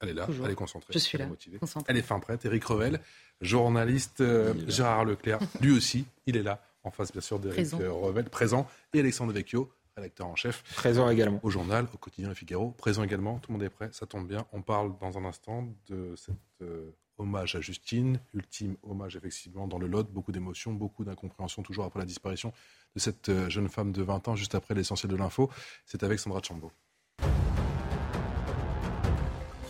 Elle 0.00 0.10
est 0.10 0.14
là, 0.14 0.28
elle 0.44 0.52
est 0.52 0.54
concentrée. 0.54 0.92
Je 0.92 1.00
suis 1.00 1.18
là. 1.18 1.26
Motivée. 1.26 1.58
Elle 1.88 1.96
est 1.96 2.02
fin 2.02 2.20
prête. 2.20 2.44
Eric 2.44 2.62
Revel, 2.62 3.00
journaliste. 3.40 4.20
Euh, 4.20 4.54
Gérard 4.68 5.04
Leclerc, 5.04 5.40
lui 5.60 5.72
aussi, 5.72 6.06
il 6.26 6.36
est 6.36 6.44
là, 6.44 6.62
en 6.84 6.92
face 6.92 7.10
bien 7.10 7.20
sûr 7.20 7.40
d'Eric 7.40 7.74
euh, 7.74 7.90
Revel, 7.90 8.30
présent. 8.30 8.68
Et 8.94 9.00
Alexandre 9.00 9.32
Vecchio, 9.32 9.68
rédacteur 9.96 10.28
en 10.28 10.36
chef. 10.36 10.62
Présent 10.76 11.10
également. 11.10 11.40
Au 11.42 11.50
journal, 11.50 11.88
au 11.92 11.98
quotidien 11.98 12.32
Figaro. 12.34 12.70
Présent 12.70 13.02
également. 13.02 13.40
Tout 13.40 13.50
le 13.50 13.58
monde 13.58 13.64
est 13.64 13.70
prêt, 13.70 13.88
ça 13.90 14.06
tombe 14.06 14.28
bien. 14.28 14.46
On 14.52 14.62
parle 14.62 14.96
dans 15.00 15.18
un 15.18 15.24
instant 15.24 15.68
de 15.88 16.14
cet 16.14 16.36
euh, 16.62 16.92
hommage 17.22 17.54
à 17.56 17.60
Justine. 17.60 18.20
Ultime 18.34 18.76
hommage, 18.82 19.16
effectivement, 19.16 19.66
dans 19.66 19.78
le 19.78 19.86
Lot. 19.86 20.10
Beaucoup 20.12 20.32
d'émotions, 20.32 20.72
beaucoup 20.72 21.04
d'incompréhension, 21.04 21.62
toujours 21.62 21.84
après 21.84 22.00
la 22.00 22.06
disparition 22.06 22.52
de 22.94 23.00
cette 23.00 23.28
euh, 23.28 23.48
jeune 23.48 23.68
femme 23.68 23.92
de 23.92 24.02
20 24.02 24.28
ans, 24.28 24.36
juste 24.36 24.54
après 24.54 24.74
l'essentiel 24.74 25.10
de 25.10 25.16
l'info. 25.16 25.50
C'est 25.86 26.02
avec 26.02 26.18
Sandra 26.18 26.40
Chambaud. 26.42 26.72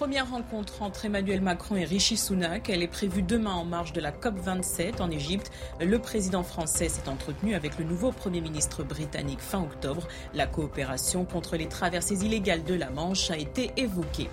Première 0.03 0.29
rencontre 0.29 0.83
entre 0.83 1.05
Emmanuel 1.05 1.41
Macron 1.41 1.77
et 1.77 1.85
Rishi 1.85 2.17
Sunak. 2.17 2.69
Elle 2.69 2.83
est 2.83 2.89
prévue 2.89 3.23
demain 3.23 3.53
en 3.53 3.65
marge 3.65 3.93
de 3.93 4.01
la 4.01 4.11
COP27 4.11 5.01
en 5.01 5.09
Égypte. 5.13 5.53
Le 5.81 5.97
président 6.01 6.43
français 6.43 6.89
s'est 6.89 7.09
entretenu 7.09 7.55
avec 7.55 7.79
le 7.79 7.85
nouveau 7.85 8.11
Premier 8.11 8.41
ministre 8.41 8.83
britannique 8.83 9.39
fin 9.39 9.63
octobre. 9.63 10.09
La 10.35 10.49
coopération 10.49 11.25
contre 11.25 11.57
les 11.57 11.69
traversées 11.69 12.25
illégales 12.25 12.65
de 12.65 12.75
la 12.75 12.91
Manche 12.91 13.31
a 13.31 13.39
été 13.39 13.71
évoquée. 13.77 14.29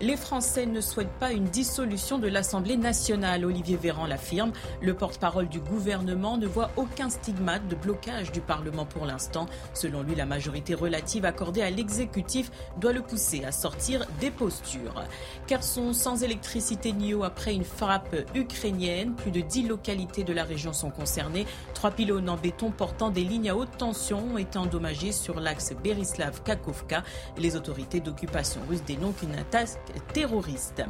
Les 0.00 0.16
Français 0.16 0.64
ne 0.64 0.80
souhaitent 0.80 1.18
pas 1.18 1.32
une 1.32 1.46
dissolution 1.46 2.18
de 2.18 2.28
l'Assemblée 2.28 2.76
nationale. 2.76 3.44
Olivier 3.44 3.76
Véran 3.76 4.06
l'affirme. 4.06 4.52
Le 4.80 4.94
porte-parole 4.94 5.48
du 5.48 5.58
gouvernement 5.58 6.36
ne 6.36 6.46
voit 6.46 6.70
aucun 6.76 7.10
stigmate 7.10 7.66
de 7.66 7.74
blocage 7.74 8.30
du 8.30 8.40
Parlement 8.40 8.84
pour 8.84 9.06
l'instant. 9.06 9.46
Selon 9.74 10.02
lui, 10.02 10.14
la 10.14 10.24
majorité 10.24 10.74
relative 10.74 11.24
accordée 11.24 11.62
à 11.62 11.70
l'exécutif 11.70 12.52
doit 12.76 12.92
le 12.92 13.02
pousser 13.02 13.44
à 13.44 13.50
sortir 13.50 14.06
des 14.20 14.30
postures. 14.30 15.02
Kherson 15.48 15.92
sans 15.92 16.22
électricité 16.22 16.92
ni 16.92 17.12
eau 17.12 17.24
après 17.24 17.52
une 17.52 17.64
frappe 17.64 18.14
ukrainienne. 18.36 19.16
Plus 19.16 19.32
de 19.32 19.40
10 19.40 19.66
localités 19.66 20.22
de 20.22 20.32
la 20.32 20.44
région 20.44 20.72
sont 20.72 20.90
concernées. 20.90 21.46
Trois 21.74 21.90
pylônes 21.90 22.28
en 22.28 22.36
béton 22.36 22.70
portant 22.70 23.10
des 23.10 23.24
lignes 23.24 23.50
à 23.50 23.56
haute 23.56 23.76
tension 23.76 24.24
ont 24.34 24.38
été 24.38 24.58
endommagés 24.58 25.10
sur 25.10 25.40
l'axe 25.40 25.72
Berislav-Kakovka. 25.82 27.02
Les 27.36 27.56
autorités 27.56 27.98
d'occupation 27.98 28.60
russe 28.68 28.84
dénoncent 28.86 29.22
une 29.24 29.34
attaque 29.34 29.87
terroriste. 30.12 30.84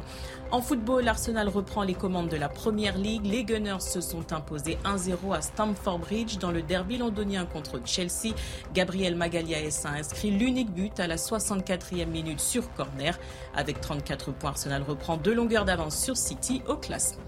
En 0.51 0.61
football, 0.61 1.07
Arsenal 1.07 1.47
reprend 1.47 1.83
les 1.83 1.93
commandes 1.93 2.29
de 2.29 2.37
la 2.37 2.49
Première 2.49 2.97
Ligue. 2.97 3.25
Les 3.25 3.43
Gunners 3.43 3.81
se 3.81 4.01
sont 4.01 4.33
imposés 4.33 4.77
1-0 4.83 5.35
à 5.35 5.41
Stamford 5.41 5.99
Bridge 5.99 6.37
dans 6.37 6.51
le 6.51 6.61
derby 6.61 6.97
londonien 6.97 7.45
contre 7.45 7.79
Chelsea. 7.85 8.33
Gabriel 8.73 9.15
Magalhaes 9.15 9.85
a 9.85 9.89
inscrit 9.89 10.31
l'unique 10.31 10.71
but 10.71 10.99
à 10.99 11.07
la 11.07 11.17
64e 11.17 12.07
minute 12.07 12.39
sur 12.39 12.73
corner. 12.73 13.17
Avec 13.55 13.81
34 13.81 14.31
points, 14.31 14.51
Arsenal 14.51 14.83
reprend 14.83 15.17
deux 15.17 15.33
longueurs 15.33 15.65
d'avance 15.65 16.01
sur 16.01 16.17
City 16.17 16.61
au 16.67 16.75
classement. 16.75 17.23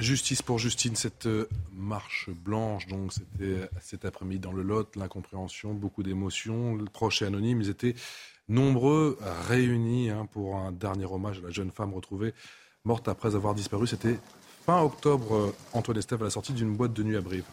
Justice 0.00 0.40
pour 0.40 0.58
Justine, 0.58 0.96
cette 0.96 1.26
euh, 1.26 1.46
marche 1.72 2.30
blanche, 2.30 2.86
donc 2.86 3.12
c'était 3.12 3.68
cet 3.80 4.06
après-midi 4.06 4.40
dans 4.40 4.52
le 4.52 4.62
Lot, 4.62 4.96
l'incompréhension, 4.96 5.74
beaucoup 5.74 6.02
d'émotions. 6.02 6.78
Proches 6.92 7.20
et 7.20 7.26
anonymes, 7.26 7.60
ils 7.60 7.68
étaient 7.68 7.94
nombreux 8.50 9.18
réunis 9.48 10.10
hein, 10.10 10.28
pour 10.32 10.56
un 10.56 10.72
dernier 10.72 11.06
hommage 11.06 11.38
à 11.38 11.42
la 11.42 11.50
jeune 11.50 11.70
femme 11.70 11.94
retrouvée 11.94 12.34
morte 12.84 13.08
après 13.08 13.34
avoir 13.34 13.54
disparu. 13.54 13.86
C'était 13.86 14.18
fin 14.66 14.82
octobre, 14.82 15.34
euh, 15.34 15.54
Antoine 15.72 15.98
Estève, 15.98 16.20
à 16.22 16.24
la 16.24 16.30
sortie 16.30 16.52
d'une 16.52 16.76
boîte 16.76 16.92
de 16.92 17.02
nuit 17.02 17.16
à 17.16 17.20
Brive. 17.20 17.44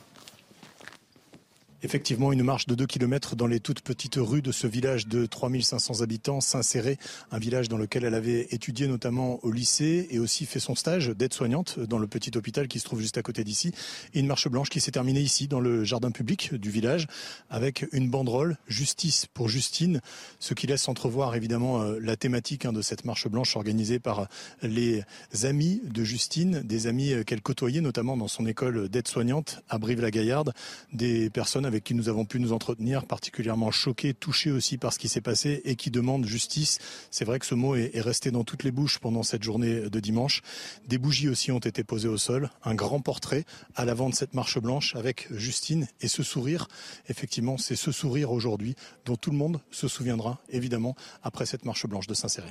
Effectivement, 1.84 2.32
une 2.32 2.42
marche 2.42 2.66
de 2.66 2.74
2 2.74 2.88
km 2.88 3.36
dans 3.36 3.46
les 3.46 3.60
toutes 3.60 3.82
petites 3.82 4.16
rues 4.16 4.42
de 4.42 4.52
ce 4.52 4.66
village 4.66 5.08
de 5.08 5.28
3500 5.28 6.02
habitants, 6.02 6.42
Saint-Céré, 6.42 6.98
un 7.30 7.38
village 7.38 7.70
dans 7.70 7.78
lequel 7.78 8.04
elle 8.04 8.16
avait 8.16 8.48
étudié 8.50 8.88
notamment 8.88 9.40
au 9.44 9.52
lycée 9.52 10.08
et 10.10 10.18
aussi 10.18 10.48
fait 10.48 10.60
son 10.60 10.74
stage 10.74 11.10
d'aide-soignante 11.10 11.80
dans 11.80 12.00
le 12.00 12.08
petit 12.08 12.36
hôpital 12.36 12.68
qui 12.68 12.80
se 12.80 12.86
trouve 12.86 13.02
juste 13.02 13.20
à 13.20 13.22
côté 13.22 13.44
d'ici. 13.44 13.74
Et 14.16 14.22
une 14.22 14.26
marche 14.26 14.48
blanche 14.48 14.70
qui 14.70 14.80
s'est 14.80 14.90
terminée 14.90 15.20
ici, 15.20 15.48
dans 15.48 15.60
le 15.60 15.84
jardin 15.84 16.10
public 16.10 16.56
du 16.56 16.72
village, 16.72 17.06
avec 17.52 17.86
une 17.92 18.10
banderole 18.10 18.58
Justice 18.68 19.28
pour 19.32 19.48
Justine, 19.48 20.02
ce 20.40 20.56
qui 20.56 20.66
laisse 20.66 20.90
entrevoir 20.90 21.36
évidemment 21.36 21.84
euh, 21.84 22.00
la 22.02 22.16
thématique 22.16 22.66
hein, 22.66 22.74
de 22.74 22.82
cette 22.82 23.06
marche 23.06 23.28
blanche 23.28 23.56
organisée 23.56 24.00
par 24.00 24.28
les 24.64 25.04
amis 25.44 25.82
de 25.84 26.04
Justine, 26.04 26.64
des 26.64 26.88
amis 26.88 27.14
euh, 27.14 27.24
qu'elle 27.24 27.42
côtoyait 27.42 27.82
notamment 27.82 28.18
dans 28.18 28.28
son 28.28 28.48
école 28.48 28.90
d'aide-soignante 28.90 29.62
à 29.70 29.78
Brive-la-Gaillarde, 29.78 30.54
des 30.92 31.30
personnes 31.30 31.67
avec 31.68 31.84
qui 31.84 31.94
nous 31.94 32.10
avons 32.10 32.26
pu 32.26 32.40
nous 32.40 32.54
entretenir, 32.54 33.06
particulièrement 33.06 33.70
choqués, 33.72 34.14
touchés 34.14 34.52
aussi 34.52 34.78
par 34.78 34.94
ce 34.94 35.00
qui 35.00 35.10
s'est 35.10 35.22
passé 35.22 35.62
et 35.66 35.76
qui 35.76 35.92
demandent 35.92 36.26
justice. 36.26 36.80
C'est 37.12 37.26
vrai 37.26 37.38
que 37.40 37.46
ce 37.46 37.56
mot 37.56 37.76
est, 37.76 38.00
resté 38.00 38.32
dans 38.32 38.44
toutes 38.44 38.64
les 38.64 38.72
bouches 38.72 39.00
pendant 39.00 39.24
cette 39.24 39.44
journée 39.44 39.82
de 39.90 40.00
dimanche. 40.00 40.42
Des 40.88 40.98
bougies 40.98 41.30
aussi 41.30 41.52
ont 41.52 41.60
été 41.60 41.84
posées 41.84 42.08
au 42.08 42.18
sol, 42.18 42.50
un 42.64 42.74
grand 42.74 43.02
portrait 43.02 43.46
à 43.76 43.86
l'avant 43.86 44.10
de 44.10 44.16
cette 44.16 44.34
marche 44.34 44.60
blanche 44.60 44.96
avec 44.96 45.28
Justine 45.32 45.88
et 46.02 46.08
ce 46.08 46.24
sourire. 46.24 46.68
Effectivement, 47.10 47.58
c'est 47.58 47.76
ce 47.76 47.92
sourire 47.92 48.32
aujourd'hui 48.32 48.76
dont 49.06 49.16
tout 49.16 49.32
le 49.32 49.38
monde 49.38 49.62
se 49.72 49.88
souviendra, 49.88 50.40
évidemment, 50.50 50.96
après 51.22 51.46
cette 51.46 51.66
marche 51.66 51.86
blanche 51.86 52.08
de 52.08 52.14
Saint-Céré. 52.14 52.50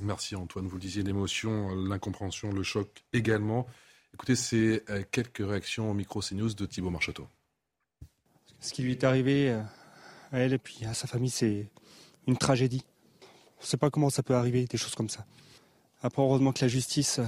Merci 0.00 0.36
Antoine, 0.36 0.66
vous 0.66 0.78
disiez, 0.78 1.02
l'émotion, 1.02 1.74
l'incompréhension, 1.74 2.52
le 2.52 2.62
choc 2.62 3.04
également. 3.12 3.66
Écoutez, 4.14 4.36
c'est 4.36 4.82
euh, 4.90 5.02
quelques 5.10 5.46
réactions 5.46 5.90
au 5.90 5.94
micro 5.94 6.20
CNews 6.20 6.52
de 6.54 6.66
Thibault 6.66 6.90
Marcheteau 6.90 7.28
ce 8.62 8.72
qui 8.72 8.82
lui 8.82 8.92
est 8.92 9.04
arrivé 9.04 9.50
euh, 9.50 9.60
à 10.30 10.38
elle 10.38 10.54
et 10.54 10.58
puis 10.58 10.84
à 10.86 10.94
sa 10.94 11.06
famille, 11.06 11.30
c'est 11.30 11.66
une 12.26 12.38
tragédie. 12.38 12.84
On 13.58 13.62
ne 13.62 13.66
sait 13.66 13.76
pas 13.76 13.90
comment 13.90 14.08
ça 14.08 14.22
peut 14.22 14.34
arriver, 14.34 14.64
des 14.66 14.78
choses 14.78 14.94
comme 14.94 15.08
ça. 15.08 15.26
Après, 16.02 16.22
heureusement 16.22 16.52
que 16.52 16.64
la 16.64 16.68
justice 16.68 17.18
euh, 17.18 17.24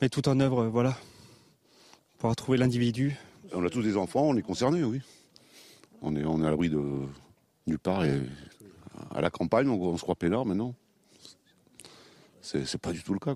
met 0.00 0.08
tout 0.08 0.28
en 0.28 0.38
œuvre, 0.40 0.66
voilà, 0.66 0.96
pour 2.18 2.34
trouver 2.36 2.58
l'individu. 2.58 3.16
On 3.52 3.64
a 3.64 3.70
tous 3.70 3.82
des 3.82 3.96
enfants, 3.96 4.22
on 4.22 4.36
est 4.36 4.42
concernés, 4.42 4.84
oui. 4.84 5.00
On 6.02 6.14
est, 6.16 6.24
on 6.24 6.42
est 6.42 6.46
à 6.46 6.50
l'abri 6.50 6.68
de 6.68 6.82
nulle 7.66 7.78
part 7.78 8.04
et 8.04 8.20
à 9.14 9.22
la 9.22 9.30
campagne, 9.30 9.68
on, 9.68 9.96
se 9.96 10.02
croit 10.02 10.14
peinard, 10.14 10.44
mais 10.44 10.54
non. 10.54 10.74
C'est 12.42 12.78
pas 12.78 12.92
du 12.92 13.02
tout 13.02 13.14
le 13.14 13.18
cas, 13.18 13.34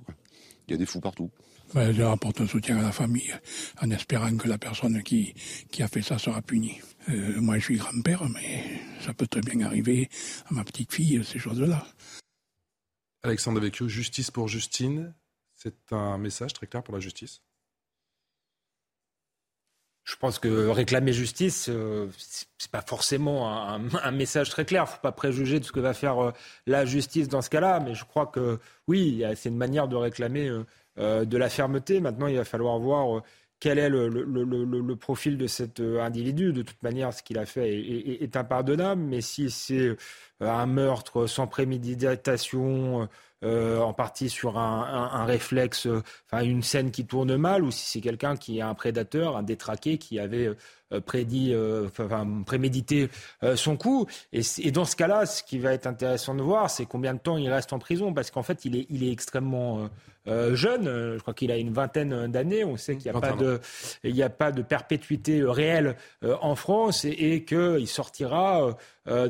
Il 0.67 0.73
y 0.73 0.75
a 0.75 0.77
des 0.77 0.85
fous 0.85 1.01
partout. 1.01 1.31
Ben, 1.75 1.93
je 1.93 2.03
apporte 2.03 2.41
un 2.41 2.47
soutien 2.47 2.79
à 2.79 2.83
la 2.83 2.93
famille 2.93 3.35
en 3.83 3.91
espérant 3.91 4.35
que 4.37 4.49
la 4.49 4.57
personne 4.57 5.03
qui, 5.03 5.35
qui 5.71 5.83
a 5.83 5.89
fait 5.89 6.01
ça 6.01 6.19
sera 6.19 6.41
punie. 6.41 6.81
Euh, 7.11 7.41
moi, 7.41 7.59
je 7.59 7.65
suis 7.65 7.77
grand-père, 7.77 8.27
mais 8.31 8.81
ça 9.01 9.13
peut 9.13 9.27
très 9.27 9.43
bien 9.43 9.61
arriver 9.67 10.09
à 10.51 10.55
ma 10.55 10.65
petite 10.65 10.93
fille, 10.93 11.23
ces 11.25 11.39
choses-là. 11.39 11.87
Alexandre 13.23 13.61
Vecchio, 13.61 13.87
justice 13.87 14.31
pour 14.31 14.49
Justine, 14.49 15.13
c'est 15.55 15.93
un 15.93 16.17
message 16.17 16.55
très 16.55 16.67
clair 16.67 16.83
pour 16.83 16.95
la 16.95 17.01
justice 17.01 17.43
je 20.09 20.17
pense 20.17 20.39
que 20.39 20.69
réclamer 20.69 21.13
justice, 21.13 21.69
euh, 21.69 22.09
c'est 22.17 22.71
pas 22.71 22.81
forcément 22.81 23.47
un, 23.53 24.11
message 24.11 24.49
très 24.49 24.65
clair. 24.65 24.89
Faut 24.89 25.03
pas 25.03 25.13
préjuger 25.13 25.61
de 25.61 25.67
ce 25.67 25.71
que 25.71 25.81
va 25.81 25.93
faire 25.93 26.19
euh, 26.25 26.33
la 26.67 26.87
justice 26.87 27.29
dans 27.29 27.43
ce 27.43 27.51
cas-là, 27.51 27.79
mais 27.81 27.95
je 27.95 28.07
crois 28.07 28.27
que 28.27 28.59
oui, 28.87 29.23
c'est 29.37 29.51
une 29.51 29.59
manière 29.59 29.87
de 29.87 29.97
réclamer 29.97 30.51
de 30.99 31.37
la 31.37 31.49
fermeté. 31.49 32.01
Maintenant, 32.01 32.27
il 32.27 32.37
va 32.37 32.45
falloir 32.45 32.79
voir 32.79 33.19
euh, 33.19 33.23
quel 33.61 33.79
est 33.79 33.89
le, 33.89 34.95
profil 34.97 35.39
de 35.39 35.47
cet 35.47 35.81
euh, 35.81 36.03
individu. 36.03 36.53
De 36.53 36.63
toute 36.63 36.83
manière, 36.83 37.13
ce 37.13 37.23
qu'il 37.23 37.39
a 37.39 37.47
fait 37.47 37.79
est, 37.79 38.37
impardonnable, 38.37 39.03
mais 39.03 39.21
si 39.21 39.51
c'est 39.51 39.97
un 40.41 40.67
meurtre 40.67 41.27
sans 41.27 41.47
préméditation, 41.47 43.09
en 43.41 43.93
partie 43.93 44.29
sur 44.29 44.59
un, 44.59 45.25
réflexe, 45.25 45.87
enfin 46.27 46.43
une 46.43 46.63
scène 46.63 46.91
qui 46.91 47.07
tourne 47.07 47.37
mal, 47.37 47.63
ou 47.63 47.71
si 47.71 47.87
c'est 47.87 48.01
quelqu'un 48.01 48.37
qui 48.37 48.59
est 48.59 48.63
un 48.63 48.75
prédateur, 48.75 49.37
un 49.37 49.45
détraqué 49.45 49.99
qui 49.99 50.19
avait 50.19 50.51
prédit, 51.07 51.55
prémédité 52.47 53.09
son 53.55 53.77
coup. 53.77 54.07
Et, 54.33 54.71
dans 54.73 54.85
ce 54.85 54.97
cas-là, 54.97 55.27
ce 55.27 55.45
qui 55.45 55.59
va 55.59 55.73
être 55.73 55.87
intéressant 55.87 56.35
de 56.35 56.43
voir, 56.43 56.71
c'est 56.71 56.87
combien 56.87 57.15
de 57.15 57.21
temps 57.21 57.37
il 57.37 57.49
reste 57.49 57.73
en 57.73 57.79
prison, 57.79 58.13
parce 58.13 58.33
qu'en 58.33 58.43
fait, 58.43 58.65
il 58.65 58.77
est, 58.77 58.87
il 58.91 59.05
est 59.05 59.13
extrêmement 59.13 59.89
euh, 60.29 60.55
jeune, 60.55 60.87
euh, 60.87 61.17
je 61.17 61.23
crois 61.23 61.35
qu'il 61.35 61.51
a 61.51 61.57
une 61.57 61.73
vingtaine 61.73 62.31
d'années. 62.31 62.65
On 62.65 62.77
sait 62.77 62.97
qu'il 62.97 63.11
n'y 63.11 63.17
a, 63.17 63.21
pas 63.21 63.33
de, 63.33 63.61
il 64.05 64.15
y 64.15 64.23
a 64.23 64.29
pas 64.29 64.53
de 64.53 64.63
perpétuité 64.63 65.43
réelle 65.43 65.97
euh, 66.23 66.37
en 66.41 66.55
France 66.55 67.05
et, 67.05 67.11
et 67.11 67.45
qu'il 67.45 67.89
sortira 67.89 68.77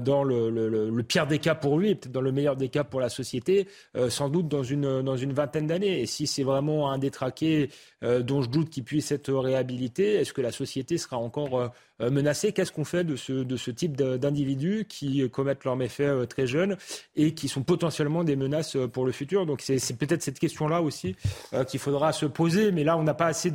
dans 0.01 0.25
le, 0.25 1.03
pire 1.07 1.29
des 1.29 1.39
cas 1.39 1.55
pour 1.55 1.79
lui, 1.79 1.95
peut-être 1.95 2.11
dans 2.11 2.21
le 2.21 2.33
meilleur 2.33 2.57
des 2.57 2.69
cas 2.69 2.83
pour 2.83 2.99
la 2.99 3.09
société, 3.09 3.69
sans 4.09 4.29
doute 4.29 4.49
dans 4.49 4.65
une, 4.65 5.03
dans 5.03 5.17
une 5.17 5.33
vingtaine 5.33 5.69
d'années. 5.69 6.01
Et 6.01 6.07
si 6.07 6.27
c'est 6.27 6.43
vraiment 6.43 6.91
un 6.91 6.99
détraqué 6.99 7.71
dont 8.03 8.43
je 8.43 8.51
doute 8.51 8.71
qu'il 8.71 8.83
puisse 8.83 9.13
être 9.13 9.33
réhabilité, 9.33 10.15
est-ce 10.15 10.33
que 10.33 10.41
la 10.41 10.51
société 10.51 10.99
sera 10.99 11.17
encore 11.19 11.71
menacée 12.01 12.53
Qu'est-ce 12.53 12.73
qu'on 12.73 12.85
fait 12.85 13.05
de 13.05 13.17
ce, 13.17 13.33
de 13.33 13.57
ce 13.57 13.71
type 13.71 13.97
d'individus 13.97 14.87
qui 14.89 15.29
commettent 15.31 15.65
leurs 15.65 15.77
méfaits 15.77 16.29
très 16.29 16.47
jeunes 16.47 16.77
et 17.17 17.35
qui 17.35 17.49
sont 17.49 17.63
potentiellement 17.63 18.25
des 18.25 18.37
menaces 18.37 18.77
pour 18.93 19.05
le 19.05 19.13
futur? 19.13 19.47
Donc 19.47 19.63
c'est 19.63 19.99
peut-être 19.99 20.23
cette 20.23 20.39
question-là 20.39 20.83
aussi 20.83 21.17
euh, 21.53 21.65
qu'il 21.65 21.81
faudra 21.81 22.13
se 22.13 22.27
poser. 22.27 22.73
Mais 22.73 22.85
là, 22.85 22.97
on 22.97 23.03
n'a 23.03 23.15
pas 23.15 23.27
assez 23.27 23.53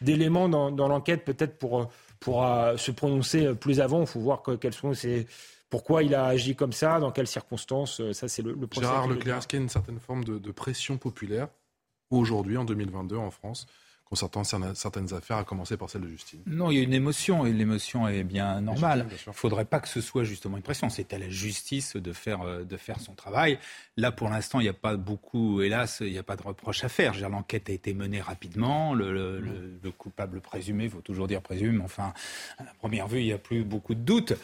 d'éléments 0.00 0.48
dans, 0.48 0.88
l'enquête 0.88 1.24
peut-être 1.24 1.58
pour, 1.58 1.80
euh, 1.80 1.84
pour 2.20 2.44
euh, 2.44 2.76
se 2.76 2.90
prononcer 2.90 3.54
plus 3.54 3.80
avant. 3.80 4.00
Il 4.02 4.06
faut 4.06 4.20
voir 4.20 4.42
quels 4.60 4.74
sont 4.74 4.94
ces 4.94 5.26
pourquoi 5.70 6.04
il 6.04 6.14
a 6.14 6.26
agi 6.26 6.54
comme 6.54 6.72
ça, 6.72 7.00
dans 7.00 7.10
quelles 7.10 7.26
circonstances. 7.26 8.00
Ça, 8.12 8.28
c'est 8.28 8.42
le, 8.42 8.52
le 8.52 8.68
Gérard 8.70 9.08
Leclerc, 9.08 9.38
est-ce 9.38 9.48
qu'il 9.48 9.58
y 9.58 9.62
a 9.62 9.64
une 9.64 9.68
certaine 9.68 9.98
forme 9.98 10.22
de 10.22 10.52
pression 10.52 10.98
populaire 10.98 11.48
aujourd'hui, 12.10 12.56
en 12.56 12.64
2022, 12.64 13.16
en 13.16 13.32
France, 13.32 13.66
concernant 14.04 14.44
certaines 14.74 15.12
affaires, 15.14 15.38
à 15.38 15.44
commencer 15.44 15.76
par 15.76 15.90
celle 15.90 16.02
de 16.02 16.08
Justine. 16.08 16.40
Non, 16.46 16.70
il 16.70 16.76
y 16.76 16.80
a 16.80 16.82
une 16.82 16.92
émotion 16.92 17.46
et 17.46 17.52
l'émotion 17.52 18.06
est 18.06 18.22
bien 18.22 18.60
normale. 18.60 19.06
Il 19.10 19.28
ne 19.28 19.32
faudrait 19.32 19.64
pas 19.64 19.80
que 19.80 19.88
ce 19.88 20.00
soit 20.00 20.24
justement 20.24 20.56
une 20.56 20.62
pression. 20.62 20.88
C'est 20.88 21.12
à 21.12 21.18
la 21.18 21.28
justice 21.28 21.96
de 21.96 22.12
faire, 22.12 22.42
euh, 22.42 22.64
de 22.64 22.76
faire 22.76 23.00
son 23.00 23.14
travail. 23.14 23.58
Là, 23.96 24.12
pour 24.12 24.28
l'instant, 24.28 24.60
il 24.60 24.64
n'y 24.64 24.68
a 24.68 24.74
pas 24.74 24.96
beaucoup, 24.96 25.62
hélas, 25.62 25.98
il 26.00 26.12
n'y 26.12 26.18
a 26.18 26.22
pas 26.22 26.36
de 26.36 26.42
reproche 26.42 26.84
à 26.84 26.88
faire. 26.88 27.14
L'enquête 27.28 27.70
a 27.70 27.72
été 27.72 27.94
menée 27.94 28.20
rapidement. 28.20 28.94
Le, 28.94 29.80
coupable 29.96 30.40
présumé, 30.40 30.84
il 30.84 30.90
faut 30.90 31.00
toujours 31.00 31.26
dire 31.26 31.40
présumé, 31.40 31.72
mais 31.72 31.84
enfin, 31.84 32.12
à 32.58 32.64
la 32.64 32.74
première 32.74 33.08
vue, 33.08 33.20
il 33.20 33.26
n'y 33.26 33.32
a 33.32 33.38
plus 33.38 33.64
beaucoup 33.64 33.94
de 33.94 34.00
doutes. 34.00 34.34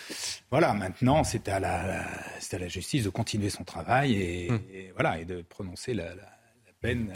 Voilà, 0.50 0.72
maintenant, 0.74 1.22
c'est 1.24 1.48
à 1.48 1.60
la, 1.60 2.02
à 2.02 2.58
la 2.58 2.68
justice 2.68 3.04
de 3.04 3.10
continuer 3.10 3.50
son 3.50 3.64
travail 3.64 4.14
et, 4.14 4.50
hum. 4.50 4.60
voilà, 4.94 5.20
et 5.20 5.24
de 5.24 5.42
prononcer 5.42 5.94
la, 5.94 6.14
peine 6.80 7.12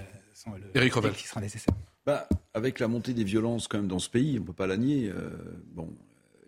euh, 0.76 1.10
qui 1.12 1.26
sera 1.26 1.40
nécessaire. 1.40 1.74
Bah, 2.06 2.28
avec 2.52 2.80
la 2.80 2.88
montée 2.88 3.14
des 3.14 3.24
violences 3.24 3.66
quand 3.66 3.78
même 3.78 3.88
dans 3.88 3.98
ce 3.98 4.10
pays, 4.10 4.36
on 4.38 4.42
ne 4.42 4.46
peut 4.46 4.52
pas 4.52 4.66
la 4.66 4.76
nier. 4.76 5.08
Euh, 5.08 5.30
bon, 5.72 5.88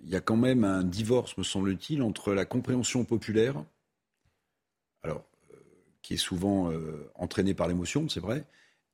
il 0.05 0.11
y 0.11 0.17
a 0.17 0.21
quand 0.21 0.37
même 0.37 0.65
un 0.65 0.85
divorce, 0.85 1.37
me 1.39 1.43
semble-t-il, 1.43 2.03
entre 2.03 2.35
la 2.35 2.45
compréhension 2.45 3.05
populaire, 3.05 3.65
alors 5.03 5.25
euh, 5.53 5.57
qui 6.03 6.15
est 6.15 6.19
souvent 6.19 6.71
euh, 6.71 7.11
entraînée 7.15 7.55
par 7.55 7.69
l'émotion, 7.69 8.09
c'est 8.09 8.21
vrai, 8.21 8.45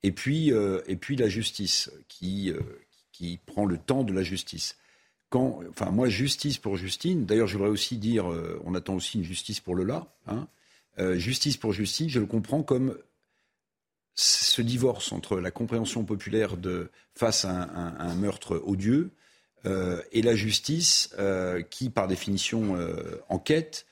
et 0.05 0.13
puis 0.13 0.51
et 0.87 0.97
puis 0.97 1.17
la 1.17 1.29
justice 1.29 1.91
qui 2.09 2.53
qui 3.13 3.39
prend 3.47 3.67
le 3.67 3.79
temps 3.79 4.03
de 4.03 4.13
la 4.13 4.23
justice. 4.23 4.77
Quand, 5.29 5.61
enfin 5.71 5.91
moi, 5.91 6.09
justice 6.09 6.59
pour 6.59 6.77
Justine. 6.77 7.25
D'ailleurs, 7.25 7.47
je 7.47 7.57
voudrais 7.57 7.71
aussi 7.71 7.99
dire, 7.99 8.27
on 8.65 8.75
attend 8.75 8.95
aussi 8.95 9.19
une 9.19 9.25
justice 9.25 9.61
pour 9.61 9.77
Lola. 9.77 10.13
Hein, 10.27 10.49
justice 11.15 11.57
pour 11.57 11.73
Justine, 11.73 12.09
je 12.09 12.19
le 12.19 12.27
comprends 12.27 12.65
comme 12.65 12.97
ce 14.15 14.61
divorce 14.63 15.13
entre 15.13 15.39
la 15.41 15.51
compréhension 15.51 16.05
populaire 16.05 16.57
de, 16.57 16.91
face 17.15 17.45
à 17.45 17.51
un, 17.51 18.15
meurtre 18.15 18.61
odieux 18.65 19.11
euh, 19.65 20.03
et 20.13 20.23
la 20.23 20.35
justice 20.35 21.11
euh, 21.19 21.63
qui, 21.63 21.89
par 21.89 22.09
définition, 22.09 22.77
euh, 22.77 23.21
enquête, 23.29 23.87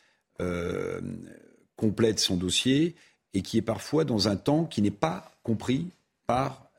complète 1.77 2.18
son 2.18 2.37
dossier 2.37 2.95
et 3.35 3.43
qui 3.43 3.59
est 3.59 3.62
parfois 3.62 4.07
dans 4.07 4.29
un 4.29 4.37
temps 4.37 4.64
qui 4.64 4.81
n'est 4.81 4.91
pas 4.91 5.33
compris 5.43 5.91
par, 6.27 6.71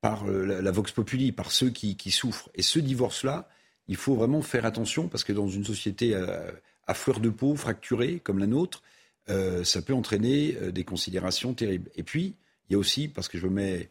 par 0.00 0.26
la, 0.26 0.70
Vox 0.72 0.90
Populi, 0.90 1.30
par 1.30 1.52
ceux 1.52 1.70
qui, 1.70 2.10
souffrent. 2.10 2.50
Et 2.56 2.62
ce 2.62 2.80
divorce-là, 2.80 3.48
il 3.86 3.94
faut 3.94 4.16
vraiment 4.16 4.42
faire 4.42 4.64
attention 4.64 5.06
parce 5.06 5.22
que 5.22 5.32
dans 5.32 5.46
une 5.46 5.64
société 5.64 6.12
à 6.88 6.94
fleur 6.94 7.20
de 7.20 7.30
peau, 7.30 7.54
fracturée 7.54 8.18
comme 8.18 8.40
la 8.40 8.48
nôtre, 8.48 8.82
euh, 9.28 9.64
ça 9.64 9.82
peut 9.82 9.94
entraîner 9.94 10.56
euh, 10.56 10.70
des 10.70 10.84
considérations 10.84 11.54
terribles. 11.54 11.90
Et 11.96 12.02
puis, 12.02 12.34
il 12.68 12.72
y 12.72 12.76
a 12.76 12.78
aussi, 12.78 13.08
parce 13.08 13.28
que 13.28 13.38
je 13.38 13.46
mets 13.46 13.90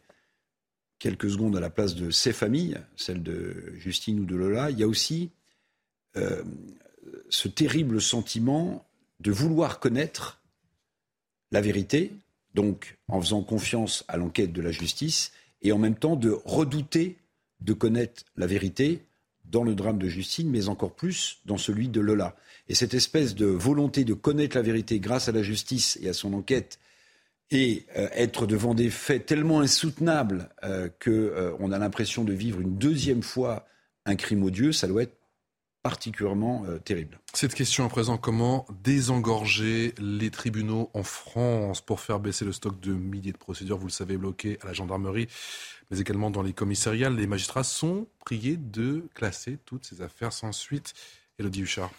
quelques 0.98 1.30
secondes 1.30 1.56
à 1.56 1.60
la 1.60 1.70
place 1.70 1.94
de 1.94 2.10
ces 2.10 2.32
familles, 2.32 2.78
celle 2.96 3.22
de 3.22 3.72
Justine 3.76 4.20
ou 4.20 4.24
de 4.24 4.34
Lola, 4.34 4.70
il 4.70 4.78
y 4.78 4.82
a 4.82 4.88
aussi 4.88 5.30
euh, 6.16 6.42
ce 7.28 7.48
terrible 7.48 8.00
sentiment 8.00 8.86
de 9.20 9.30
vouloir 9.30 9.78
connaître 9.78 10.40
la 11.52 11.60
vérité, 11.60 12.12
donc 12.54 12.96
en 13.08 13.20
faisant 13.20 13.42
confiance 13.42 14.04
à 14.08 14.16
l'enquête 14.16 14.52
de 14.52 14.62
la 14.62 14.70
justice, 14.70 15.32
et 15.62 15.72
en 15.72 15.78
même 15.78 15.96
temps 15.96 16.16
de 16.16 16.30
redouter 16.44 17.16
de 17.60 17.72
connaître 17.72 18.24
la 18.36 18.46
vérité 18.46 19.02
dans 19.44 19.62
le 19.62 19.74
drame 19.74 19.98
de 19.98 20.08
Justine, 20.08 20.50
mais 20.50 20.68
encore 20.68 20.94
plus 20.94 21.38
dans 21.44 21.56
celui 21.56 21.88
de 21.88 22.00
Lola. 22.00 22.36
Et 22.68 22.74
cette 22.74 22.94
espèce 22.94 23.34
de 23.34 23.46
volonté 23.46 24.04
de 24.04 24.14
connaître 24.14 24.56
la 24.56 24.62
vérité 24.62 24.98
grâce 24.98 25.28
à 25.28 25.32
la 25.32 25.42
justice 25.42 25.98
et 26.02 26.08
à 26.08 26.12
son 26.12 26.32
enquête, 26.32 26.78
et 27.50 27.86
euh, 27.96 28.08
être 28.12 28.46
devant 28.46 28.74
des 28.74 28.90
faits 28.90 29.26
tellement 29.26 29.60
insoutenables 29.60 30.48
euh, 30.64 30.88
qu'on 31.02 31.10
euh, 31.10 31.72
a 31.72 31.78
l'impression 31.78 32.24
de 32.24 32.32
vivre 32.32 32.60
une 32.60 32.76
deuxième 32.76 33.22
fois 33.22 33.66
un 34.04 34.16
crime 34.16 34.42
odieux, 34.42 34.72
ça 34.72 34.86
doit 34.86 35.02
être 35.02 35.16
particulièrement 35.82 36.64
terrible. 36.84 37.20
Cette 37.32 37.54
question 37.54 37.84
à 37.84 37.88
présent, 37.88 38.18
comment 38.18 38.66
désengorger 38.82 39.94
les 39.98 40.30
tribunaux 40.30 40.90
en 40.94 41.04
France 41.04 41.80
pour 41.80 42.00
faire 42.00 42.18
baisser 42.18 42.44
le 42.44 42.50
stock 42.50 42.80
de 42.80 42.92
milliers 42.92 43.30
de 43.30 43.36
procédures, 43.36 43.78
vous 43.78 43.86
le 43.86 43.92
savez, 43.92 44.16
bloquées 44.16 44.58
à 44.62 44.66
la 44.66 44.72
gendarmerie, 44.72 45.28
mais 45.90 46.00
également 46.00 46.30
dans 46.30 46.42
les 46.42 46.52
commissariats? 46.52 47.10
Les 47.10 47.28
magistrats 47.28 47.62
sont 47.62 48.08
priés 48.24 48.56
de 48.56 49.04
classer 49.14 49.58
toutes 49.64 49.84
ces 49.84 50.02
affaires 50.02 50.32
sans 50.32 50.50
suite. 50.50 50.92
Elodie 51.38 51.62
Huchard. 51.62 51.92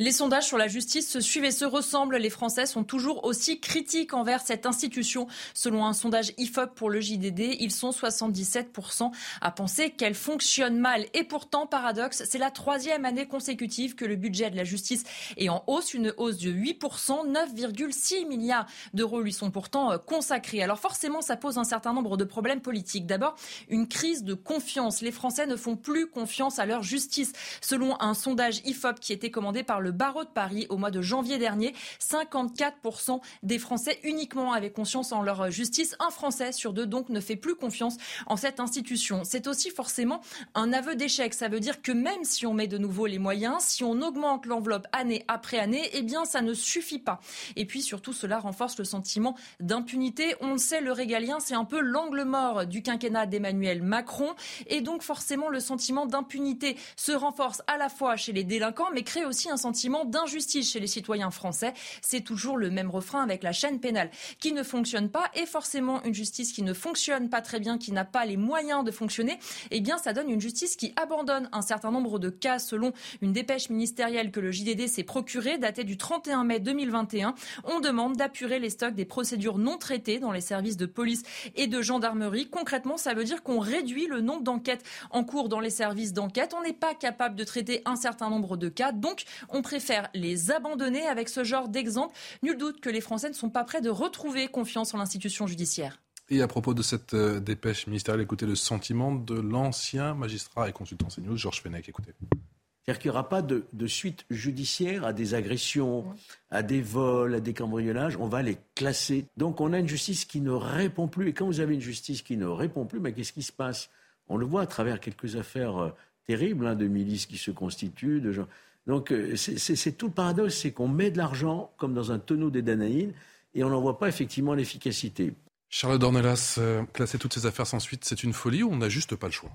Les 0.00 0.12
sondages 0.12 0.46
sur 0.46 0.58
la 0.58 0.68
justice 0.68 1.10
se 1.10 1.18
suivent 1.18 1.46
et 1.46 1.50
se 1.50 1.64
ressemblent. 1.64 2.18
Les 2.18 2.30
Français 2.30 2.66
sont 2.66 2.84
toujours 2.84 3.24
aussi 3.24 3.58
critiques 3.58 4.14
envers 4.14 4.40
cette 4.40 4.64
institution. 4.64 5.26
Selon 5.54 5.84
un 5.84 5.92
sondage 5.92 6.34
IFOP 6.38 6.72
pour 6.76 6.88
le 6.88 7.00
JDD, 7.00 7.56
ils 7.58 7.72
sont 7.72 7.90
77% 7.90 9.10
à 9.40 9.50
penser 9.50 9.90
qu'elle 9.90 10.14
fonctionne 10.14 10.78
mal. 10.78 11.04
Et 11.14 11.24
pourtant, 11.24 11.66
paradoxe, 11.66 12.22
c'est 12.30 12.38
la 12.38 12.52
troisième 12.52 13.04
année 13.04 13.26
consécutive 13.26 13.96
que 13.96 14.04
le 14.04 14.14
budget 14.14 14.50
de 14.50 14.56
la 14.56 14.62
justice 14.62 15.02
est 15.36 15.48
en 15.48 15.64
hausse, 15.66 15.94
une 15.94 16.14
hausse 16.16 16.38
de 16.38 16.52
8%. 16.52 17.32
9,6 17.32 18.24
milliards 18.28 18.66
d'euros 18.94 19.20
lui 19.20 19.32
sont 19.32 19.50
pourtant 19.50 19.90
euh, 19.90 19.98
consacrés. 19.98 20.62
Alors 20.62 20.78
forcément, 20.78 21.22
ça 21.22 21.34
pose 21.34 21.58
un 21.58 21.64
certain 21.64 21.92
nombre 21.92 22.16
de 22.16 22.22
problèmes 22.22 22.60
politiques. 22.60 23.06
D'abord, 23.06 23.34
une 23.68 23.88
crise 23.88 24.22
de 24.22 24.34
confiance. 24.34 25.00
Les 25.00 25.10
Français 25.10 25.48
ne 25.48 25.56
font 25.56 25.74
plus 25.74 26.06
confiance 26.06 26.60
à 26.60 26.66
leur 26.66 26.84
justice. 26.84 27.32
Selon 27.60 28.00
un 28.00 28.14
sondage 28.14 28.60
IFOP 28.64 29.00
qui 29.00 29.12
était 29.12 29.32
commandé 29.32 29.64
par 29.64 29.80
le 29.80 29.87
barreau 29.90 30.24
de 30.24 30.28
Paris 30.28 30.66
au 30.68 30.76
mois 30.76 30.90
de 30.90 31.02
janvier 31.02 31.38
dernier. 31.38 31.74
54% 32.00 33.20
des 33.42 33.58
Français 33.58 33.98
uniquement 34.04 34.52
avaient 34.52 34.70
conscience 34.70 35.12
en 35.12 35.22
leur 35.22 35.50
justice. 35.50 35.96
Un 36.00 36.10
Français 36.10 36.52
sur 36.52 36.72
deux 36.72 36.86
donc 36.86 37.08
ne 37.08 37.20
fait 37.20 37.36
plus 37.36 37.54
confiance 37.54 37.96
en 38.26 38.36
cette 38.36 38.60
institution. 38.60 39.22
C'est 39.24 39.46
aussi 39.46 39.70
forcément 39.70 40.20
un 40.54 40.72
aveu 40.72 40.94
d'échec. 40.94 41.34
Ça 41.34 41.48
veut 41.48 41.60
dire 41.60 41.82
que 41.82 41.92
même 41.92 42.24
si 42.24 42.46
on 42.46 42.54
met 42.54 42.66
de 42.66 42.78
nouveau 42.78 43.06
les 43.06 43.18
moyens, 43.18 43.56
si 43.60 43.84
on 43.84 44.00
augmente 44.02 44.46
l'enveloppe 44.46 44.86
année 44.92 45.24
après 45.28 45.58
année, 45.58 45.88
eh 45.92 46.02
bien 46.02 46.24
ça 46.24 46.42
ne 46.42 46.54
suffit 46.54 46.98
pas. 46.98 47.20
Et 47.56 47.64
puis 47.64 47.82
surtout 47.82 48.12
cela 48.12 48.38
renforce 48.38 48.78
le 48.78 48.84
sentiment 48.84 49.36
d'impunité. 49.60 50.34
On 50.40 50.52
le 50.52 50.58
sait, 50.58 50.80
le 50.80 50.92
régalien, 50.92 51.38
c'est 51.40 51.54
un 51.54 51.64
peu 51.64 51.80
l'angle 51.80 52.24
mort 52.24 52.66
du 52.66 52.82
quinquennat 52.82 53.26
d'Emmanuel 53.26 53.82
Macron. 53.82 54.34
Et 54.66 54.80
donc 54.80 55.02
forcément 55.02 55.48
le 55.48 55.60
sentiment 55.60 56.06
d'impunité 56.06 56.76
se 56.96 57.12
renforce 57.12 57.62
à 57.66 57.76
la 57.76 57.88
fois 57.88 58.16
chez 58.16 58.32
les 58.32 58.44
délinquants, 58.44 58.90
mais 58.92 59.02
crée 59.02 59.24
aussi 59.24 59.50
un 59.50 59.56
sentiment 59.56 59.77
d'injustice 60.04 60.72
chez 60.72 60.80
les 60.80 60.86
citoyens 60.86 61.30
français. 61.30 61.72
C'est 62.02 62.22
toujours 62.22 62.56
le 62.56 62.70
même 62.70 62.90
refrain 62.90 63.22
avec 63.22 63.42
la 63.42 63.52
chaîne 63.52 63.80
pénale 63.80 64.10
qui 64.40 64.52
ne 64.52 64.62
fonctionne 64.62 65.08
pas 65.08 65.30
et 65.34 65.46
forcément 65.46 66.02
une 66.04 66.14
justice 66.14 66.52
qui 66.52 66.62
ne 66.62 66.72
fonctionne 66.72 67.28
pas 67.28 67.42
très 67.42 67.60
bien, 67.60 67.78
qui 67.78 67.92
n'a 67.92 68.04
pas 68.04 68.24
les 68.24 68.36
moyens 68.36 68.84
de 68.84 68.90
fonctionner, 68.90 69.38
eh 69.70 69.80
bien 69.80 69.98
ça 69.98 70.12
donne 70.12 70.30
une 70.30 70.40
justice 70.40 70.76
qui 70.76 70.92
abandonne 70.96 71.48
un 71.52 71.62
certain 71.62 71.90
nombre 71.90 72.18
de 72.18 72.30
cas 72.30 72.58
selon 72.58 72.92
une 73.22 73.32
dépêche 73.32 73.70
ministérielle 73.70 74.30
que 74.30 74.40
le 74.40 74.50
JDD 74.50 74.88
s'est 74.88 75.04
procurée 75.04 75.58
datée 75.58 75.84
du 75.84 75.96
31 75.96 76.44
mai 76.44 76.58
2021. 76.60 77.34
On 77.64 77.80
demande 77.80 78.16
d'apurer 78.16 78.58
les 78.58 78.70
stocks 78.70 78.94
des 78.94 79.04
procédures 79.04 79.58
non 79.58 79.78
traitées 79.78 80.18
dans 80.18 80.32
les 80.32 80.40
services 80.40 80.76
de 80.76 80.86
police 80.86 81.22
et 81.54 81.66
de 81.66 81.82
gendarmerie. 81.82 82.48
Concrètement, 82.48 82.96
ça 82.96 83.14
veut 83.14 83.24
dire 83.24 83.42
qu'on 83.42 83.58
réduit 83.58 84.06
le 84.06 84.20
nombre 84.20 84.42
d'enquêtes 84.42 84.84
en 85.10 85.24
cours 85.24 85.48
dans 85.48 85.60
les 85.60 85.70
services 85.70 86.12
d'enquête. 86.12 86.54
On 86.58 86.62
n'est 86.62 86.72
pas 86.72 86.94
capable 86.94 87.36
de 87.36 87.44
traiter 87.44 87.82
un 87.84 87.96
certain 87.96 88.30
nombre 88.30 88.56
de 88.56 88.68
cas, 88.68 88.92
donc 88.92 89.24
on 89.48 89.62
préfère 89.68 90.08
les 90.14 90.50
abandonner 90.50 91.06
avec 91.06 91.28
ce 91.28 91.44
genre 91.44 91.68
d'exemple. 91.68 92.16
Nul 92.42 92.56
doute 92.56 92.80
que 92.80 92.88
les 92.88 93.02
Français 93.02 93.28
ne 93.28 93.34
sont 93.34 93.50
pas 93.50 93.64
prêts 93.64 93.82
de 93.82 93.90
retrouver 93.90 94.48
confiance 94.48 94.94
en 94.94 94.98
l'institution 94.98 95.46
judiciaire. 95.46 96.00
Et 96.30 96.40
à 96.40 96.48
propos 96.48 96.72
de 96.72 96.82
cette 96.82 97.12
euh, 97.12 97.38
dépêche 97.38 97.86
ministérielle, 97.86 98.22
écoutez 98.22 98.46
le 98.46 98.54
sentiment 98.54 99.14
de 99.14 99.38
l'ancien 99.38 100.14
magistrat 100.14 100.70
et 100.70 100.72
consultant 100.72 101.08
CNews, 101.08 101.36
Georges 101.36 101.60
Fenech. 101.60 101.86
Écoutez. 101.86 102.12
C'est-à-dire 102.20 102.98
qu'il 102.98 103.10
n'y 103.10 103.16
aura 103.16 103.28
pas 103.28 103.42
de, 103.42 103.86
suite 103.86 104.24
judiciaire 104.30 105.04
à 105.04 105.12
des 105.12 105.34
agressions, 105.34 106.06
à 106.50 106.62
des 106.62 106.80
vols, 106.80 107.34
à 107.34 107.40
des 107.40 107.52
cambriolages. 107.52 108.16
On 108.16 108.28
va 108.28 108.40
les 108.40 108.56
classer. 108.74 109.26
Donc 109.36 109.60
on 109.60 109.74
a 109.74 109.78
une 109.80 109.88
justice 109.88 110.24
qui 110.24 110.40
ne 110.40 110.50
répond 110.50 111.08
plus. 111.08 111.28
Et 111.28 111.34
quand 111.34 111.44
vous 111.44 111.60
avez 111.60 111.74
une 111.74 111.82
justice 111.82 112.22
qui 112.22 112.38
ne 112.38 112.46
répond 112.46 112.86
plus, 112.86 113.00
mais 113.00 113.12
qu'est-ce 113.12 113.34
qui 113.34 113.42
se 113.42 113.52
passe? 113.52 113.90
On 114.28 114.38
le 114.38 114.46
voit 114.46 114.62
à 114.62 114.66
travers 114.66 115.00
quelques 115.00 115.36
affaires 115.36 115.76
euh, 115.76 115.90
terribles 116.26 116.66
hein, 116.66 116.74
de 116.74 116.86
milices 116.86 117.26
qui 117.26 117.36
se 117.36 117.50
constituent, 117.50 118.22
de 118.22 118.32
gens. 118.32 118.46
Donc 118.88 119.12
euh, 119.12 119.36
c'est 119.36 119.92
tout 119.92 120.06
le 120.06 120.12
paradoxe, 120.12 120.56
c'est 120.56 120.72
qu'on 120.72 120.88
met 120.88 121.10
de 121.10 121.18
l'argent 121.18 121.70
comme 121.76 121.94
dans 121.94 122.10
un 122.10 122.18
tonneau 122.18 122.48
des 122.48 122.62
Danaïdes 122.62 123.12
et 123.54 123.62
on 123.62 123.68
n'en 123.68 123.82
voit 123.82 123.98
pas 123.98 124.08
effectivement 124.08 124.54
l'efficacité. 124.54 125.34
Charles 125.68 125.98
Dornelas, 125.98 126.56
euh, 126.56 126.82
classer 126.94 127.18
toutes 127.18 127.34
ces 127.34 127.44
affaires 127.44 127.66
sans 127.66 127.80
suite, 127.80 128.06
c'est 128.06 128.22
une 128.22 128.32
folie 128.32 128.62
ou 128.62 128.72
on 128.72 128.78
n'a 128.78 128.88
juste 128.88 129.14
pas 129.14 129.26
le 129.26 129.32
choix? 129.32 129.50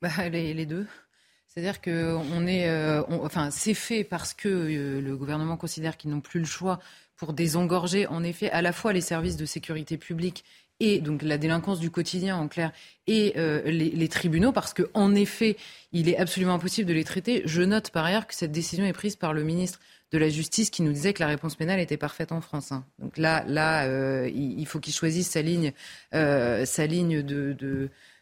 Bah, 0.00 0.28
les, 0.28 0.66
deux. 0.66 0.86
C'est-à-dire 1.48 1.80
que 1.80 2.14
on 2.32 2.46
est, 2.46 2.68
euh, 2.68 3.02
enfin, 3.08 3.50
c'est 3.50 3.74
fait 3.74 4.04
parce 4.04 4.34
que 4.34 4.48
le 4.48 5.16
gouvernement 5.16 5.56
considère 5.56 5.96
qu'ils 5.96 6.10
n'ont 6.10 6.20
plus 6.20 6.40
le 6.40 6.46
choix 6.46 6.78
pour 7.16 7.32
désengorger, 7.32 8.06
en 8.06 8.22
effet, 8.22 8.50
à 8.50 8.62
la 8.62 8.72
fois 8.72 8.92
les 8.92 9.00
services 9.00 9.36
de 9.36 9.46
sécurité 9.46 9.96
publique 9.96 10.44
et 10.82 10.98
donc 10.98 11.22
la 11.22 11.38
délinquance 11.38 11.78
du 11.78 11.90
quotidien 11.90 12.36
en 12.36 12.48
clair 12.48 12.72
et 13.06 13.34
euh, 13.36 13.62
les, 13.70 14.08
tribunaux 14.08 14.50
parce 14.50 14.74
que 14.74 14.90
en 14.94 15.14
effet 15.14 15.56
il 15.92 16.08
est 16.08 16.18
absolument 16.18 16.54
impossible 16.54 16.88
de 16.88 16.92
les 16.92 17.04
traiter. 17.04 17.42
Je 17.44 17.62
note 17.62 17.90
par 17.90 18.04
ailleurs 18.04 18.26
que 18.26 18.34
cette 18.34 18.50
décision 18.50 18.84
est 18.84 18.92
prise 18.92 19.14
par 19.14 19.32
le 19.32 19.44
ministre 19.44 19.78
de 20.10 20.18
la 20.18 20.28
Justice 20.28 20.70
qui 20.70 20.82
nous 20.82 20.92
disait 20.92 21.12
que 21.12 21.22
la 21.22 21.28
réponse 21.28 21.54
pénale 21.54 21.78
était 21.78 21.96
parfaite 21.96 22.32
en 22.32 22.40
France. 22.40 22.72
Hein. 22.72 22.84
Donc 22.98 23.16
là, 23.16 23.44
euh, 23.86 24.28
il, 24.34 24.66
faut 24.66 24.80
qu'il 24.80 24.92
choisisse 24.92 25.30
sa 25.30 25.40
ligne, 25.40 25.72
euh, 26.14 26.64
sa 26.66 26.86
ligne 26.86 27.22
de, 27.22 27.56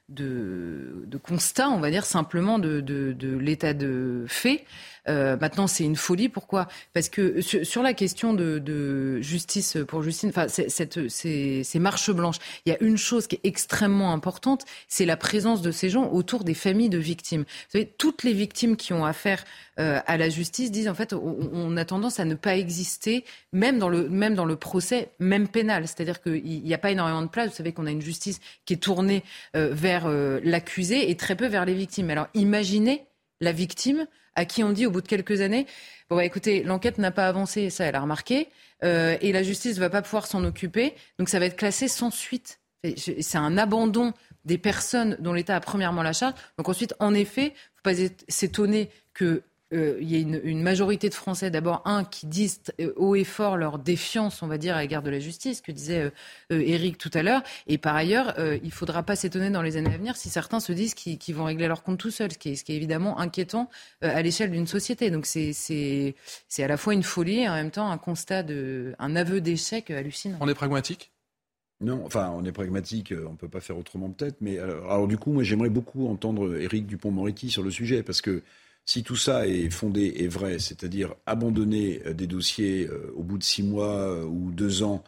de 0.09 1.19
constat, 1.23 1.71
on 1.71 1.81
va 1.81 1.91
dire 1.91 2.05
simplement 2.05 2.59
de 2.59 3.17
l'état 3.41 3.73
de 3.73 4.27
fait. 4.29 4.67
Euh, 5.09 5.37
maintenant, 5.41 5.67
c'est 5.67 5.85
une 5.85 5.97
folie. 5.97 6.29
Pourquoi? 6.29 6.69
Parce 6.93 7.09
que 7.09 7.41
sur, 7.41 7.83
la 7.83 7.95
question 7.95 8.35
de, 8.35 9.21
justice 9.21 9.79
pour 9.89 10.03
Justine, 10.03 10.31
enfin, 10.31 10.47
ces, 10.49 11.79
marches 11.79 12.11
blanches, 12.11 12.39
il 12.67 12.71
y 12.71 12.75
a 12.75 12.83
une 12.83 12.97
chose 12.97 13.27
qui 13.27 13.37
est 13.37 13.41
extrêmement 13.45 14.13
importante, 14.13 14.65
c'est 14.89 15.07
la 15.07 15.17
présence 15.17 15.63
de 15.63 15.71
ces 15.71 15.89
gens 15.89 16.11
autour 16.11 16.45
des 16.45 16.55
familles 16.55 16.89
de 16.89 16.99
victimes. 16.99 17.43
Vous 17.43 17.73
savez, 17.73 17.87
toutes 17.87 18.23
les 18.23 18.33
victimes 18.33 18.77
qui 18.77 18.93
ont 18.93 19.05
affaire 19.05 19.45
euh, 19.79 20.01
à 20.07 20.17
la 20.17 20.29
justice 20.29 20.71
disent 20.71 20.89
en 20.89 20.95
fait, 20.95 21.13
on, 21.13 21.77
a 21.77 21.85
tendance 21.85 22.21
à 22.21 22.25
ne 22.25 22.35
pas 22.35 22.57
exister, 22.57 23.25
même 23.53 23.79
dans 23.79 23.89
le, 23.89 24.09
même 24.09 24.35
dans 24.35 24.45
le 24.45 24.57
procès, 24.57 25.11
même 25.19 25.49
pénal. 25.49 25.87
C'est-à-dire 25.87 26.21
qu'il 26.23 26.63
n'y 26.63 26.75
a 26.75 26.79
pas 26.79 26.91
énormément 26.91 27.23
de 27.23 27.29
place. 27.29 27.51
Vous 27.51 27.57
savez 27.57 27.73
qu'on 27.73 27.87
a 27.87 27.91
une 27.91 28.03
justice 28.03 28.41
qui 28.67 28.75
est 28.75 28.79
tournée 28.79 29.23
euh, 29.57 29.71
vers 29.73 30.09
l'accusé 30.43 31.11
et 31.11 31.17
très 31.17 31.37
peu 31.37 31.47
vers 31.47 31.65
les 31.65 31.75
victimes. 31.75 32.11
Alors 32.11 32.29
imaginez 32.35 33.05
la 33.41 33.53
victime 33.53 34.07
à 34.35 34.45
qui 34.45 34.63
on 34.63 34.71
dit 34.71 34.87
au 34.87 34.91
bout 34.91 35.01
de 35.01 35.09
quelques 35.09 35.41
années, 35.41 35.67
bon 36.09 36.17
bah, 36.17 36.25
écoutez, 36.25 36.63
l'enquête 36.63 36.99
n'a 36.99 37.11
pas 37.11 37.27
avancé, 37.27 37.71
ça 37.71 37.85
elle 37.85 37.97
a 37.97 38.01
remarqué, 38.01 38.49
euh, 38.85 39.17
et 39.21 39.33
la 39.33 39.43
justice 39.43 39.77
ne 39.77 39.81
va 39.81 39.91
pas 39.91 40.03
pouvoir 40.03 40.27
s'en 40.27 40.45
occuper, 40.45 40.95
donc 41.19 41.29
ça 41.29 41.39
va 41.39 41.47
être 41.47 41.57
classé 41.57 41.89
sans 41.89 42.11
suite. 42.11 42.61
C'est 42.97 43.37
un 43.37 43.59
abandon 43.59 44.15
des 44.47 44.57
personnes 44.57 45.17
dont 45.21 45.35
l'État 45.35 45.55
a 45.57 45.61
premièrement 45.61 46.03
la 46.03 46.15
charge. 46.15 46.35
Donc 46.57 46.69
ensuite, 46.71 46.95
en 46.99 47.13
effet, 47.13 47.53
il 47.85 47.91
ne 47.91 47.95
faut 47.95 48.09
pas 48.09 48.15
s'étonner 48.29 48.91
que 49.13 49.43
euh, 49.73 49.99
il 50.01 50.11
y 50.11 50.17
a 50.17 50.19
une, 50.19 50.63
majorité 50.63 51.09
de 51.09 51.15
Français, 51.15 51.51
d'abord, 51.51 51.83
un, 51.85 52.05
qui 52.05 52.27
disent 52.27 52.61
euh, 52.81 52.93
haut 52.97 53.15
et 53.15 53.25
fort 53.25 53.57
leur 53.57 53.79
défiance, 53.79 54.43
on 54.43 54.47
va 54.47 54.59
dire, 54.59 54.77
à 54.77 54.83
l'égard 54.83 55.03
de 55.03 55.11
la 55.11 55.21
justice, 55.21 55.61
que 55.61 55.73
disait 55.73 56.11
Eric 56.51 56.99
tout 56.99 57.11
à 57.15 57.23
l'heure. 57.23 57.43
Et 57.67 57.79
par 57.79 57.95
ailleurs, 57.95 58.35
il 58.39 58.67
ne 58.67 58.71
faudra 58.71 59.03
pas 59.03 59.17
s'étonner 59.17 59.51
dans 59.51 59.63
les 59.63 59.77
années 59.77 59.95
à 59.95 59.97
venir 59.97 60.17
si 60.17 60.29
certains 60.29 60.61
se 60.61 60.73
disent 60.73 60.95
qu'ils 60.95 61.35
vont 61.35 61.45
régler 61.45 61.69
leur 61.69 61.83
compte 61.83 61.99
tout 61.99 62.11
seuls, 62.11 62.33
ce 62.33 62.39
qui 62.39 62.51
est, 62.51 62.57
ce 62.57 62.65
qui 62.65 62.73
est 62.73 62.77
évidemment 62.77 63.19
inquiétant 63.19 63.69
à 64.01 64.21
l'échelle 64.23 64.51
d'une 64.51 64.67
société. 64.67 65.11
Donc 65.11 65.27
c'est 65.27 66.15
à 66.59 66.69
la 66.69 66.77
fois 66.77 66.95
une 66.95 67.03
folie 67.03 67.41
et 67.41 67.49
en 67.49 67.55
même 67.55 67.71
temps 67.71 67.91
un 67.91 67.99
constat, 67.99 68.43
de, 68.43 68.95
un 68.99 69.17
aveu 69.17 69.41
d'échec 69.41 69.91
hallucinant. 69.91 70.39
On 70.41 70.49
est 70.49 70.55
pragmatique? 70.55 71.13
Non, 71.81 72.03
enfin, 72.05 72.31
on 72.35 72.45
est 72.45 72.53
pragmatique, 72.53 73.15
on 73.27 73.33
ne 73.33 73.37
peut 73.37 73.49
pas 73.49 73.61
faire 73.61 73.79
autrement 73.79 74.11
peut-être, 74.11 74.37
mais 74.43 74.59
alors, 74.59 74.93
alors, 74.93 75.09
du 75.09 75.17
coup, 75.17 75.33
moi 75.33 75.43
j'aimerais 75.43 75.71
beaucoup 75.71 76.09
entendre 76.09 76.59
Éric 76.59 76.87
Dupont-Moretti 76.87 77.49
sur 77.49 77.63
le 77.63 77.71
sujet, 77.71 78.03
parce 78.03 78.21
que 78.21 78.43
si 78.91 79.05
tout 79.05 79.15
ça 79.15 79.47
est 79.47 79.71
fondé 79.71 80.15
et 80.17 80.27
vrai, 80.27 80.59
c'est-à-dire 80.59 81.15
abandonner 81.25 82.03
euh, 82.07 82.13
des 82.13 82.27
dossiers 82.27 82.89
euh, 82.89 83.13
au 83.15 83.23
bout 83.23 83.39
de 83.39 83.45
six 83.45 83.63
mois 83.63 83.99
euh, 83.99 84.25
ou 84.25 84.51
deux 84.51 84.83
ans 84.83 85.05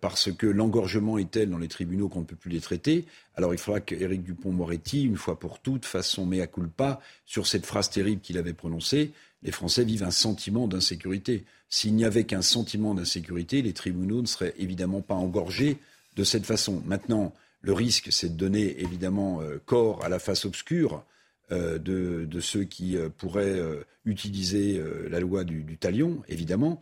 parce 0.00 0.30
que 0.30 0.46
l'engorgement 0.46 1.18
est 1.18 1.32
tel 1.32 1.50
dans 1.50 1.58
les 1.58 1.66
tribunaux 1.66 2.08
qu'on 2.08 2.20
ne 2.20 2.24
peut 2.24 2.36
plus 2.36 2.52
les 2.52 2.60
traiter, 2.60 3.06
alors 3.34 3.52
il 3.52 3.58
faudra 3.58 3.80
qu'Éric 3.80 4.22
Dupont-Moretti, 4.22 5.02
une 5.02 5.16
fois 5.16 5.36
pour 5.36 5.58
toutes, 5.58 5.84
fasse 5.84 6.06
son 6.06 6.26
mea 6.26 6.46
culpa 6.46 7.00
sur 7.26 7.48
cette 7.48 7.66
phrase 7.66 7.90
terrible 7.90 8.20
qu'il 8.20 8.38
avait 8.38 8.52
prononcée. 8.52 9.10
Les 9.42 9.50
Français 9.50 9.82
vivent 9.82 10.04
un 10.04 10.12
sentiment 10.12 10.68
d'insécurité. 10.68 11.44
S'il 11.68 11.96
n'y 11.96 12.04
avait 12.04 12.22
qu'un 12.22 12.40
sentiment 12.40 12.94
d'insécurité, 12.94 13.60
les 13.60 13.72
tribunaux 13.72 14.22
ne 14.22 14.28
seraient 14.28 14.54
évidemment 14.58 15.00
pas 15.00 15.16
engorgés 15.16 15.78
de 16.14 16.22
cette 16.22 16.46
façon. 16.46 16.80
Maintenant, 16.86 17.34
le 17.60 17.72
risque, 17.72 18.12
c'est 18.12 18.28
de 18.28 18.38
donner 18.38 18.80
évidemment 18.80 19.40
corps 19.66 20.04
à 20.04 20.08
la 20.08 20.20
face 20.20 20.44
obscure 20.44 21.02
de, 21.50 22.24
de, 22.24 22.40
ceux 22.40 22.64
qui 22.64 22.96
pourraient 23.16 23.60
utiliser 24.04 24.82
la 25.10 25.20
loi 25.20 25.44
du, 25.44 25.62
du 25.62 25.78
talion, 25.78 26.22
évidemment. 26.28 26.78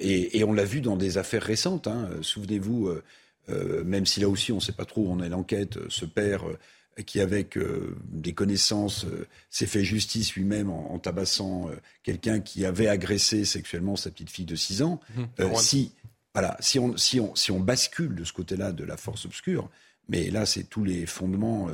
Et, 0.00 0.38
et, 0.38 0.44
on 0.44 0.52
l'a 0.52 0.64
vu 0.64 0.80
dans 0.80 0.96
des 0.96 1.18
affaires 1.18 1.42
récentes. 1.42 1.86
Hein. 1.86 2.10
Souvenez-vous, 2.22 2.90
même 3.84 4.06
si 4.06 4.20
là 4.20 4.28
aussi 4.28 4.50
on 4.52 4.56
ne 4.56 4.60
sait 4.60 4.72
pas 4.72 4.84
trop 4.84 5.02
où 5.02 5.10
on 5.10 5.22
est 5.22 5.28
l'enquête, 5.28 5.78
ce 5.88 6.04
père 6.04 6.44
qui, 7.02 7.20
avec 7.20 7.56
euh, 7.56 7.96
des 8.04 8.32
connaissances, 8.32 9.04
euh, 9.04 9.26
s'est 9.50 9.66
fait 9.66 9.84
justice 9.84 10.34
lui-même 10.34 10.70
en, 10.70 10.98
tabassant 10.98 11.68
euh, 11.68 11.76
quelqu'un 12.02 12.40
qui 12.40 12.64
avait 12.64 12.88
agressé 12.88 13.44
sexuellement 13.44 13.96
sa 13.96 14.10
petite 14.10 14.30
fille 14.30 14.44
de 14.44 14.56
6 14.56 14.82
ans. 14.82 15.00
Mmh. 15.16 15.54
si, 15.56 15.92
voilà, 16.34 16.56
si, 16.60 16.78
on, 16.78 16.96
si, 16.96 17.20
on, 17.20 17.34
si 17.34 17.50
on 17.50 17.60
bascule 17.60 18.14
de 18.14 18.24
ce 18.24 18.32
côté-là 18.32 18.72
de 18.72 18.84
la 18.84 18.96
force 18.96 19.26
obscure, 19.26 19.70
mais 20.08 20.30
là, 20.30 20.46
c'est 20.46 20.64
tous 20.64 20.84
les 20.84 21.06
fondements 21.06 21.68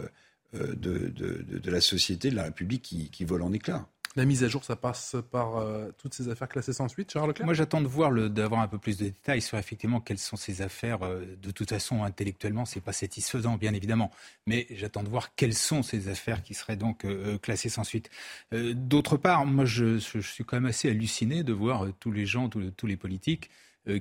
de, 0.55 1.09
de, 1.09 1.59
de, 1.59 1.70
la 1.70 1.80
société, 1.80 2.30
de 2.30 2.36
la 2.36 2.44
République 2.44 2.82
qui, 2.82 3.11
qui 3.11 3.24
volent 3.24 3.46
en 3.46 3.52
éclats. 3.52 3.88
La 4.16 4.26
mise 4.26 4.44
à 4.44 4.48
jour, 4.48 4.62
ça 4.62 4.76
passe 4.76 5.16
par 5.32 5.57
euh, 5.57 5.90
toutes 5.98 6.14
ces 6.14 6.28
affaires 6.28 6.48
classées 6.48 6.72
sans 6.72 6.86
suite, 6.86 7.11
Charles 7.11 7.28
Leclerc? 7.28 7.46
Moi, 7.46 7.55
j'attends 7.55 7.80
de 7.80 7.88
voir, 7.88 8.12
d'avoir 8.30 8.61
un 8.61 8.68
peu 8.68 8.78
plus 8.78 8.96
de 8.96 9.07
détails 9.07 9.42
sur 9.42 9.59
effectivement 9.59 10.00
quelles 10.00 10.18
sont 10.18 10.36
ces 10.36 10.62
affaires. 10.62 11.02
Euh, 11.02 11.24
de 11.42 11.50
toute 11.50 11.70
façon, 11.70 12.05
intellectuellement, 12.05 12.64
c'est 12.64 12.80
pas 12.80 12.92
satisfaisant, 12.92 13.57
bien 13.57 13.74
évidemment. 13.74 14.12
Mais 14.46 14.68
j'attends 14.70 15.02
de 15.02 15.09
voir 15.09 15.34
quelles 15.34 15.55
sont 15.55 15.82
ces 15.82 16.09
affaires 16.09 16.44
qui 16.44 16.55
seraient 16.55 16.76
donc 16.76 17.05
euh, 17.05 17.38
classées 17.38 17.68
sans 17.68 17.82
suite. 17.82 18.09
D'autre 18.52 19.16
part, 19.16 19.46
moi, 19.46 19.64
je, 19.64 19.98
je, 19.98 20.20
suis 20.20 20.44
quand 20.44 20.57
même 20.57 20.66
assez 20.66 20.88
halluciné 20.88 21.42
de 21.42 21.52
voir 21.52 21.88
tous 21.98 22.12
les 22.12 22.24
gens, 22.24 22.48
tous, 22.48 22.70
tous 22.70 22.86
les 22.86 22.96
politiques 22.96 23.50
euh, 23.50 23.55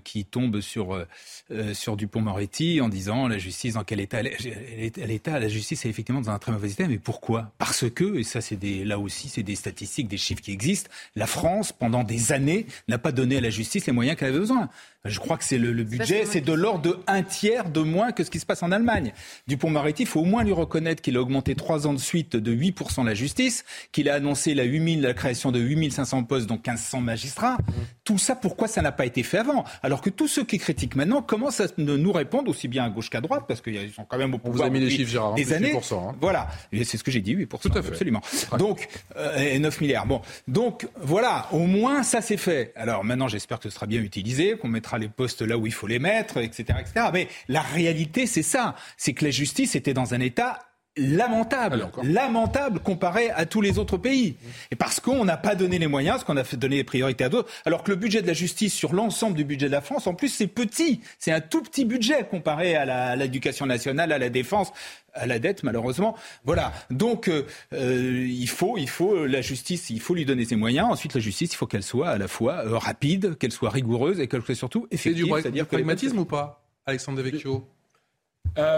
qui 0.03 0.25
tombe 0.25 0.61
sur, 0.61 0.93
euh, 0.93 1.07
euh, 1.51 1.73
sur 1.73 1.97
Dupont-Moretti 1.97 2.81
en 2.81 2.89
disant 2.89 3.27
la 3.27 3.37
justice 3.37 3.73
dans 3.73 3.83
quel 3.83 3.99
état 3.99 4.19
elle 4.19 4.27
est, 4.27 4.97
l'état 4.97 5.39
la 5.39 5.49
justice 5.49 5.85
est 5.85 5.89
effectivement 5.89 6.21
dans 6.21 6.31
un 6.31 6.39
très 6.39 6.51
mauvais 6.51 6.71
état. 6.71 6.87
Mais 6.87 6.97
pourquoi? 6.97 7.51
Parce 7.57 7.89
que 7.89 8.15
et 8.17 8.23
ça 8.23 8.41
c'est 8.41 8.55
des 8.55 8.85
là 8.85 8.99
aussi 8.99 9.29
c'est 9.29 9.43
des 9.43 9.55
statistiques 9.55 10.07
des 10.07 10.17
chiffres 10.17 10.41
qui 10.41 10.51
existent 10.51 10.89
la 11.15 11.27
France 11.27 11.71
pendant 11.71 12.03
des 12.03 12.31
années 12.31 12.65
n'a 12.87 12.97
pas 12.97 13.11
donné 13.11 13.37
à 13.37 13.41
la 13.41 13.49
justice 13.49 13.85
les 13.85 13.93
moyens 13.93 14.17
qu'elle 14.17 14.29
avait 14.29 14.39
besoin 14.39 14.69
je 15.05 15.19
crois 15.19 15.37
que 15.37 15.43
c'est 15.43 15.57
le, 15.57 15.71
budget, 15.83 16.23
c'est 16.25 16.39
de 16.39 16.53
l'ordre 16.53 16.81
de 16.81 16.99
un 17.07 17.23
tiers 17.23 17.69
de 17.69 17.81
moins 17.81 18.13
que 18.13 18.23
ce 18.23 18.31
qui 18.31 18.39
se 18.39 18.45
passe 18.45 18.63
en 18.63 18.71
Allemagne. 18.71 19.11
Dupont-Moretti, 19.47 20.03
il 20.03 20.05
faut 20.05 20.21
au 20.21 20.25
moins 20.25 20.45
lui 20.45 20.53
reconnaître 20.53 21.01
qu'il 21.01 21.17
a 21.17 21.21
augmenté 21.21 21.55
trois 21.55 21.87
ans 21.87 21.93
de 21.93 21.99
suite 21.99 22.37
de 22.37 22.55
8% 22.55 23.03
la 23.05 23.13
justice, 23.13 23.65
qu'il 23.91 24.09
a 24.09 24.13
annoncé 24.15 24.53
la, 24.53 24.63
8000, 24.63 25.01
la 25.01 25.13
création 25.13 25.51
de 25.51 25.59
8500 25.59 26.23
postes, 26.23 26.47
donc 26.47 26.65
1500 26.65 27.01
magistrats. 27.01 27.57
Tout 28.05 28.17
ça, 28.17 28.35
pourquoi 28.35 28.69
ça 28.69 28.81
n'a 28.81 28.93
pas 28.93 29.05
été 29.05 29.23
fait 29.23 29.39
avant? 29.39 29.65
Alors 29.81 30.01
que 30.01 30.09
tous 30.09 30.29
ceux 30.29 30.45
qui 30.45 30.57
critiquent 30.57 30.95
maintenant 30.95 31.21
commencent 31.21 31.59
à 31.59 31.67
nous 31.77 32.11
répondre 32.13 32.49
aussi 32.49 32.69
bien 32.69 32.85
à 32.85 32.89
gauche 32.89 33.09
qu'à 33.09 33.19
droite, 33.19 33.43
parce 33.45 33.59
qu'ils 33.59 33.91
sont 33.91 34.05
quand 34.05 34.17
même 34.17 34.33
au 34.33 34.37
pouvoir 34.37 34.55
Vous 34.55 34.61
avez 34.61 34.71
mis 34.71 34.79
les 34.79 34.89
chiffres, 34.89 35.11
Gérard, 35.11 35.33
des 35.33 35.51
années. 35.51 35.75
hein. 35.75 36.15
Voilà, 36.21 36.47
c'est 36.71 36.97
ce 36.97 37.03
que 37.03 37.11
j'ai 37.11 37.21
dit, 37.21 37.35
8%. 37.35 37.59
Tout 37.59 37.77
à 37.77 37.81
fait. 37.81 37.89
Absolument. 37.89 38.21
Donc, 38.57 38.87
euh, 39.17 39.35
et 39.37 39.59
9 39.59 39.81
milliards. 39.81 40.05
Bon, 40.05 40.21
donc 40.47 40.87
voilà, 41.01 41.47
au 41.51 41.59
moins 41.59 42.03
ça 42.03 42.21
c'est 42.21 42.37
fait. 42.37 42.71
Alors 42.77 43.03
maintenant, 43.03 43.27
j'espère 43.27 43.59
que 43.59 43.69
ce 43.69 43.75
sera 43.75 43.85
bien 43.85 44.01
utilisé, 44.01 44.55
qu'on 44.57 44.69
mettra 44.69 44.92
les 44.97 45.09
postes 45.09 45.41
là 45.41 45.57
où 45.57 45.65
il 45.65 45.73
faut 45.73 45.87
les 45.87 45.99
mettre, 45.99 46.37
etc. 46.37 46.79
etc. 46.79 47.07
Mais 47.13 47.27
la 47.47 47.61
réalité, 47.61 48.27
c'est 48.27 48.43
ça. 48.43 48.75
C'est 48.97 49.13
que 49.13 49.25
la 49.25 49.31
justice 49.31 49.75
était 49.75 49.93
dans 49.93 50.13
un 50.13 50.19
état 50.19 50.59
lamentable, 50.97 51.89
lamentable 52.03 52.79
comparé 52.79 53.29
à 53.31 53.45
tous 53.45 53.61
les 53.61 53.79
autres 53.79 53.97
pays. 53.97 54.35
Et 54.71 54.75
parce 54.75 54.99
qu'on 54.99 55.25
n'a 55.25 55.37
pas 55.37 55.55
donné 55.55 55.79
les 55.79 55.87
moyens, 55.87 56.15
parce 56.15 56.23
qu'on 56.25 56.37
a 56.37 56.43
fait 56.43 56.57
donner 56.57 56.77
les 56.77 56.83
priorités 56.83 57.23
à 57.23 57.29
d'autres, 57.29 57.49
alors 57.65 57.83
que 57.83 57.91
le 57.91 57.97
budget 57.97 58.21
de 58.21 58.27
la 58.27 58.33
justice 58.33 58.73
sur 58.73 58.93
l'ensemble 58.93 59.35
du 59.35 59.43
budget 59.43 59.67
de 59.67 59.71
la 59.71 59.81
France, 59.81 60.07
en 60.07 60.13
plus, 60.13 60.29
c'est 60.29 60.47
petit. 60.47 61.01
C'est 61.19 61.31
un 61.31 61.41
tout 61.41 61.61
petit 61.61 61.85
budget 61.85 62.25
comparé 62.29 62.75
à 62.75 63.15
l'éducation 63.15 63.65
nationale, 63.65 64.11
à 64.11 64.17
la 64.17 64.29
défense 64.29 64.71
à 65.13 65.27
la 65.27 65.39
dette, 65.39 65.63
malheureusement. 65.63 66.15
Voilà. 66.43 66.73
Donc, 66.89 67.27
euh, 67.27 67.45
euh, 67.73 68.25
il 68.27 68.49
faut, 68.49 68.77
il 68.77 68.89
faut 68.89 69.25
la 69.25 69.41
justice, 69.41 69.89
il 69.89 69.99
faut 69.99 70.15
lui 70.15 70.25
donner 70.25 70.45
ses 70.45 70.55
moyens. 70.55 70.87
Ensuite, 70.89 71.13
la 71.13 71.21
justice, 71.21 71.53
il 71.53 71.55
faut 71.55 71.67
qu'elle 71.67 71.83
soit 71.83 72.09
à 72.09 72.17
la 72.17 72.27
fois 72.27 72.65
euh, 72.65 72.77
rapide, 72.77 73.37
qu'elle 73.37 73.51
soit 73.51 73.69
rigoureuse 73.69 74.19
et 74.19 74.27
qu'elle 74.27 74.41
soit 74.41 74.55
surtout 74.55 74.87
effective. 74.91 75.31
C'est 75.43 75.51
du 75.51 75.63
pragmatisme 75.63 76.19
ou 76.19 76.25
pas, 76.25 76.63
Alexandre 76.85 77.19
Devecchio? 77.19 77.63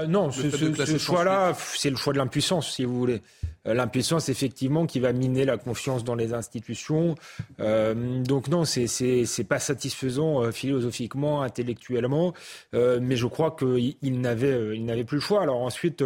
Non, 0.08 0.32
ce, 0.32 0.50
ce 0.50 0.98
choix-là, 0.98 1.54
c'est 1.76 1.90
le 1.90 1.96
choix 1.98 2.14
de 2.14 2.18
l'impuissance, 2.18 2.72
si 2.72 2.86
vous 2.86 2.98
voulez. 2.98 3.22
Euh, 3.68 3.74
l'impuissance 3.74 4.30
effectivement 4.30 4.86
qui 4.86 5.00
va 5.00 5.14
miner 5.14 5.46
la 5.46 5.58
confiance 5.58 6.04
dans 6.04 6.16
les 6.16 6.34
institutions. 6.34 7.16
Euh, 7.60 8.22
donc 8.24 8.48
non, 8.48 8.64
c'est 8.66 8.88
c'est 8.88 9.44
pas 9.44 9.60
satisfaisant 9.60 10.44
euh, 10.44 10.52
philosophiquement, 10.52 11.42
intellectuellement, 11.42 12.34
mais 12.74 13.16
je 13.16 13.28
crois 13.28 13.56
qu'il 13.58 13.96
il 14.02 14.22
n'avait 14.22 15.04
plus 15.04 15.18
le 15.18 15.22
choix. 15.22 15.42
Alors 15.42 15.62
ensuite, 15.62 16.04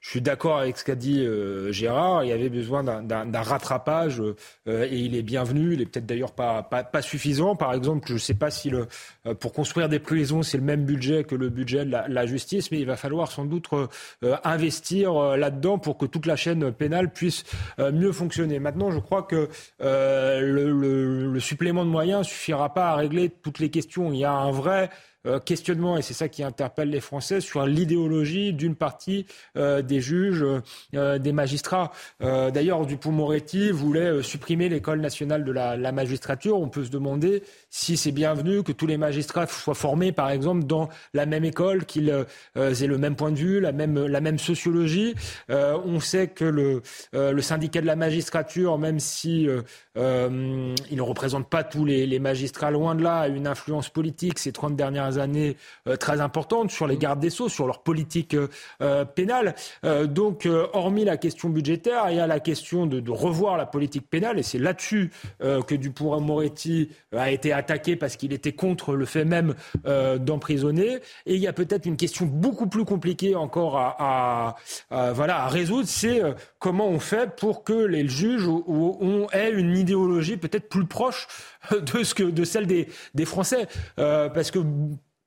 je 0.00 0.10
suis 0.10 0.20
d'accord 0.20 0.58
avec 0.58 0.78
ce 0.78 0.84
qu'a 0.84 0.94
dit 0.94 1.24
Gérard. 1.70 2.24
Il 2.24 2.28
y 2.28 2.32
avait 2.32 2.48
besoin 2.48 2.82
d'un 2.82 3.42
rattrapage 3.42 4.22
et 4.66 4.96
il 4.96 5.14
est 5.14 5.22
bienvenu. 5.22 5.74
Il 5.74 5.80
est 5.80 5.86
peut-être 5.86 6.06
d'ailleurs 6.06 6.32
pas, 6.32 6.68
suffisant. 7.02 7.56
Par 7.56 7.74
exemple, 7.74 8.08
je 8.08 8.14
ne 8.14 8.18
sais 8.18 8.34
pas 8.34 8.50
si 8.50 8.70
pour 9.40 9.52
construire 9.52 9.88
des 9.88 9.98
prisons 9.98 10.42
c'est 10.42 10.58
le 10.58 10.64
même 10.64 10.84
budget 10.84 11.24
que 11.24 11.34
le 11.34 11.48
budget 11.48 11.84
de 11.84 11.90
la, 11.90 12.26
justice, 12.26 12.70
mais 12.70 12.80
il 12.80 12.86
va 12.86 12.96
falloir 12.96 13.30
sans 13.30 13.44
doute 13.44 13.66
investir 14.44 15.36
là-dedans 15.36 15.78
pour 15.78 15.98
que 15.98 16.06
toute 16.06 16.26
la 16.26 16.36
chaîne 16.36 16.72
pénale 16.72 16.97
puisse 17.06 17.44
euh, 17.78 17.92
mieux 17.92 18.10
fonctionner. 18.12 18.58
Maintenant, 18.58 18.90
je 18.90 18.98
crois 18.98 19.22
que 19.22 19.48
euh, 19.80 20.40
le, 20.40 21.40
supplément 21.40 21.84
de 21.84 21.90
moyens 21.90 22.26
suffira 22.26 22.74
pas 22.74 22.90
à 22.90 22.96
régler 22.96 23.30
toutes 23.30 23.60
les 23.60 23.70
questions. 23.70 24.12
Il 24.12 24.18
y 24.18 24.24
a 24.24 24.32
un 24.32 24.50
vrai 24.50 24.90
euh, 25.28 25.40
questionnement, 25.40 25.96
et 25.96 26.02
c'est 26.02 26.14
ça 26.14 26.28
qui 26.28 26.42
interpelle 26.42 26.90
les 26.90 27.00
Français, 27.00 27.40
sur 27.40 27.66
l'idéologie 27.66 28.52
d'une 28.52 28.74
partie 28.74 29.26
euh, 29.56 29.82
des 29.82 30.00
juges, 30.00 30.44
euh, 30.94 31.18
des 31.18 31.32
magistrats. 31.32 31.92
D'ailleurs, 32.20 32.86
Dupont-Moretti 32.86 33.70
voulait 33.70 34.22
supprimer 34.22 34.68
l'école 34.68 35.00
nationale 35.00 35.44
de 35.44 35.52
la, 35.52 35.92
magistrature. 35.92 36.58
On 36.58 36.68
peut 36.68 36.84
se 36.84 36.90
demander 36.90 37.42
si 37.70 37.96
c'est 37.96 38.12
bienvenu 38.12 38.62
que 38.62 38.72
tous 38.72 38.86
les 38.86 38.96
magistrats 38.96 39.46
soient 39.46 39.74
formés, 39.74 40.12
par 40.12 40.30
exemple, 40.30 40.64
dans 40.64 40.88
la 41.14 41.26
même 41.26 41.44
école, 41.44 41.84
qu'ils 41.84 42.08
aient 42.56 42.86
le 42.86 42.98
même 42.98 43.16
point 43.16 43.30
de 43.30 43.36
vue, 43.36 43.60
la 43.60 43.72
même, 43.72 44.38
sociologie. 44.38 45.14
on 45.48 46.00
sait 46.00 46.28
que 46.28 46.44
le 47.12 47.42
syndicat 47.42 47.80
de 47.80 47.86
la 47.86 47.96
magistrature, 47.96 48.78
même 48.78 49.00
si 49.00 49.48
il 49.98 50.96
ne 50.96 51.02
représente 51.02 51.48
pas 51.48 51.64
tous 51.64 51.84
les, 51.84 52.06
les 52.06 52.18
magistrats, 52.18 52.70
loin 52.70 52.94
de 52.94 53.02
là, 53.02 53.20
a 53.20 53.28
une 53.28 53.46
influence 53.46 53.88
politique 53.88 54.38
ces 54.38 54.52
30 54.52 54.76
dernières 54.76 55.18
années 55.18 55.56
euh, 55.86 55.96
très 55.96 56.20
importantes 56.20 56.70
sur 56.70 56.86
les 56.86 56.96
mm. 56.96 56.98
gardes 56.98 57.20
des 57.20 57.30
Sceaux, 57.30 57.48
sur 57.48 57.66
leur 57.66 57.82
politique 57.82 58.34
euh, 58.34 58.48
euh, 58.82 59.04
pénale. 59.04 59.54
donc, 60.06 60.48
hormis 60.72 61.04
la 61.04 61.16
question 61.16 61.48
budgétaire, 61.48 62.06
il 62.10 62.16
y 62.16 62.20
a 62.20 62.26
la 62.26 62.40
question 62.40 62.86
de, 62.86 63.00
de 63.00 63.10
revoir 63.10 63.56
la 63.56 63.66
politique 63.66 64.08
pénale, 64.08 64.38
et 64.38 64.42
c'est 64.42 64.58
là-dessus 64.58 65.10
que 65.40 65.74
Dupont-Moretti 65.74 66.90
a 67.16 67.30
été 67.30 67.52
attaqué 67.52 67.96
parce 67.96 68.16
qu'il 68.16 68.32
était 68.32 68.52
contre 68.52 68.94
le 68.94 69.04
fait 69.04 69.24
même 69.24 69.54
d'emprisonner. 69.84 70.98
Et 71.26 71.34
il 71.34 71.40
y 71.40 71.46
a 71.46 71.52
peut-être 71.52 71.86
une 71.86 71.96
question 71.96 72.26
beaucoup 72.26 72.66
plus 72.66 72.84
compliquée 72.84 73.34
encore 73.34 73.78
à, 73.78 74.56
à, 74.90 75.12
voilà, 75.12 75.44
à 75.44 75.48
résoudre, 75.48 75.88
c'est 75.88 76.20
comment 76.58 76.88
on 76.88 77.00
fait 77.00 77.34
pour 77.36 77.64
que 77.64 77.72
les 77.72 78.08
juges 78.08 78.46
ont, 78.46 79.26
aient 79.32 79.52
une 79.52 79.72
idéologie 79.88 80.36
peut-être 80.36 80.68
plus 80.68 80.86
proche 80.86 81.26
de, 81.70 82.02
ce 82.04 82.14
que, 82.14 82.22
de 82.22 82.44
celle 82.44 82.66
des, 82.66 82.88
des 83.14 83.24
Français. 83.24 83.66
parce 83.96 84.50
que 84.50 84.60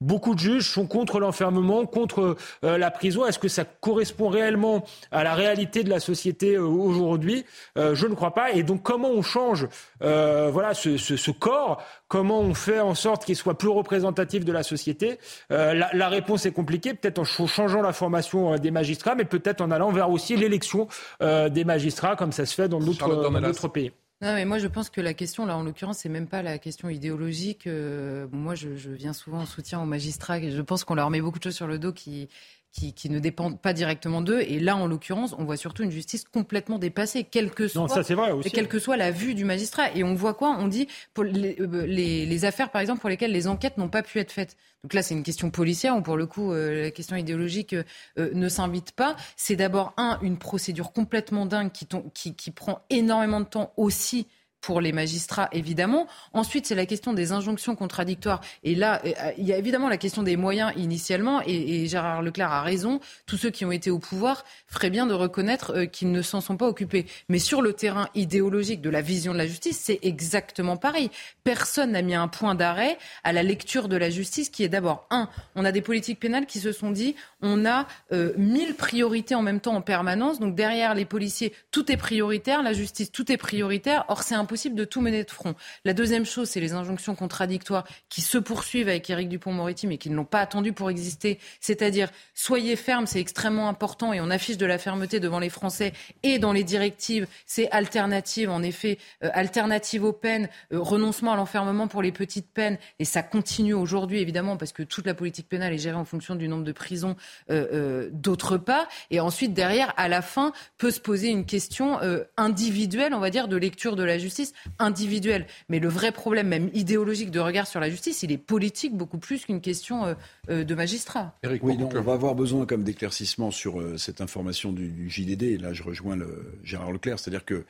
Beaucoup 0.02 0.34
de 0.34 0.40
juges 0.40 0.68
sont 0.68 0.88
contre 0.88 1.20
l'enfermement, 1.20 1.86
contre 1.86 2.36
euh, 2.66 2.78
la 2.80 2.90
prison. 2.90 3.26
Est-ce 3.26 3.38
que 3.38 3.48
ça 3.48 3.66
correspond 3.66 4.30
réellement 4.30 4.84
à 5.12 5.24
la 5.24 5.36
réalité 5.36 5.84
de 5.84 5.92
la 5.92 6.00
société 6.00 6.56
euh, 6.56 6.64
aujourd'hui? 6.64 7.46
Euh, 7.78 7.94
Je 7.94 8.08
ne 8.08 8.16
crois 8.16 8.34
pas. 8.34 8.52
Et 8.52 8.64
donc, 8.64 8.82
comment 8.82 9.12
on 9.12 9.22
change 9.22 9.68
voilà 10.00 10.74
ce, 10.74 10.98
ce, 10.98 11.16
ce, 11.16 11.30
corps? 11.30 11.84
Comment 12.08 12.40
on 12.40 12.56
fait 12.56 12.80
en 12.80 12.96
sorte 12.96 13.26
qu'il 13.26 13.36
soit 13.36 13.58
plus 13.58 13.70
représentatif 13.70 14.44
de 14.44 14.52
la 14.52 14.64
société? 14.64 15.20
La, 15.50 15.90
la, 15.94 16.10
réponse 16.10 16.48
est 16.48 16.52
compliquée. 16.52 16.96
Peut-être 16.96 17.20
en 17.20 17.24
changeant 17.24 17.84
la 17.84 17.94
formation 17.94 18.56
des 18.58 18.72
magistrats, 18.72 19.14
mais 19.14 19.26
peut-être 19.26 19.62
en 19.62 19.70
allant 19.70 19.92
vers 19.92 20.10
aussi 20.10 20.36
l'élection 20.36 20.88
des 21.22 21.64
magistrats, 21.64 22.16
comme 22.16 22.32
ça 22.32 22.48
se 22.48 22.56
fait 22.56 22.68
dans 22.68 22.80
d'autres 22.80 23.68
pays. 23.68 23.92
Non, 24.22 24.34
mais 24.36 24.46
moi, 24.46 24.60
je 24.60 24.68
pense 24.68 24.92
que 24.92 25.02
la 25.02 25.16
question, 25.16 25.48
là, 25.48 25.58
en 25.58 25.64
l'occurrence, 25.64 25.98
c'est 26.00 26.10
même 26.10 26.28
pas 26.28 26.44
la 26.44 26.60
question 26.60 26.90
idéologique. 26.90 27.66
Euh, 27.66 28.28
moi, 28.32 28.54
je, 28.54 28.76
je, 28.76 28.92
viens 28.92 29.14
souvent 29.14 29.40
en 29.40 29.46
soutien 29.48 29.82
aux 29.82 29.86
magistrats. 29.86 30.38
Et 30.38 30.52
je 30.52 30.62
pense 30.62 30.84
qu'on 30.84 30.94
leur 30.94 31.10
met 31.10 31.22
beaucoup 31.22 31.40
de 31.40 31.44
choses 31.44 31.56
sur 31.56 31.66
le 31.66 31.80
dos 31.80 31.92
qui, 31.92 32.30
qui, 32.72 32.94
qui 32.94 33.10
ne 33.10 33.20
dépendent 33.20 33.60
pas 33.60 33.74
directement 33.74 34.22
d'eux. 34.22 34.42
Et 34.42 34.60
là, 34.60 34.76
en 34.76 34.88
l'occurrence, 34.88 35.36
on 35.38 35.44
voit 35.44 35.58
surtout 35.58 35.84
une 35.84 35.92
justice 35.92 36.24
complètement 36.24 36.80
dépassée, 36.80 37.24
quelle 37.24 37.52
que 37.52 37.68
soit, 37.68 37.82
non, 37.82 37.88
ça, 37.88 38.02
vrai 38.02 38.32
aussi. 38.32 38.52
quelle 38.52 38.68
que 38.68 38.80
soit 38.80 38.98
la 38.98 39.12
vue 39.12 39.34
du 39.34 39.46
magistrat. 39.46 39.96
Et 39.96 40.04
on 40.04 40.14
voit 40.14 40.34
quoi? 40.34 40.56
On 40.58 40.68
dit 40.68 40.88
pour 41.14 41.24
les, 41.24 41.58
euh, 41.60 41.86
les, 41.86 42.26
les, 42.26 42.46
affaires, 42.46 42.72
par 42.72 42.82
exemple, 42.82 43.02
pour 43.02 43.10
lesquelles 43.10 43.32
les 43.32 43.48
enquêtes 43.48 43.78
n'ont 43.78 43.90
pas 43.90 44.04
pu 44.04 44.20
être 44.20 44.32
faites. 44.32 44.56
Donc 44.84 44.94
là, 44.94 45.04
c'est 45.04 45.14
une 45.14 45.24
question 45.24 45.52
policière 45.52 45.96
où, 45.96 46.02
pour 46.02 46.18
le 46.18 46.26
coup, 46.26 46.52
euh, 46.52 46.84
la 46.84 46.92
question 46.92 47.16
idéologique 47.16 47.76
ne 48.18 48.50
s'invite 48.50 48.94
pas. 48.94 49.16
C'est 49.36 49.56
d'abord, 49.56 49.94
un, 49.98 50.18
une 50.22 50.38
procédure 50.38 50.92
complètement 50.92 51.46
dingue 51.46 51.72
qui, 51.72 51.88
qui, 52.14 52.36
qui 52.36 52.52
prend 52.52 52.82
énormément 52.90 53.42
de 53.42 53.46
temps 53.46 53.74
aussi 53.78 54.28
pour 54.62 54.80
les 54.80 54.92
magistrats, 54.92 55.50
évidemment. 55.52 56.08
Ensuite, 56.34 56.68
c'est 56.68 56.76
la 56.76 56.86
question 56.86 57.14
des 57.14 57.32
injonctions 57.32 57.76
contradictoires. 57.76 58.42
Et 58.64 58.76
là, 58.76 59.02
euh, 59.06 59.12
il 59.38 59.46
y 59.46 59.54
a 59.54 59.58
évidemment 59.58 59.90
la 59.90 59.98
question 59.98 60.24
des 60.24 60.38
moyens 60.38 60.72
initialement. 60.78 61.42
Et, 61.46 61.88
Gérard 61.88 62.22
Leclerc 62.22 62.52
a 62.52 62.62
raison. 62.62 63.00
Tous 63.26 63.38
ceux 63.38 63.50
qui 63.50 63.66
ont 63.66 63.72
été 63.72 63.90
au 63.90 64.00
pouvoir 64.00 64.46
feraient 64.68 64.92
bien 64.92 65.08
de 65.08 65.14
reconnaître 65.14 65.76
euh, 65.76 65.86
qu'ils 65.86 66.12
ne 66.12 66.22
s'en 66.22 66.42
sont 66.42 66.58
pas 66.58 66.68
occupés. 66.68 67.06
Mais 67.28 67.40
sur 67.40 67.62
le 67.62 67.74
terrain 67.74 68.08
idéologique 68.14 68.82
de 68.82 68.90
la 68.90 69.02
vision 69.02 69.34
de 69.34 69.38
la 69.40 69.48
justice, 69.48 69.80
c'est 69.82 70.00
exactement 70.04 70.78
pareil. 70.78 71.10
Personne 71.44 71.92
n'a 71.92 72.04
mis 72.04 72.14
un 72.14 72.28
point 72.28 72.54
d'arrêt 72.54 72.98
à 73.24 73.34
la 73.34 73.44
lecture 73.44 73.88
de 73.88 73.98
la 73.98 74.10
justice 74.10 74.50
qui 74.50 74.64
est 74.64 74.70
d'abord, 74.70 75.08
un, 75.10 75.28
on 75.56 75.66
a 75.66 75.72
des 75.72 75.82
politiques 75.82 76.20
pénales 76.20 76.46
qui 76.46 76.60
se 76.60 76.72
sont 76.72 76.92
dit, 76.92 77.16
on 77.42 77.66
a 77.66 77.88
euh, 78.12 78.34
mille 78.38 78.76
priorités 78.76 79.36
en 79.36 79.42
même 79.42 79.60
temps 79.60 79.76
en 79.76 79.82
permanence. 79.82 80.40
Donc 80.40 80.56
derrière 80.56 80.94
les 80.94 81.06
policiers, 81.06 81.54
tout 81.72 81.92
est 81.92 81.98
prioritaire. 81.98 82.62
La 82.62 82.74
justice, 82.74 83.12
tout 83.12 83.32
est 83.32 83.38
prioritaire. 83.38 84.06
Or, 84.08 84.22
c'est 84.22 84.36
un 84.36 84.46
impossible 84.52 84.76
de 84.76 84.84
tout 84.84 85.00
mener 85.00 85.24
de 85.24 85.32
front. 85.32 85.56
La 85.86 85.94
deuxième 85.94 86.26
chose, 86.26 86.50
c'est 86.50 86.60
les 86.60 86.74
injonctions 86.74 87.16
contradictoires 87.16 87.86
qui 88.10 88.20
se 88.20 88.38
poursuivent 88.38 88.90
avec 88.90 89.10
Éric 89.10 89.30
Dupont-Moretti, 89.30 89.88
mais 89.88 89.98
qui 89.98 90.10
ne 90.10 90.16
l'ont 90.16 90.26
pas 90.26 90.42
attendu 90.42 90.74
pour 90.74 90.90
exister. 90.90 91.40
C'est-à-dire, 91.62 92.10
soyez 92.36 92.76
fermes, 92.76 93.08
c'est 93.08 93.22
extrêmement 93.22 93.70
important, 93.70 94.12
et 94.12 94.20
on 94.20 94.30
affiche 94.30 94.58
de 94.58 94.66
la 94.66 94.78
fermeté 94.78 95.22
devant 95.22 95.40
les 95.40 95.48
Français 95.48 95.94
et 96.24 96.38
dans 96.38 96.52
les 96.52 96.66
directives. 96.66 97.28
C'est 97.46 97.72
alternative, 97.72 98.50
en 98.50 98.62
effet, 98.62 98.98
euh, 99.24 99.30
alternative 99.34 100.04
aux 100.04 100.12
peines, 100.12 100.50
euh, 100.74 100.82
renoncement 100.82 101.32
à 101.32 101.38
l'enfermement 101.38 101.88
pour 101.88 102.02
les 102.02 102.12
petites 102.12 102.52
peines, 102.52 102.78
et 103.00 103.06
ça 103.06 103.24
continue 103.24 103.74
aujourd'hui, 103.74 104.20
évidemment, 104.20 104.58
parce 104.58 104.74
que 104.74 104.84
toute 104.84 105.06
la 105.06 105.14
politique 105.14 105.48
pénale 105.48 105.72
est 105.72 105.78
gérée 105.78 105.96
en 105.96 106.04
fonction 106.04 106.36
du 106.36 106.50
nombre 106.50 106.66
de 106.66 106.74
prisons 106.74 107.16
euh, 107.50 108.10
d'autre 108.12 108.58
part. 108.58 108.90
Et 109.12 109.22
ensuite, 109.22 109.54
derrière, 109.54 109.94
à 109.96 110.10
la 110.10 110.22
fin, 110.22 110.52
peut 110.78 110.92
se 110.92 111.00
poser 111.00 111.30
une 111.30 111.46
question 111.46 112.00
individuelle, 112.36 113.14
on 113.14 113.20
va 113.20 113.30
dire, 113.30 113.48
de 113.48 113.56
lecture 113.56 113.96
de 113.96 114.04
la 114.04 114.18
justice 114.18 114.41
individuelle. 114.80 115.48
Mais 115.70 115.80
le 115.80 115.88
vrai 115.88 116.12
problème, 116.12 116.48
même 116.48 116.70
idéologique 116.74 117.32
de 117.32 117.40
regard 117.40 117.68
sur 117.68 117.80
la 117.80 117.90
justice, 117.90 118.24
il 118.24 118.32
est 118.32 118.38
politique 118.38 118.96
beaucoup 118.96 119.18
plus 119.18 119.46
qu'une 119.46 119.62
question 119.62 120.06
euh, 120.06 120.14
euh, 120.50 120.64
de 120.64 120.76
magistrat. 120.76 121.36
oui, 121.44 121.78
on 121.80 122.02
va 122.02 122.14
avoir 122.14 122.36
besoin 122.36 122.66
comme 122.66 122.84
d'éclaircissement 122.84 123.52
sur 123.52 123.80
euh, 123.80 123.98
cette 123.98 124.22
information 124.22 124.72
du, 124.72 125.10
JDD. 125.10 125.62
Là, 125.62 125.74
je 125.74 125.84
rejoins 125.84 126.16
le, 126.16 126.60
Gérard 126.64 126.92
Leclerc, 126.92 127.20
c'est-à-dire 127.20 127.46
que 127.46 127.66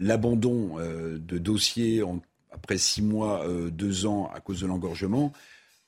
l'abandon 0.00 0.76
de 0.78 1.38
dossiers 1.38 2.02
après 2.50 2.78
six 2.78 3.02
mois, 3.02 3.46
deux 3.70 4.06
ans 4.06 4.30
à 4.34 4.40
cause 4.40 4.62
de 4.62 4.66
l'engorgement. 4.66 5.30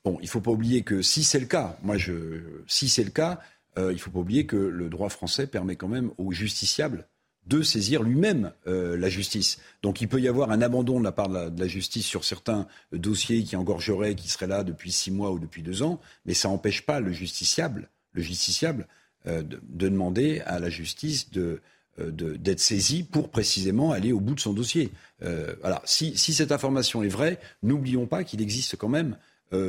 Bon, 0.04 0.18
il 0.20 0.24
ne 0.24 0.28
faut 0.28 0.42
pas 0.42 0.50
oublier 0.50 0.82
que 0.82 1.00
si 1.00 1.24
c'est 1.24 1.40
le 1.40 1.46
cas, 1.46 1.78
moi 1.82 1.96
je, 1.96 2.42
si 2.66 2.90
c'est 2.90 3.04
le 3.04 3.10
cas, 3.10 3.40
il 3.78 3.82
ne 3.84 3.96
faut 3.96 4.10
pas 4.10 4.18
oublier 4.18 4.44
que 4.44 4.56
le 4.56 4.90
droit 4.90 5.08
français 5.08 5.46
permet 5.46 5.76
quand 5.76 5.88
même 5.88 6.10
aux 6.18 6.30
justiciables 6.30 7.08
de 7.46 7.62
saisir 7.62 8.02
lui-même 8.02 8.52
euh, 8.66 8.96
la 8.96 9.08
justice. 9.08 9.58
Donc 9.82 10.00
il 10.00 10.08
peut 10.08 10.20
y 10.20 10.28
avoir 10.28 10.50
un 10.50 10.62
abandon 10.62 10.98
de 10.98 11.04
la 11.04 11.12
part 11.12 11.28
de 11.28 11.60
la, 11.60 11.68
justice 11.68 12.06
sur 12.06 12.24
certains 12.24 12.66
dossiers 12.92 13.42
qui 13.42 13.56
engorgeraient, 13.56 14.14
qui 14.14 14.28
seraient 14.28 14.46
là 14.46 14.64
depuis 14.64 14.92
six 14.92 15.10
mois 15.10 15.30
ou 15.30 15.38
depuis 15.38 15.62
deux 15.62 15.82
ans, 15.82 16.00
mais 16.24 16.34
ça 16.34 16.48
n'empêche 16.48 16.82
pas 16.82 17.00
le 17.00 17.12
justiciable, 17.12 17.88
le 18.12 18.22
justiciable 18.22 18.86
euh, 19.26 19.42
de, 19.42 19.60
demander 19.68 20.40
à 20.46 20.58
la 20.58 20.70
justice 20.70 21.28
euh, 21.36 21.60
d'être 21.98 22.60
saisi 22.60 23.02
pour 23.04 23.28
précisément 23.28 23.92
aller 23.92 24.12
au 24.12 24.20
bout 24.20 24.34
de 24.34 24.40
son 24.40 24.52
dossier. 24.52 24.90
voilà. 25.20 25.80
Si, 25.84 26.16
cette 26.16 26.50
information 26.50 27.04
est 27.04 27.08
vraie, 27.08 27.38
n'oublions 27.62 28.06
pas 28.06 28.24
qu'il 28.24 28.42
existe 28.42 28.76
quand 28.76 28.88
même 28.88 29.16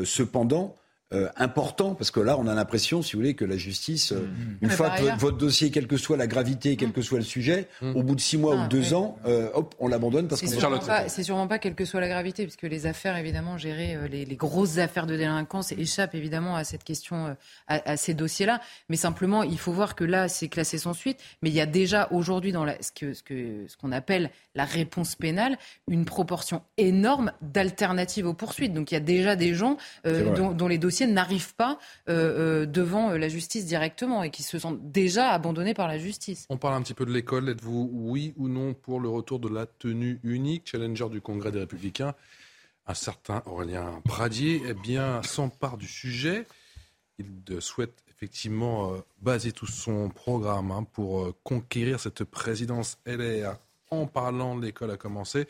cependant 0.03 0.75
euh, 1.13 1.29
important, 1.37 1.93
parce 1.93 2.09
que 2.09 2.19
là, 2.19 2.35
on 2.39 2.47
a 2.47 2.55
l'impression, 2.55 3.03
si 3.03 3.13
vous 3.13 3.19
voulez, 3.19 3.35
que 3.35 3.45
la 3.45 3.57
justice, 3.57 4.11
euh, 4.11 4.21
mm-hmm. 4.21 4.57
une 4.63 4.69
fois 4.71 4.89
que 4.89 5.19
votre, 5.19 5.37
dossier, 5.37 5.69
quelle 5.69 5.85
que 5.85 5.97
soit 5.97 6.17
la 6.17 6.25
gravité, 6.25 6.77
quel 6.77 6.89
mm. 6.89 6.93
que 6.93 7.03
soit 7.03 7.19
le 7.19 7.23
sujet, 7.23 7.67
mm. 7.83 7.95
au 7.95 8.01
bout 8.01 8.15
de 8.15 8.21
six 8.21 8.39
mois 8.39 8.55
ou 8.55 8.61
ah, 8.63 8.67
deux 8.67 8.95
ans, 8.95 9.15
euh, 9.27 9.51
hop, 9.53 9.75
on 9.77 9.87
l'abandonne 9.87 10.27
parce 10.27 10.41
qu'on 10.41 10.47
C'est 10.47 10.57
sûrement, 10.57 10.79
sûrement 11.07 11.47
pas 11.47 11.59
quelle 11.59 11.75
que 11.75 11.85
soit 11.85 12.01
la 12.01 12.07
gravité, 12.07 12.41
puisque 12.41 12.63
les 12.63 12.87
affaires, 12.87 13.17
évidemment, 13.17 13.55
gérées, 13.55 13.99
les, 14.09 14.25
grosses 14.35 14.79
affaires 14.79 15.05
de 15.05 15.15
délinquance 15.15 15.73
échappent 15.73 16.15
évidemment 16.15 16.55
à 16.55 16.63
cette 16.63 16.83
question, 16.83 17.37
à, 17.67 17.97
ces 17.97 18.15
dossiers-là. 18.15 18.59
Mais 18.89 18.95
simplement, 18.97 19.43
il 19.43 19.59
faut 19.59 19.73
voir 19.73 19.93
que 19.93 20.05
là, 20.05 20.27
c'est 20.27 20.47
classé 20.47 20.79
sans 20.79 20.93
suite. 20.93 21.19
Mais 21.43 21.49
il 21.49 21.55
y 21.55 21.61
a 21.61 21.67
déjà 21.67 22.07
aujourd'hui, 22.09 22.51
dans 22.51 22.65
la, 22.65 22.81
ce 22.81 22.89
qu'on 22.89 23.13
ce 23.13 23.21
que, 23.21 23.67
ce 23.67 23.77
qu'on 23.77 23.91
appelle 23.91 24.31
la 24.55 24.65
réponse 24.65 25.15
pénale, 25.15 25.59
une 25.87 26.05
proportion 26.05 26.63
énorme 26.77 27.31
d'alternatives 27.43 28.25
aux 28.25 28.33
poursuites. 28.33 28.73
Donc 28.73 28.91
il 28.91 28.95
y 28.95 28.97
a 28.97 29.01
déjà 29.01 29.35
des 29.35 29.53
gens 29.53 29.77
dont, 30.03 30.51
dont 30.51 30.67
les 30.67 30.79
dossiers 30.79 30.94
n'arrivent 31.03 31.55
pas 31.55 31.79
euh, 32.09 32.13
euh, 32.63 32.65
devant 32.65 33.11
euh, 33.11 33.17
la 33.17 33.29
justice 33.29 33.65
directement 33.65 34.23
et 34.23 34.31
qui 34.31 34.43
se 34.43 34.59
sont 34.59 34.71
déjà 34.71 35.29
abandonnés 35.29 35.73
par 35.73 35.87
la 35.87 35.97
justice. 35.97 36.45
On 36.49 36.57
parle 36.57 36.75
un 36.75 36.81
petit 36.81 36.93
peu 36.93 37.05
de 37.05 37.11
l'école. 37.11 37.49
Êtes-vous 37.49 37.89
oui 37.93 38.33
ou 38.37 38.47
non 38.47 38.73
pour 38.73 38.99
le 38.99 39.09
retour 39.09 39.39
de 39.39 39.49
la 39.49 39.65
tenue 39.65 40.19
unique? 40.23 40.69
Challenger 40.69 41.09
du 41.09 41.21
Congrès 41.21 41.51
des 41.51 41.59
Républicains, 41.59 42.15
un 42.87 42.93
certain 42.93 43.43
Aurélien 43.45 44.01
Pradier, 44.05 44.61
eh 44.67 44.73
bien, 44.73 45.21
s'empare 45.23 45.77
du 45.77 45.87
sujet. 45.87 46.47
Il 47.19 47.61
souhaite 47.61 48.03
effectivement 48.09 48.93
baser 49.21 49.51
tout 49.51 49.67
son 49.67 50.09
programme 50.09 50.71
hein, 50.71 50.85
pour 50.93 51.33
conquérir 51.43 51.99
cette 51.99 52.23
présidence 52.23 52.97
LR 53.05 53.57
en 53.91 54.07
parlant 54.07 54.55
de 54.55 54.65
l'école 54.65 54.91
à 54.91 54.97
commencer 54.97 55.47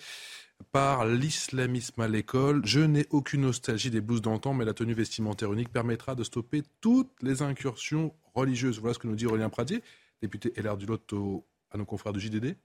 par 0.72 1.06
l'islamisme 1.06 2.02
à 2.02 2.08
l'école. 2.08 2.62
Je 2.66 2.80
n'ai 2.80 3.06
aucune 3.10 3.42
nostalgie 3.42 3.90
des 3.90 4.02
blouses 4.02 4.22
d'antan, 4.22 4.54
mais 4.54 4.66
la 4.66 4.74
tenue 4.74 4.94
vestimentaire 4.94 5.52
unique 5.52 5.72
permettra 5.72 6.16
de 6.16 6.24
stopper 6.24 6.64
toutes 6.82 7.12
les 7.22 7.42
incursions 7.42 8.14
religieuses. 8.34 8.80
Voilà 8.80 8.94
ce 8.94 9.00
que 9.00 9.08
nous 9.08 9.16
dit 9.16 9.26
Aurélien 9.26 9.50
Pradier, 9.50 9.84
député 10.22 10.54
LR 10.56 10.78
du 10.78 10.86
Lot 10.86 11.14
à 11.72 11.78
nos 11.78 11.86
confrères 11.86 12.14
de 12.14 12.20
JDD. 12.20 12.56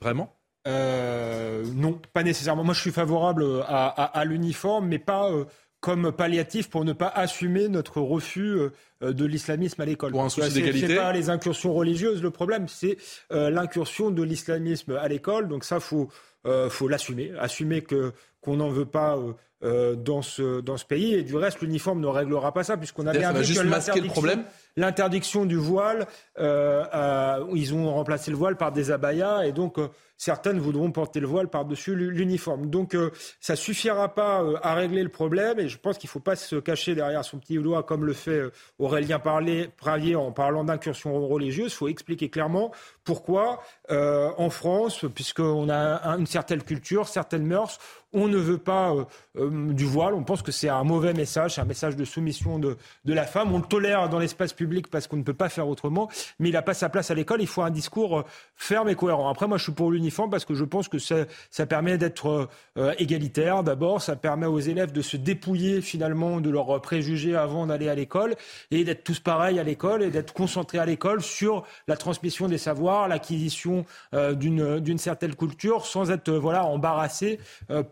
Vraiment? 0.00 0.36
Euh, 0.66 1.64
Non, 1.74 2.00
pas 2.12 2.22
nécessairement. 2.22 2.64
Moi, 2.64 2.74
je 2.74 2.80
suis 2.80 2.92
favorable 2.92 3.64
à, 3.66 4.24
l'uniforme, 4.24 4.88
mais 4.88 4.98
pas 4.98 5.30
euh, 5.30 5.44
comme 5.82 6.12
palliatif 6.12 6.70
pour 6.70 6.86
ne 6.86 6.94
pas 6.94 7.08
assumer 7.08 7.68
notre 7.68 8.00
refus 8.00 8.56
euh, 9.02 9.12
de 9.12 9.26
l'islamisme 9.26 9.82
à 9.82 9.84
l'école. 9.84 10.12
Pour 10.12 10.24
un 10.24 10.30
souci 10.30 10.54
d'égalité 10.54 10.86
C'est 10.86 10.96
pas 10.96 11.12
les 11.12 11.28
incursions 11.28 11.74
religieuses 11.74 12.22
le 12.22 12.30
problème, 12.30 12.68
c'est 12.68 12.96
l'incursion 13.30 14.10
de 14.10 14.22
l'islamisme 14.22 14.96
à 14.96 15.08
l'école. 15.08 15.48
Donc 15.48 15.64
ça, 15.64 15.80
faut 15.80 16.08
euh, 16.44 16.68
faut 16.68 16.88
l'assumer, 16.88 17.32
assumer 17.38 17.82
que 17.82 18.12
qu'on 18.42 18.56
n'en 18.56 18.68
veut 18.68 18.84
pas 18.84 19.16
euh, 19.16 19.32
euh, 19.64 19.96
dans 19.96 20.20
ce 20.20 20.60
dans 20.60 20.76
ce 20.76 20.84
pays. 20.84 21.14
Et 21.14 21.22
du 21.22 21.36
reste, 21.36 21.60
l'uniforme 21.62 22.00
ne 22.00 22.06
réglera 22.06 22.52
pas 22.52 22.64
ça, 22.64 22.76
puisqu'on 22.76 23.06
a 23.06 23.12
bien 23.12 23.32
vu 23.32 23.44
juste 23.44 23.62
que 23.62 23.66
masquer 23.66 24.00
le 24.00 24.08
problème. 24.08 24.44
L'interdiction 24.76 25.46
du 25.46 25.56
voile, 25.56 26.06
ils 26.38 27.74
ont 27.74 27.94
remplacé 27.94 28.30
le 28.30 28.36
voile 28.36 28.56
par 28.56 28.72
des 28.72 28.90
abayas, 28.90 29.44
et 29.46 29.52
donc 29.52 29.78
certaines 30.22 30.60
voudront 30.60 30.92
porter 30.92 31.18
le 31.18 31.26
voile 31.26 31.48
par-dessus 31.48 31.96
l'uniforme. 31.96 32.70
Donc 32.70 32.94
euh, 32.94 33.10
ça 33.40 33.56
suffira 33.56 34.14
pas 34.14 34.40
euh, 34.40 34.56
à 34.62 34.74
régler 34.74 35.02
le 35.02 35.08
problème 35.08 35.58
et 35.58 35.68
je 35.68 35.78
pense 35.78 35.98
qu'il 35.98 36.06
ne 36.06 36.12
faut 36.12 36.20
pas 36.20 36.36
se 36.36 36.54
cacher 36.56 36.94
derrière 36.94 37.24
son 37.24 37.38
petit 37.38 37.58
doigt 37.58 37.82
comme 37.82 38.04
le 38.04 38.12
fait 38.12 38.38
euh, 38.38 38.52
Aurélien 38.78 39.18
Pralier 39.18 40.14
en 40.14 40.30
parlant 40.30 40.62
d'incursion 40.62 41.26
religieuse. 41.26 41.72
Il 41.72 41.76
faut 41.76 41.88
expliquer 41.88 42.28
clairement 42.30 42.70
pourquoi 43.02 43.62
en 43.90 44.48
France, 44.48 45.04
puisqu'on 45.12 45.68
a 45.68 46.16
une 46.16 46.26
certaine 46.26 46.62
culture, 46.62 47.08
certaines 47.08 47.44
mœurs, 47.44 47.78
on 48.12 48.28
ne 48.28 48.36
veut 48.36 48.58
pas 48.58 48.94
du 49.34 49.84
voile. 49.84 50.14
On 50.14 50.24
pense 50.24 50.42
que 50.42 50.52
c'est 50.52 50.68
un 50.68 50.84
mauvais 50.84 51.14
message, 51.14 51.58
un 51.58 51.64
message 51.64 51.96
de 51.96 52.04
soumission 52.04 52.58
de, 52.58 52.76
de, 53.04 53.14
la 53.14 53.24
femme. 53.24 53.52
On 53.52 53.58
le 53.58 53.64
tolère 53.64 54.08
dans 54.08 54.18
l'espace 54.18 54.52
public 54.52 54.88
parce 54.88 55.06
qu'on 55.06 55.16
ne 55.16 55.22
peut 55.22 55.34
pas 55.34 55.48
faire 55.48 55.68
autrement, 55.68 56.08
mais 56.38 56.50
il 56.50 56.52
n'a 56.52 56.62
pas 56.62 56.74
sa 56.74 56.88
place 56.88 57.10
à 57.10 57.14
l'école. 57.14 57.40
Il 57.40 57.46
faut 57.46 57.62
un 57.62 57.70
discours 57.70 58.24
ferme 58.56 58.88
et 58.88 58.94
cohérent. 58.94 59.28
Après, 59.28 59.46
moi, 59.46 59.58
je 59.58 59.64
suis 59.64 59.72
pour 59.72 59.90
l'uniforme 59.90 60.30
parce 60.30 60.44
que 60.44 60.54
je 60.54 60.64
pense 60.64 60.88
que 60.88 60.98
ça, 60.98 61.24
ça 61.50 61.66
permet 61.66 61.98
d'être 61.98 62.48
euh, 62.78 62.94
égalitaire 62.98 63.62
d'abord, 63.62 64.00
ça 64.00 64.16
permet 64.16 64.46
aux 64.46 64.58
élèves 64.58 64.92
de 64.92 65.02
se 65.02 65.16
dépouiller 65.16 65.80
finalement 65.80 66.40
de 66.40 66.50
leurs 66.50 66.80
préjugés 66.80 67.36
avant 67.36 67.66
d'aller 67.66 67.88
à 67.88 67.94
l'école 67.94 68.34
et 68.70 68.84
d'être 68.84 69.04
tous 69.04 69.20
pareils 69.20 69.58
à 69.58 69.62
l'école 69.62 70.02
et 70.02 70.10
d'être 70.10 70.32
concentrés 70.32 70.78
à 70.78 70.86
l'école 70.86 71.22
sur 71.22 71.64
la 71.88 71.96
transmission 71.96 72.48
des 72.48 72.58
savoirs, 72.58 73.08
l'acquisition 73.08 73.84
euh, 74.14 74.34
d'une 74.34 74.98
certaine 74.98 75.34
culture 75.34 75.86
sans 75.86 76.10
être 76.10 76.28
euh, 76.28 76.38
voilà 76.38 76.64
embarrassés 76.64 77.38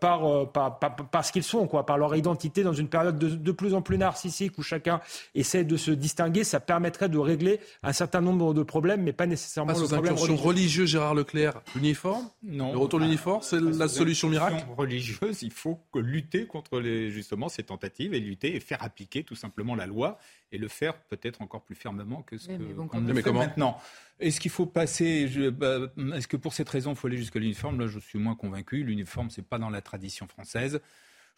par, 0.01 0.10
par, 0.53 0.79
par, 0.79 1.25
ce 1.25 1.33
qu'ils 1.33 1.43
sont 1.43 1.67
quoi, 1.67 1.87
par 1.87 1.99
leur 1.99 2.15
identité 2.17 2.63
dans 2.63 2.73
une 2.73 2.89
période 2.89 3.19
de, 3.19 3.29
de 3.29 3.53
plus 3.53 3.75
en 3.75 3.83
plus 3.83 3.99
narcissique 3.99 4.59
où 4.59 4.63
chacun 4.63 5.01
essaie 5.35 5.65
de 5.65 5.77
se 5.77 5.91
distinguer, 5.91 6.45
ça 6.45 6.61
permettrait 6.61 7.09
de 7.09 7.19
régler 7.19 7.61
un 7.83 7.93
certain 7.93 8.21
nombre 8.21 8.55
de 8.55 8.63
problèmes 8.63 9.03
mais 9.03 9.13
pas 9.13 9.27
nécessairement 9.27 9.73
le 9.73 9.87
problème 9.87 10.15
religieux. 10.37 10.87
Gérard 10.87 11.15
Leclerc, 11.15 11.61
uniforme 11.77 12.29
non. 12.43 12.73
Le 12.73 12.79
retour 12.79 12.99
de 12.99 13.05
l'uniforme, 13.05 13.43
c'est 13.43 13.61
la 13.61 13.89
solution 13.89 14.29
miracle 14.29 14.65
religieuse, 14.77 15.43
il 15.43 15.53
faut 15.53 15.79
lutter 15.95 16.47
contre 16.47 16.81
les, 16.81 17.11
justement 17.11 17.49
ces 17.49 17.63
tentatives 17.63 18.15
et 18.15 18.21
lutter 18.21 18.57
et 18.57 18.61
faire 18.61 18.83
appliquer 18.83 19.25
tout 19.25 19.35
simplement 19.35 19.75
la 19.75 19.87
loi 19.87 20.19
et 20.53 20.59
le 20.59 20.69
faire 20.69 20.95
peut-être 20.95 21.43
encore 21.43 21.63
plus 21.63 21.75
fermement 21.75 22.23
que 22.23 22.39
ce 22.39 22.49
qu'on 22.49 23.15
fait 23.15 23.23
comment 23.23 23.41
maintenant. 23.41 23.79
Est-ce 24.21 24.39
qu'il 24.39 24.51
faut 24.51 24.67
passer 24.67 25.51
bah, 25.51 25.91
Est-ce 26.15 26.29
que 26.29 26.37
pour 26.37 26.53
cette 26.53 26.69
raison, 26.69 26.93
il 26.93 26.97
faut 26.97 27.07
aller 27.07 27.17
jusqu'à 27.17 27.39
l'uniforme? 27.39 27.81
Là, 27.81 27.87
je 27.87 27.99
suis 27.99 28.19
moins 28.19 28.35
convaincu. 28.35 28.85
L'uniforme, 28.85 29.31
c'est 29.31 29.47
pas 29.47 29.59
dans 29.59 29.71
la 29.71 29.81
tradition 29.81 30.27
française. 30.29 30.81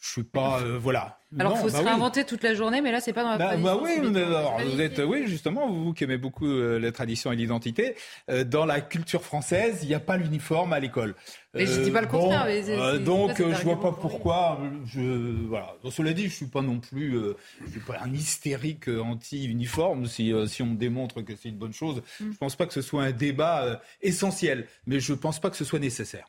Je 0.04 0.10
suis 0.10 0.24
pas, 0.24 0.60
euh, 0.60 0.78
voilà. 0.78 1.20
Alors, 1.38 1.52
il 1.52 1.58
faut 1.60 1.66
bah 1.66 1.70
se 1.70 1.76
oui. 1.78 1.84
réinventer 1.84 2.24
toute 2.24 2.42
la 2.42 2.54
journée, 2.54 2.80
mais 2.82 2.90
là, 2.90 3.00
c'est 3.00 3.12
pas 3.12 3.22
dans 3.22 3.30
la 3.30 3.38
Bah, 3.38 3.44
tradition. 3.56 3.76
bah 3.76 3.80
oui, 3.82 4.10
mais 4.10 4.22
alors, 4.22 4.58
vous 4.60 4.80
êtes, 4.80 4.98
oui, 4.98 5.28
justement, 5.28 5.70
vous 5.70 5.94
qui 5.94 6.02
aimez 6.04 6.18
beaucoup 6.18 6.46
euh, 6.48 6.80
la 6.80 6.90
tradition 6.90 7.30
et 7.30 7.36
l'identité, 7.36 7.94
euh, 8.28 8.42
dans 8.42 8.66
la 8.66 8.80
culture 8.80 9.22
française, 9.22 9.78
il 9.82 9.88
n'y 9.88 9.94
a 9.94 10.00
pas 10.00 10.16
l'uniforme 10.16 10.72
à 10.72 10.80
l'école. 10.80 11.14
Mais 11.54 11.64
je 11.66 11.80
dis 11.82 11.90
pas 11.92 12.00
le 12.00 12.08
bon, 12.08 12.18
contraire, 12.18 12.44
mais 12.46 12.62
c'est- 12.64 12.76
euh, 12.76 12.94
c'est- 12.94 13.04
donc, 13.04 13.40
euh, 13.40 13.52
un 13.52 13.54
je 13.54 13.62
vois 13.62 13.76
pas 13.80 13.92
pour 13.92 14.00
pourquoi. 14.00 14.58
euh, 14.60 14.70
Je, 14.86 15.46
voilà. 15.46 15.76
Donc, 15.84 15.92
cela 15.92 16.12
dit, 16.12 16.24
je 16.24 16.34
suis 16.34 16.46
pas 16.46 16.62
non 16.62 16.80
plus, 16.80 17.16
euh, 17.16 17.34
je 17.64 17.70
suis 17.70 17.80
pas 17.80 17.98
un 18.04 18.12
hystérique 18.12 18.88
euh, 18.88 19.00
anti-uniforme. 19.00 20.06
Si, 20.06 20.32
euh, 20.32 20.46
si 20.46 20.62
on 20.62 20.66
me 20.66 20.76
démontre 20.76 21.22
que 21.22 21.34
c'est 21.40 21.48
une 21.48 21.56
bonne 21.58 21.72
chose, 21.72 22.02
Mm. 22.20 22.32
je 22.32 22.36
pense 22.38 22.56
pas 22.56 22.66
que 22.66 22.74
ce 22.74 22.82
soit 22.82 23.04
un 23.04 23.12
débat 23.12 23.62
euh, 23.62 23.76
essentiel, 24.02 24.66
mais 24.86 24.98
je 25.00 25.14
pense 25.14 25.40
pas 25.40 25.48
que 25.48 25.56
ce 25.56 25.64
soit 25.64 25.78
nécessaire. 25.78 26.26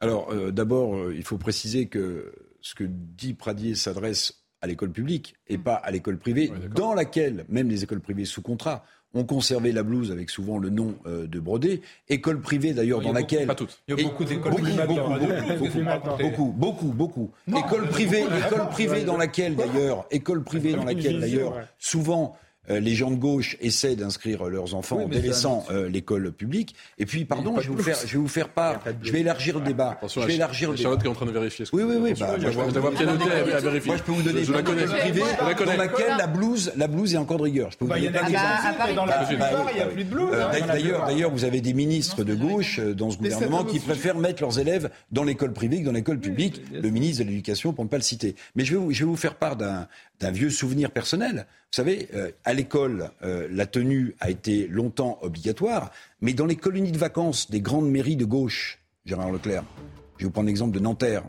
Alors, 0.00 0.30
euh, 0.32 0.50
d'abord, 0.50 0.96
euh, 0.96 1.14
il 1.14 1.22
faut 1.22 1.38
préciser 1.38 1.86
que 1.86 2.32
ce 2.62 2.74
que 2.74 2.84
dit 2.88 3.34
Pradier 3.34 3.74
s'adresse 3.74 4.42
à 4.60 4.66
l'école 4.66 4.90
publique 4.92 5.34
et 5.48 5.58
Mm. 5.58 5.62
pas 5.62 5.74
à 5.74 5.90
l'école 5.90 6.16
privée, 6.18 6.50
dans 6.74 6.94
laquelle 6.94 7.44
même 7.48 7.68
les 7.68 7.82
écoles 7.84 8.00
privées 8.00 8.24
sous 8.24 8.42
contrat 8.42 8.84
ont 9.14 9.24
conservé 9.24 9.72
la 9.72 9.82
blouse 9.82 10.10
avec 10.10 10.30
souvent 10.30 10.56
le 10.58 10.70
nom 10.70 10.94
euh, 11.04 11.26
de 11.26 11.38
brodé. 11.38 11.82
École 12.08 12.40
privée 12.40 12.72
d'ailleurs 12.72 13.00
dans 13.00 13.08
beaucoup- 13.08 13.18
laquelle 13.20 13.46
pas 13.46 13.54
toutes. 13.54 13.82
Il 13.88 13.98
y 13.98 14.00
a 14.00 14.04
beaucoup 14.08 14.24
d'écoles 14.24 14.52
beaucoup, 14.52 14.62
privées 14.62 15.84
beaucoup, 16.18 16.52
beaucoup, 16.56 16.86
beaucoup. 16.92 17.30
Non, 17.46 17.58
école 17.58 17.88
privée, 17.88 18.22
école 18.46 18.68
privée 18.70 19.04
dans 19.04 19.16
laquelle 19.18 19.54
d'ailleurs, 19.56 20.06
école 20.10 20.42
privée 20.44 20.72
dans 20.74 20.84
laquelle 20.84 21.20
d'ailleurs, 21.20 21.54
souvent. 21.78 22.36
Euh, 22.70 22.78
les 22.80 22.94
gens 22.94 23.10
de 23.10 23.16
gauche 23.16 23.56
essaient 23.60 23.96
d'inscrire 23.96 24.44
leurs 24.44 24.74
enfants 24.74 24.98
Oui, 24.98 25.04
en 25.04 25.08
délaissant 25.08 25.64
euh, 25.70 25.88
l'école 25.88 26.30
publique. 26.32 26.74
Et 26.98 27.06
puis, 27.06 27.24
pardon, 27.24 27.60
je 27.60 27.68
vais, 27.68 27.76
vous 27.76 27.82
faire, 27.82 27.96
je 28.06 28.12
vais 28.12 28.18
vous 28.18 28.28
faire 28.28 28.48
part, 28.48 28.80
je 29.02 29.10
vais 29.10 29.20
élargir 29.20 29.58
le 29.58 29.64
débat. 29.64 29.98
Je 30.06 30.20
vais 30.20 30.34
élargir 30.34 30.70
le 30.70 30.76
Charlotte 30.76 31.00
qui 31.00 31.06
est 31.06 31.10
en 31.10 31.14
train 31.14 31.26
de 31.26 31.32
vérifier. 31.32 31.64
ce 31.64 31.70
que 31.70 31.76
Oui, 31.76 31.82
vous 31.82 31.90
oui, 31.90 31.96
oui. 32.00 32.14
Bah, 32.18 32.36
moi, 32.38 32.50
je. 32.50 32.56
Moi, 32.56 32.66
peux 34.04 34.12
vous 34.12 34.22
donner 34.22 34.42
une 34.44 34.54
école 34.54 34.86
privée 34.86 35.22
dans 35.66 35.76
laquelle 35.76 36.16
la 36.18 36.26
blouse, 36.26 36.72
la 36.76 36.86
blouse 36.86 37.14
est 37.14 37.18
encore 37.18 37.38
de 37.38 37.42
rigueur. 37.44 37.70
Je 37.70 37.78
peux 37.78 37.84
vous 37.84 37.90
Bah, 37.90 37.98
donner 37.98 38.10
dans 38.94 39.06
la 39.06 39.24
plupart, 39.24 39.68
il 39.70 39.76
n'y 39.76 39.80
a 39.80 39.86
plus 39.86 40.04
de 40.04 40.10
blouse. 40.10 40.30
D'ailleurs, 40.66 41.06
d'ailleurs, 41.06 41.30
vous 41.30 41.44
avez 41.44 41.60
des 41.60 41.74
ministres 41.74 42.24
de 42.24 42.34
gauche 42.34 42.78
euh, 42.78 42.94
dans 42.94 43.10
ce 43.10 43.18
gouvernement 43.18 43.64
qui 43.64 43.78
préfèrent 43.80 44.18
mettre 44.18 44.42
leurs 44.42 44.58
élèves 44.58 44.90
dans 45.10 45.24
l'école 45.24 45.52
privée 45.52 45.80
que 45.80 45.86
dans 45.86 45.92
l'école 45.92 46.20
publique. 46.20 46.62
Le 46.72 46.90
ministre 46.90 47.24
de 47.24 47.28
l'Éducation, 47.28 47.72
pour 47.72 47.84
ne 47.84 47.90
pas 47.90 47.96
le 47.96 48.02
citer. 48.02 48.36
Mais 48.54 48.64
je 48.64 48.72
vais 48.74 48.78
vous, 48.78 48.92
je 48.92 49.00
vais 49.00 49.10
vous 49.10 49.16
faire 49.16 49.34
part 49.34 49.56
d'un 49.56 49.88
d'un 50.20 50.30
vieux 50.30 50.50
souvenir 50.50 50.90
personnel. 50.92 51.46
Vous 51.72 51.76
savez, 51.76 52.06
euh, 52.12 52.30
à 52.44 52.52
l'école, 52.52 53.12
euh, 53.22 53.48
la 53.50 53.64
tenue 53.64 54.14
a 54.20 54.28
été 54.28 54.68
longtemps 54.68 55.18
obligatoire, 55.22 55.90
mais 56.20 56.34
dans 56.34 56.44
les 56.44 56.56
colonies 56.56 56.92
de 56.92 56.98
vacances 56.98 57.50
des 57.50 57.62
grandes 57.62 57.90
mairies 57.90 58.16
de 58.16 58.26
gauche, 58.26 58.78
Gérard 59.06 59.32
Leclerc, 59.32 59.64
je 60.18 60.24
vais 60.24 60.24
vous 60.26 60.32
prendre 60.32 60.48
l'exemple 60.48 60.74
de 60.74 60.80
Nanterre, 60.80 61.22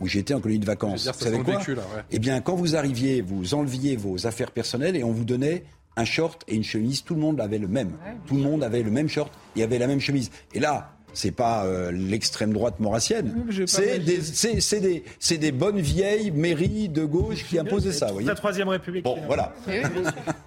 où 0.00 0.06
j'étais 0.06 0.32
en 0.32 0.40
colonie 0.40 0.58
de 0.58 0.64
vacances. 0.64 1.02
Dire, 1.02 1.12
vous 1.12 1.24
savez 1.24 1.38
quoi 1.40 1.58
vécu, 1.58 1.74
là, 1.74 1.82
ouais. 1.94 2.02
Eh 2.10 2.18
bien, 2.18 2.40
quand 2.40 2.54
vous 2.54 2.76
arriviez, 2.76 3.20
vous 3.20 3.52
enleviez 3.52 3.94
vos 3.96 4.26
affaires 4.26 4.52
personnelles 4.52 4.96
et 4.96 5.04
on 5.04 5.12
vous 5.12 5.26
donnait 5.26 5.64
un 5.98 6.06
short 6.06 6.44
et 6.48 6.54
une 6.54 6.64
chemise. 6.64 7.04
Tout 7.04 7.14
le 7.14 7.20
monde 7.20 7.38
avait 7.38 7.58
le 7.58 7.68
même. 7.68 7.92
Tout 8.26 8.36
le 8.36 8.40
monde 8.42 8.64
avait 8.64 8.82
le 8.82 8.90
même 8.90 9.10
short 9.10 9.30
et 9.54 9.62
avait 9.62 9.78
la 9.78 9.86
même 9.86 10.00
chemise. 10.00 10.30
Et 10.54 10.60
là, 10.60 10.93
c'est 11.14 11.30
pas 11.30 11.64
euh, 11.64 11.90
l'extrême 11.90 12.52
droite 12.52 12.78
maurassienne. 12.80 13.34
C'est 13.66 13.98
des, 14.00 14.20
c'est- 14.20 14.80
des, 14.80 15.04
c'est 15.18 15.38
des 15.38 15.52
bonnes 15.52 15.80
vieilles 15.80 16.30
mairies 16.30 16.88
de 16.88 17.04
gauche 17.04 17.44
qui 17.44 17.58
imposaient 17.58 17.92
ça. 17.92 18.12
voyez 18.12 18.28
La 18.28 18.34
Troisième 18.34 18.68
République. 18.68 19.04
Bon, 19.04 19.16
voilà. 19.26 19.54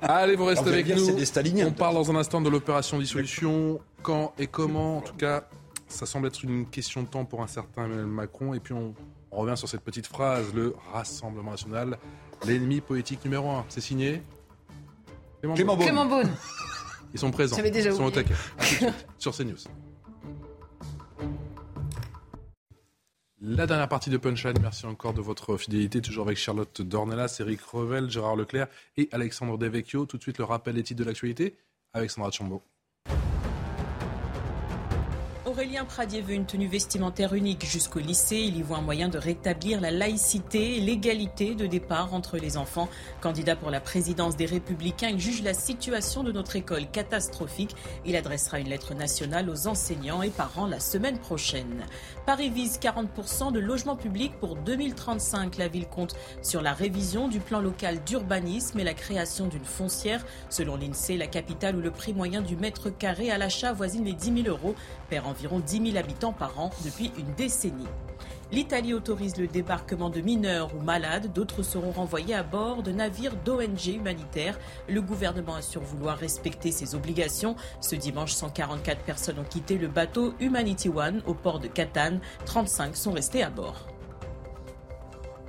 Allez, 0.01 0.35
vous 0.35 0.45
restez 0.45 0.61
Alors, 0.63 0.73
avec 0.73 0.95
nous. 0.95 1.15
des. 1.15 1.63
On 1.65 1.71
parle 1.71 1.95
dans 1.95 2.11
un 2.11 2.15
instant 2.15 2.41
de 2.41 2.49
l'opération 2.49 2.99
dissolution. 2.99 3.79
Quand 4.03 4.33
et 4.37 4.47
comment 4.47 4.97
En 4.97 5.01
tout 5.01 5.15
cas, 5.15 5.45
ça 5.87 6.05
semble 6.05 6.27
être 6.27 6.43
une 6.43 6.65
question 6.67 7.01
de 7.03 7.07
temps 7.07 7.25
pour 7.25 7.41
un 7.41 7.47
certain 7.47 7.85
Emmanuel 7.85 8.05
Macron. 8.05 8.53
Et 8.53 8.59
puis 8.59 8.73
on, 8.73 8.93
on 9.31 9.37
revient 9.37 9.57
sur 9.57 9.67
cette 9.67 9.81
petite 9.81 10.07
phrase 10.07 10.45
le 10.53 10.75
Rassemblement 10.93 11.51
national, 11.51 11.97
l'ennemi 12.45 12.79
politique 12.81 13.23
numéro 13.25 13.49
un. 13.49 13.65
C'est 13.69 13.81
signé 13.81 14.21
Clément 15.41 15.75
Beaune. 15.75 15.85
Clément 15.85 16.05
Beaune. 16.05 16.29
Ils 17.13 17.19
sont 17.19 17.31
présents. 17.31 17.57
Ils 17.57 17.93
sont 17.93 18.03
au 18.05 18.11
taquet. 18.11 18.33
Sur 19.17 19.35
CNews. 19.35 19.55
La 23.39 23.67
dernière 23.67 23.87
partie 23.87 24.09
de 24.09 24.17
Punchline, 24.17 24.57
merci 24.59 24.87
encore 24.87 25.13
de 25.13 25.21
votre 25.21 25.57
fidélité, 25.57 26.01
toujours 26.01 26.25
avec 26.25 26.39
Charlotte 26.39 26.81
Dornelas, 26.81 27.37
Eric 27.39 27.61
Revel, 27.61 28.09
Gérard 28.09 28.35
Leclerc 28.35 28.65
et 28.97 29.09
Alexandre 29.11 29.59
Devecchio. 29.59 30.07
Tout 30.07 30.17
de 30.17 30.23
suite, 30.23 30.39
le 30.39 30.43
rappel 30.43 30.73
des 30.73 30.81
titres 30.81 31.01
de 31.01 31.05
l'actualité 31.05 31.55
avec 31.93 32.09
Sandra 32.09 32.31
Chambaud. 32.31 32.63
Aurélien 35.45 35.85
Pradier 35.85 36.21
veut 36.21 36.33
une 36.33 36.45
tenue 36.45 36.67
vestimentaire 36.67 37.33
unique 37.33 37.65
jusqu'au 37.65 37.99
lycée. 37.99 38.37
Il 38.37 38.57
y 38.57 38.61
voit 38.61 38.79
un 38.79 38.81
moyen 38.81 39.07
de 39.07 39.17
rétablir 39.17 39.81
la 39.81 39.91
laïcité 39.91 40.77
et 40.77 40.79
l'égalité 40.81 41.55
de 41.55 41.67
départ 41.67 42.13
entre 42.13 42.37
les 42.37 42.57
enfants. 42.57 42.89
Candidat 43.21 43.55
pour 43.55 43.71
la 43.71 43.79
présidence 43.79 44.35
des 44.35 44.45
Républicains, 44.45 45.09
il 45.09 45.19
juge 45.19 45.41
la 45.43 45.53
situation 45.53 46.23
de 46.23 46.31
notre 46.31 46.55
école 46.57 46.89
catastrophique. 46.91 47.75
Il 48.05 48.15
adressera 48.15 48.59
une 48.59 48.69
lettre 48.69 48.93
nationale 48.93 49.49
aux 49.49 49.67
enseignants 49.67 50.21
et 50.21 50.31
parents 50.31 50.67
la 50.67 50.79
semaine 50.79 51.17
prochaine. 51.17 51.85
Paris 52.27 52.49
vise 52.49 52.77
40% 52.77 53.53
de 53.53 53.59
logements 53.59 53.95
publics 53.95 54.37
pour 54.37 54.57
2035. 54.57 55.55
La 55.55 55.69
ville 55.69 55.87
compte 55.87 56.13
sur 56.41 56.61
la 56.61 56.73
révision 56.73 57.29
du 57.29 57.39
plan 57.39 57.61
local 57.61 58.03
d'urbanisme 58.03 58.77
et 58.81 58.83
la 58.83 58.93
création 58.93 59.47
d'une 59.47 59.63
foncière. 59.63 60.25
Selon 60.49 60.75
l'INSEE, 60.75 61.15
la 61.15 61.27
capitale 61.27 61.77
où 61.77 61.81
le 61.81 61.89
prix 61.89 62.13
moyen 62.13 62.41
du 62.41 62.57
mètre 62.57 62.89
carré 62.89 63.31
à 63.31 63.37
l'achat 63.37 63.69
avoisine 63.69 64.03
les 64.03 64.11
10 64.11 64.43
000 64.43 64.47
euros 64.49 64.75
perd 65.09 65.25
environ 65.25 65.61
10 65.61 65.91
000 65.91 65.97
habitants 65.97 66.33
par 66.33 66.59
an 66.59 66.69
depuis 66.83 67.13
une 67.17 67.33
décennie. 67.35 67.87
L'Italie 68.51 68.93
autorise 68.93 69.35
le 69.37 69.47
débarquement 69.47 70.09
de 70.09 70.21
mineurs 70.21 70.73
ou 70.73 70.79
malades. 70.79 71.33
D'autres 71.33 71.63
seront 71.63 71.91
renvoyés 71.91 72.33
à 72.33 72.43
bord 72.43 72.81
de 72.81 72.91
navires 72.91 73.35
d'ONG 73.35 73.87
humanitaires. 73.87 74.57
Le 74.87 75.01
gouvernement 75.01 75.55
assure 75.55 75.81
vouloir 75.81 76.17
respecter 76.17 76.71
ses 76.71 76.95
obligations. 76.95 77.57
Ce 77.81 77.95
dimanche, 77.95 78.31
144 78.31 79.03
personnes 79.03 79.39
ont 79.39 79.43
quitté 79.43 79.77
le 79.77 79.89
bateau 79.89 80.33
Humanity 80.39 80.87
One 80.87 81.21
au 81.25 81.33
port 81.33 81.59
de 81.59 81.67
Catane. 81.67 82.21
35 82.45 82.95
sont 82.95 83.11
restés 83.11 83.43
à 83.43 83.49
bord. 83.49 83.85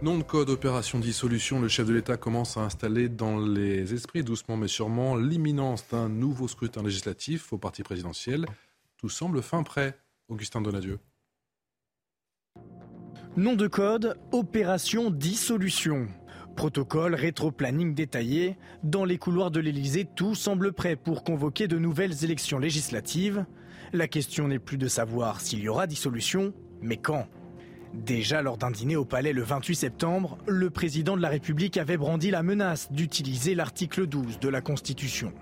Nom 0.02 0.18
de 0.18 0.22
code 0.24 0.50
opération 0.50 0.98
dissolution, 0.98 1.60
le 1.60 1.66
chef 1.66 1.86
de 1.86 1.92
l'État 1.92 2.16
commence 2.16 2.56
à 2.56 2.60
installer 2.60 3.08
dans 3.08 3.38
les 3.38 3.94
esprits, 3.94 4.22
doucement 4.22 4.56
mais 4.56 4.68
sûrement, 4.68 5.16
l'imminence 5.16 5.84
d'un 5.90 6.08
nouveau 6.08 6.46
scrutin 6.46 6.84
législatif 6.84 7.52
au 7.52 7.58
parti 7.58 7.82
présidentiel. 7.82 8.46
Tout 8.96 9.08
semble 9.08 9.42
fin 9.42 9.62
prêt. 9.62 9.98
Augustin 10.28 10.60
Donadieu. 10.60 10.98
Nom 13.38 13.54
de 13.54 13.68
code, 13.68 14.18
opération 14.32 15.12
dissolution. 15.12 16.08
Protocole, 16.56 17.14
rétro-planning 17.14 17.94
détaillé. 17.94 18.56
Dans 18.82 19.04
les 19.04 19.16
couloirs 19.16 19.52
de 19.52 19.60
l'Elysée, 19.60 20.08
tout 20.16 20.34
semble 20.34 20.72
prêt 20.72 20.96
pour 20.96 21.22
convoquer 21.22 21.68
de 21.68 21.78
nouvelles 21.78 22.24
élections 22.24 22.58
législatives. 22.58 23.46
La 23.92 24.08
question 24.08 24.48
n'est 24.48 24.58
plus 24.58 24.76
de 24.76 24.88
savoir 24.88 25.40
s'il 25.40 25.60
y 25.60 25.68
aura 25.68 25.86
dissolution, 25.86 26.52
mais 26.82 26.96
quand. 26.96 27.28
Déjà 27.94 28.42
lors 28.42 28.58
d'un 28.58 28.72
dîner 28.72 28.96
au 28.96 29.04
Palais 29.04 29.32
le 29.32 29.44
28 29.44 29.76
septembre, 29.76 30.36
le 30.48 30.68
président 30.70 31.16
de 31.16 31.22
la 31.22 31.28
République 31.28 31.76
avait 31.76 31.96
brandi 31.96 32.32
la 32.32 32.42
menace 32.42 32.90
d'utiliser 32.90 33.54
l'article 33.54 34.08
12 34.08 34.40
de 34.40 34.48
la 34.48 34.62
Constitution. 34.62 35.32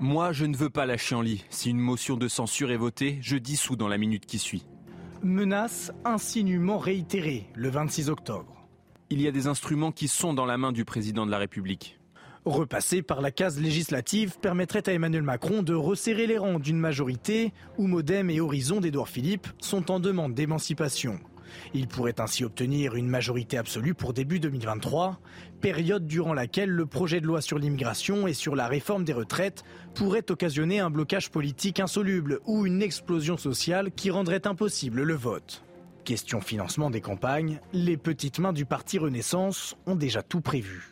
Moi, 0.00 0.32
je 0.32 0.44
ne 0.44 0.56
veux 0.56 0.70
pas 0.70 0.86
lâcher 0.86 1.14
en 1.14 1.22
lit. 1.22 1.44
Si 1.50 1.70
une 1.70 1.78
motion 1.78 2.16
de 2.16 2.26
censure 2.26 2.72
est 2.72 2.76
votée, 2.76 3.18
je 3.20 3.36
dissous 3.36 3.76
dans 3.76 3.86
la 3.86 3.96
minute 3.96 4.26
qui 4.26 4.40
suit. 4.40 4.66
Menace 5.22 5.92
insinuement 6.06 6.78
réitérée 6.78 7.46
le 7.54 7.68
26 7.68 8.08
octobre. 8.08 8.66
Il 9.10 9.20
y 9.20 9.28
a 9.28 9.30
des 9.30 9.48
instruments 9.48 9.92
qui 9.92 10.08
sont 10.08 10.32
dans 10.32 10.46
la 10.46 10.56
main 10.56 10.72
du 10.72 10.86
président 10.86 11.26
de 11.26 11.30
la 11.30 11.36
République. 11.36 12.00
Repasser 12.46 13.02
par 13.02 13.20
la 13.20 13.30
case 13.30 13.60
législative 13.60 14.38
permettrait 14.40 14.88
à 14.88 14.92
Emmanuel 14.92 15.22
Macron 15.22 15.62
de 15.62 15.74
resserrer 15.74 16.26
les 16.26 16.38
rangs 16.38 16.58
d'une 16.58 16.78
majorité 16.78 17.52
où 17.76 17.86
Modem 17.86 18.30
et 18.30 18.40
Horizon 18.40 18.80
d'Édouard 18.80 19.10
Philippe 19.10 19.46
sont 19.60 19.90
en 19.90 20.00
demande 20.00 20.32
d'émancipation. 20.32 21.20
Il 21.74 21.88
pourrait 21.88 22.20
ainsi 22.20 22.44
obtenir 22.44 22.94
une 22.94 23.08
majorité 23.08 23.58
absolue 23.58 23.94
pour 23.94 24.12
début 24.12 24.40
2023, 24.40 25.18
période 25.60 26.06
durant 26.06 26.34
laquelle 26.34 26.70
le 26.70 26.86
projet 26.86 27.20
de 27.20 27.26
loi 27.26 27.40
sur 27.40 27.58
l'immigration 27.58 28.26
et 28.26 28.32
sur 28.32 28.56
la 28.56 28.66
réforme 28.66 29.04
des 29.04 29.12
retraites 29.12 29.64
pourrait 29.94 30.30
occasionner 30.30 30.80
un 30.80 30.90
blocage 30.90 31.30
politique 31.30 31.80
insoluble 31.80 32.40
ou 32.46 32.66
une 32.66 32.82
explosion 32.82 33.36
sociale 33.36 33.90
qui 33.92 34.10
rendrait 34.10 34.46
impossible 34.46 35.02
le 35.02 35.14
vote. 35.14 35.62
Question 36.04 36.40
financement 36.40 36.90
des 36.90 37.00
campagnes, 37.00 37.60
les 37.72 37.96
petites 37.96 38.38
mains 38.38 38.52
du 38.52 38.64
parti 38.64 38.98
Renaissance 38.98 39.76
ont 39.86 39.96
déjà 39.96 40.22
tout 40.22 40.40
prévu. 40.40 40.90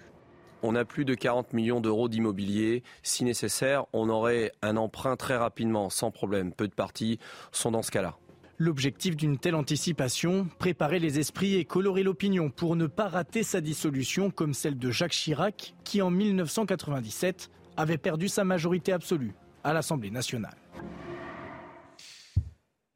On 0.63 0.75
a 0.75 0.85
plus 0.85 1.05
de 1.05 1.15
40 1.15 1.53
millions 1.53 1.81
d'euros 1.81 2.09
d'immobilier. 2.09 2.83
Si 3.03 3.25
nécessaire, 3.25 3.87
on 3.93 4.09
aurait 4.09 4.53
un 4.61 4.77
emprunt 4.77 5.17
très 5.17 5.37
rapidement, 5.37 5.89
sans 5.89 6.11
problème. 6.11 6.53
Peu 6.53 6.67
de 6.67 6.75
partis 6.75 7.19
sont 7.53 7.71
dans 7.71 7.83
ce 7.83 7.93
cas-là. 7.93 8.17
L'objectif 8.61 9.15
d'une 9.15 9.39
telle 9.39 9.55
anticipation, 9.55 10.49
préparer 10.59 10.99
les 10.99 11.21
esprits 11.21 11.55
et 11.55 11.65
colorer 11.65 12.03
l'opinion 12.03 12.51
pour 12.51 12.75
ne 12.75 12.89
pas 12.89 13.09
rater 13.09 13.45
sa 13.45 13.61
dissolution 13.61 14.33
comme 14.33 14.53
celle 14.53 14.77
de 14.77 14.91
Jacques 14.91 15.13
Chirac, 15.13 15.75
qui 15.85 16.03
en 16.03 16.11
1997 16.11 17.51
avait 17.77 17.99
perdu 17.99 18.29
sa 18.29 18.43
majorité 18.43 18.93
absolue 18.93 19.33
à 19.63 19.73
l'Assemblée 19.73 20.11
nationale. 20.11 20.57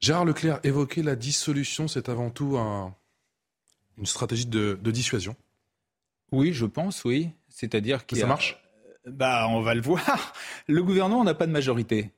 Gérard 0.01 0.25
Leclerc 0.25 0.59
évoquait 0.65 1.05
la 1.05 1.15
dissolution, 1.15 1.87
c'est 1.87 2.09
avant 2.09 2.31
tout 2.31 2.59
un, 2.59 2.97
Une 3.99 4.07
stratégie 4.07 4.47
de, 4.47 4.77
dissuasion 4.83 5.37
Oui, 6.33 6.53
je 6.53 6.67
pense, 6.67 7.05
oui. 7.05 7.31
C'est-à-dire 7.49 8.05
que 8.05 8.17
ça 8.17 8.27
marche? 8.27 8.61
Bah, 9.07 9.47
on 9.49 9.63
va 9.63 9.77
le 9.77 9.81
voir. 9.81 10.33
Le 10.67 10.83
gouvernement 10.83 11.23
n'a 11.23 11.35
pas 11.35 11.47
de 11.47 11.53
majorité. 11.53 12.11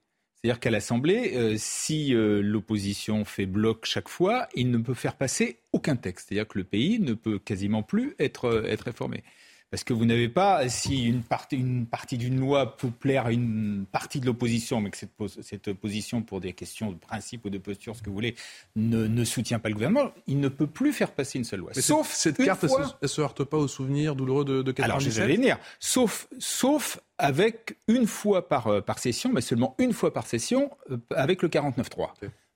C'est-à-dire 0.44 0.60
qu'à 0.60 0.70
l'Assemblée, 0.70 1.32
euh, 1.36 1.54
si 1.56 2.14
euh, 2.14 2.42
l'opposition 2.42 3.24
fait 3.24 3.46
bloc 3.46 3.86
chaque 3.86 4.10
fois, 4.10 4.46
il 4.54 4.70
ne 4.70 4.76
peut 4.76 4.92
faire 4.92 5.16
passer 5.16 5.60
aucun 5.72 5.96
texte. 5.96 6.28
C'est-à-dire 6.28 6.46
que 6.46 6.58
le 6.58 6.64
pays 6.64 6.98
ne 6.98 7.14
peut 7.14 7.38
quasiment 7.38 7.82
plus 7.82 8.14
être, 8.18 8.44
euh, 8.44 8.64
être 8.64 8.82
réformé. 8.82 9.24
Parce 9.74 9.82
que 9.82 9.92
vous 9.92 10.04
n'avez 10.04 10.28
pas, 10.28 10.68
si 10.68 11.06
une 11.08 11.24
partie, 11.24 11.56
une 11.56 11.84
partie 11.84 12.16
d'une 12.16 12.38
loi 12.38 12.76
peut 12.76 12.90
plaire 12.90 13.26
à 13.26 13.32
une 13.32 13.86
partie 13.90 14.20
de 14.20 14.26
l'opposition, 14.26 14.80
mais 14.80 14.90
que 14.90 14.96
cette, 14.96 15.10
cette, 15.42 15.66
opposition, 15.66 16.22
pour 16.22 16.40
des 16.40 16.52
questions 16.52 16.92
de 16.92 16.96
principe 16.96 17.44
ou 17.44 17.50
de 17.50 17.58
posture, 17.58 17.96
ce 17.96 18.00
que 18.00 18.08
vous 18.08 18.14
voulez, 18.14 18.36
ne, 18.76 19.08
ne, 19.08 19.24
soutient 19.24 19.58
pas 19.58 19.70
le 19.70 19.74
gouvernement, 19.74 20.12
il 20.28 20.38
ne 20.38 20.46
peut 20.46 20.68
plus 20.68 20.92
faire 20.92 21.10
passer 21.10 21.38
une 21.38 21.44
seule 21.44 21.58
loi. 21.58 21.74
sauf 21.74 22.12
cette 22.12 22.36
carte, 22.36 22.68
fois... 22.68 22.94
elle, 23.02 23.08
se, 23.08 23.16
se 23.16 23.20
heurte 23.20 23.42
pas 23.42 23.56
au 23.56 23.66
souvenir 23.66 24.14
douloureux 24.14 24.44
de, 24.44 24.62
de 24.62 24.70
97 24.70 24.84
Alors, 24.84 25.00
je 25.00 25.10
vais 25.10 25.36
venir. 25.36 25.58
Sauf, 25.80 26.28
sauf 26.38 27.00
avec 27.18 27.76
une 27.88 28.06
fois 28.06 28.48
par, 28.48 28.68
euh, 28.68 28.80
par 28.80 29.00
session, 29.00 29.32
mais 29.32 29.40
seulement 29.40 29.74
une 29.78 29.92
fois 29.92 30.12
par 30.12 30.28
session, 30.28 30.70
euh, 30.92 30.98
avec 31.10 31.42
le 31.42 31.48
49.3 31.48 32.10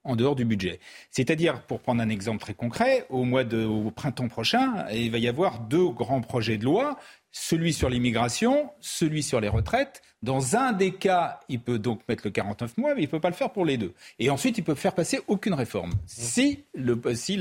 en 0.04 0.16
dehors 0.16 0.36
du 0.36 0.44
budget. 0.44 0.80
C'est-à-dire, 1.10 1.62
pour 1.62 1.80
prendre 1.80 2.00
un 2.00 2.08
exemple 2.08 2.40
très 2.40 2.54
concret, 2.54 3.06
au 3.10 3.24
mois 3.24 3.44
de, 3.44 3.64
au 3.64 3.90
printemps 3.90 4.28
prochain, 4.28 4.86
il 4.92 5.10
va 5.10 5.18
y 5.18 5.28
avoir 5.28 5.60
deux 5.60 5.88
grands 5.90 6.20
projets 6.20 6.58
de 6.58 6.64
loi 6.64 6.98
celui 7.30 7.72
sur 7.72 7.88
l'immigration, 7.88 8.70
celui 8.80 9.22
sur 9.22 9.40
les 9.40 9.48
retraites. 9.48 10.02
Dans 10.20 10.56
un 10.56 10.72
des 10.72 10.90
cas, 10.90 11.38
il 11.48 11.60
peut 11.60 11.78
donc 11.78 12.00
mettre 12.08 12.22
le 12.24 12.32
49 12.32 12.76
mois, 12.76 12.94
mais 12.96 13.02
il 13.02 13.04
ne 13.04 13.10
peut 13.10 13.20
pas 13.20 13.28
le 13.28 13.36
faire 13.36 13.50
pour 13.50 13.64
les 13.64 13.76
deux. 13.76 13.92
Et 14.18 14.30
ensuite, 14.30 14.58
il 14.58 14.64
peut 14.64 14.74
faire 14.74 14.92
passer 14.92 15.20
aucune 15.28 15.54
réforme 15.54 15.92
si, 16.06 16.64
le, 16.74 17.00
si 17.14 17.38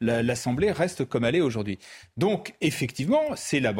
l'Assemblée 0.00 0.68
la, 0.68 0.72
reste 0.72 1.04
comme 1.04 1.24
elle 1.24 1.34
est 1.34 1.40
aujourd'hui. 1.40 1.80
Donc, 2.16 2.54
effectivement, 2.60 3.22
c'est 3.34 3.58
la, 3.58 3.72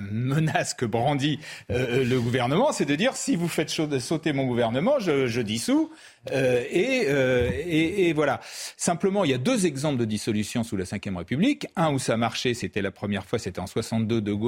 menace 0.00 0.74
que 0.74 0.84
brandit 0.84 1.40
euh, 1.70 2.04
le 2.04 2.20
gouvernement, 2.20 2.72
c'est 2.72 2.84
de 2.84 2.94
dire 2.94 3.16
si 3.16 3.34
vous 3.34 3.48
faites 3.48 3.70
sauter 3.70 4.34
mon 4.34 4.44
gouvernement, 4.44 4.98
je, 4.98 5.40
dissous. 5.40 5.90
Euh, 6.32 6.62
euh, 6.74 7.50
et, 7.66 8.12
voilà. 8.12 8.40
Simplement, 8.76 9.24
il 9.24 9.30
y 9.30 9.34
a 9.34 9.38
deux 9.38 9.64
exemples 9.64 9.96
de 9.96 10.04
dissolution 10.04 10.64
sous 10.64 10.76
la 10.76 10.84
Ve 10.84 11.16
République. 11.16 11.66
Un 11.76 11.92
où 11.92 11.98
ça 11.98 12.18
marchait, 12.18 12.52
c'était 12.52 12.82
la 12.82 12.90
première 12.90 13.24
fois, 13.24 13.38
c'était 13.38 13.60
en 13.60 13.66
62 13.66 14.20
de 14.20 14.32
Gaulle. 14.34 14.47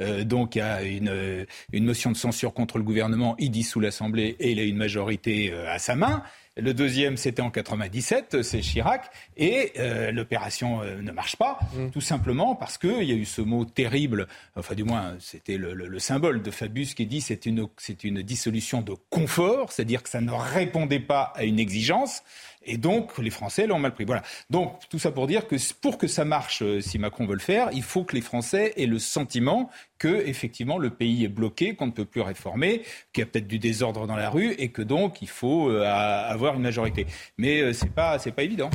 Euh, 0.00 0.24
donc 0.24 0.56
a 0.56 0.82
une, 0.82 1.46
une 1.72 1.84
motion 1.84 2.10
de 2.10 2.16
censure 2.16 2.52
contre 2.52 2.78
le 2.78 2.84
gouvernement, 2.84 3.36
il 3.38 3.50
dissout 3.50 3.80
l'Assemblée 3.80 4.36
et 4.38 4.52
il 4.52 4.60
a 4.60 4.64
une 4.64 4.76
majorité 4.76 5.52
à 5.52 5.78
sa 5.78 5.94
main. 5.96 6.22
Le 6.56 6.74
deuxième, 6.74 7.16
c'était 7.16 7.42
en 7.42 7.50
97, 7.50 8.42
c'est 8.42 8.60
Chirac, 8.60 9.10
et 9.36 9.72
euh, 9.78 10.10
l'opération 10.10 10.82
euh, 10.82 11.00
ne 11.00 11.12
marche 11.12 11.36
pas, 11.36 11.60
mm. 11.74 11.90
tout 11.90 12.00
simplement 12.00 12.56
parce 12.56 12.76
qu'il 12.76 13.04
y 13.04 13.12
a 13.12 13.14
eu 13.14 13.24
ce 13.24 13.40
mot 13.40 13.64
terrible, 13.64 14.26
enfin 14.56 14.74
du 14.74 14.82
moins 14.82 15.14
c'était 15.20 15.56
le, 15.56 15.98
symbole 16.00 16.42
de 16.42 16.50
Fabius 16.50 16.94
qui 16.94 17.06
dit 17.06 17.20
c'est 17.20 17.46
une, 17.46 17.68
c'est 17.76 18.02
une 18.02 18.22
dissolution 18.22 18.82
de 18.82 18.94
confort, 19.10 19.70
c'est-à-dire 19.70 20.02
que 20.02 20.08
ça 20.08 20.20
ne 20.20 20.32
répondait 20.32 20.98
pas 21.00 21.32
à 21.36 21.44
une 21.44 21.60
exigence. 21.60 22.22
Et 22.62 22.76
donc, 22.76 23.16
les 23.18 23.30
Français 23.30 23.66
l'ont 23.66 23.78
mal 23.78 23.94
pris. 23.94 24.04
Voilà. 24.04 24.22
Donc, 24.50 24.80
tout 24.90 24.98
ça 24.98 25.10
pour 25.10 25.26
dire 25.26 25.46
que 25.46 25.56
pour 25.80 25.96
que 25.96 26.06
ça 26.06 26.24
marche, 26.24 26.62
euh, 26.62 26.80
si 26.80 26.98
Macron 26.98 27.26
veut 27.26 27.34
le 27.34 27.40
faire, 27.40 27.70
il 27.72 27.82
faut 27.82 28.04
que 28.04 28.14
les 28.14 28.20
Français 28.20 28.74
aient 28.76 28.86
le 28.86 28.98
sentiment 28.98 29.70
que, 29.98 30.08
effectivement, 30.26 30.78
le 30.78 30.90
pays 30.90 31.24
est 31.24 31.28
bloqué, 31.28 31.74
qu'on 31.74 31.86
ne 31.86 31.92
peut 31.92 32.04
plus 32.04 32.20
réformer, 32.20 32.82
qu'il 33.12 33.22
y 33.22 33.24
a 33.24 33.26
peut-être 33.26 33.46
du 33.46 33.58
désordre 33.58 34.06
dans 34.06 34.16
la 34.16 34.28
rue 34.28 34.52
et 34.58 34.70
que 34.70 34.82
donc 34.82 35.22
il 35.22 35.28
faut 35.28 35.70
euh, 35.70 35.84
avoir 35.84 36.54
une 36.54 36.62
majorité. 36.62 37.06
Mais 37.38 37.60
euh, 37.60 37.72
c'est 37.72 37.92
pas, 37.92 38.18
c'est 38.18 38.32
pas 38.32 38.42
évident. 38.42 38.70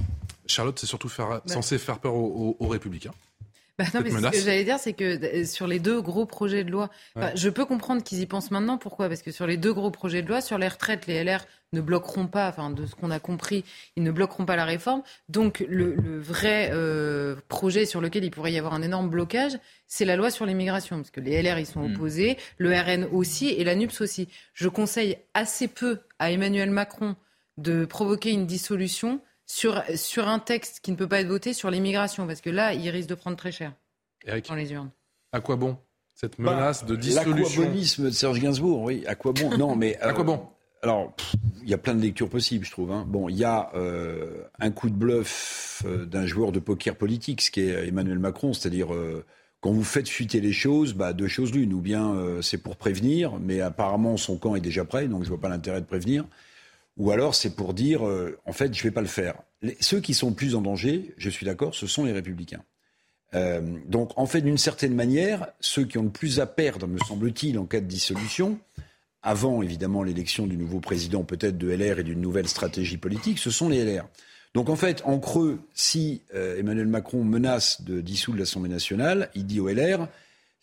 Charlotte, 0.48 0.78
c'est 0.78 0.88
surtout 0.88 1.10
censé 1.10 1.78
faire 1.80 2.00
peur 2.00 2.14
aux 2.14 2.68
Républicains. 2.68 3.12
Bah 3.78 3.86
non, 3.94 4.02
mais 4.02 4.10
ce 4.10 4.30
que 4.30 4.40
j'allais 4.40 4.64
dire, 4.64 4.80
c'est 4.80 4.94
que 4.94 5.42
euh, 5.42 5.46
sur 5.46 5.68
les 5.68 5.80
deux 5.80 6.02
gros 6.02 6.26
projets 6.26 6.64
de 6.64 6.72
loi, 6.72 6.90
je 7.36 7.50
peux 7.50 7.66
comprendre 7.66 8.04
qu'ils 8.04 8.20
y 8.20 8.26
pensent 8.26 8.52
maintenant. 8.52 8.78
Pourquoi? 8.78 9.10
Parce 9.10 9.22
que 9.22 9.32
sur 9.32 9.48
les 9.48 9.58
deux 9.58 9.74
gros 9.74 9.92
projets 9.92 10.22
de 10.22 10.28
loi, 10.30 10.42
sur 10.42 10.58
les 10.58 10.68
retraites, 10.68 11.08
les 11.08 11.24
LR 11.24 11.46
ne 11.74 11.82
bloqueront 11.82 12.28
pas, 12.28 12.48
enfin 12.48 12.70
de 12.70 12.86
ce 12.86 12.96
qu'on 12.96 13.12
a 13.12 13.20
compris, 13.20 13.66
ils 13.96 14.04
ne 14.04 14.12
bloqueront 14.12 14.46
pas 14.46 14.56
la 14.56 14.66
réforme. 14.66 15.04
Donc 15.30 15.64
le, 15.68 16.20
vrai 16.20 16.70
euh, 16.72 17.36
projet 17.50 17.86
sur 17.86 18.02
lequel 18.02 18.24
il 18.24 18.32
pourrait 18.32 18.54
y 18.54 18.58
avoir 18.58 18.74
un 18.74 18.82
énorme 18.82 19.10
blocage, 19.10 19.58
c'est 19.88 20.06
la 20.06 20.16
loi 20.16 20.32
sur 20.32 20.46
l'immigration, 20.46 20.98
parce 20.98 21.12
que 21.12 21.20
les 21.20 21.42
LR 21.42 21.60
y 21.60 21.66
sont 21.66 21.82
hmm. 21.82 21.94
opposés, 21.94 22.38
le 22.58 22.74
RN 22.74 23.08
aussi 23.12 23.50
et 23.50 23.64
la 23.64 23.76
NUPS 23.76 24.02
aussi. 24.02 24.30
Je 24.54 24.70
conseille 24.70 25.18
assez 25.34 25.68
peu 25.68 26.00
à 26.18 26.32
Emmanuel 26.32 26.72
Macron 26.72 27.16
de 27.58 27.86
provoquer 27.86 28.32
une 28.32 28.46
dissolution 28.46 29.22
sur, 29.46 29.84
sur 29.96 30.28
un 30.28 30.40
texte 30.40 30.80
qui 30.82 30.92
ne 30.92 30.96
peut 30.96 31.08
pas 31.08 31.22
être 31.22 31.28
voté 31.28 31.54
sur 31.54 31.70
l'immigration, 31.70 32.28
parce 32.28 32.42
que 32.42 32.50
là, 32.50 32.74
il 32.74 32.90
risque 32.90 33.10
de 33.10 33.16
prendre 33.16 33.38
très 33.38 33.52
cher 33.52 33.74
dans 34.48 34.56
les 34.56 34.72
urnes. 34.74 34.92
À 35.32 35.42
quoi 35.42 35.56
bon 35.56 35.78
cette 36.16 36.40
bah, 36.40 36.56
menace 36.56 36.86
de 36.86 36.96
dissolution 36.96 37.62
L'aquabonisme 37.62 38.06
de 38.06 38.10
Serge 38.12 38.40
Gainsbourg, 38.40 38.84
oui. 38.84 39.04
À 39.06 39.16
quoi 39.16 39.34
bon? 39.34 39.58
Non, 39.58 39.76
mais 39.76 39.98
à 40.02 40.14
quoi 40.14 40.24
bon? 40.24 40.48
alors, 40.86 41.16
il 41.64 41.70
y 41.70 41.74
a 41.74 41.78
plein 41.78 41.96
de 41.96 42.02
lectures 42.02 42.30
possibles, 42.30 42.64
je 42.64 42.72
trouve. 42.72 42.92
Hein. 42.92 43.06
Bon, 43.08 43.28
il 43.28 43.36
y 43.36 43.44
a 43.44 43.72
euh, 43.76 44.44
un 44.60 44.72
coup 44.72 44.90
de 44.90 44.96
bluff 44.96 45.84
euh, 45.86 46.06
d'un 46.06 46.26
joueur 46.26 46.52
de 46.52 46.60
poker 46.60 46.96
politique, 46.96 47.42
ce 47.42 47.52
qui 47.52 47.62
est 47.62 47.88
Emmanuel 47.88 48.20
Macron, 48.20 48.54
c'est-à-dire 48.54 48.94
euh, 48.94 49.26
quand 49.62 49.72
vous 49.72 49.84
faites 49.84 50.08
fuiter 50.08 50.42
les 50.42 50.54
choses, 50.54 50.94
bah, 50.94 51.14
deux 51.14 51.28
choses 51.28 51.52
l'une, 51.54 51.74
ou 51.74 51.82
bien 51.82 52.16
c'est 52.44 52.60
pour 52.60 52.76
prévenir, 52.76 53.40
mais 53.40 53.62
apparemment 53.62 54.16
son 54.16 54.38
camp 54.38 54.56
est 54.56 54.62
déjà 54.62 54.86
prêt, 54.86 55.08
donc 55.08 55.24
je 55.24 55.30
vois 55.30 55.40
pas 55.40 55.50
l'intérêt 55.50 55.82
de 55.82 55.88
prévenir 55.88 56.26
ou 56.98 57.12
alors 57.12 57.36
c'est 57.36 57.56
pour 57.56 57.74
dire, 57.74 58.08
euh, 58.08 58.38
en 58.46 58.54
fait, 58.54 58.74
je 58.74 58.80
ne 58.80 58.84
vais 58.84 58.92
pas 58.92 59.02
le 59.02 59.08
faire. 59.08 59.36
ceux 59.80 60.00
qui 60.00 60.14
sont 60.14 60.34
plus 60.34 60.56
en 60.56 60.62
danger, 60.62 61.14
je 61.18 61.30
suis 61.30 61.46
d'accord, 61.46 61.76
ce 61.76 61.88
sont 61.88 62.06
les 62.06 62.12
républicains. 62.12 62.64
Euh, 63.34 63.62
donc, 63.88 64.12
en 64.18 64.26
fait, 64.26 64.42
d'une 64.42 64.58
certaine 64.58 64.94
manière, 64.94 65.48
ceux 65.60 65.86
qui 65.86 65.98
ont 65.98 66.04
le 66.04 66.10
plus 66.10 66.40
à 66.40 66.46
perdre, 66.46 66.88
me 66.88 67.00
semble-t-il, 67.00 67.60
en 67.60 67.66
cas 67.66 67.82
de 67.82 67.86
dissolution, 67.86 68.60
avant 69.22 69.62
évidemment 69.62 70.04
l'élection 70.04 70.46
du 70.48 70.56
nouveau 70.56 70.80
président, 70.80 71.24
peut-être 71.24 71.58
de 71.58 71.70
LR 71.70 72.00
et 72.00 72.04
d'une 72.04 72.22
nouvelle 72.22 72.48
stratégie 72.48 72.98
politique, 72.98 73.40
ce 73.40 73.50
sont 73.50 73.70
les 73.70 73.84
LR. 73.84 74.08
Donc 74.54 74.70
en 74.70 74.78
fait, 74.78 75.02
en 75.04 75.20
creux, 75.20 75.60
si 75.74 76.22
euh, 76.34 76.58
Emmanuel 76.58 76.88
Macron 76.88 77.24
menace 77.26 77.82
de 77.82 78.00
dissoudre 78.00 78.40
l'Assemblée 78.40 78.70
nationale, 78.70 79.30
il 79.36 79.46
dit 79.46 79.60
aux 79.60 79.68
LR 79.68 80.08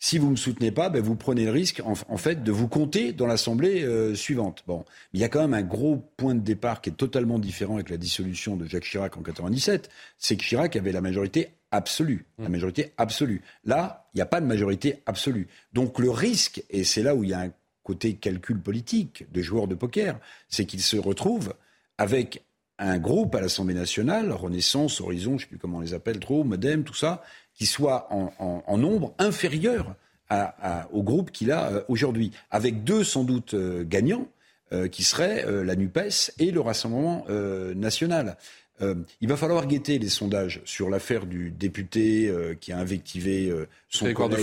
si 0.03 0.17
vous 0.17 0.25
ne 0.25 0.31
me 0.31 0.35
soutenez 0.35 0.69
pas, 0.69 0.89
ben 0.89 1.01
vous 1.01 1.15
prenez 1.15 1.45
le 1.45 1.51
risque, 1.51 1.81
en, 1.85 2.17
fait, 2.17 2.43
de 2.43 2.51
vous 2.51 2.67
compter 2.67 3.13
dans 3.13 3.25
l'Assemblée 3.25 3.83
euh, 3.83 4.15
suivante. 4.15 4.61
Bon, 4.67 4.83
il 5.13 5.21
y 5.21 5.23
a 5.23 5.29
quand 5.29 5.39
même 5.39 5.53
un 5.53 5.61
gros 5.61 5.95
point 6.17 6.35
de 6.35 6.41
départ 6.41 6.81
qui 6.81 6.89
est 6.89 6.93
totalement 6.93 7.39
différent 7.39 7.75
avec 7.75 7.89
la 7.89 7.95
dissolution 7.95 8.57
de 8.57 8.65
Jacques 8.65 8.83
Chirac 8.83 9.15
en 9.15 9.21
97, 9.21 9.89
c'est 10.17 10.35
que 10.35 10.43
Chirac 10.43 10.75
avait 10.75 10.91
la 10.91 10.99
majorité 10.99 11.51
absolue, 11.71 12.25
la 12.37 12.49
mmh. 12.49 12.51
majorité 12.51 12.93
absolue. 12.97 13.43
Là, 13.63 14.09
il 14.13 14.17
n'y 14.17 14.21
a 14.21 14.25
pas 14.25 14.41
de 14.41 14.45
majorité 14.45 15.01
absolue. 15.05 15.47
Donc 15.71 15.97
le 15.99 16.09
risque, 16.09 16.61
et 16.69 16.83
c'est 16.83 17.01
là 17.01 17.15
où 17.15 17.23
il 17.23 17.29
y 17.29 17.33
a 17.33 17.39
un 17.39 17.53
côté 17.83 18.15
calcul 18.15 18.59
politique 18.59 19.31
de 19.31 19.41
joueurs 19.41 19.69
de 19.69 19.75
poker, 19.75 20.19
c'est 20.49 20.65
qu'il 20.65 20.81
se 20.81 20.97
retrouve 20.97 21.53
avec 21.97 22.43
un 22.77 22.97
groupe 22.97 23.35
à 23.35 23.41
l'Assemblée 23.41 23.73
nationale, 23.73 24.31
Renaissance, 24.31 24.99
Horizon, 24.99 25.31
je 25.31 25.35
ne 25.35 25.39
sais 25.39 25.45
plus 25.45 25.57
comment 25.57 25.77
on 25.77 25.81
les 25.81 25.93
appelle 25.93 26.19
trop, 26.19 26.43
Modem, 26.43 26.83
tout 26.83 26.93
ça, 26.93 27.23
qui 27.55 27.65
soit 27.65 28.07
en, 28.11 28.77
nombre 28.77 29.13
inférieur 29.19 29.95
au 30.91 31.03
groupe 31.03 31.31
qu'il 31.31 31.51
a 31.51 31.71
euh, 31.71 31.83
aujourd'hui, 31.87 32.31
avec 32.51 32.83
deux 32.83 33.03
sans 33.03 33.23
doute 33.23 33.53
euh, 33.53 33.83
gagnants, 33.83 34.27
euh, 34.71 34.87
qui 34.87 35.03
seraient 35.03 35.45
la 35.63 35.75
NUPES 35.75 36.31
et 36.39 36.51
le 36.51 36.59
Rassemblement 36.59 37.25
national. 37.75 38.37
il 38.81 39.27
va 39.27 39.37
falloir 39.37 39.67
guetter 39.67 39.99
les 39.99 40.09
sondages 40.09 40.61
sur 40.65 40.89
l'affaire 40.89 41.25
du 41.25 41.51
député 41.51 42.33
qui 42.59 42.71
a 42.71 42.79
invectivé 42.79 43.53
son 43.87 44.11
collègue 44.13 44.39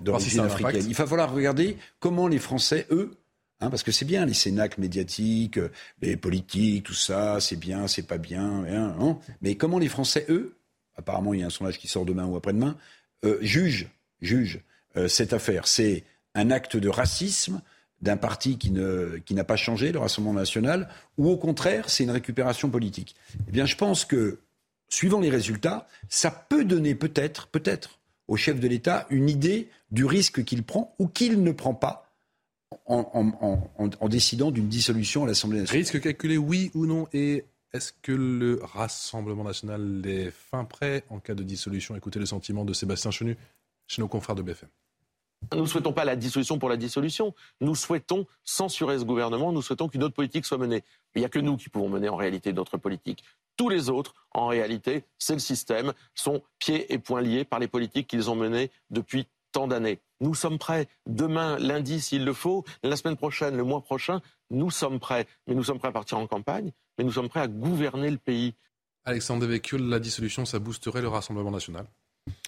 d'origine 0.00 0.40
africaine. 0.40 0.84
Il 0.86 0.94
va 0.94 1.06
falloir 1.06 1.34
regarder 1.34 1.76
comment 1.98 2.28
les 2.28 2.38
Français, 2.38 2.86
eux, 2.90 3.16
hein, 3.60 3.68
parce 3.68 3.82
que 3.82 3.90
c'est 3.90 4.04
bien 4.04 4.24
les 4.26 4.34
cénacles 4.34 4.80
médiatiques, 4.80 5.58
les 6.00 6.16
politiques, 6.16 6.84
tout 6.84 6.94
ça, 6.94 7.40
c'est 7.40 7.58
bien, 7.58 7.88
c'est 7.88 8.06
pas 8.06 8.18
bien, 8.18 8.64
hein, 8.70 9.18
mais 9.42 9.56
comment 9.56 9.80
les 9.80 9.88
Français, 9.88 10.24
eux, 10.28 10.56
apparemment 10.96 11.34
il 11.34 11.40
y 11.40 11.42
a 11.42 11.46
un 11.46 11.50
sondage 11.50 11.78
qui 11.78 11.88
sort 11.88 12.04
demain 12.04 12.26
ou 12.26 12.36
après-demain, 12.36 12.76
euh, 13.24 13.38
juge, 13.40 13.88
juge 14.20 14.60
euh, 14.96 15.08
cette 15.08 15.32
affaire. 15.32 15.66
C'est 15.66 16.04
un 16.34 16.50
acte 16.50 16.76
de 16.76 16.88
racisme 16.88 17.60
d'un 18.02 18.16
parti 18.16 18.58
qui, 18.58 18.70
ne, 18.70 19.18
qui 19.24 19.34
n'a 19.34 19.44
pas 19.44 19.56
changé, 19.56 19.92
le 19.92 19.98
Rassemblement 19.98 20.34
national, 20.34 20.88
ou 21.16 21.28
au 21.28 21.36
contraire, 21.36 21.88
c'est 21.88 22.04
une 22.04 22.10
récupération 22.10 22.68
politique. 22.68 23.14
Eh 23.48 23.50
bien, 23.50 23.66
je 23.66 23.76
pense 23.76 24.04
que, 24.04 24.40
suivant 24.88 25.20
les 25.20 25.30
résultats, 25.30 25.88
ça 26.08 26.30
peut 26.30 26.64
donner 26.64 26.94
peut-être, 26.94 27.46
peut-être, 27.46 27.98
au 28.28 28.36
chef 28.36 28.60
de 28.60 28.68
l'État 28.68 29.06
une 29.10 29.30
idée 29.30 29.68
du 29.90 30.04
risque 30.04 30.44
qu'il 30.44 30.62
prend 30.62 30.94
ou 30.98 31.08
qu'il 31.08 31.42
ne 31.42 31.52
prend 31.52 31.74
pas 31.74 32.12
en, 32.86 33.88
en 34.00 34.08
décidant 34.08 34.50
d'une 34.50 34.68
dissolution 34.68 35.24
à 35.24 35.26
l'Assemblée 35.26 35.60
nationale. 35.60 35.82
Risque 35.82 36.00
calculé, 36.00 36.36
oui 36.36 36.70
ou 36.74 36.86
non 36.86 37.06
Et 37.12 37.44
est-ce 37.74 37.92
que 37.92 38.12
le 38.12 38.60
Rassemblement 38.62 39.42
national 39.42 40.06
est 40.06 40.30
fin 40.30 40.64
prêt 40.64 41.04
en 41.10 41.18
cas 41.18 41.34
de 41.34 41.42
dissolution? 41.42 41.96
Écoutez 41.96 42.20
le 42.20 42.26
sentiment 42.26 42.64
de 42.64 42.72
Sébastien 42.72 43.10
Chenu 43.10 43.36
chez 43.88 44.00
nos 44.00 44.06
confrères 44.06 44.36
de 44.36 44.42
BFM. 44.42 44.68
Nous 45.52 45.62
ne 45.62 45.66
souhaitons 45.66 45.92
pas 45.92 46.04
la 46.04 46.14
dissolution 46.14 46.58
pour 46.58 46.68
la 46.68 46.76
dissolution. 46.76 47.34
Nous 47.60 47.74
souhaitons 47.74 48.26
censurer 48.44 48.98
ce 49.00 49.04
gouvernement. 49.04 49.52
Nous 49.52 49.60
souhaitons 49.60 49.88
qu'une 49.88 50.04
autre 50.04 50.14
politique 50.14 50.46
soit 50.46 50.56
menée. 50.56 50.84
Il 51.16 51.18
n'y 51.18 51.24
a 51.26 51.28
que 51.28 51.40
nous 51.40 51.56
qui 51.56 51.68
pouvons 51.68 51.88
mener 51.88 52.08
en 52.08 52.16
réalité 52.16 52.52
d'autres 52.52 52.78
politiques. 52.78 53.24
Tous 53.56 53.68
les 53.68 53.90
autres, 53.90 54.14
en 54.30 54.46
réalité, 54.46 55.04
c'est 55.18 55.34
le 55.34 55.40
système, 55.40 55.92
sont 56.14 56.42
pieds 56.60 56.92
et 56.94 56.98
poings 56.98 57.22
liés 57.22 57.44
par 57.44 57.58
les 57.58 57.68
politiques 57.68 58.06
qu'ils 58.06 58.30
ont 58.30 58.36
menées 58.36 58.70
depuis 58.90 59.26
tant 59.52 59.66
d'années. 59.66 59.98
Nous 60.20 60.34
sommes 60.34 60.58
prêts. 60.58 60.86
Demain, 61.06 61.58
lundi, 61.58 62.00
s'il 62.00 62.24
le 62.24 62.32
faut, 62.32 62.64
la 62.84 62.96
semaine 62.96 63.16
prochaine, 63.16 63.56
le 63.56 63.64
mois 63.64 63.82
prochain, 63.82 64.22
nous 64.50 64.70
sommes 64.70 65.00
prêts. 65.00 65.26
Mais 65.46 65.54
nous 65.54 65.64
sommes 65.64 65.78
prêts 65.78 65.88
à 65.88 65.92
partir 65.92 66.18
en 66.18 66.26
campagne, 66.26 66.72
mais 66.98 67.04
nous 67.04 67.12
sommes 67.12 67.28
prêts 67.28 67.40
à 67.40 67.48
gouverner 67.48 68.10
le 68.10 68.18
pays. 68.18 68.54
Alexandre 69.04 69.42
Devecchio, 69.42 69.78
la 69.78 69.98
dissolution, 69.98 70.44
ça 70.44 70.58
boosterait 70.58 71.02
le 71.02 71.08
Rassemblement 71.08 71.50
national 71.50 71.86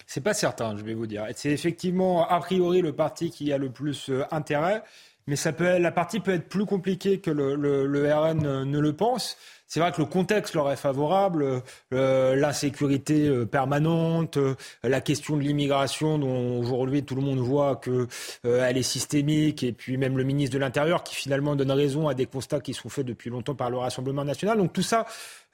C'est 0.06 0.23
pas 0.23 0.35
certain, 0.35 0.77
je 0.77 0.82
vais 0.82 0.94
vous 0.94 1.06
dire. 1.06 1.27
C'est 1.35 1.51
effectivement, 1.51 2.27
a 2.28 2.40
priori, 2.40 2.81
le 2.81 2.94
parti 2.94 3.31
qui 3.31 3.52
a 3.52 3.59
le 3.59 3.70
plus 3.70 4.09
euh, 4.09 4.24
intérêt, 4.31 4.82
mais 5.27 5.36
ça 5.36 5.52
peut, 5.52 5.78
la 5.78 5.93
partie 5.93 6.20
peut 6.20 6.32
être 6.32 6.48
plus 6.48 6.66
compliquée 6.66 7.20
que 7.20 7.31
le, 7.31 7.56
le 7.56 8.14
RN 8.14 8.64
ne 8.64 8.78
le 8.78 8.93
pense. 8.94 9.36
C'est 9.66 9.80
vrai 9.80 9.90
que 9.90 10.01
le 10.01 10.06
contexte 10.06 10.55
leur 10.55 10.70
est 10.70 10.76
favorable, 10.76 11.62
euh, 11.93 12.36
l'insécurité 12.36 13.26
euh, 13.26 13.47
permanente, 13.47 14.36
euh, 14.36 14.55
la 14.84 15.01
question 15.01 15.36
de 15.36 15.43
l'immigration 15.43 16.18
dont 16.18 16.60
aujourd'hui 16.60 17.02
tout 17.05 17.16
le 17.16 17.22
monde 17.22 17.40
voit 17.40 17.76
que 17.76 18.06
elle 18.44 18.76
est 18.76 18.82
systémique, 18.82 19.64
et 19.64 19.72
puis 19.72 19.97
même 19.97 20.16
le 20.16 20.24
ministre 20.24 20.55
de 20.55 20.60
l'Intérieur 20.60 21.02
qui 21.02 21.16
finalement 21.16 21.56
donne 21.56 21.72
raison 21.72 22.06
à 22.09 22.14
des 22.14 22.26
constats 22.26 22.60
qui 22.60 22.74
sont 22.74 22.88
faits 22.88 23.06
depuis 23.06 23.28
longtemps 23.28 23.55
par 23.55 23.70
le 23.70 23.78
Rassemblement 23.78 24.24
national. 24.24 24.59
Donc 24.59 24.72
tout 24.72 24.82
ça, 24.82 25.06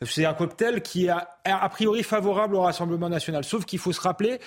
c'est 0.06 0.24
un 0.24 0.34
cocktail 0.34 0.82
qui 0.82 1.06
est 1.06 1.10
a, 1.10 1.68
priori 1.68 2.02
favorable 2.02 2.54
au 2.54 2.62
Rassemblement 2.62 3.08
national. 3.08 3.44
Sauf 3.44 3.64
qu'il 3.64 3.78
faut 3.78 3.92
se 3.92 4.00
rappeler 4.00 4.38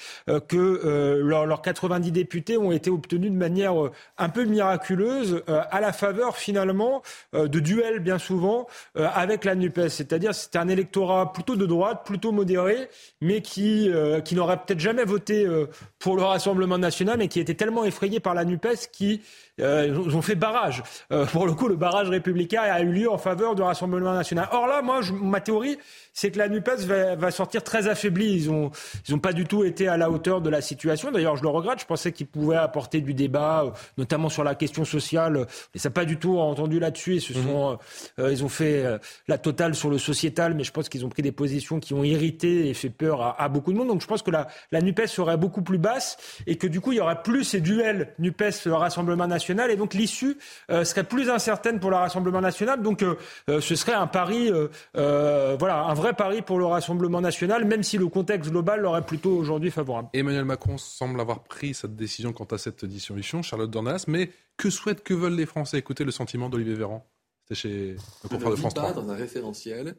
que 0.48 1.22
leurs 1.24 1.62
90 1.62 2.12
députés 2.12 2.58
ont 2.58 2.72
été 2.72 2.90
obtenus 2.90 3.32
de 3.32 3.36
manière 3.36 3.74
un 4.18 4.30
peu 4.30 4.46
miraculeuse, 4.46 5.44
à 5.48 5.82
la 5.82 5.92
faveur 5.92 6.38
finalement 6.38 7.02
de 7.34 7.60
duels 7.60 8.00
bien 8.00 8.18
souvent 8.18 8.68
avec 8.96 9.44
la 9.44 9.56
NUPES. 9.56 9.90
C'est-à-dire 9.90 10.34
c'est 10.34 10.56
un 10.56 10.68
électorat 10.68 11.34
plutôt 11.34 11.56
de 11.56 11.66
droite, 11.66 12.02
plutôt 12.06 12.32
modéré, 12.32 12.90
mais 13.22 13.42
qui, 13.42 13.90
euh, 13.90 14.22
qui 14.22 14.36
n'aurait 14.36 14.58
peut-être 14.58 14.80
jamais 14.80 15.04
voté 15.04 15.46
euh, 15.46 15.68
pour 16.00 16.16
le 16.16 16.24
Rassemblement 16.24 16.78
national, 16.78 17.18
mais 17.18 17.28
qui 17.28 17.40
était 17.40 17.54
tellement 17.54 17.84
effrayé 17.86 18.20
par 18.20 18.34
la 18.34 18.46
NUPES 18.46 18.90
qui 18.92 19.22
euh, 19.62 19.98
ont 20.14 20.22
fait 20.22 20.36
barrage. 20.36 20.84
pour 21.32 21.46
le 21.46 21.54
coup, 21.54 21.68
le 21.68 21.76
barrage 21.76 22.10
républicain 22.10 22.62
a 22.62 22.82
eu 22.82 22.92
lieu 22.92 23.10
en 23.10 23.18
faveur 23.18 23.56
du 23.56 23.62
Rassemblement 23.62 24.14
national. 24.14 24.48
Or 24.52 24.68
là, 24.68 24.82
moi, 24.82 25.00
ma 25.14 25.40
théorie, 25.46 25.78
c'est 26.16 26.32
que 26.32 26.40
la 26.40 26.50
NUPES 26.50 26.88
va, 27.18 27.30
sortir 27.30 27.64
très 27.64 27.88
affaiblie. 27.88 28.34
Ils 28.34 28.52
n'ont 28.52 28.72
ils 29.08 29.14
ont 29.14 29.20
pas 29.20 29.34
du 29.34 29.46
tout 29.46 29.64
été 29.64 29.88
à 29.88 29.98
la 29.98 30.10
hauteur 30.10 30.42
de 30.42 30.50
la 30.50 30.62
situation. 30.62 31.12
D'ailleurs, 31.12 31.36
je 31.36 31.44
le 31.44 31.50
regrette. 31.50 31.80
Je 31.80 31.86
pensais 31.86 32.12
qu'ils 32.12 32.26
pouvaient 32.26 32.56
apporter 32.56 33.02
du 33.02 33.14
débat, 33.14 33.72
notamment 33.98 34.30
sur 34.30 34.44
la 34.44 34.56
question 34.56 34.84
sociale. 34.84 35.46
Mais 35.74 35.80
ça 35.80 35.90
n'a 35.90 35.94
pas 35.94 36.06
du 36.06 36.18
tout 36.18 36.40
entendu 36.40 36.80
là-dessus. 36.80 37.16
Ils, 37.16 37.22
se 37.22 37.34
mhm. 37.34 37.44
sont, 37.44 37.78
ils 38.18 38.44
ont 38.44 38.50
fait 38.50 38.84
la 39.28 39.38
total 39.38 39.76
sur 39.76 39.92
le 39.92 40.00
sociétal, 40.00 40.56
mais 40.56 40.64
je 40.64 40.72
pense 40.72 40.90
qu'ils 40.90 41.06
ont 41.06 41.10
pris 41.10 41.22
des 41.22 41.32
positions 41.32 41.80
qui 41.80 41.94
ont 41.94 42.04
irrité 42.04 42.70
et 42.70 42.74
fait 42.74 42.90
peur 42.90 43.36
à, 43.40 43.48
beaucoup 43.50 43.72
de 43.72 43.78
monde. 43.78 43.90
Donc 43.90 44.02
je 44.02 44.08
pense 44.08 44.24
que 44.24 44.32
la, 44.32 44.48
la 44.72 44.82
NUPES 44.82 45.08
serait 45.08 45.38
beaucoup 45.38 45.62
plus 45.62 45.78
basse 45.78 46.18
et 46.48 46.58
que 46.58 46.68
du 46.68 46.82
coup 46.82 46.92
il 46.94 46.98
y 46.98 47.02
aurait 47.02 47.22
plus 47.22 47.44
ces 47.44 47.62
duels 47.62 48.14
NUPES-Rassemblement 48.20 49.28
national 49.28 49.72
et 49.72 49.76
donc 49.76 49.94
l'issue 49.94 50.38
euh, 50.72 50.84
serait 50.86 51.04
plus 51.04 51.30
incertaine 51.30 51.80
pour 51.80 51.90
le 51.90 51.98
Rassemblement 51.98 52.42
national. 52.42 52.82
Donc 52.82 53.04
euh, 53.04 53.16
euh, 53.50 53.62
ce 53.62 53.76
serait 53.76 53.94
un 53.94 54.08
pari, 54.08 54.52
voilà, 54.94 55.84
un 55.84 55.94
vrai 55.94 56.05
pari 56.14 56.42
pour 56.42 56.60
le 56.60 56.66
Rassemblement 56.66 57.22
national, 57.22 57.66
même 57.66 57.84
si 57.84 57.98
le 57.98 58.08
contexte 58.08 58.52
global 58.52 58.82
l'aurait 58.82 59.06
plutôt 59.06 59.32
aujourd'hui 59.32 59.72
favorable. 59.72 60.10
Emmanuel 60.14 60.46
Macron 60.46 60.78
semble 60.78 61.20
avoir 61.20 61.44
pris 61.44 61.74
cette 61.74 61.96
décision 61.96 62.34
quant 62.34 62.46
à 62.46 62.58
cette 62.58 62.86
dissolution, 62.86 63.42
Charlotte 63.42 63.72
Dornas, 63.72 64.06
mais 64.08 64.32
que 64.58 64.70
souhaitent, 64.70 65.04
que 65.04 65.14
veulent 65.14 65.36
les 65.36 65.46
Français? 65.46 65.78
Écoutez 65.78 66.04
le 66.04 66.12
sentiment 66.12 66.50
d'Olivier 66.50 66.76
Véran. 66.76 67.06
C'était 67.42 67.56
chez 67.56 67.96
le 68.24 68.30
confrère 68.30 68.52
de 68.52 68.56
France 68.56 68.74
3. 68.74 68.94
dans 68.94 69.10
un 69.10 69.16
référentiel 69.16 69.96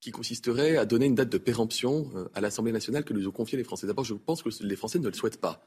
qui 0.00 0.10
consisterait 0.10 0.76
à 0.76 0.84
donner 0.84 1.06
une 1.06 1.14
date 1.14 1.30
de 1.30 1.38
péremption 1.38 2.10
euh, 2.14 2.28
à 2.34 2.40
l'Assemblée 2.40 2.72
nationale 2.72 3.04
que 3.04 3.14
nous 3.14 3.26
ont 3.26 3.32
confié 3.32 3.56
les 3.56 3.64
Français. 3.64 3.86
D'abord, 3.86 4.04
je 4.04 4.14
pense 4.14 4.42
que 4.42 4.50
les 4.60 4.76
Français 4.76 4.98
ne 4.98 5.08
le 5.08 5.14
souhaitent 5.14 5.40
pas. 5.40 5.64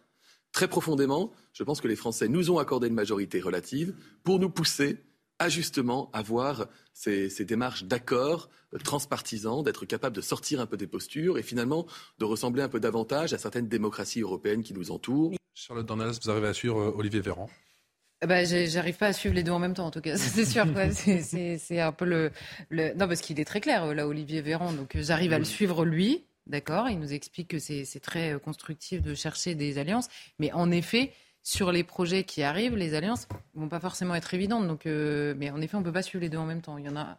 Très 0.51 0.67
profondément, 0.67 1.31
je 1.53 1.63
pense 1.63 1.81
que 1.81 1.87
les 1.87 1.95
Français 1.95 2.27
nous 2.27 2.51
ont 2.51 2.59
accordé 2.59 2.87
une 2.87 2.93
majorité 2.93 3.39
relative 3.39 3.95
pour 4.23 4.39
nous 4.39 4.49
pousser 4.49 4.97
à 5.39 5.49
justement 5.49 6.09
avoir 6.13 6.67
ces, 6.93 7.29
ces 7.29 7.45
démarches 7.45 7.83
d'accord 7.83 8.49
euh, 8.73 8.79
transpartisans, 8.79 9.63
d'être 9.63 9.85
capable 9.85 10.15
de 10.15 10.21
sortir 10.21 10.59
un 10.59 10.65
peu 10.65 10.77
des 10.77 10.87
postures 10.87 11.37
et 11.37 11.43
finalement 11.43 11.85
de 12.19 12.25
ressembler 12.25 12.61
un 12.61 12.69
peu 12.69 12.79
davantage 12.79 13.33
à 13.33 13.37
certaines 13.37 13.67
démocraties 13.67 14.21
européennes 14.21 14.63
qui 14.63 14.73
nous 14.73 14.91
entourent. 14.91 15.33
Charlotte 15.53 15.85
Dornelas, 15.85 16.19
vous 16.23 16.29
arrivez 16.29 16.47
à 16.47 16.53
suivre 16.53 16.79
euh, 16.79 16.93
Olivier 16.95 17.21
Véran 17.21 17.49
bah, 18.25 18.45
j'arrive 18.45 18.97
pas 18.97 19.07
à 19.07 19.13
suivre 19.13 19.35
les 19.35 19.43
deux 19.43 19.51
en 19.51 19.59
même 19.59 19.75
temps, 19.75 19.85
en 19.85 19.91
tout 19.91 20.01
cas, 20.01 20.17
c'est 20.17 20.43
sûr. 20.43 20.65
C'est 20.97 21.79
un 21.79 21.91
peu 21.91 22.05
le, 22.05 22.31
le... 22.69 22.93
Non, 22.95 23.07
parce 23.07 23.21
qu'il 23.21 23.39
est 23.39 23.45
très 23.45 23.61
clair, 23.61 23.93
là, 23.93 24.07
Olivier 24.07 24.41
Véran. 24.41 24.73
Donc, 24.73 24.97
j'arrive 24.97 25.33
à 25.33 25.37
le 25.37 25.45
suivre, 25.45 25.85
lui. 25.85 26.25
D'accord 26.47 26.89
Il 26.89 26.99
nous 26.99 27.13
explique 27.13 27.49
que 27.49 27.59
c'est 27.59 27.99
très 28.01 28.33
euh, 28.33 28.39
constructif 28.39 29.01
de 29.01 29.13
chercher 29.13 29.53
des 29.53 29.77
alliances. 29.77 30.07
Mais 30.39 30.51
en 30.53 30.71
effet, 30.71 31.11
sur 31.47 31.71
les 31.71 31.85
projets 31.85 32.25
qui 32.25 32.43
arrivent, 32.43 32.75
les 32.75 32.93
alliances 32.93 33.25
vont 33.53 33.69
pas 33.69 33.79
forcément 33.79 34.13
être 34.15 34.33
évidentes. 34.33 34.67
Donc, 34.67 34.85
euh, 34.85 35.33
Mais 35.37 35.49
en 35.49 35.61
effet, 35.61 35.77
on 35.77 35.83
peut 35.83 35.93
pas 35.93 36.01
suivre 36.01 36.21
les 36.21 36.27
deux 36.27 36.37
en 36.37 36.45
même 36.45 36.61
temps. 36.61 36.77
Il 36.77 36.83
y 36.83 36.89
en 36.89 36.97
a 36.97 37.17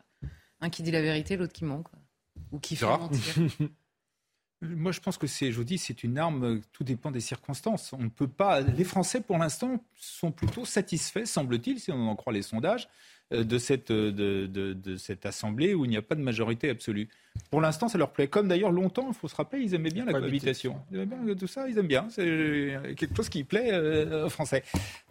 un 0.61 0.69
qui 0.69 0.83
dit 0.83 0.91
la 0.91 1.01
vérité, 1.01 1.39
l'autre 1.39 1.55
qui 1.55 1.65
ment. 1.65 1.83
Ou 2.53 2.59
qui 2.59 2.77
fait 2.77 2.85
mentir. 2.85 3.35
Moi, 4.61 4.93
je 4.93 5.01
pense 5.01 5.17
que 5.17 5.27
c'est, 5.27 5.51
je 5.51 5.57
vous 5.57 5.65
dis, 5.65 5.79
c'est 5.79 6.05
une 6.05 6.19
arme. 6.19 6.61
Tout 6.73 6.85
dépend 6.85 7.11
des 7.11 7.21
circonstances. 7.21 7.95
On 7.95 8.03
ne 8.03 8.11
peut 8.11 8.29
pas. 8.29 8.61
Les 8.61 8.85
Français, 8.85 9.23
pour 9.23 9.39
l'instant, 9.39 9.83
sont 9.97 10.31
plutôt 10.31 10.67
satisfaits, 10.67 11.25
semble-t-il, 11.25 11.81
si 11.81 11.91
on 11.91 12.07
en 12.07 12.15
croit 12.15 12.35
les 12.35 12.43
sondages, 12.43 12.87
euh, 12.87 12.91
de 13.31 13.59
cette, 13.59 13.93
de, 13.93 14.47
de, 14.47 14.73
de 14.73 14.97
cette 14.97 15.27
assemblée 15.27 15.75
où 15.75 15.85
il 15.85 15.89
n'y 15.89 15.97
a 15.97 16.03
pas 16.03 16.15
de 16.15 16.23
majorité 16.23 16.71
absolue. 16.71 17.09
Pour 17.51 17.61
l'instant, 17.61 17.89
ça 17.89 17.99
leur 17.99 18.11
plaît. 18.11 18.29
Comme 18.29 18.49
d'ailleurs, 18.49 18.73
longtemps, 18.73 19.07
il 19.09 19.15
faut 19.15 19.29
se 19.29 19.37
rappeler, 19.37 19.63
ils 19.63 19.75
aimaient 19.75 19.91
bien 19.91 20.05
la 20.05 20.13
cohabitation. 20.13 20.77
Ils 20.91 20.99
aimaient 20.99 21.17
bien 21.25 21.35
tout 21.35 21.47
ça, 21.47 21.69
ils 21.69 21.79
aiment 21.79 21.87
bien. 21.87 22.07
C'est 22.11 22.79
quelque 22.97 23.17
chose 23.17 23.29
qui 23.29 23.45
plaît 23.45 23.71
euh, 23.73 24.27
aux 24.27 24.31
Français. 24.31 24.63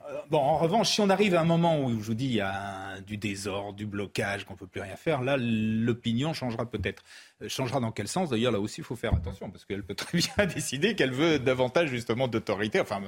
Euh, 0.10 0.14
bon, 0.30 0.38
en 0.38 0.58
revanche, 0.58 0.90
si 0.90 1.02
on 1.02 1.10
arrive 1.10 1.36
à 1.36 1.42
un 1.42 1.46
moment 1.46 1.84
où, 1.84 1.90
je 1.90 2.06
vous 2.06 2.14
dis, 2.14 2.26
il 2.26 2.36
y 2.36 2.42
a 2.42 3.00
du 3.06 3.18
désordre, 3.18 3.74
du 3.74 3.86
blocage, 3.86 4.46
qu'on 4.46 4.54
ne 4.54 4.60
peut 4.60 4.68
plus 4.68 4.82
rien 4.82 4.96
faire, 4.96 5.22
là, 5.22 5.36
l'opinion 5.38 6.34
changera 6.34 6.66
peut-être. 6.66 7.04
Euh, 7.42 7.50
changera 7.50 7.80
dans 7.80 7.92
quel 7.92 8.08
sens? 8.08 8.30
D'ailleurs, 8.30 8.52
là 8.52 8.60
aussi, 8.60 8.82
il 8.82 8.84
faut 8.84 8.96
faire 8.96 9.14
attention, 9.14 9.50
parce 9.50 9.66
qu'elle 9.66 9.84
peut 9.84 9.96
très 9.96 10.18
bien 10.36 10.46
décider 10.46 10.96
qu'elle 10.96 11.14
veut 11.14 11.40
davantage, 11.40 11.90
justement, 11.90 12.28
d'autorité. 12.28 12.80
Enfin, 12.80 13.02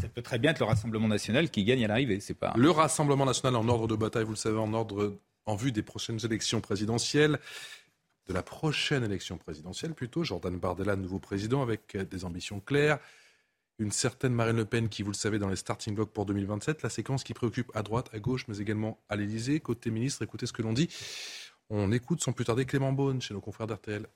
ça 0.00 0.08
peut 0.08 0.22
très 0.22 0.38
bien 0.38 0.52
être 0.52 0.60
le 0.60 0.66
Rassemblement 0.66 1.08
national 1.08 1.50
qui 1.50 1.64
gagne 1.64 1.84
à 1.84 1.88
l'arrivée. 1.88 2.20
C'est 2.20 2.34
pas... 2.34 2.54
Le 2.56 2.70
Rassemblement 2.70 3.26
national 3.26 3.56
en 3.56 3.68
ordre 3.68 3.86
de 3.86 3.96
bataille, 3.96 4.24
vous 4.24 4.30
le 4.30 4.36
savez, 4.42 4.58
en 4.58 4.72
ordre 4.74 5.18
en 5.46 5.56
vue 5.56 5.72
des 5.72 5.82
prochaines 5.82 6.24
élections 6.24 6.60
présidentielles 6.60 7.38
de 8.28 8.32
la 8.32 8.42
prochaine 8.42 9.04
élection 9.04 9.36
présidentielle 9.36 9.94
plutôt. 9.94 10.22
Jordan 10.22 10.56
Bardella, 10.58 10.96
nouveau 10.96 11.18
président, 11.18 11.62
avec 11.62 11.96
des 11.96 12.24
ambitions 12.24 12.60
claires. 12.60 12.98
Une 13.78 13.90
certaine 13.90 14.32
Marine 14.32 14.56
Le 14.56 14.64
Pen 14.64 14.88
qui, 14.88 15.02
vous 15.02 15.10
le 15.10 15.16
savez, 15.16 15.38
dans 15.38 15.48
les 15.48 15.56
starting 15.56 15.94
blocks 15.94 16.12
pour 16.12 16.26
2027. 16.26 16.82
La 16.82 16.90
séquence 16.90 17.24
qui 17.24 17.34
préoccupe 17.34 17.70
à 17.74 17.82
droite, 17.82 18.10
à 18.12 18.20
gauche, 18.20 18.46
mais 18.46 18.58
également 18.58 19.02
à 19.08 19.16
l'Élysée. 19.16 19.58
Côté 19.60 19.90
ministre, 19.90 20.22
écoutez 20.22 20.46
ce 20.46 20.52
que 20.52 20.62
l'on 20.62 20.72
dit. 20.72 20.88
On 21.68 21.90
écoute 21.90 22.22
sans 22.22 22.32
plus 22.32 22.44
tarder 22.44 22.64
Clément 22.64 22.92
Beaune 22.92 23.20
chez 23.20 23.34
nos 23.34 23.40
confrères 23.40 23.66
d'RTL. 23.66 24.06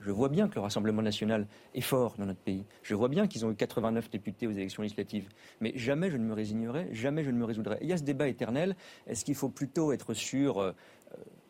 Je 0.00 0.10
vois 0.10 0.28
bien 0.28 0.48
que 0.48 0.54
le 0.54 0.60
Rassemblement 0.60 1.02
national 1.02 1.46
est 1.74 1.80
fort 1.80 2.14
dans 2.18 2.26
notre 2.26 2.40
pays. 2.40 2.64
Je 2.82 2.94
vois 2.94 3.08
bien 3.08 3.26
qu'ils 3.26 3.44
ont 3.44 3.50
eu 3.50 3.56
89 3.56 4.10
députés 4.10 4.46
aux 4.46 4.52
élections 4.52 4.82
législatives. 4.82 5.28
Mais 5.60 5.72
jamais 5.74 6.10
je 6.10 6.16
ne 6.16 6.24
me 6.24 6.34
résignerai, 6.34 6.88
jamais 6.92 7.24
je 7.24 7.30
ne 7.30 7.36
me 7.36 7.44
résoudrai. 7.44 7.78
il 7.80 7.88
y 7.88 7.92
a 7.92 7.96
ce 7.96 8.04
débat 8.04 8.28
éternel. 8.28 8.76
Est-ce 9.06 9.24
qu'il 9.24 9.34
faut 9.34 9.48
plutôt 9.48 9.92
être 9.92 10.14
sur 10.14 10.60
euh, 10.60 10.72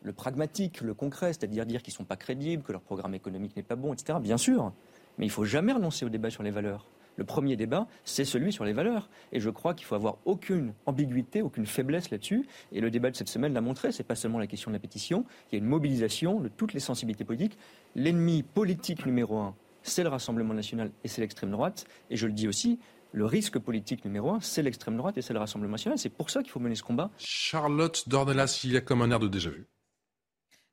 le 0.01 0.13
pragmatique, 0.13 0.81
le 0.81 0.93
concret, 0.93 1.33
c'est-à-dire 1.33 1.65
dire 1.65 1.83
qu'ils 1.83 1.93
ne 1.93 1.97
sont 1.97 2.05
pas 2.05 2.17
crédibles, 2.17 2.63
que 2.63 2.71
leur 2.71 2.81
programme 2.81 3.13
économique 3.13 3.55
n'est 3.55 3.63
pas 3.63 3.75
bon, 3.75 3.93
etc. 3.93 4.17
Bien 4.21 4.37
sûr, 4.37 4.73
mais 5.17 5.25
il 5.25 5.29
ne 5.29 5.33
faut 5.33 5.45
jamais 5.45 5.73
renoncer 5.73 6.05
au 6.05 6.09
débat 6.09 6.29
sur 6.29 6.43
les 6.43 6.51
valeurs. 6.51 6.87
Le 7.19 7.25
premier 7.25 7.57
débat, 7.57 7.85
c'est 8.05 8.23
celui 8.23 8.53
sur 8.53 8.63
les 8.63 8.71
valeurs. 8.71 9.09
Et 9.33 9.41
je 9.41 9.49
crois 9.49 9.73
qu'il 9.73 9.85
faut 9.85 9.95
avoir 9.95 10.19
aucune 10.23 10.73
ambiguïté, 10.85 11.41
aucune 11.41 11.65
faiblesse 11.65 12.11
là-dessus. 12.11 12.47
Et 12.71 12.79
le 12.79 12.89
débat 12.89 13.11
de 13.11 13.17
cette 13.17 13.27
semaine 13.27 13.53
l'a 13.53 13.59
montré. 13.59 13.91
Ce 13.91 13.97
n'est 13.97 14.05
pas 14.05 14.15
seulement 14.15 14.39
la 14.39 14.47
question 14.47 14.71
de 14.71 14.75
la 14.75 14.79
pétition. 14.79 15.25
Il 15.51 15.55
y 15.55 15.57
a 15.57 15.59
une 15.59 15.69
mobilisation 15.69 16.39
de 16.39 16.47
toutes 16.47 16.71
les 16.71 16.79
sensibilités 16.79 17.25
politiques. 17.25 17.57
L'ennemi 17.93 18.41
politique 18.41 19.05
numéro 19.05 19.37
un, 19.37 19.53
c'est 19.83 20.03
le 20.03 20.07
Rassemblement 20.07 20.53
national 20.53 20.91
et 21.03 21.09
c'est 21.09 21.19
l'extrême 21.19 21.51
droite. 21.51 21.87
Et 22.09 22.15
je 22.15 22.25
le 22.25 22.31
dis 22.31 22.47
aussi, 22.47 22.79
le 23.11 23.25
risque 23.25 23.59
politique 23.59 24.05
numéro 24.05 24.31
un, 24.31 24.39
c'est 24.39 24.63
l'extrême 24.63 24.95
droite 24.95 25.17
et 25.17 25.21
c'est 25.21 25.33
le 25.33 25.39
Rassemblement 25.39 25.73
national. 25.73 25.99
C'est 25.99 26.07
pour 26.07 26.29
ça 26.29 26.41
qu'il 26.41 26.51
faut 26.51 26.61
mener 26.61 26.75
ce 26.75 26.83
combat. 26.83 27.11
Charlotte 27.17 28.07
Dornelas, 28.07 28.61
il 28.63 28.71
y 28.71 28.77
a 28.77 28.81
comme 28.81 29.01
un 29.01 29.11
air 29.11 29.19
de 29.19 29.27
déjà-vu. 29.27 29.67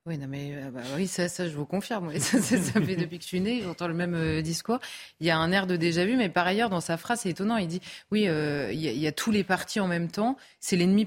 Oui, 0.07 0.19
non, 0.19 0.29
mais 0.29 0.53
euh, 0.55 0.71
bah, 0.71 0.83
oui, 0.95 1.09
ça, 1.09 1.29
ça, 1.29 1.49
je 1.49 1.57
vous 1.57 1.67
confirme. 1.67 2.17
Ça, 2.21 2.41
ça, 2.41 2.81
fait 2.81 2.95
depuis 2.95 3.19
que 3.19 3.25
je 3.25 3.29
suis 3.29 3.41
née, 3.41 3.63
j'entends 3.63 3.89
le 3.89 3.95
même 3.95 4.15
euh, 4.15 4.41
discours. 4.41 4.79
Il 5.19 5.27
y 5.27 5.31
a 5.31 5.37
un 5.37 5.51
air 5.51 5.67
de 5.67 5.75
déjà 5.77 6.05
vu, 6.05 6.17
mais 6.17 6.29
par 6.29 6.47
ailleurs, 6.47 6.71
dans 6.71 6.81
sa 6.81 6.97
phrase, 6.97 7.21
c'est 7.23 7.31
étonnant. 7.31 7.57
Il 7.57 7.67
dit 7.67 7.81
oui, 8.13 8.29
euh, 8.29 8.71
il, 8.73 8.81
y 8.81 9.07
a, 9.07 9.13
tous 9.13 9.33
les 9.33 9.43
partis 9.43 9.81
en 9.81 9.89
même 9.89 10.09
temps. 10.09 10.37
C'est 10.61 10.77
l'ennemi 10.77 11.07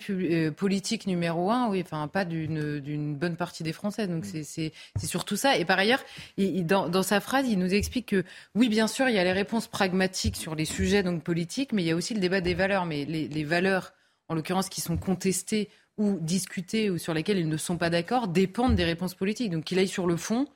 politique 0.51 1.07
numéro 1.07 1.49
un. 1.49 1.69
Oui, 1.69 1.81
enfin, 1.81 2.09
pas 2.09 2.25
d'une 2.25 3.15
bonne 3.15 3.37
partie 3.37 3.63
des 3.63 3.71
Français. 3.71 4.07
Donc, 4.07 4.25
mm. 4.25 4.43
c'est 4.43 4.73
surtout 5.05 5.37
ça. 5.37 5.57
Et 5.57 5.63
par 5.63 5.79
ailleurs, 5.79 6.03
il, 6.35 6.65
dans, 6.65 6.89
dans, 6.89 7.03
sa 7.03 7.21
phrase, 7.21 7.47
il 7.47 7.57
nous 7.57 7.73
explique 7.73 8.07
que 8.07 8.25
oui, 8.55 8.67
bien 8.67 8.87
sûr, 8.87 9.07
il 9.07 9.15
y 9.15 9.19
a 9.19 9.23
les 9.23 9.31
réponses 9.31 9.67
pragmatiques 9.67 10.35
sur 10.35 10.55
les 10.55 10.65
sujets 10.65 11.03
donc 11.03 11.23
politiques, 11.23 11.71
mais 11.71 11.83
il 11.83 11.87
y 11.87 11.91
a 11.91 11.95
aussi 11.95 12.13
le 12.13 12.19
débat 12.19 12.41
des 12.41 12.53
valeurs. 12.53 12.85
Mais 12.85 13.05
les, 13.05 13.29
les 13.29 13.43
valeurs, 13.45 13.93
en 14.27 14.35
l'occurrence, 14.35 14.67
qui 14.67 14.81
sont 14.81 14.97
contestées 14.97 15.69
ou 15.99 16.17
discuter 16.19 16.89
ou 16.89 16.97
sur 16.97 17.13
lesquels 17.13 17.37
ils 17.37 17.49
ne 17.49 17.57
sont 17.57 17.77
pas 17.77 17.91
d'accord 17.91 18.27
dépendent 18.27 18.75
des 18.75 18.85
réponses 18.85 19.13
politiques. 19.13 19.51
Donc 19.51 19.65
qu'il 19.65 19.77
aille 19.77 19.87
sur 19.87 20.07
le 20.07 20.17
fond. 20.17 20.47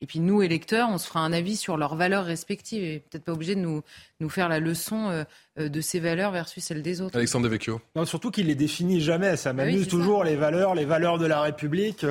Et 0.00 0.06
puis 0.06 0.20
nous, 0.20 0.42
électeurs, 0.42 0.90
on 0.90 0.98
se 0.98 1.08
fera 1.08 1.20
un 1.20 1.32
avis 1.32 1.56
sur 1.56 1.76
leurs 1.76 1.96
valeurs 1.96 2.24
respectives 2.24 2.84
et 2.84 3.00
peut-être 3.00 3.24
pas 3.24 3.32
obligé 3.32 3.54
de 3.54 3.60
nous, 3.60 3.82
nous 4.20 4.28
faire 4.28 4.48
la 4.48 4.60
leçon 4.60 5.08
euh, 5.08 5.24
de 5.58 5.80
ces 5.80 5.98
valeurs 6.00 6.30
versus 6.32 6.62
celles 6.62 6.82
des 6.82 7.00
autres. 7.00 7.16
Alexandre 7.16 7.44
Devecchio. 7.44 7.80
Non, 7.96 8.04
surtout 8.04 8.30
qu'il 8.30 8.46
les 8.46 8.54
définit 8.54 9.00
jamais. 9.00 9.36
Ça 9.36 9.50
Ah 9.50 9.52
oui, 9.52 9.58
m'amuse 9.72 9.88
toujours 9.88 10.22
les 10.24 10.36
valeurs, 10.36 10.74
les 10.74 10.84
valeurs 10.84 11.18
de 11.18 11.26
la 11.26 11.40
République. 11.40 12.04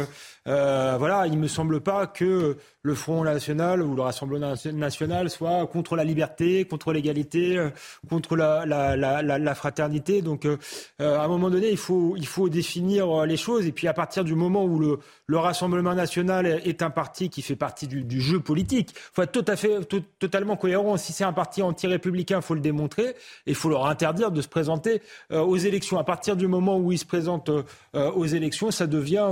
Euh, 0.48 0.96
voilà, 0.98 1.28
il 1.28 1.38
me 1.38 1.48
semble 1.48 1.82
pas 1.82 2.08
que 2.08 2.58
le 2.82 2.96
Front 2.96 3.24
National 3.26 3.82
ou 3.82 3.96
le 3.96 4.02
Rassemblement 4.02 4.54
National 4.74 5.30
soit 5.30 5.68
contre 5.68 5.98
la 5.98 6.06
liberté, 6.06 6.64
contre 6.66 6.94
l'égalité, 6.94 7.58
euh, 7.58 7.70
contre 8.10 8.38
la, 8.38 8.66
la, 8.66 8.96
la, 8.96 9.22
la, 9.22 9.38
la 9.40 9.56
fraternité. 9.56 10.22
Donc, 10.22 10.46
euh, 10.46 10.56
euh, 11.02 11.18
à 11.20 11.24
un 11.24 11.28
moment 11.28 11.50
donné, 11.50 11.70
il 11.70 11.78
faut, 11.78 12.16
il 12.16 12.26
faut 12.28 12.48
définir 12.48 13.10
euh, 13.10 13.26
les 13.26 13.36
choses. 13.36 13.66
Et 13.66 13.74
puis, 13.74 13.88
à 13.90 13.94
partir 13.94 14.24
du 14.24 14.36
moment 14.36 14.64
où 14.64 14.80
le, 14.80 15.00
le 15.26 15.38
Rassemblement 15.38 15.94
National 15.94 16.46
est 16.64 16.82
un 16.82 16.90
parti 16.92 17.30
qui 17.30 17.42
fait 17.42 17.58
partie 17.58 17.88
du, 17.88 18.04
du 18.06 18.22
jeu 18.22 18.40
politique, 18.40 18.92
il 18.94 19.00
faut 19.14 19.22
être 19.24 19.34
tout 19.34 19.46
à 19.52 19.58
fait, 19.58 19.84
tout- 19.84 20.04
totalement 20.20 20.56
cohérent. 20.56 20.96
Si 20.96 21.12
c'est 21.12 21.26
un 21.26 21.34
parti 21.34 21.62
anti-républicain, 21.62 22.38
il 22.38 22.42
faut 22.42 22.56
le 22.56 22.62
démontrer. 22.62 23.16
Il 23.46 23.56
faut 23.56 23.70
leur 23.70 23.86
interdire 23.88 24.32
de 24.32 24.42
se 24.42 24.48
présenter 24.48 25.02
euh, 25.32 25.42
aux 25.42 25.58
élections. 25.58 25.98
À 25.98 26.04
partir 26.04 26.36
du 26.36 26.48
moment 26.48 26.78
où 26.78 26.92
ils 26.92 26.98
se 26.98 27.06
présentent 27.06 27.50
euh, 27.50 27.64
euh, 27.96 28.12
aux 28.12 28.26
élections, 28.26 28.72
ça 28.72 28.88
devient 28.88 29.28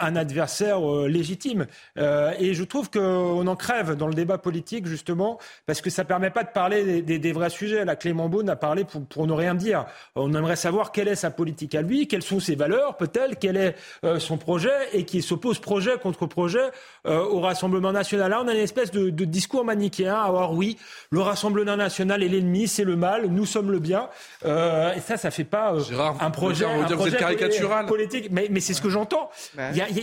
un 0.00 0.16
adversaire 0.16 0.80
légitime. 1.06 1.66
Et 1.96 2.54
je 2.54 2.64
trouve 2.64 2.90
qu'on 2.90 3.46
en 3.46 3.56
crève 3.56 3.96
dans 3.96 4.06
le 4.06 4.14
débat 4.14 4.38
politique, 4.38 4.86
justement, 4.86 5.38
parce 5.66 5.80
que 5.80 5.90
ça 5.90 6.04
permet 6.04 6.30
pas 6.30 6.44
de 6.44 6.50
parler 6.50 7.02
des, 7.02 7.32
vrais 7.32 7.50
sujets. 7.50 7.84
Là, 7.84 7.96
Clément 7.96 8.28
Beaune 8.28 8.48
a 8.48 8.56
parlé 8.56 8.84
pour, 8.84 9.04
pour 9.04 9.26
ne 9.26 9.32
rien 9.32 9.54
dire. 9.54 9.86
On 10.14 10.34
aimerait 10.34 10.56
savoir 10.56 10.92
quelle 10.92 11.08
est 11.08 11.16
sa 11.16 11.30
politique 11.30 11.74
à 11.74 11.82
lui, 11.82 12.08
quelles 12.08 12.22
sont 12.22 12.40
ses 12.40 12.54
valeurs, 12.54 12.96
peut-être, 12.96 13.38
quel 13.38 13.56
est 13.56 13.76
son 14.18 14.36
projet, 14.36 14.70
et 14.92 15.04
qui 15.04 15.22
s'oppose 15.22 15.58
projet 15.58 15.98
contre 15.98 16.26
projet 16.26 16.70
au 17.04 17.40
Rassemblement 17.40 17.92
national. 17.92 18.30
Là, 18.30 18.42
on 18.42 18.48
a 18.48 18.52
une 18.52 18.60
espèce 18.60 18.90
de, 18.90 19.10
discours 19.10 19.64
manichéen. 19.64 20.14
Alors 20.14 20.52
oui, 20.52 20.76
le 21.10 21.20
Rassemblement 21.20 21.76
national 21.76 22.22
est 22.22 22.28
l'ennemi, 22.28 22.68
c'est 22.68 22.84
le 22.84 22.96
mal, 22.96 23.28
sommes 23.46 23.70
le 23.70 23.78
bien. 23.78 24.08
Euh, 24.44 24.92
et 24.94 25.00
ça, 25.00 25.16
ça 25.16 25.30
fait 25.30 25.44
pas 25.44 25.74
euh, 25.74 25.80
un 26.20 26.30
projet, 26.30 26.64
un 26.64 26.84
que 26.84 26.94
vous 26.94 27.08
êtes 27.08 27.16
caricatural. 27.16 27.86
politique. 27.86 28.28
Mais, 28.30 28.48
mais 28.50 28.60
c'est 28.60 28.74
ce 28.74 28.82
que 28.82 28.88
j'entends. 28.90 29.30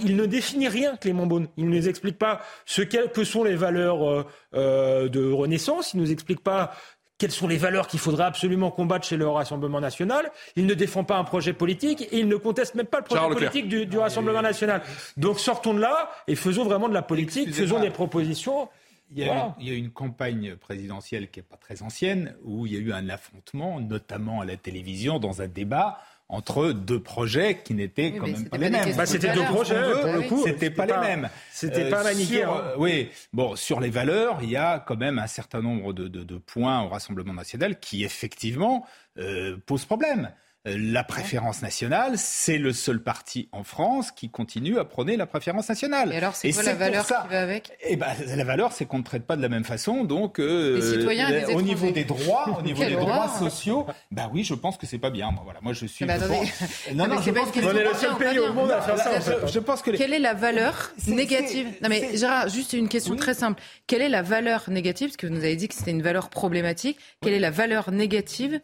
Il, 0.03 0.15
ne 0.15 0.25
définit 0.25 0.67
rien, 0.67 0.95
Clément 0.97 1.25
Beaune. 1.25 1.47
Il 1.57 1.69
ne 1.69 1.75
nous 1.77 1.87
explique 1.87 2.17
pas 2.17 2.41
ce 2.65 2.81
qu'est- 2.81 3.11
que 3.11 3.23
sont 3.23 3.43
les 3.43 3.55
valeurs 3.55 4.07
euh, 4.07 4.25
euh, 4.55 5.09
de 5.09 5.31
Renaissance. 5.31 5.93
Il 5.93 5.97
ne 5.97 6.03
nous 6.05 6.11
explique 6.11 6.41
pas 6.43 6.71
quelles 7.17 7.31
sont 7.31 7.49
les 7.49 7.57
valeurs 7.57 7.87
qu'il 7.87 7.99
faudrait 7.99 8.23
absolument 8.23 8.71
combattre 8.71 9.05
chez 9.05 9.17
le 9.17 9.27
Rassemblement 9.27 9.81
national. 9.81 10.31
Il 10.55 10.65
ne 10.65 10.73
défend 10.73 11.03
pas 11.03 11.17
un 11.17 11.25
projet 11.25 11.51
politique 11.51 12.03
et 12.13 12.19
il 12.19 12.29
ne 12.29 12.37
conteste 12.37 12.75
même 12.75 12.85
pas 12.85 12.99
le 12.99 13.03
projet 13.03 13.19
Charles 13.19 13.33
Leclerc. 13.33 13.51
politique 13.51 13.69
du, 13.69 13.85
du 13.85 13.97
Rassemblement 13.97 14.41
national. 14.41 14.81
Donc 15.17 15.37
sortons 15.39 15.73
de 15.73 15.81
là 15.81 16.09
et 16.29 16.35
faisons 16.35 16.63
vraiment 16.63 16.87
de 16.87 16.93
la 16.93 17.01
politique, 17.01 17.53
faisons 17.53 17.79
des 17.81 17.89
propositions. 17.89 18.69
Il 19.11 19.17
y, 19.19 19.23
a 19.23 19.25
Voilà. 19.27 19.55
eu, 19.57 19.61
il 19.61 19.67
y 19.67 19.71
a 19.71 19.73
eu 19.73 19.77
une 19.77 19.91
campagne 19.91 20.55
présidentielle 20.55 21.29
qui 21.31 21.39
n'est 21.39 21.43
pas 21.43 21.57
très 21.57 21.81
ancienne, 21.81 22.35
où 22.43 22.65
il 22.67 22.73
y 22.73 22.75
a 22.75 22.79
eu 22.79 22.93
un 22.93 23.09
affrontement, 23.09 23.79
notamment 23.79 24.41
à 24.41 24.45
la 24.45 24.55
télévision, 24.57 25.19
dans 25.19 25.41
un 25.41 25.47
débat 25.47 25.99
entre 26.31 26.73
deux 26.73 27.01
projets 27.01 27.61
qui 27.63 27.73
n'étaient 27.73 28.11
quand 28.13 28.27
même 28.27 28.47
pas 28.49 28.57
les 28.59 28.69
mêmes. 28.69 28.95
Bah, 28.95 29.07
c'était 29.07 29.29
de 29.29 29.33
deux 29.39 29.45
projets, 29.45 29.81
pour 30.01 30.13
le 30.13 30.21
coup. 30.29 30.43
C'était 30.45 30.69
pas 30.69 30.85
les 30.85 30.97
mêmes. 30.97 31.27
c'était 31.51 31.89
pas 31.89 32.03
manichéen. 32.03 32.41
sur, 32.41 32.55
euh, 32.55 32.75
oui, 32.77 33.09
bon, 33.33 33.55
sur 33.55 33.79
les 33.79 33.89
valeurs, 33.89 34.37
il 34.43 34.49
y 34.51 34.55
a 34.55 34.77
quand 34.77 34.95
même 34.97 35.17
un 35.17 35.25
certain 35.25 35.61
nombre 35.61 35.91
de, 35.91 36.07
de- 36.07 36.23
de 36.23 36.37
points 36.37 36.83
au 36.83 36.89
Rassemblement 36.89 37.33
national 37.33 37.79
qui, 37.79 38.03
effectivement, 38.03 38.85
euh, 39.17 39.57
posent 39.65 39.85
problème. 39.85 40.29
Euh, 40.69 40.77
La 40.77 41.03
préférence 41.03 41.61
nationale, 41.61 42.13
c'est 42.17 42.57
le 42.57 42.73
seul 42.73 43.01
parti 43.01 43.49
en 43.51 43.63
France 43.63 44.11
qui 44.11 44.29
continue 44.29 44.77
à 44.79 44.85
prôner 44.85 45.17
la 45.17 45.25
préférence 45.25 45.69
nationale. 45.69 46.11
Et 46.13 46.17
alors, 46.17 46.35
c'est 46.35 46.51
quoi 46.51 46.63
la 46.63 46.73
valeur 46.75 47.05
ça- 47.05 47.23
qui 47.27 47.33
va 47.33 47.41
avec? 47.41 47.71
Eh 47.87 47.95
ben, 47.95 48.07
la 48.35 48.43
valeur, 48.43 48.71
c'est 48.71 48.85
qu'on 48.85 48.99
ne 48.99 49.03
traite 49.03 49.25
pas 49.25 49.35
de 49.35 49.41
la 49.41 49.49
même 49.49 49.63
façon. 49.63 50.03
Donc, 50.03 50.39
euh, 50.39 50.75
Les 50.77 50.81
citoyens 50.99 51.29
et 51.29 51.45
les 51.45 51.53
au 51.53 51.61
niveau 51.61 51.89
des 51.91 52.03
droits, 52.03 52.57
au 52.57 52.61
niveau 52.61 52.83
des 52.83 52.95
droits 52.95 53.29
sociaux, 53.39 53.85
bah 54.11 54.29
oui, 54.33 54.43
je 54.43 54.53
pense 54.53 54.77
que 54.77 54.85
c'est 54.85 54.97
pas 54.99 55.09
bien. 55.09 55.31
Moi, 55.31 55.41
voilà, 55.43 55.59
moi 55.61 55.73
je 55.73 55.85
suis. 55.85 56.05
Mais 56.05 56.17
je 56.19 56.23
attendez. 56.25 56.39
pense- 56.39 56.93
Non, 56.95 57.07
mais 57.07 57.15
c'est 57.23 57.31
pas 57.31 57.39
une 57.39 57.45
pense 57.45 57.49
que- 57.49 57.59
question 57.59 57.71
On 57.73 57.77
est 57.77 57.83
le 57.83 57.93
seul 57.93 58.15
pays 58.17 58.39
au 58.39 58.53
monde 58.53 58.71
à 58.71 58.81
faire 58.81 58.97
ça. 58.97 59.19
Je, 59.19 59.51
je 59.51 59.59
pense 59.59 59.81
que 59.81 59.91
les- 59.91 59.97
Quelle 59.97 60.13
est 60.13 60.19
la 60.19 60.33
valeur 60.33 60.91
négative? 61.07 61.67
Non 61.81 61.89
mais 61.89 62.15
Gérard, 62.17 62.49
juste 62.49 62.73
une 62.73 62.89
question 62.89 63.15
très 63.15 63.33
simple. 63.33 63.61
Quelle 63.87 64.01
est 64.01 64.09
la 64.09 64.21
valeur 64.21 64.69
négative? 64.69 65.07
Parce 65.09 65.17
que 65.17 65.27
vous 65.27 65.33
nous 65.33 65.39
avez 65.43 65.55
dit 65.55 65.67
que 65.67 65.73
c'était 65.75 65.91
une 65.91 66.01
valeur 66.01 66.29
problématique. 66.29 66.97
Quelle 67.21 67.33
est 67.33 67.39
la 67.39 67.51
valeur 67.51 67.91
négative 67.91 68.59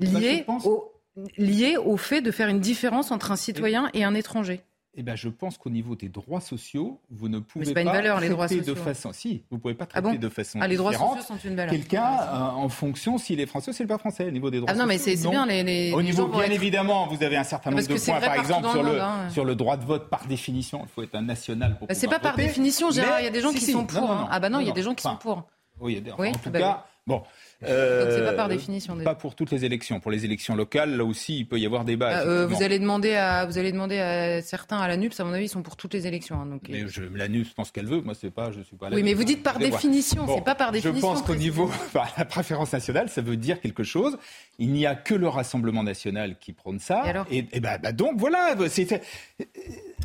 liée, 0.00 0.44
au, 0.64 0.90
liée 1.38 1.76
au 1.76 1.96
fait 1.96 2.20
de 2.20 2.30
faire 2.30 2.48
une 2.48 2.60
différence 2.60 3.10
entre 3.10 3.30
un 3.30 3.36
citoyen 3.36 3.88
et 3.94 4.04
un 4.04 4.14
étranger 4.14 4.60
Eh 4.96 5.02
ben, 5.02 5.16
je 5.16 5.28
pense 5.28 5.58
qu'au 5.58 5.70
niveau 5.70 5.94
des 5.96 6.08
droits 6.08 6.40
sociaux, 6.40 7.00
vous 7.10 7.28
ne 7.28 7.38
pouvez 7.40 7.64
c'est 7.66 7.74
pas 7.74 7.82
une 7.82 7.88
valeur, 7.88 8.20
les 8.20 8.28
droits 8.28 8.46
traiter 8.46 8.62
de 8.64 8.74
façon. 8.74 9.12
Si, 9.12 9.42
vous 9.50 9.58
pouvez 9.58 9.74
pas 9.74 9.84
Ah 9.84 10.00
traiter 10.00 10.16
bon 10.18 10.20
de 10.20 10.28
façon 10.28 10.58
Ah, 10.62 10.68
les 10.68 10.76
droits 10.76 10.90
différente 10.92 11.20
sociaux 11.20 11.34
sont 11.36 11.48
une 11.48 11.56
valeur. 11.56 11.70
Quelqu'un 11.72 12.04
euh, 12.04 12.36
en 12.36 12.68
fonction 12.68 13.18
s'il 13.18 13.38
est 13.40 13.46
français 13.46 13.70
ou 13.70 13.74
s'il 13.74 13.84
n'est 13.86 13.88
pas 13.92 13.98
français 13.98 14.26
au 14.26 14.30
niveau 14.30 14.50
des 14.50 14.58
droits 14.58 14.70
Ah 14.72 14.76
non, 14.76 14.86
mais 14.86 14.98
sociaux. 14.98 15.12
c'est- 15.16 15.22
c'est 15.22 15.30
bien, 15.30 15.46
les- 15.46 15.62
les- 15.64 15.92
Au 15.92 15.98
les 15.98 16.04
niveau, 16.06 16.22
gens 16.22 16.28
vont 16.28 16.38
bien 16.38 16.46
être- 16.46 16.52
évidemment, 16.52 17.06
vous 17.08 17.22
avez 17.22 17.36
un 17.36 17.44
certain 17.44 17.70
Parce 17.72 17.88
nombre 17.88 18.00
de 18.00 18.04
points. 18.04 18.20
Par 18.20 18.34
exemple, 18.34 18.68
sur 18.70 18.82
le 18.82 18.90
monde, 18.90 18.98
hein. 19.00 19.30
sur 19.30 19.44
le 19.44 19.54
droit 19.54 19.76
de 19.76 19.84
vote, 19.84 20.08
par 20.10 20.26
définition, 20.26 20.80
il 20.84 20.88
faut 20.88 21.02
être 21.02 21.14
un 21.14 21.22
national 21.22 21.78
pour 21.78 21.86
Bah, 21.88 21.94
C'est 21.94 22.08
pas 22.08 22.18
par 22.20 22.36
définition, 22.36 22.90
Gérard. 22.90 23.14
Mais- 23.16 23.22
Il 23.22 23.24
y 23.24 23.28
a 23.28 23.32
des 23.32 23.40
gens 23.40 23.50
si, 23.50 23.58
qui 23.58 23.64
si. 23.66 23.72
sont 23.72 23.78
Non, 23.80 23.86
pour. 23.86 24.00
non, 24.02 24.10
hein. 24.12 24.28
Ah 24.30 24.40
bah 24.40 24.48
non, 24.48 24.58
il 24.60 24.66
y 24.66 24.70
a 24.70 24.72
des 24.74 24.82
gens 24.82 24.94
qui 24.94 25.02
sont 25.02 25.16
pour. 25.16 25.44
Oui, 25.80 26.00
en 26.18 26.32
tout 26.32 26.50
bah 26.50 26.58
cas, 26.60 26.86
bon. 27.06 27.22
Donc 27.60 27.70
c'est 28.10 28.24
pas 28.24 28.32
par 28.32 28.46
euh, 28.46 28.50
définition, 28.50 28.94
déjà. 28.94 29.10
Pas 29.10 29.14
pour 29.14 29.34
toutes 29.34 29.50
les 29.50 29.64
élections. 29.64 30.00
Pour 30.00 30.10
les 30.10 30.24
élections 30.24 30.54
locales, 30.54 30.96
là 30.96 31.04
aussi, 31.04 31.38
il 31.38 31.46
peut 31.46 31.58
y 31.58 31.66
avoir 31.66 31.84
débat. 31.84 32.10
Ah, 32.12 32.26
euh, 32.26 32.46
vous 32.46 32.62
allez 32.62 32.78
demander 32.78 33.14
à 33.14 33.46
vous 33.46 33.58
allez 33.58 33.72
demander 33.72 33.98
à 33.98 34.42
certains 34.42 34.78
à 34.78 34.88
la 34.88 34.96
NUPS, 34.96 35.20
à 35.20 35.24
mon 35.24 35.32
avis, 35.32 35.46
ils 35.46 35.48
sont 35.48 35.62
pour 35.62 35.76
toutes 35.76 35.94
les 35.94 36.06
élections. 36.06 36.40
hein, 36.40 36.46
donc, 36.46 36.62
Mais 36.68 36.86
je, 36.88 37.02
la 37.14 37.28
NUS 37.28 37.46
pense 37.54 37.70
qu'elle 37.70 37.86
veut. 37.86 38.00
Moi, 38.00 38.14
c'est 38.14 38.30
pas, 38.30 38.50
je 38.52 38.60
suis 38.60 38.76
pas. 38.76 38.88
Oui, 38.90 39.02
mais 39.02 39.14
vous 39.14 39.24
dites 39.24 39.42
par 39.42 39.58
définition, 39.58 40.26
c'est 40.26 40.44
pas 40.44 40.54
par 40.54 40.72
définition, 40.72 41.08
Je 41.08 41.14
pense 41.14 41.22
qu'au 41.22 41.36
niveau, 41.36 41.70
par 41.92 42.12
la 42.16 42.24
préférence 42.24 42.72
nationale, 42.72 43.08
ça 43.08 43.22
veut 43.22 43.36
dire 43.36 43.60
quelque 43.60 43.82
chose. 43.82 44.18
Il 44.58 44.70
n'y 44.70 44.86
a 44.86 44.94
que 44.94 45.14
le 45.14 45.28
Rassemblement 45.28 45.82
national 45.82 46.38
qui 46.38 46.52
prône 46.52 46.78
ça. 46.78 47.02
Et 47.06 47.08
alors? 47.08 47.26
Et, 47.30 47.60
bah, 47.60 47.78
bah, 47.78 47.92
donc 47.92 48.18
voilà, 48.18 48.54
c'est. 48.68 49.00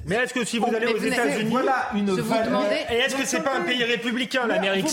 Mais 0.10 0.16
est-ce 0.16 0.34
que 0.34 0.44
si 0.44 0.58
vous 0.58 0.66
Oh, 0.70 0.76
allez 0.76 0.88
aux 0.88 0.98
États-Unis, 0.98 1.50
voilà 1.52 1.90
une 1.96 2.10
et 2.10 2.96
est-ce 2.96 3.16
que 3.16 3.26
c'est 3.26 3.42
pas 3.44 3.56
un 3.58 3.62
pays 3.62 3.84
républicain 3.84 4.48
l'Amérique 4.48 4.86
Vous 4.86 4.92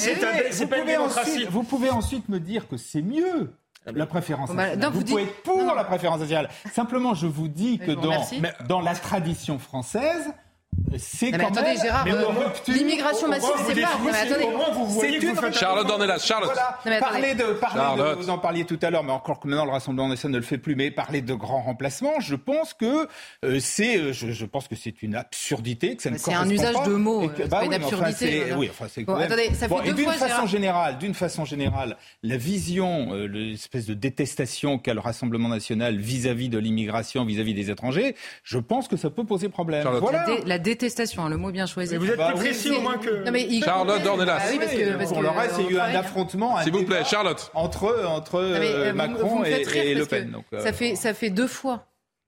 C'est 0.50 0.66
pas 0.66 0.78
une 0.78 0.84
démocratie. 0.86 1.30
ensuite- 1.30 1.50
Vous 1.50 1.62
pouvez 1.62 1.90
ensuite 1.90 2.28
me 2.28 2.38
dire 2.38 2.68
que 2.68 2.76
c'est 2.76 3.02
mieux. 3.02 3.52
La 3.94 4.06
préférence 4.06 4.48
Bah, 4.50 4.56
nationale. 4.56 4.78
non, 4.80 4.90
vous, 4.90 4.98
vous 4.98 5.04
pouvez 5.06 5.22
être 5.22 5.42
pour 5.42 5.74
la 5.74 5.84
préférence 5.84 6.18
nationale. 6.18 6.48
Simplement, 6.72 7.14
je 7.14 7.28
vous 7.28 7.46
dis 7.46 7.78
que 7.78 7.92
dans, 7.92 8.20
dans 8.68 8.80
la 8.80 8.94
tradition 8.96 9.60
française, 9.60 10.32
c'est 10.98 11.30
quand 11.32 11.38
attendez, 11.46 11.60
même 11.62 11.80
Gérard, 11.82 12.04
mais 12.04 12.12
euh, 12.12 12.48
l'immigration 12.68 13.28
massive, 13.28 13.50
c'est 13.66 13.80
pas- 13.80 13.88
mais 14.04 14.10
attendez. 14.10 14.44
au 14.44 14.50
moins, 14.56 14.70
vous 14.72 14.86
voyez 14.86 15.12
C'est 15.12 15.18
que 15.18 15.24
vous 15.26 15.32
une- 15.32 15.36
faites- 15.38 15.58
Charlotte 15.58 15.86
Dornelas, 15.86 16.18
Charlotte. 16.18 16.50
Voilà. 16.52 16.78
Non. 17.00 17.00
Parler 17.06 17.34
de, 17.34 17.44
parler 17.54 17.80
Charlotte. 17.80 18.18
de, 18.18 18.22
vous 18.22 18.30
en 18.30 18.38
parliez 18.38 18.64
tout 18.64 18.78
à 18.82 18.90
l'heure, 18.90 19.02
mais 19.04 19.12
encore 19.12 19.40
que 19.40 19.48
maintenant 19.48 19.64
le 19.64 19.70
Rassemblement 19.72 20.08
national 20.08 20.34
ne 20.34 20.38
le 20.38 20.44
fait 20.44 20.58
plus, 20.58 20.76
mais 20.76 20.90
parler 20.90 21.20
de 21.22 21.34
grands 21.34 21.62
remplacements, 21.62 22.20
je 22.20 22.34
pense 22.34 22.72
que 22.74 23.08
euh, 23.44 23.58
c'est, 23.60 23.98
euh, 23.98 24.12
je, 24.12 24.30
je 24.30 24.44
pense 24.46 24.68
que 24.68 24.76
c'est 24.76 25.02
une 25.02 25.14
absurdité, 25.16 25.96
que 25.96 26.02
ça 26.02 26.10
ne 26.10 26.18
c'est 26.18 26.32
un 26.34 26.48
usage 26.48 26.74
pas, 26.74 26.86
de 26.86 26.92
mots, 26.94 27.24
euh, 27.24 27.28
que- 27.28 27.42
c'est 27.42 27.48
bah 27.48 27.58
pas 27.58 27.64
une 27.64 27.74
enfin, 27.74 27.82
absurdité, 27.82 28.16
c'est- 28.30 28.38
voilà. 28.40 28.58
oui, 28.58 28.68
enfin, 28.70 28.86
c'est 28.90 29.02
Bon, 29.04 29.12
quand 29.14 29.18
même- 29.18 29.32
attendez, 29.32 29.48
ça 29.54 29.54
fait 29.54 29.68
Bon, 29.68 29.80
et 29.82 29.88
deux 29.88 29.94
d'une 29.94 30.04
fois, 30.04 30.12
façon 30.14 30.26
Gérard. 30.28 30.46
générale, 30.46 30.98
d'une 30.98 31.14
façon 31.14 31.44
générale, 31.44 31.96
la 32.22 32.36
vision, 32.36 33.08
euh, 33.12 33.26
l'espèce 33.26 33.86
de 33.86 33.94
détestation 33.94 34.78
qu'a 34.78 34.94
le 34.94 35.00
Rassemblement 35.00 35.48
national 35.48 35.96
vis-à-vis 35.98 36.48
de 36.48 36.58
l'immigration, 36.58 37.24
vis-à-vis 37.24 37.54
des 37.54 37.70
étrangers, 37.70 38.14
je 38.44 38.58
pense 38.58 38.88
que 38.88 38.96
ça 38.96 39.10
peut 39.10 39.24
poser 39.24 39.48
problème. 39.48 39.86
Voilà. 40.00 40.24
Détestation, 40.66 41.24
hein, 41.24 41.28
le 41.28 41.36
mot 41.36 41.52
bien 41.52 41.66
choisi. 41.66 41.92
Mais 41.92 41.98
vous 41.98 42.10
êtes 42.10 42.16
Bah 42.18 42.32
plus 42.34 42.40
précis 42.40 42.70
au 42.72 42.80
moins 42.80 42.98
que. 42.98 43.24
Non, 43.24 43.30
mais 43.30 43.42
il- 43.48 43.62
Charlotte 43.62 44.02
Dornelas. 44.02 44.38
Bah 44.38 44.42
oui, 44.50 44.58
parce 44.58 44.72
que, 44.72 44.96
parce 44.96 45.08
pour 45.10 45.18
que, 45.18 45.22
le 45.22 45.28
reste, 45.28 45.54
il 45.60 45.64
y 45.64 45.68
a 45.68 45.70
eu 45.70 45.78
un 45.94 46.00
affrontement, 46.00 46.60
S'il 46.62 46.72
vous 46.72 46.82
plaît, 46.84 47.04
Charlotte. 47.04 47.50
entre, 47.54 48.04
entre 48.06 48.42
Non, 48.42 48.58
mais, 48.58 48.66
euh, 48.66 48.84
euh, 48.86 48.90
vous- 48.90 48.96
Macron 48.96 49.28
vous 49.38 49.44
et, 49.44 49.94
Le 49.94 50.06
Pen. 50.06 50.30
Donc, 50.32 50.44
euh, 50.52 50.60
ça, 50.60 50.72
fait, 50.72 50.96
ça 50.96 51.14
fait 51.14 51.30
deux 51.30 51.46
fois. 51.46 51.86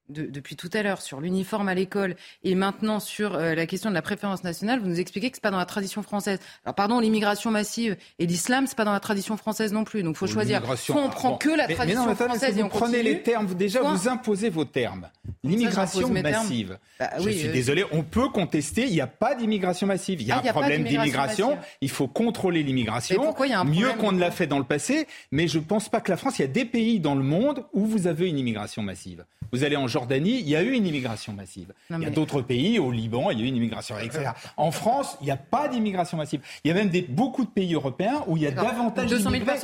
De- 0.09 0.27
depuis 0.27 0.57
tout 0.57 0.71
à 0.73 0.83
l'heure 0.83 1.01
sur 1.03 1.21
l'uniforme 1.21 1.69
à 1.69 1.75
l'école 1.75 2.17
et 2.45 2.55
maintenant 2.55 3.01
sur 3.01 3.35
euh, 3.35 3.55
la 3.55 3.67
question 3.67 3.91
de 3.91 3.95
la 3.95 4.03
préférence 4.03 4.45
nationale, 4.45 4.81
vous 4.81 4.89
nous 4.89 5.01
expliquez 5.01 5.31
que 5.31 5.37
c'est 5.37 5.43
pas 5.43 5.51
dans 5.51 5.59
la 5.59 5.67
tradition 5.67 6.03
française. 6.03 6.39
Alors 6.65 6.75
pardon, 6.75 7.01
l'immigration 7.01 7.51
massive 7.51 7.97
et 8.19 8.27
l'islam, 8.27 8.67
c'est 8.67 8.77
pas 8.77 8.85
dans 8.85 8.93
la 8.93 9.01
tradition 9.01 9.37
française 9.37 9.73
non 9.73 9.85
plus. 9.85 10.03
Donc 10.03 10.17
faut 10.17 10.27
choisir. 10.27 10.63
Soit 10.77 11.03
on 11.03 11.11
prend 11.11 11.37
que 11.37 11.49
la 11.51 11.67
Mais- 11.67 11.75
tradition 11.75 12.03
mais 12.03 12.09
non, 12.11 12.15
française 12.17 12.57
et 12.59 12.63
on 12.63 12.67
vous 12.69 12.71
prenez 12.71 12.99
continue, 12.99 13.03
les 13.15 13.23
termes, 13.23 13.47
déjà 13.55 13.81
soit- 13.81 13.93
vous 13.93 14.09
imposez 14.09 14.51
vos 14.51 14.65
termes. 14.65 15.09
L'immigration 15.45 16.09
massive. 16.11 16.79
Bah 16.99 17.11
je 17.19 17.29
suis 17.31 17.49
euh, 17.49 17.53
désolé, 17.53 17.85
on 17.93 18.03
peut 18.03 18.29
contester, 18.29 18.85
il 18.87 18.93
n'y 18.93 19.01
a 19.01 19.07
pas 19.07 19.35
d'immigration 19.35 19.87
massive. 19.87 20.21
Il 20.21 20.27
y 20.27 20.33
a 20.33 20.37
Ah, 20.37 20.41
un 20.41 20.45
y 20.45 20.49
a 20.49 20.53
problème 20.53 20.85
d'immigration 20.85 21.57
il 21.81 21.91
faut 21.91 22.09
contrôler 22.09 22.63
l'immigration. 22.63 23.35
Mieux 23.67 23.93
qu'on 23.99 24.13
ne 24.13 24.21
l'a 24.21 24.31
fait 24.31 24.47
dans 24.47 24.59
le 24.59 24.65
passé, 24.65 25.07
mais 25.33 25.49
je 25.49 25.59
ne 25.59 25.65
pense 25.65 25.89
pas 25.89 26.01
que 26.01 26.11
la 26.11 26.17
France, 26.17 26.39
il 26.39 26.43
y 26.43 26.45
a 26.45 26.49
des 26.49 26.65
pays 26.65 27.01
dans 27.01 27.15
le 27.15 27.23
monde 27.23 27.65
où 27.73 27.87
vous 27.87 28.07
avez 28.07 28.29
une 28.29 28.39
immigration 28.39 28.83
massive. 28.83 29.25
Vous 29.53 29.65
allez 29.65 29.77
en 29.77 29.87
Jordanie, 29.99 30.39
il 30.41 30.49
y 30.49 30.55
a 30.55 30.63
eu 30.63 30.73
une 30.73 30.87
immigration 30.87 31.33
massive. 31.33 31.73
Il 31.91 32.03
y 32.03 32.07
a 32.07 32.11
d'autres 32.11 32.41
pays, 32.41 32.79
au 32.79 32.93
Liban, 32.93 33.31
il 33.31 33.39
y 33.39 33.43
a 33.43 33.45
eu 33.45 33.49
une 33.49 33.57
immigration, 33.57 33.99
etc. 33.99 34.31
En 34.57 34.71
France, 34.71 35.17
il 35.21 35.25
n'y 35.25 35.31
a 35.33 35.37
pas 35.37 35.67
d'immigration 35.69 36.17
massive. 36.17 36.41
Il 36.63 36.69
y 36.69 36.71
a 36.71 36.75
même 36.75 36.89
des, 36.89 37.03
beaucoup 37.03 37.45
de 37.45 37.51
pays 37.51 37.75
européens 37.75 38.23
où 38.29 38.37
il 38.37 38.45
y 38.45 38.47
a 38.47 38.53
davantage 38.53 39.11
d'immigrés. 39.11 39.55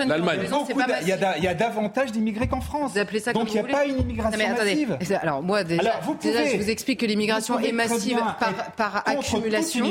Il 1.03 1.09
y, 1.45 1.47
a, 1.47 1.55
davantage 1.55 2.11
d'immigrés 2.13 2.49
qu'en 2.49 2.61
France. 2.61 2.93
Vous 2.93 2.99
appelez 2.99 3.21
ça 3.21 3.33
Donc 3.33 3.55
il 3.55 3.55
n'y 3.55 3.61
a 3.61 3.65
pas 3.65 3.87
une 3.87 4.01
immigration 4.01 4.39
Non, 4.39 4.45
mais 4.45 4.51
attendez. 4.51 4.87
massive. 4.87 5.19
Alors 5.23 5.43
moi 5.43 5.63
déjà, 5.63 5.83
Alors, 5.83 6.03
vous 6.03 6.15
déjà, 6.15 6.41
pouvez- 6.41 6.51
je 6.51 6.63
vous 6.63 6.71
explique 6.71 7.01
que 7.01 7.07
l'immigration 7.07 7.59
est 7.61 7.73
massive 7.73 8.19
par, 8.41 8.73
par 8.77 9.09
accumulation. 9.09 9.87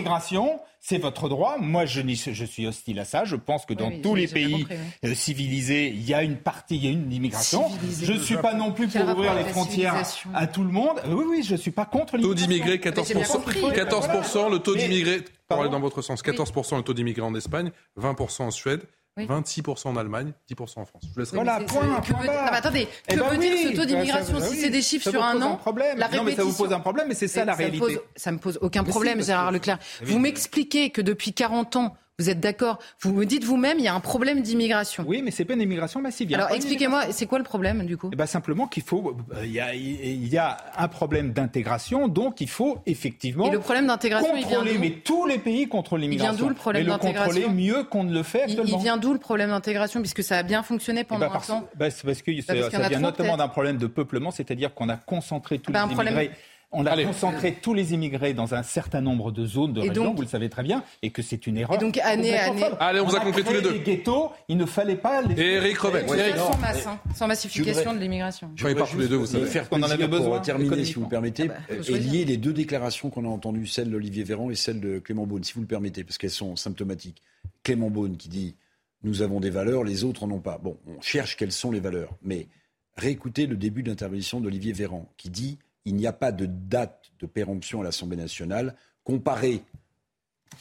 C'est 0.86 0.98
votre 0.98 1.30
droit. 1.30 1.58
Moi, 1.60 1.86
je, 1.86 2.02
suis 2.46 2.68
hostile 2.68 3.00
à 3.00 3.06
ça. 3.06 3.24
Je 3.24 3.38
pense 3.38 3.66
que 3.66 3.74
dans 3.74 3.88
oui, 3.88 4.02
tous 4.02 4.16
les 4.16 4.28
pays 4.28 4.64
compris, 4.64 4.76
euh, 5.06 5.16
civilisés, 5.16 5.88
il 5.88 6.04
y 6.04 6.14
a 6.14 6.24
une 6.24 6.36
partie, 6.36 6.76
il 6.76 6.84
y 6.84 6.88
a 6.90 6.92
une 6.92 7.12
immigration. 7.12 7.70
Civilisé. 7.70 8.06
Je 8.06 8.12
ne 8.12 8.20
suis 8.20 8.36
pas 8.36 8.54
non 8.54 8.74
plus 8.74 8.90
pour 8.90 9.08
ouvrir 9.08 9.34
les 9.34 9.46
frontières 9.46 10.04
à 10.34 10.46
tout 10.46 10.64
le 10.64 10.72
monde. 10.72 11.00
Euh, 11.06 11.14
Oui, 11.14 11.24
oui, 11.26 11.44
je 11.44 11.54
ne 11.54 11.58
suis 11.58 11.72
pas 11.72 11.86
contre 11.86 12.18
Taux 12.18 12.34
l'immigration. 12.34 12.48
d'immigrés, 12.48 12.82
j'ai 12.84 13.14
bien 13.14 13.24
14%. 13.24 13.32
compris. 13.32 13.62
14%, 13.62 14.52
le 14.52 14.60
taux 14.60 14.76
d'immigrés, 14.76 15.22
pour 15.48 15.62
aller 15.62 15.70
dans 15.70 15.80
votre 15.80 16.02
sens, 16.02 16.22
14% 16.22 16.76
le 16.76 16.84
taux 16.84 16.94
d'immigrés 16.94 17.22
en 17.22 17.34
Espagne, 17.34 17.72
20% 17.98 18.44
en 18.44 18.52
Suède, 18.52 18.82
Oui. 19.16 19.28
26% 19.28 19.90
en 19.90 19.96
Allemagne, 19.98 20.34
10% 20.50 20.80
en 20.82 20.86
France. 20.86 21.04
Je 21.04 21.14
vous 21.14 21.20
laisse 21.20 21.34
Voilà, 21.34 21.60
c'est- 21.60 21.66
point, 21.66 22.02
que 22.02 22.08
point. 22.14 22.22
Ah 22.28 22.50
bah 22.50 22.58
attendez, 22.58 22.88
Eh 23.08 23.14
que 23.14 23.20
ben 23.20 23.30
veut 23.30 23.38
oui, 23.38 23.50
dire 23.50 23.58
ce 23.70 23.72
taux 23.74 23.78
bah, 23.82 23.86
d'immigration 23.86 24.40
ça- 24.40 24.46
Si 24.48 24.54
oui, 24.54 24.60
c'est 24.60 24.70
des 24.72 24.82
chiffres 24.82 25.04
ça 25.04 25.12
sur 25.12 25.24
un 25.24 25.40
an, 25.42 25.54
un 25.54 25.56
problème. 25.58 25.98
la 26.00 26.10
Non, 26.10 26.24
mais 26.24 26.36
ça 26.36 26.44
vous 26.44 26.54
pose 26.54 26.74
un 26.74 26.80
problème, 26.80 27.08
mais 27.10 27.14
c'est 27.14 27.28
ça 27.28 27.46
la 27.46 27.54
réalité. 27.54 27.80
pose- 27.80 28.00
ça 28.16 28.32
me 28.32 28.40
pose 28.40 28.58
aucun 28.62 28.84
problème, 28.84 29.22
Gérard 29.24 29.50
que- 29.50 29.54
Leclerc. 29.54 29.78
Oui. 30.02 30.08
Vous 30.12 30.18
m'expliquez 30.20 30.90
que 30.90 31.02
depuis 31.02 31.32
40 31.34 31.76
ans, 31.76 31.96
vous 32.20 32.30
êtes 32.30 32.40
d'accord, 32.40 32.78
vous 33.02 33.12
me 33.12 33.26
dites 33.26 33.44
vous-même, 33.44 33.80
il 33.80 33.86
y 33.86 33.88
a 33.88 33.94
un 33.96 34.00
problème 34.00 34.42
d'immigration. 34.42 35.04
Oui, 35.08 35.24
mais 35.24 35.32
c'est 35.32 35.46
pas 35.46 35.54
une 35.56 35.62
immigration 35.62 36.00
massive. 36.00 36.30
Il 36.30 36.34
y 36.34 36.36
a 36.36 36.38
Alors 36.38 36.52
un 36.52 36.56
expliquez-moi, 36.56 37.06
c'est 37.12 37.26
quoi 37.26 37.40
le 37.40 37.44
problème 37.44 37.86
du 37.88 37.98
coup? 37.98 38.12
Eh 38.14 38.16
ben, 38.16 38.28
simplement 38.28 38.68
qu'il 38.68 38.84
faut, 38.84 39.18
euh, 39.36 39.44
il 39.46 39.52
y, 39.52 39.60
a, 39.60 39.74
il 39.74 40.28
y 40.28 40.38
a 40.38 40.58
un 40.78 40.88
problème 40.88 41.34
d'intégration, 41.34 42.08
donc 42.08 42.40
il 42.40 42.50
faut 42.50 42.78
effectivement 42.86 43.48
Et 43.48 43.52
le 43.52 43.60
problème 43.60 43.88
d'intégration, 43.88 44.36
il 44.36 44.46
vient 44.46 44.64
d'où? 44.64 44.80
mais 44.80 44.92
tous 45.04 45.26
les 45.26 45.40
pays 45.40 45.68
contrôlent 45.68 46.02
l'immigration. 46.02 46.38
d'où, 46.38 46.50
le 46.50 46.56
problème 46.56 46.86
d'intégration 46.86 47.32
contrôler 47.34 47.50
mieux 47.50 47.84
qu'on 47.86 48.04
ne 48.04 48.14
le 48.14 48.22
fait 48.22 48.44
il, 48.48 48.60
actuellement. 48.60 48.78
il 48.78 48.84
vient 48.84 48.98
d'où 48.98 49.14
le 49.14 49.20
problème 49.20 49.50
d'intégration 49.50 50.00
Puisque 50.02 50.22
ça 50.24 50.38
a 50.38 50.44
bien 50.44 50.62
fonctionné 50.62 51.02
Eh 51.02 51.06
pendant 51.06 51.22
ben, 51.22 51.28
un 51.28 51.30
parce, 51.32 51.48
temps? 51.48 51.68
ben, 51.76 51.90
c'est 51.90 52.06
parce 52.06 52.22
que 52.22 52.32
parce 52.32 52.46
ça, 52.46 52.54
qu'il 52.54 52.62
y 52.62 52.68
en 52.68 52.70
ça 52.70 52.86
a 52.86 52.90
vient 52.90 53.00
notamment 53.00 53.38
d'un 53.38 53.48
problème 53.48 53.78
de 53.78 53.88
peuplement, 53.88 54.30
c'est-à-dire 54.30 54.76
qu'on 54.76 54.90
a 54.90 54.98
concentré 54.98 55.58
tous 55.58 55.72
Ben, 55.72 55.82
un 55.84 55.88
les 55.88 55.94
problème- 55.96 56.14
immigrés. 56.16 56.36
On 56.74 56.86
a 56.86 57.04
concentré 57.04 57.54
tous 57.62 57.74
les 57.74 57.94
immigrés 57.94 58.34
dans 58.34 58.54
un 58.56 58.64
certain 58.64 59.02
nombre 59.02 59.32
de 59.32 59.46
zones, 59.46 59.74
de 59.74 59.82
Et 59.82 59.90
régions, 59.90 60.06
donc- 60.06 60.16
vous 60.16 60.22
le 60.24 60.28
savez 60.28 60.50
très 60.50 60.64
bien, 60.64 60.84
et 61.02 61.12
que 61.12 61.22
c'est 61.22 61.46
une 61.48 61.58
erreur. 61.58 61.78
Et 61.78 61.80
donc, 61.80 61.98
année 62.00 62.36
à 62.38 62.52
année-. 62.52 62.64
Allez, 62.80 63.00
on 63.00 63.06
vous 63.06 63.16
a 63.16 63.20
compris 63.20 63.44
tous 63.44 63.54
les 63.54 63.62
deux. 63.62 63.74
des 63.74 63.80
ghettos, 63.80 64.32
il 64.48 64.58
ne 64.58 64.66
fallait 64.66 64.96
pas 64.96 65.22
les. 65.22 65.40
Et 65.40 65.54
Eric 65.54 65.78
Revel. 65.78 66.06
Sans 66.08 66.58
masse, 66.58 66.88
hein, 66.88 67.00
sans 67.16 67.28
massification 67.28 67.74
voudrais- 67.82 67.96
de 67.96 68.00
l'immigration. 68.02 68.50
Je 68.56 68.64
voudrais 68.64 68.76
parle 68.80 68.90
tous 68.92 69.00
les 69.00 69.08
deux, 69.08 69.16
vous 69.16 69.22
me 69.22 69.28
savez. 69.28 69.46
faire 69.46 69.70
Qu'on 69.70 69.82
en 69.82 69.90
avait 69.90 70.08
besoin, 70.08 70.38
pour 70.38 70.42
terminer, 70.42 70.84
si 70.86 70.94
vous 70.94 71.02
le 71.04 71.08
permettez, 71.10 71.50
Ah 71.50 71.54
bah, 71.70 71.76
et 71.88 72.00
lier 72.00 72.26
les 72.26 72.38
deux 72.38 72.54
déclarations 72.54 73.10
qu'on 73.10 73.26
a 73.26 73.30
entendues, 73.30 73.68
celle 73.68 73.90
d'Olivier 73.92 74.24
Véran 74.24 74.50
et 74.50 74.56
celle 74.56 74.80
de 74.80 75.00
Clément 75.00 75.26
Beaune, 75.28 75.44
si 75.44 75.54
vous 75.54 75.62
le 75.62 75.68
permettez, 75.68 76.04
parce 76.04 76.18
qu'elles 76.18 76.30
sont 76.30 76.56
symptomatiques. 76.56 77.22
Clément 77.64 77.90
Beaune 77.90 78.18
qui 78.18 78.30
dit 78.30 78.56
nous 79.04 79.22
avons 79.22 79.40
des 79.42 79.50
valeurs, 79.50 79.84
les 79.84 80.04
autres 80.06 80.26
n'en 80.26 80.36
ont 80.36 80.40
pas. 80.40 80.58
Bon, 80.64 80.78
on 80.88 81.02
cherche 81.02 81.36
quelles 81.36 81.52
sont 81.52 81.72
les 81.72 81.82
valeurs, 81.82 82.16
mais 82.24 82.48
réécoutez 82.96 83.48
le 83.48 83.56
début 83.58 83.84
de 83.84 83.90
l'intervention 83.90 84.40
d'Olivier 84.40 84.72
Véran 84.74 85.10
qui 85.18 85.30
dit 85.30 85.58
il 85.86 85.96
n'y 85.96 86.08
a 86.08 86.14
pas 86.14 86.32
de 86.32 86.46
date 86.46 87.12
de 87.20 87.26
péremption 87.26 87.82
à 87.82 87.84
l'Assemblée 87.84 88.18
nationale. 88.18 88.76
Comparer 89.04 89.62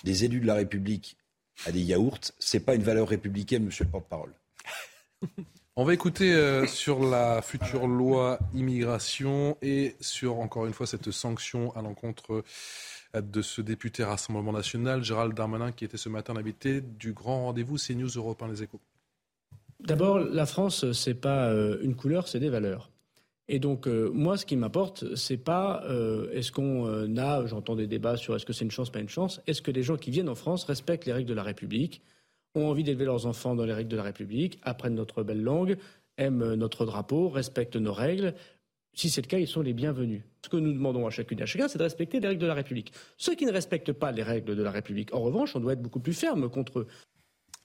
des 0.05 0.25
élus 0.25 0.41
de 0.41 0.47
la 0.47 0.55
République 0.55 1.17
à 1.67 1.73
des 1.73 1.83
yaourts, 1.83 2.33
c'est 2.39 2.61
pas 2.61 2.75
une 2.75 2.83
valeur 2.83 3.09
républicaine, 3.09 3.65
monsieur 3.65 3.85
le 3.85 3.91
porte-parole. 3.91 4.33
On 5.75 5.85
va 5.85 5.95
écouter 5.95 6.35
euh, 6.35 6.67
sur 6.67 7.03
la 7.03 7.41
future 7.41 7.87
loi 7.87 8.39
immigration 8.53 9.57
et 9.63 9.97
sur, 10.01 10.39
encore 10.39 10.67
une 10.67 10.75
fois, 10.75 10.87
cette 10.87 11.11
sanction 11.11 11.75
à 11.75 11.81
l'encontre 11.81 12.45
euh, 13.15 13.21
de 13.23 13.41
ce 13.41 13.63
député 13.63 14.05
Rassemblement 14.05 14.53
National, 14.53 15.03
Gérald 15.03 15.33
Darmanin, 15.35 15.73
qui 15.73 15.87
était 15.87 15.97
ce 15.97 16.11
matin 16.11 16.35
l'invité 16.35 16.83
du 16.83 17.15
grand 17.15 17.45
rendez-vous 17.45 17.79
CNews 17.79 18.11
Europe 18.17 18.43
1 18.43 18.49
Les 18.49 18.63
Échos. 18.63 18.81
D'abord, 19.81 20.19
la 20.19 20.45
France, 20.45 20.93
c'est 20.93 21.15
pas 21.15 21.49
euh, 21.49 21.79
une 21.83 21.97
couleur, 21.97 22.29
c'est 22.29 22.39
des 22.39 22.51
valeurs. 22.51 22.92
Et 23.49 23.59
donc, 23.59 23.87
euh, 23.87 24.11
moi, 24.13 24.37
ce 24.37 24.47
qui 24.47 24.57
m'importe, 24.57 25.15
c'est 25.17 25.37
pas 25.37 25.83
euh, 25.85 26.31
est-ce 26.33 26.53
qu'on 26.53 26.87
euh, 26.87 27.17
a, 27.17 27.45
j'entends 27.47 27.75
des 27.75 27.87
débats 27.87 28.17
sur 28.17 28.37
est-ce 28.37 28.47
que 28.47 28.53
c'est 28.53 28.65
une 28.65 28.71
chance, 28.71 28.91
pas 28.91 29.01
une 29.01 29.09
chance, 29.09 29.41
est-ce 29.47 29.63
que 29.63 29.71
les 29.71 29.83
gens 29.83 29.97
qui 29.97 30.11
viennent 30.11 30.29
en 30.29 30.35
France 30.35 30.65
respectent 30.65 31.07
les 31.07 31.13
règles 31.13 31.29
de 31.29 31.35
la 31.35 31.43
République, 31.43 32.03
ont 32.55 32.69
envie 32.69 32.85
d'élever 32.85 33.05
leurs 33.05 33.27
enfants 33.27 33.55
dans 33.55 33.65
les 33.65 33.73
règles 33.73 33.91
de 33.91 33.97
la 33.97 34.05
République, 34.05 34.59
apprennent 34.63 34.95
notre 34.95 35.23
belle 35.23 35.43
langue, 35.43 35.77
aiment 36.19 36.55
notre 36.55 36.85
drapeau, 36.87 37.29
respectent 37.29 37.77
nos 37.77 37.93
règles. 37.93 38.35
Si 38.95 39.09
c'est 39.09 39.23
le 39.23 39.27
cas, 39.27 39.39
ils 39.39 39.49
sont 39.49 39.63
les 39.63 39.73
bienvenus. 39.73 40.23
Ce 40.45 40.51
que 40.51 40.59
nous 40.59 40.73
demandons 40.73 41.07
à 41.07 41.11
chacune 41.11 41.41
et 41.41 41.43
à 41.43 41.47
chacun, 41.47 41.67
c'est 41.67 41.79
de 41.79 41.83
respecter 41.83 42.21
les 42.21 42.29
règles 42.29 42.43
de 42.43 42.47
la 42.47 42.55
République. 42.55 42.93
Ceux 43.17 43.35
qui 43.35 43.47
ne 43.47 43.53
respectent 43.53 43.93
pas 43.93 44.13
les 44.13 44.23
règles 44.23 44.55
de 44.55 44.63
la 44.63 44.71
République, 44.71 45.15
en 45.15 45.21
revanche, 45.21 45.57
on 45.57 45.61
doit 45.61 45.73
être 45.73 45.83
beaucoup 45.83 46.01
plus 46.01 46.13
ferme 46.13 46.51
contre 46.51 46.81
eux. 46.81 46.87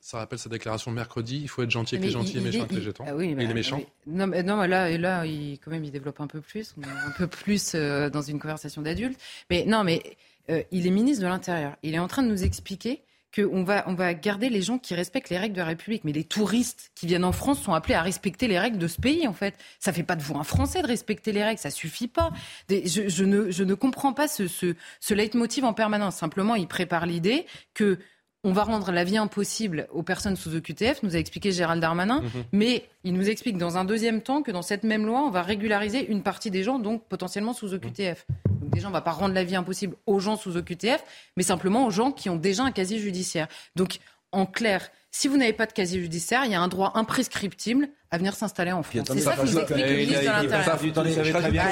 Ça 0.10 0.20
rappelle 0.20 0.40
sa 0.40 0.48
déclaration 0.48 0.90
de 0.90 0.96
mercredi 0.96 1.40
il 1.42 1.50
faut 1.50 1.64
être 1.64 1.70
gentil 1.70 1.96
avec 1.96 2.04
Mais 2.04 2.08
les 2.08 2.14
gentils 2.14 2.32
il- 2.32 2.38
et 2.38 2.40
il 2.40 2.46
méchant 2.46 2.58
est- 2.60 2.62
avec 2.62 2.72
les 2.72 2.78
il- 2.78 2.84
jetons. 2.84 3.04
ah 3.06 3.14
oui, 3.14 3.36
bah, 3.36 3.44
les 3.44 3.54
méchants. 3.54 3.76
oui. 3.80 3.86
Non, 4.08 4.26
mais, 4.26 4.42
non, 4.42 4.62
là, 4.62 4.90
et 4.90 4.98
là 4.98 5.26
il, 5.26 5.60
quand 5.60 5.70
même, 5.70 5.84
il 5.84 5.92
développe 5.92 6.22
un 6.22 6.28
peu 6.28 6.40
plus. 6.40 6.74
On 6.78 6.84
est 6.84 6.86
un 7.08 7.12
peu 7.18 7.28
plus 7.28 7.74
euh, 7.76 8.10
dans 8.10 8.22
une 8.22 8.40
conversation 8.40 8.82
d'adulte. 8.82 9.20
Mais 9.50 9.66
non, 9.66 9.84
mais 9.84 10.02
euh, 10.50 10.64
il 10.72 10.88
est 10.88 10.92
ministre 10.92 11.24
de 11.24 11.28
l'Intérieur. 11.28 11.76
Il 11.84 11.94
est 11.94 12.00
en 12.00 12.08
train 12.08 12.24
de 12.24 12.30
nous 12.30 12.46
expliquer 12.46 13.02
qu'on 13.36 13.66
va, 13.66 13.84
on 13.88 13.96
va 13.96 14.14
garder 14.14 14.48
les 14.50 14.62
gens 14.62 14.78
qui 14.80 14.96
respectent 14.96 15.30
les 15.30 15.38
règles 15.38 15.56
de 15.56 15.60
la 15.60 15.66
République. 15.66 16.06
Mais 16.06 16.14
les 16.14 16.24
touristes 16.24 16.92
qui 16.96 17.06
viennent 17.06 17.26
en 17.26 17.34
France 17.34 17.62
sont 17.62 17.74
appelés 17.74 17.96
à 17.96 18.02
respecter 18.02 18.48
les 18.48 18.58
règles 18.58 18.78
de 18.78 18.88
ce 18.88 19.02
pays, 19.02 19.28
en 19.28 19.34
fait. 19.34 19.56
Ça 19.78 19.92
fait 19.92 20.04
pas 20.04 20.16
de 20.16 20.22
vous 20.24 20.38
un 20.38 20.46
Français 20.46 20.82
de 20.82 20.88
respecter 20.88 21.34
les 21.34 21.44
règles. 21.44 21.60
Ça 21.60 21.70
suffit 21.70 22.08
pas. 22.08 22.32
Je 22.70 23.24
ne, 23.26 23.52
je 23.52 23.64
ne 23.66 23.74
comprends 23.74 24.14
pas 24.14 24.30
ce, 24.30 24.48
ce, 24.48 24.74
ce 25.02 25.14
leitmotiv 25.14 25.66
en 25.66 25.74
permanence. 25.74 26.16
Simplement, 26.16 26.56
il 26.56 26.68
prépare 26.68 27.06
l'idée 27.06 27.46
que 27.74 28.00
on 28.48 28.54
va 28.54 28.64
rendre 28.64 28.92
la 28.92 29.04
vie 29.04 29.18
impossible 29.18 29.88
aux 29.92 30.04
personnes 30.04 30.38
sous 30.38 30.56
OQTF, 30.56 31.04
nous 31.04 31.16
a 31.18 31.20
expliqué 31.20 31.52
Gérald 31.52 31.82
Darmanin, 31.82 32.22
Mhm. 32.22 32.44
mais 32.54 32.86
il 33.04 33.14
nous 33.14 33.30
explique 33.30 33.58
dans 33.58 33.76
un 33.78 33.84
deuxième 33.84 34.22
temps 34.22 34.42
que 34.42 34.52
dans 34.52 34.62
cette 34.62 34.84
même 34.84 35.06
loi, 35.06 35.22
on 35.22 35.30
va 35.30 35.42
régulariser 35.44 36.08
une 36.08 36.24
partie 36.24 36.50
des 36.50 36.64
gens, 36.64 36.80
donc 36.80 37.04
potentiellement 37.10 37.52
sous 37.54 37.74
OQTF. 37.74 38.26
Donc 38.62 38.70
déjà, 38.72 38.88
on 38.88 38.90
ne 38.90 38.94
va 38.96 39.02
pas 39.02 39.12
rendre 39.12 39.34
la 39.34 39.44
vie 39.44 39.58
impossible 39.58 39.96
aux 40.06 40.20
gens 40.20 40.38
sous 40.38 40.56
OQTF, 40.56 41.04
mais 41.36 41.44
simplement 41.44 41.86
aux 41.86 41.92
gens 41.92 42.12
qui 42.14 42.30
ont 42.30 42.38
déjà 42.38 42.64
un 42.64 42.72
casier 42.72 43.00
judiciaire. 43.00 43.48
Donc, 43.76 44.00
en 44.32 44.46
clair, 44.46 44.90
si 45.20 45.28
vous 45.28 45.38
n'avez 45.38 45.54
pas 45.54 45.66
de 45.66 45.74
casier 45.74 46.00
judiciaire, 46.00 46.44
il 46.46 46.52
y 46.52 46.56
a 46.56 46.62
un 46.62 46.68
droit 46.68 46.92
imprescriptible 46.94 47.90
à 48.12 48.20
venir 48.20 48.36
s'installer 48.36 48.72
en 48.72 48.84
France. 48.84 49.08
C'est 49.12 49.20
ça 49.20 49.36
que 49.36 49.42
nous 49.42 49.58
explique 49.58 49.86
le 49.88 49.96
ministre 49.96 50.22
de 50.22 50.26
l'Intérieur. 50.28 50.78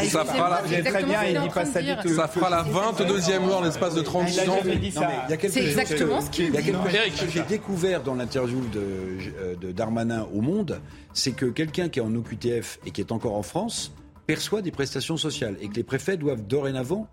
Ça 0.07 0.17
fera 2.27 2.49
la 2.49 2.63
22e 2.63 3.45
loi 3.45 3.57
en 3.57 3.61
l'espace 3.61 3.93
de 3.93 4.01
36 4.01 4.39
ans. 4.41 4.45
Non, 4.47 4.57
mais 4.65 4.76
il 4.76 4.84
y 4.84 4.97
a 4.97 5.38
quelque 5.38 5.49
C'est 5.53 5.61
chose 5.61 5.69
exactement 5.69 6.19
que- 6.19 6.26
ce 6.26 6.30
qu'il 6.31 6.45
il 6.45 6.53
y 6.53 6.57
a 6.57 6.61
dit. 6.61 6.72
quelque 6.72 6.89
chose 6.89 7.19
que 7.26 7.30
j'ai 7.31 7.43
découvert 7.43 8.01
dans 8.01 8.15
l'interview 8.15 8.61
euh, 8.76 9.55
de 9.55 9.72
Darmanin 9.72 10.27
au 10.34 10.41
Monde, 10.41 10.81
c'est 11.13 11.34
que 11.34 11.45
quelqu'un 11.45 11.89
qui 11.89 11.99
est 11.99 12.03
en 12.03 12.13
OQTF 12.15 12.80
et 12.85 12.91
qui 12.91 13.01
est 13.01 13.11
encore 13.11 13.35
en 13.35 13.43
France 13.43 13.93
perçoit 14.26 14.61
des 14.63 14.72
prestations 14.72 15.17
sociales 15.17 15.55
et 15.61 15.69
que 15.69 15.76
les 15.76 15.84
préfets 15.84 16.17
doivent 16.17 16.41
dorénavant 16.45 17.07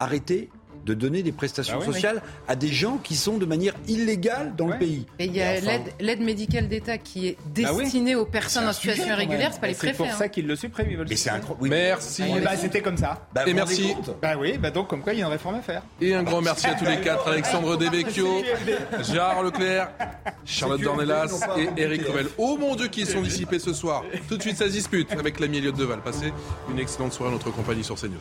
arrêter 0.00 0.50
de 0.86 0.94
donner 0.94 1.22
des 1.22 1.32
prestations 1.32 1.74
Ah 1.76 1.80
oui, 1.80 1.86
oui. 1.88 1.94
sociales 1.94 2.22
à 2.48 2.56
des 2.56 2.68
gens 2.68 2.98
qui 2.98 3.14
sont 3.16 3.38
de 3.38 3.46
manière 3.46 3.74
illégale 3.86 4.54
dans 4.56 4.66
le 4.68 4.78
pays. 4.78 5.06
Et 5.18 5.26
il 5.26 5.34
y 5.36 5.42
a 5.42 5.52
enfin- 5.58 5.78
l'aide- 6.00 6.20
médicale 6.20 6.68
d'État 6.68 6.98
qui 6.98 7.28
est 7.28 7.36
Ah 7.64 7.72
oui. 7.74 7.84
destinée 7.84 8.14
aux 8.14 8.24
personnes 8.24 8.66
en 8.68 8.72
sujet, 8.72 8.92
situation 8.92 9.16
même. 9.16 9.22
irrégulière, 9.28 9.50
c'est 9.52 9.60
pas 9.60 9.66
les 9.68 9.72
Et 9.72 9.76
préfets. 9.76 9.92
C'est 9.92 9.96
pour 10.04 10.06
hein. 10.06 10.16
ça 10.18 10.28
qu'ils 10.28 10.46
le 10.46 10.56
suppriment. 10.56 10.90
Ils 10.90 10.96
veulent 10.96 11.06
Mais 11.08 11.16
c'est 11.16 11.30
incroyable. 11.30 11.68
Merci. 11.68 12.22
Ben, 12.22 12.56
c'était 12.56 12.80
comme 12.80 12.96
ça. 12.96 13.26
Bah, 13.34 13.42
Et 13.46 13.54
merci. 13.54 13.94
Bah 14.22 14.34
oui, 14.38 14.58
bah 14.58 14.70
donc 14.70 14.88
comme 14.88 15.02
quoi 15.02 15.12
il 15.12 15.18
y 15.20 15.22
a 15.22 15.26
une 15.26 15.30
réforme 15.32 15.56
à 15.56 15.62
faire. 15.62 15.82
Et 16.00 16.14
un 16.14 16.22
grand 16.22 16.40
merci 16.42 16.66
à 16.66 16.74
tous 16.74 16.84
les 16.84 17.00
quatre, 17.00 17.28
Alexandre 17.28 17.76
Devecchio, 17.78 18.42
Gérard 19.10 19.42
Leclerc, 19.42 19.90
Charlotte 20.44 20.80
Dornelas 20.80 21.40
et 21.56 21.68
Eric 21.80 22.06
Revel. 22.06 22.26
Oh 22.38 22.56
mon 22.58 22.74
Dieu, 22.76 22.88
qui 22.88 23.06
sont 23.06 23.22
dissipés 23.22 23.58
ce 23.58 23.72
soir. 23.72 24.04
Tout 24.28 24.36
de 24.36 24.42
suite, 24.42 24.56
ça 24.56 24.66
se 24.66 24.70
dispute 24.72 25.12
avec 25.12 25.40
l'ami 25.40 25.58
Elliot 25.58 25.72
Deval. 25.72 26.00
Passez 26.02 26.32
une 26.70 26.78
excellente 26.78 27.12
soirée 27.12 27.30
en 27.30 27.34
notre 27.34 27.50
compagnie 27.50 27.84
sur 27.84 27.96
CNews. 27.96 28.18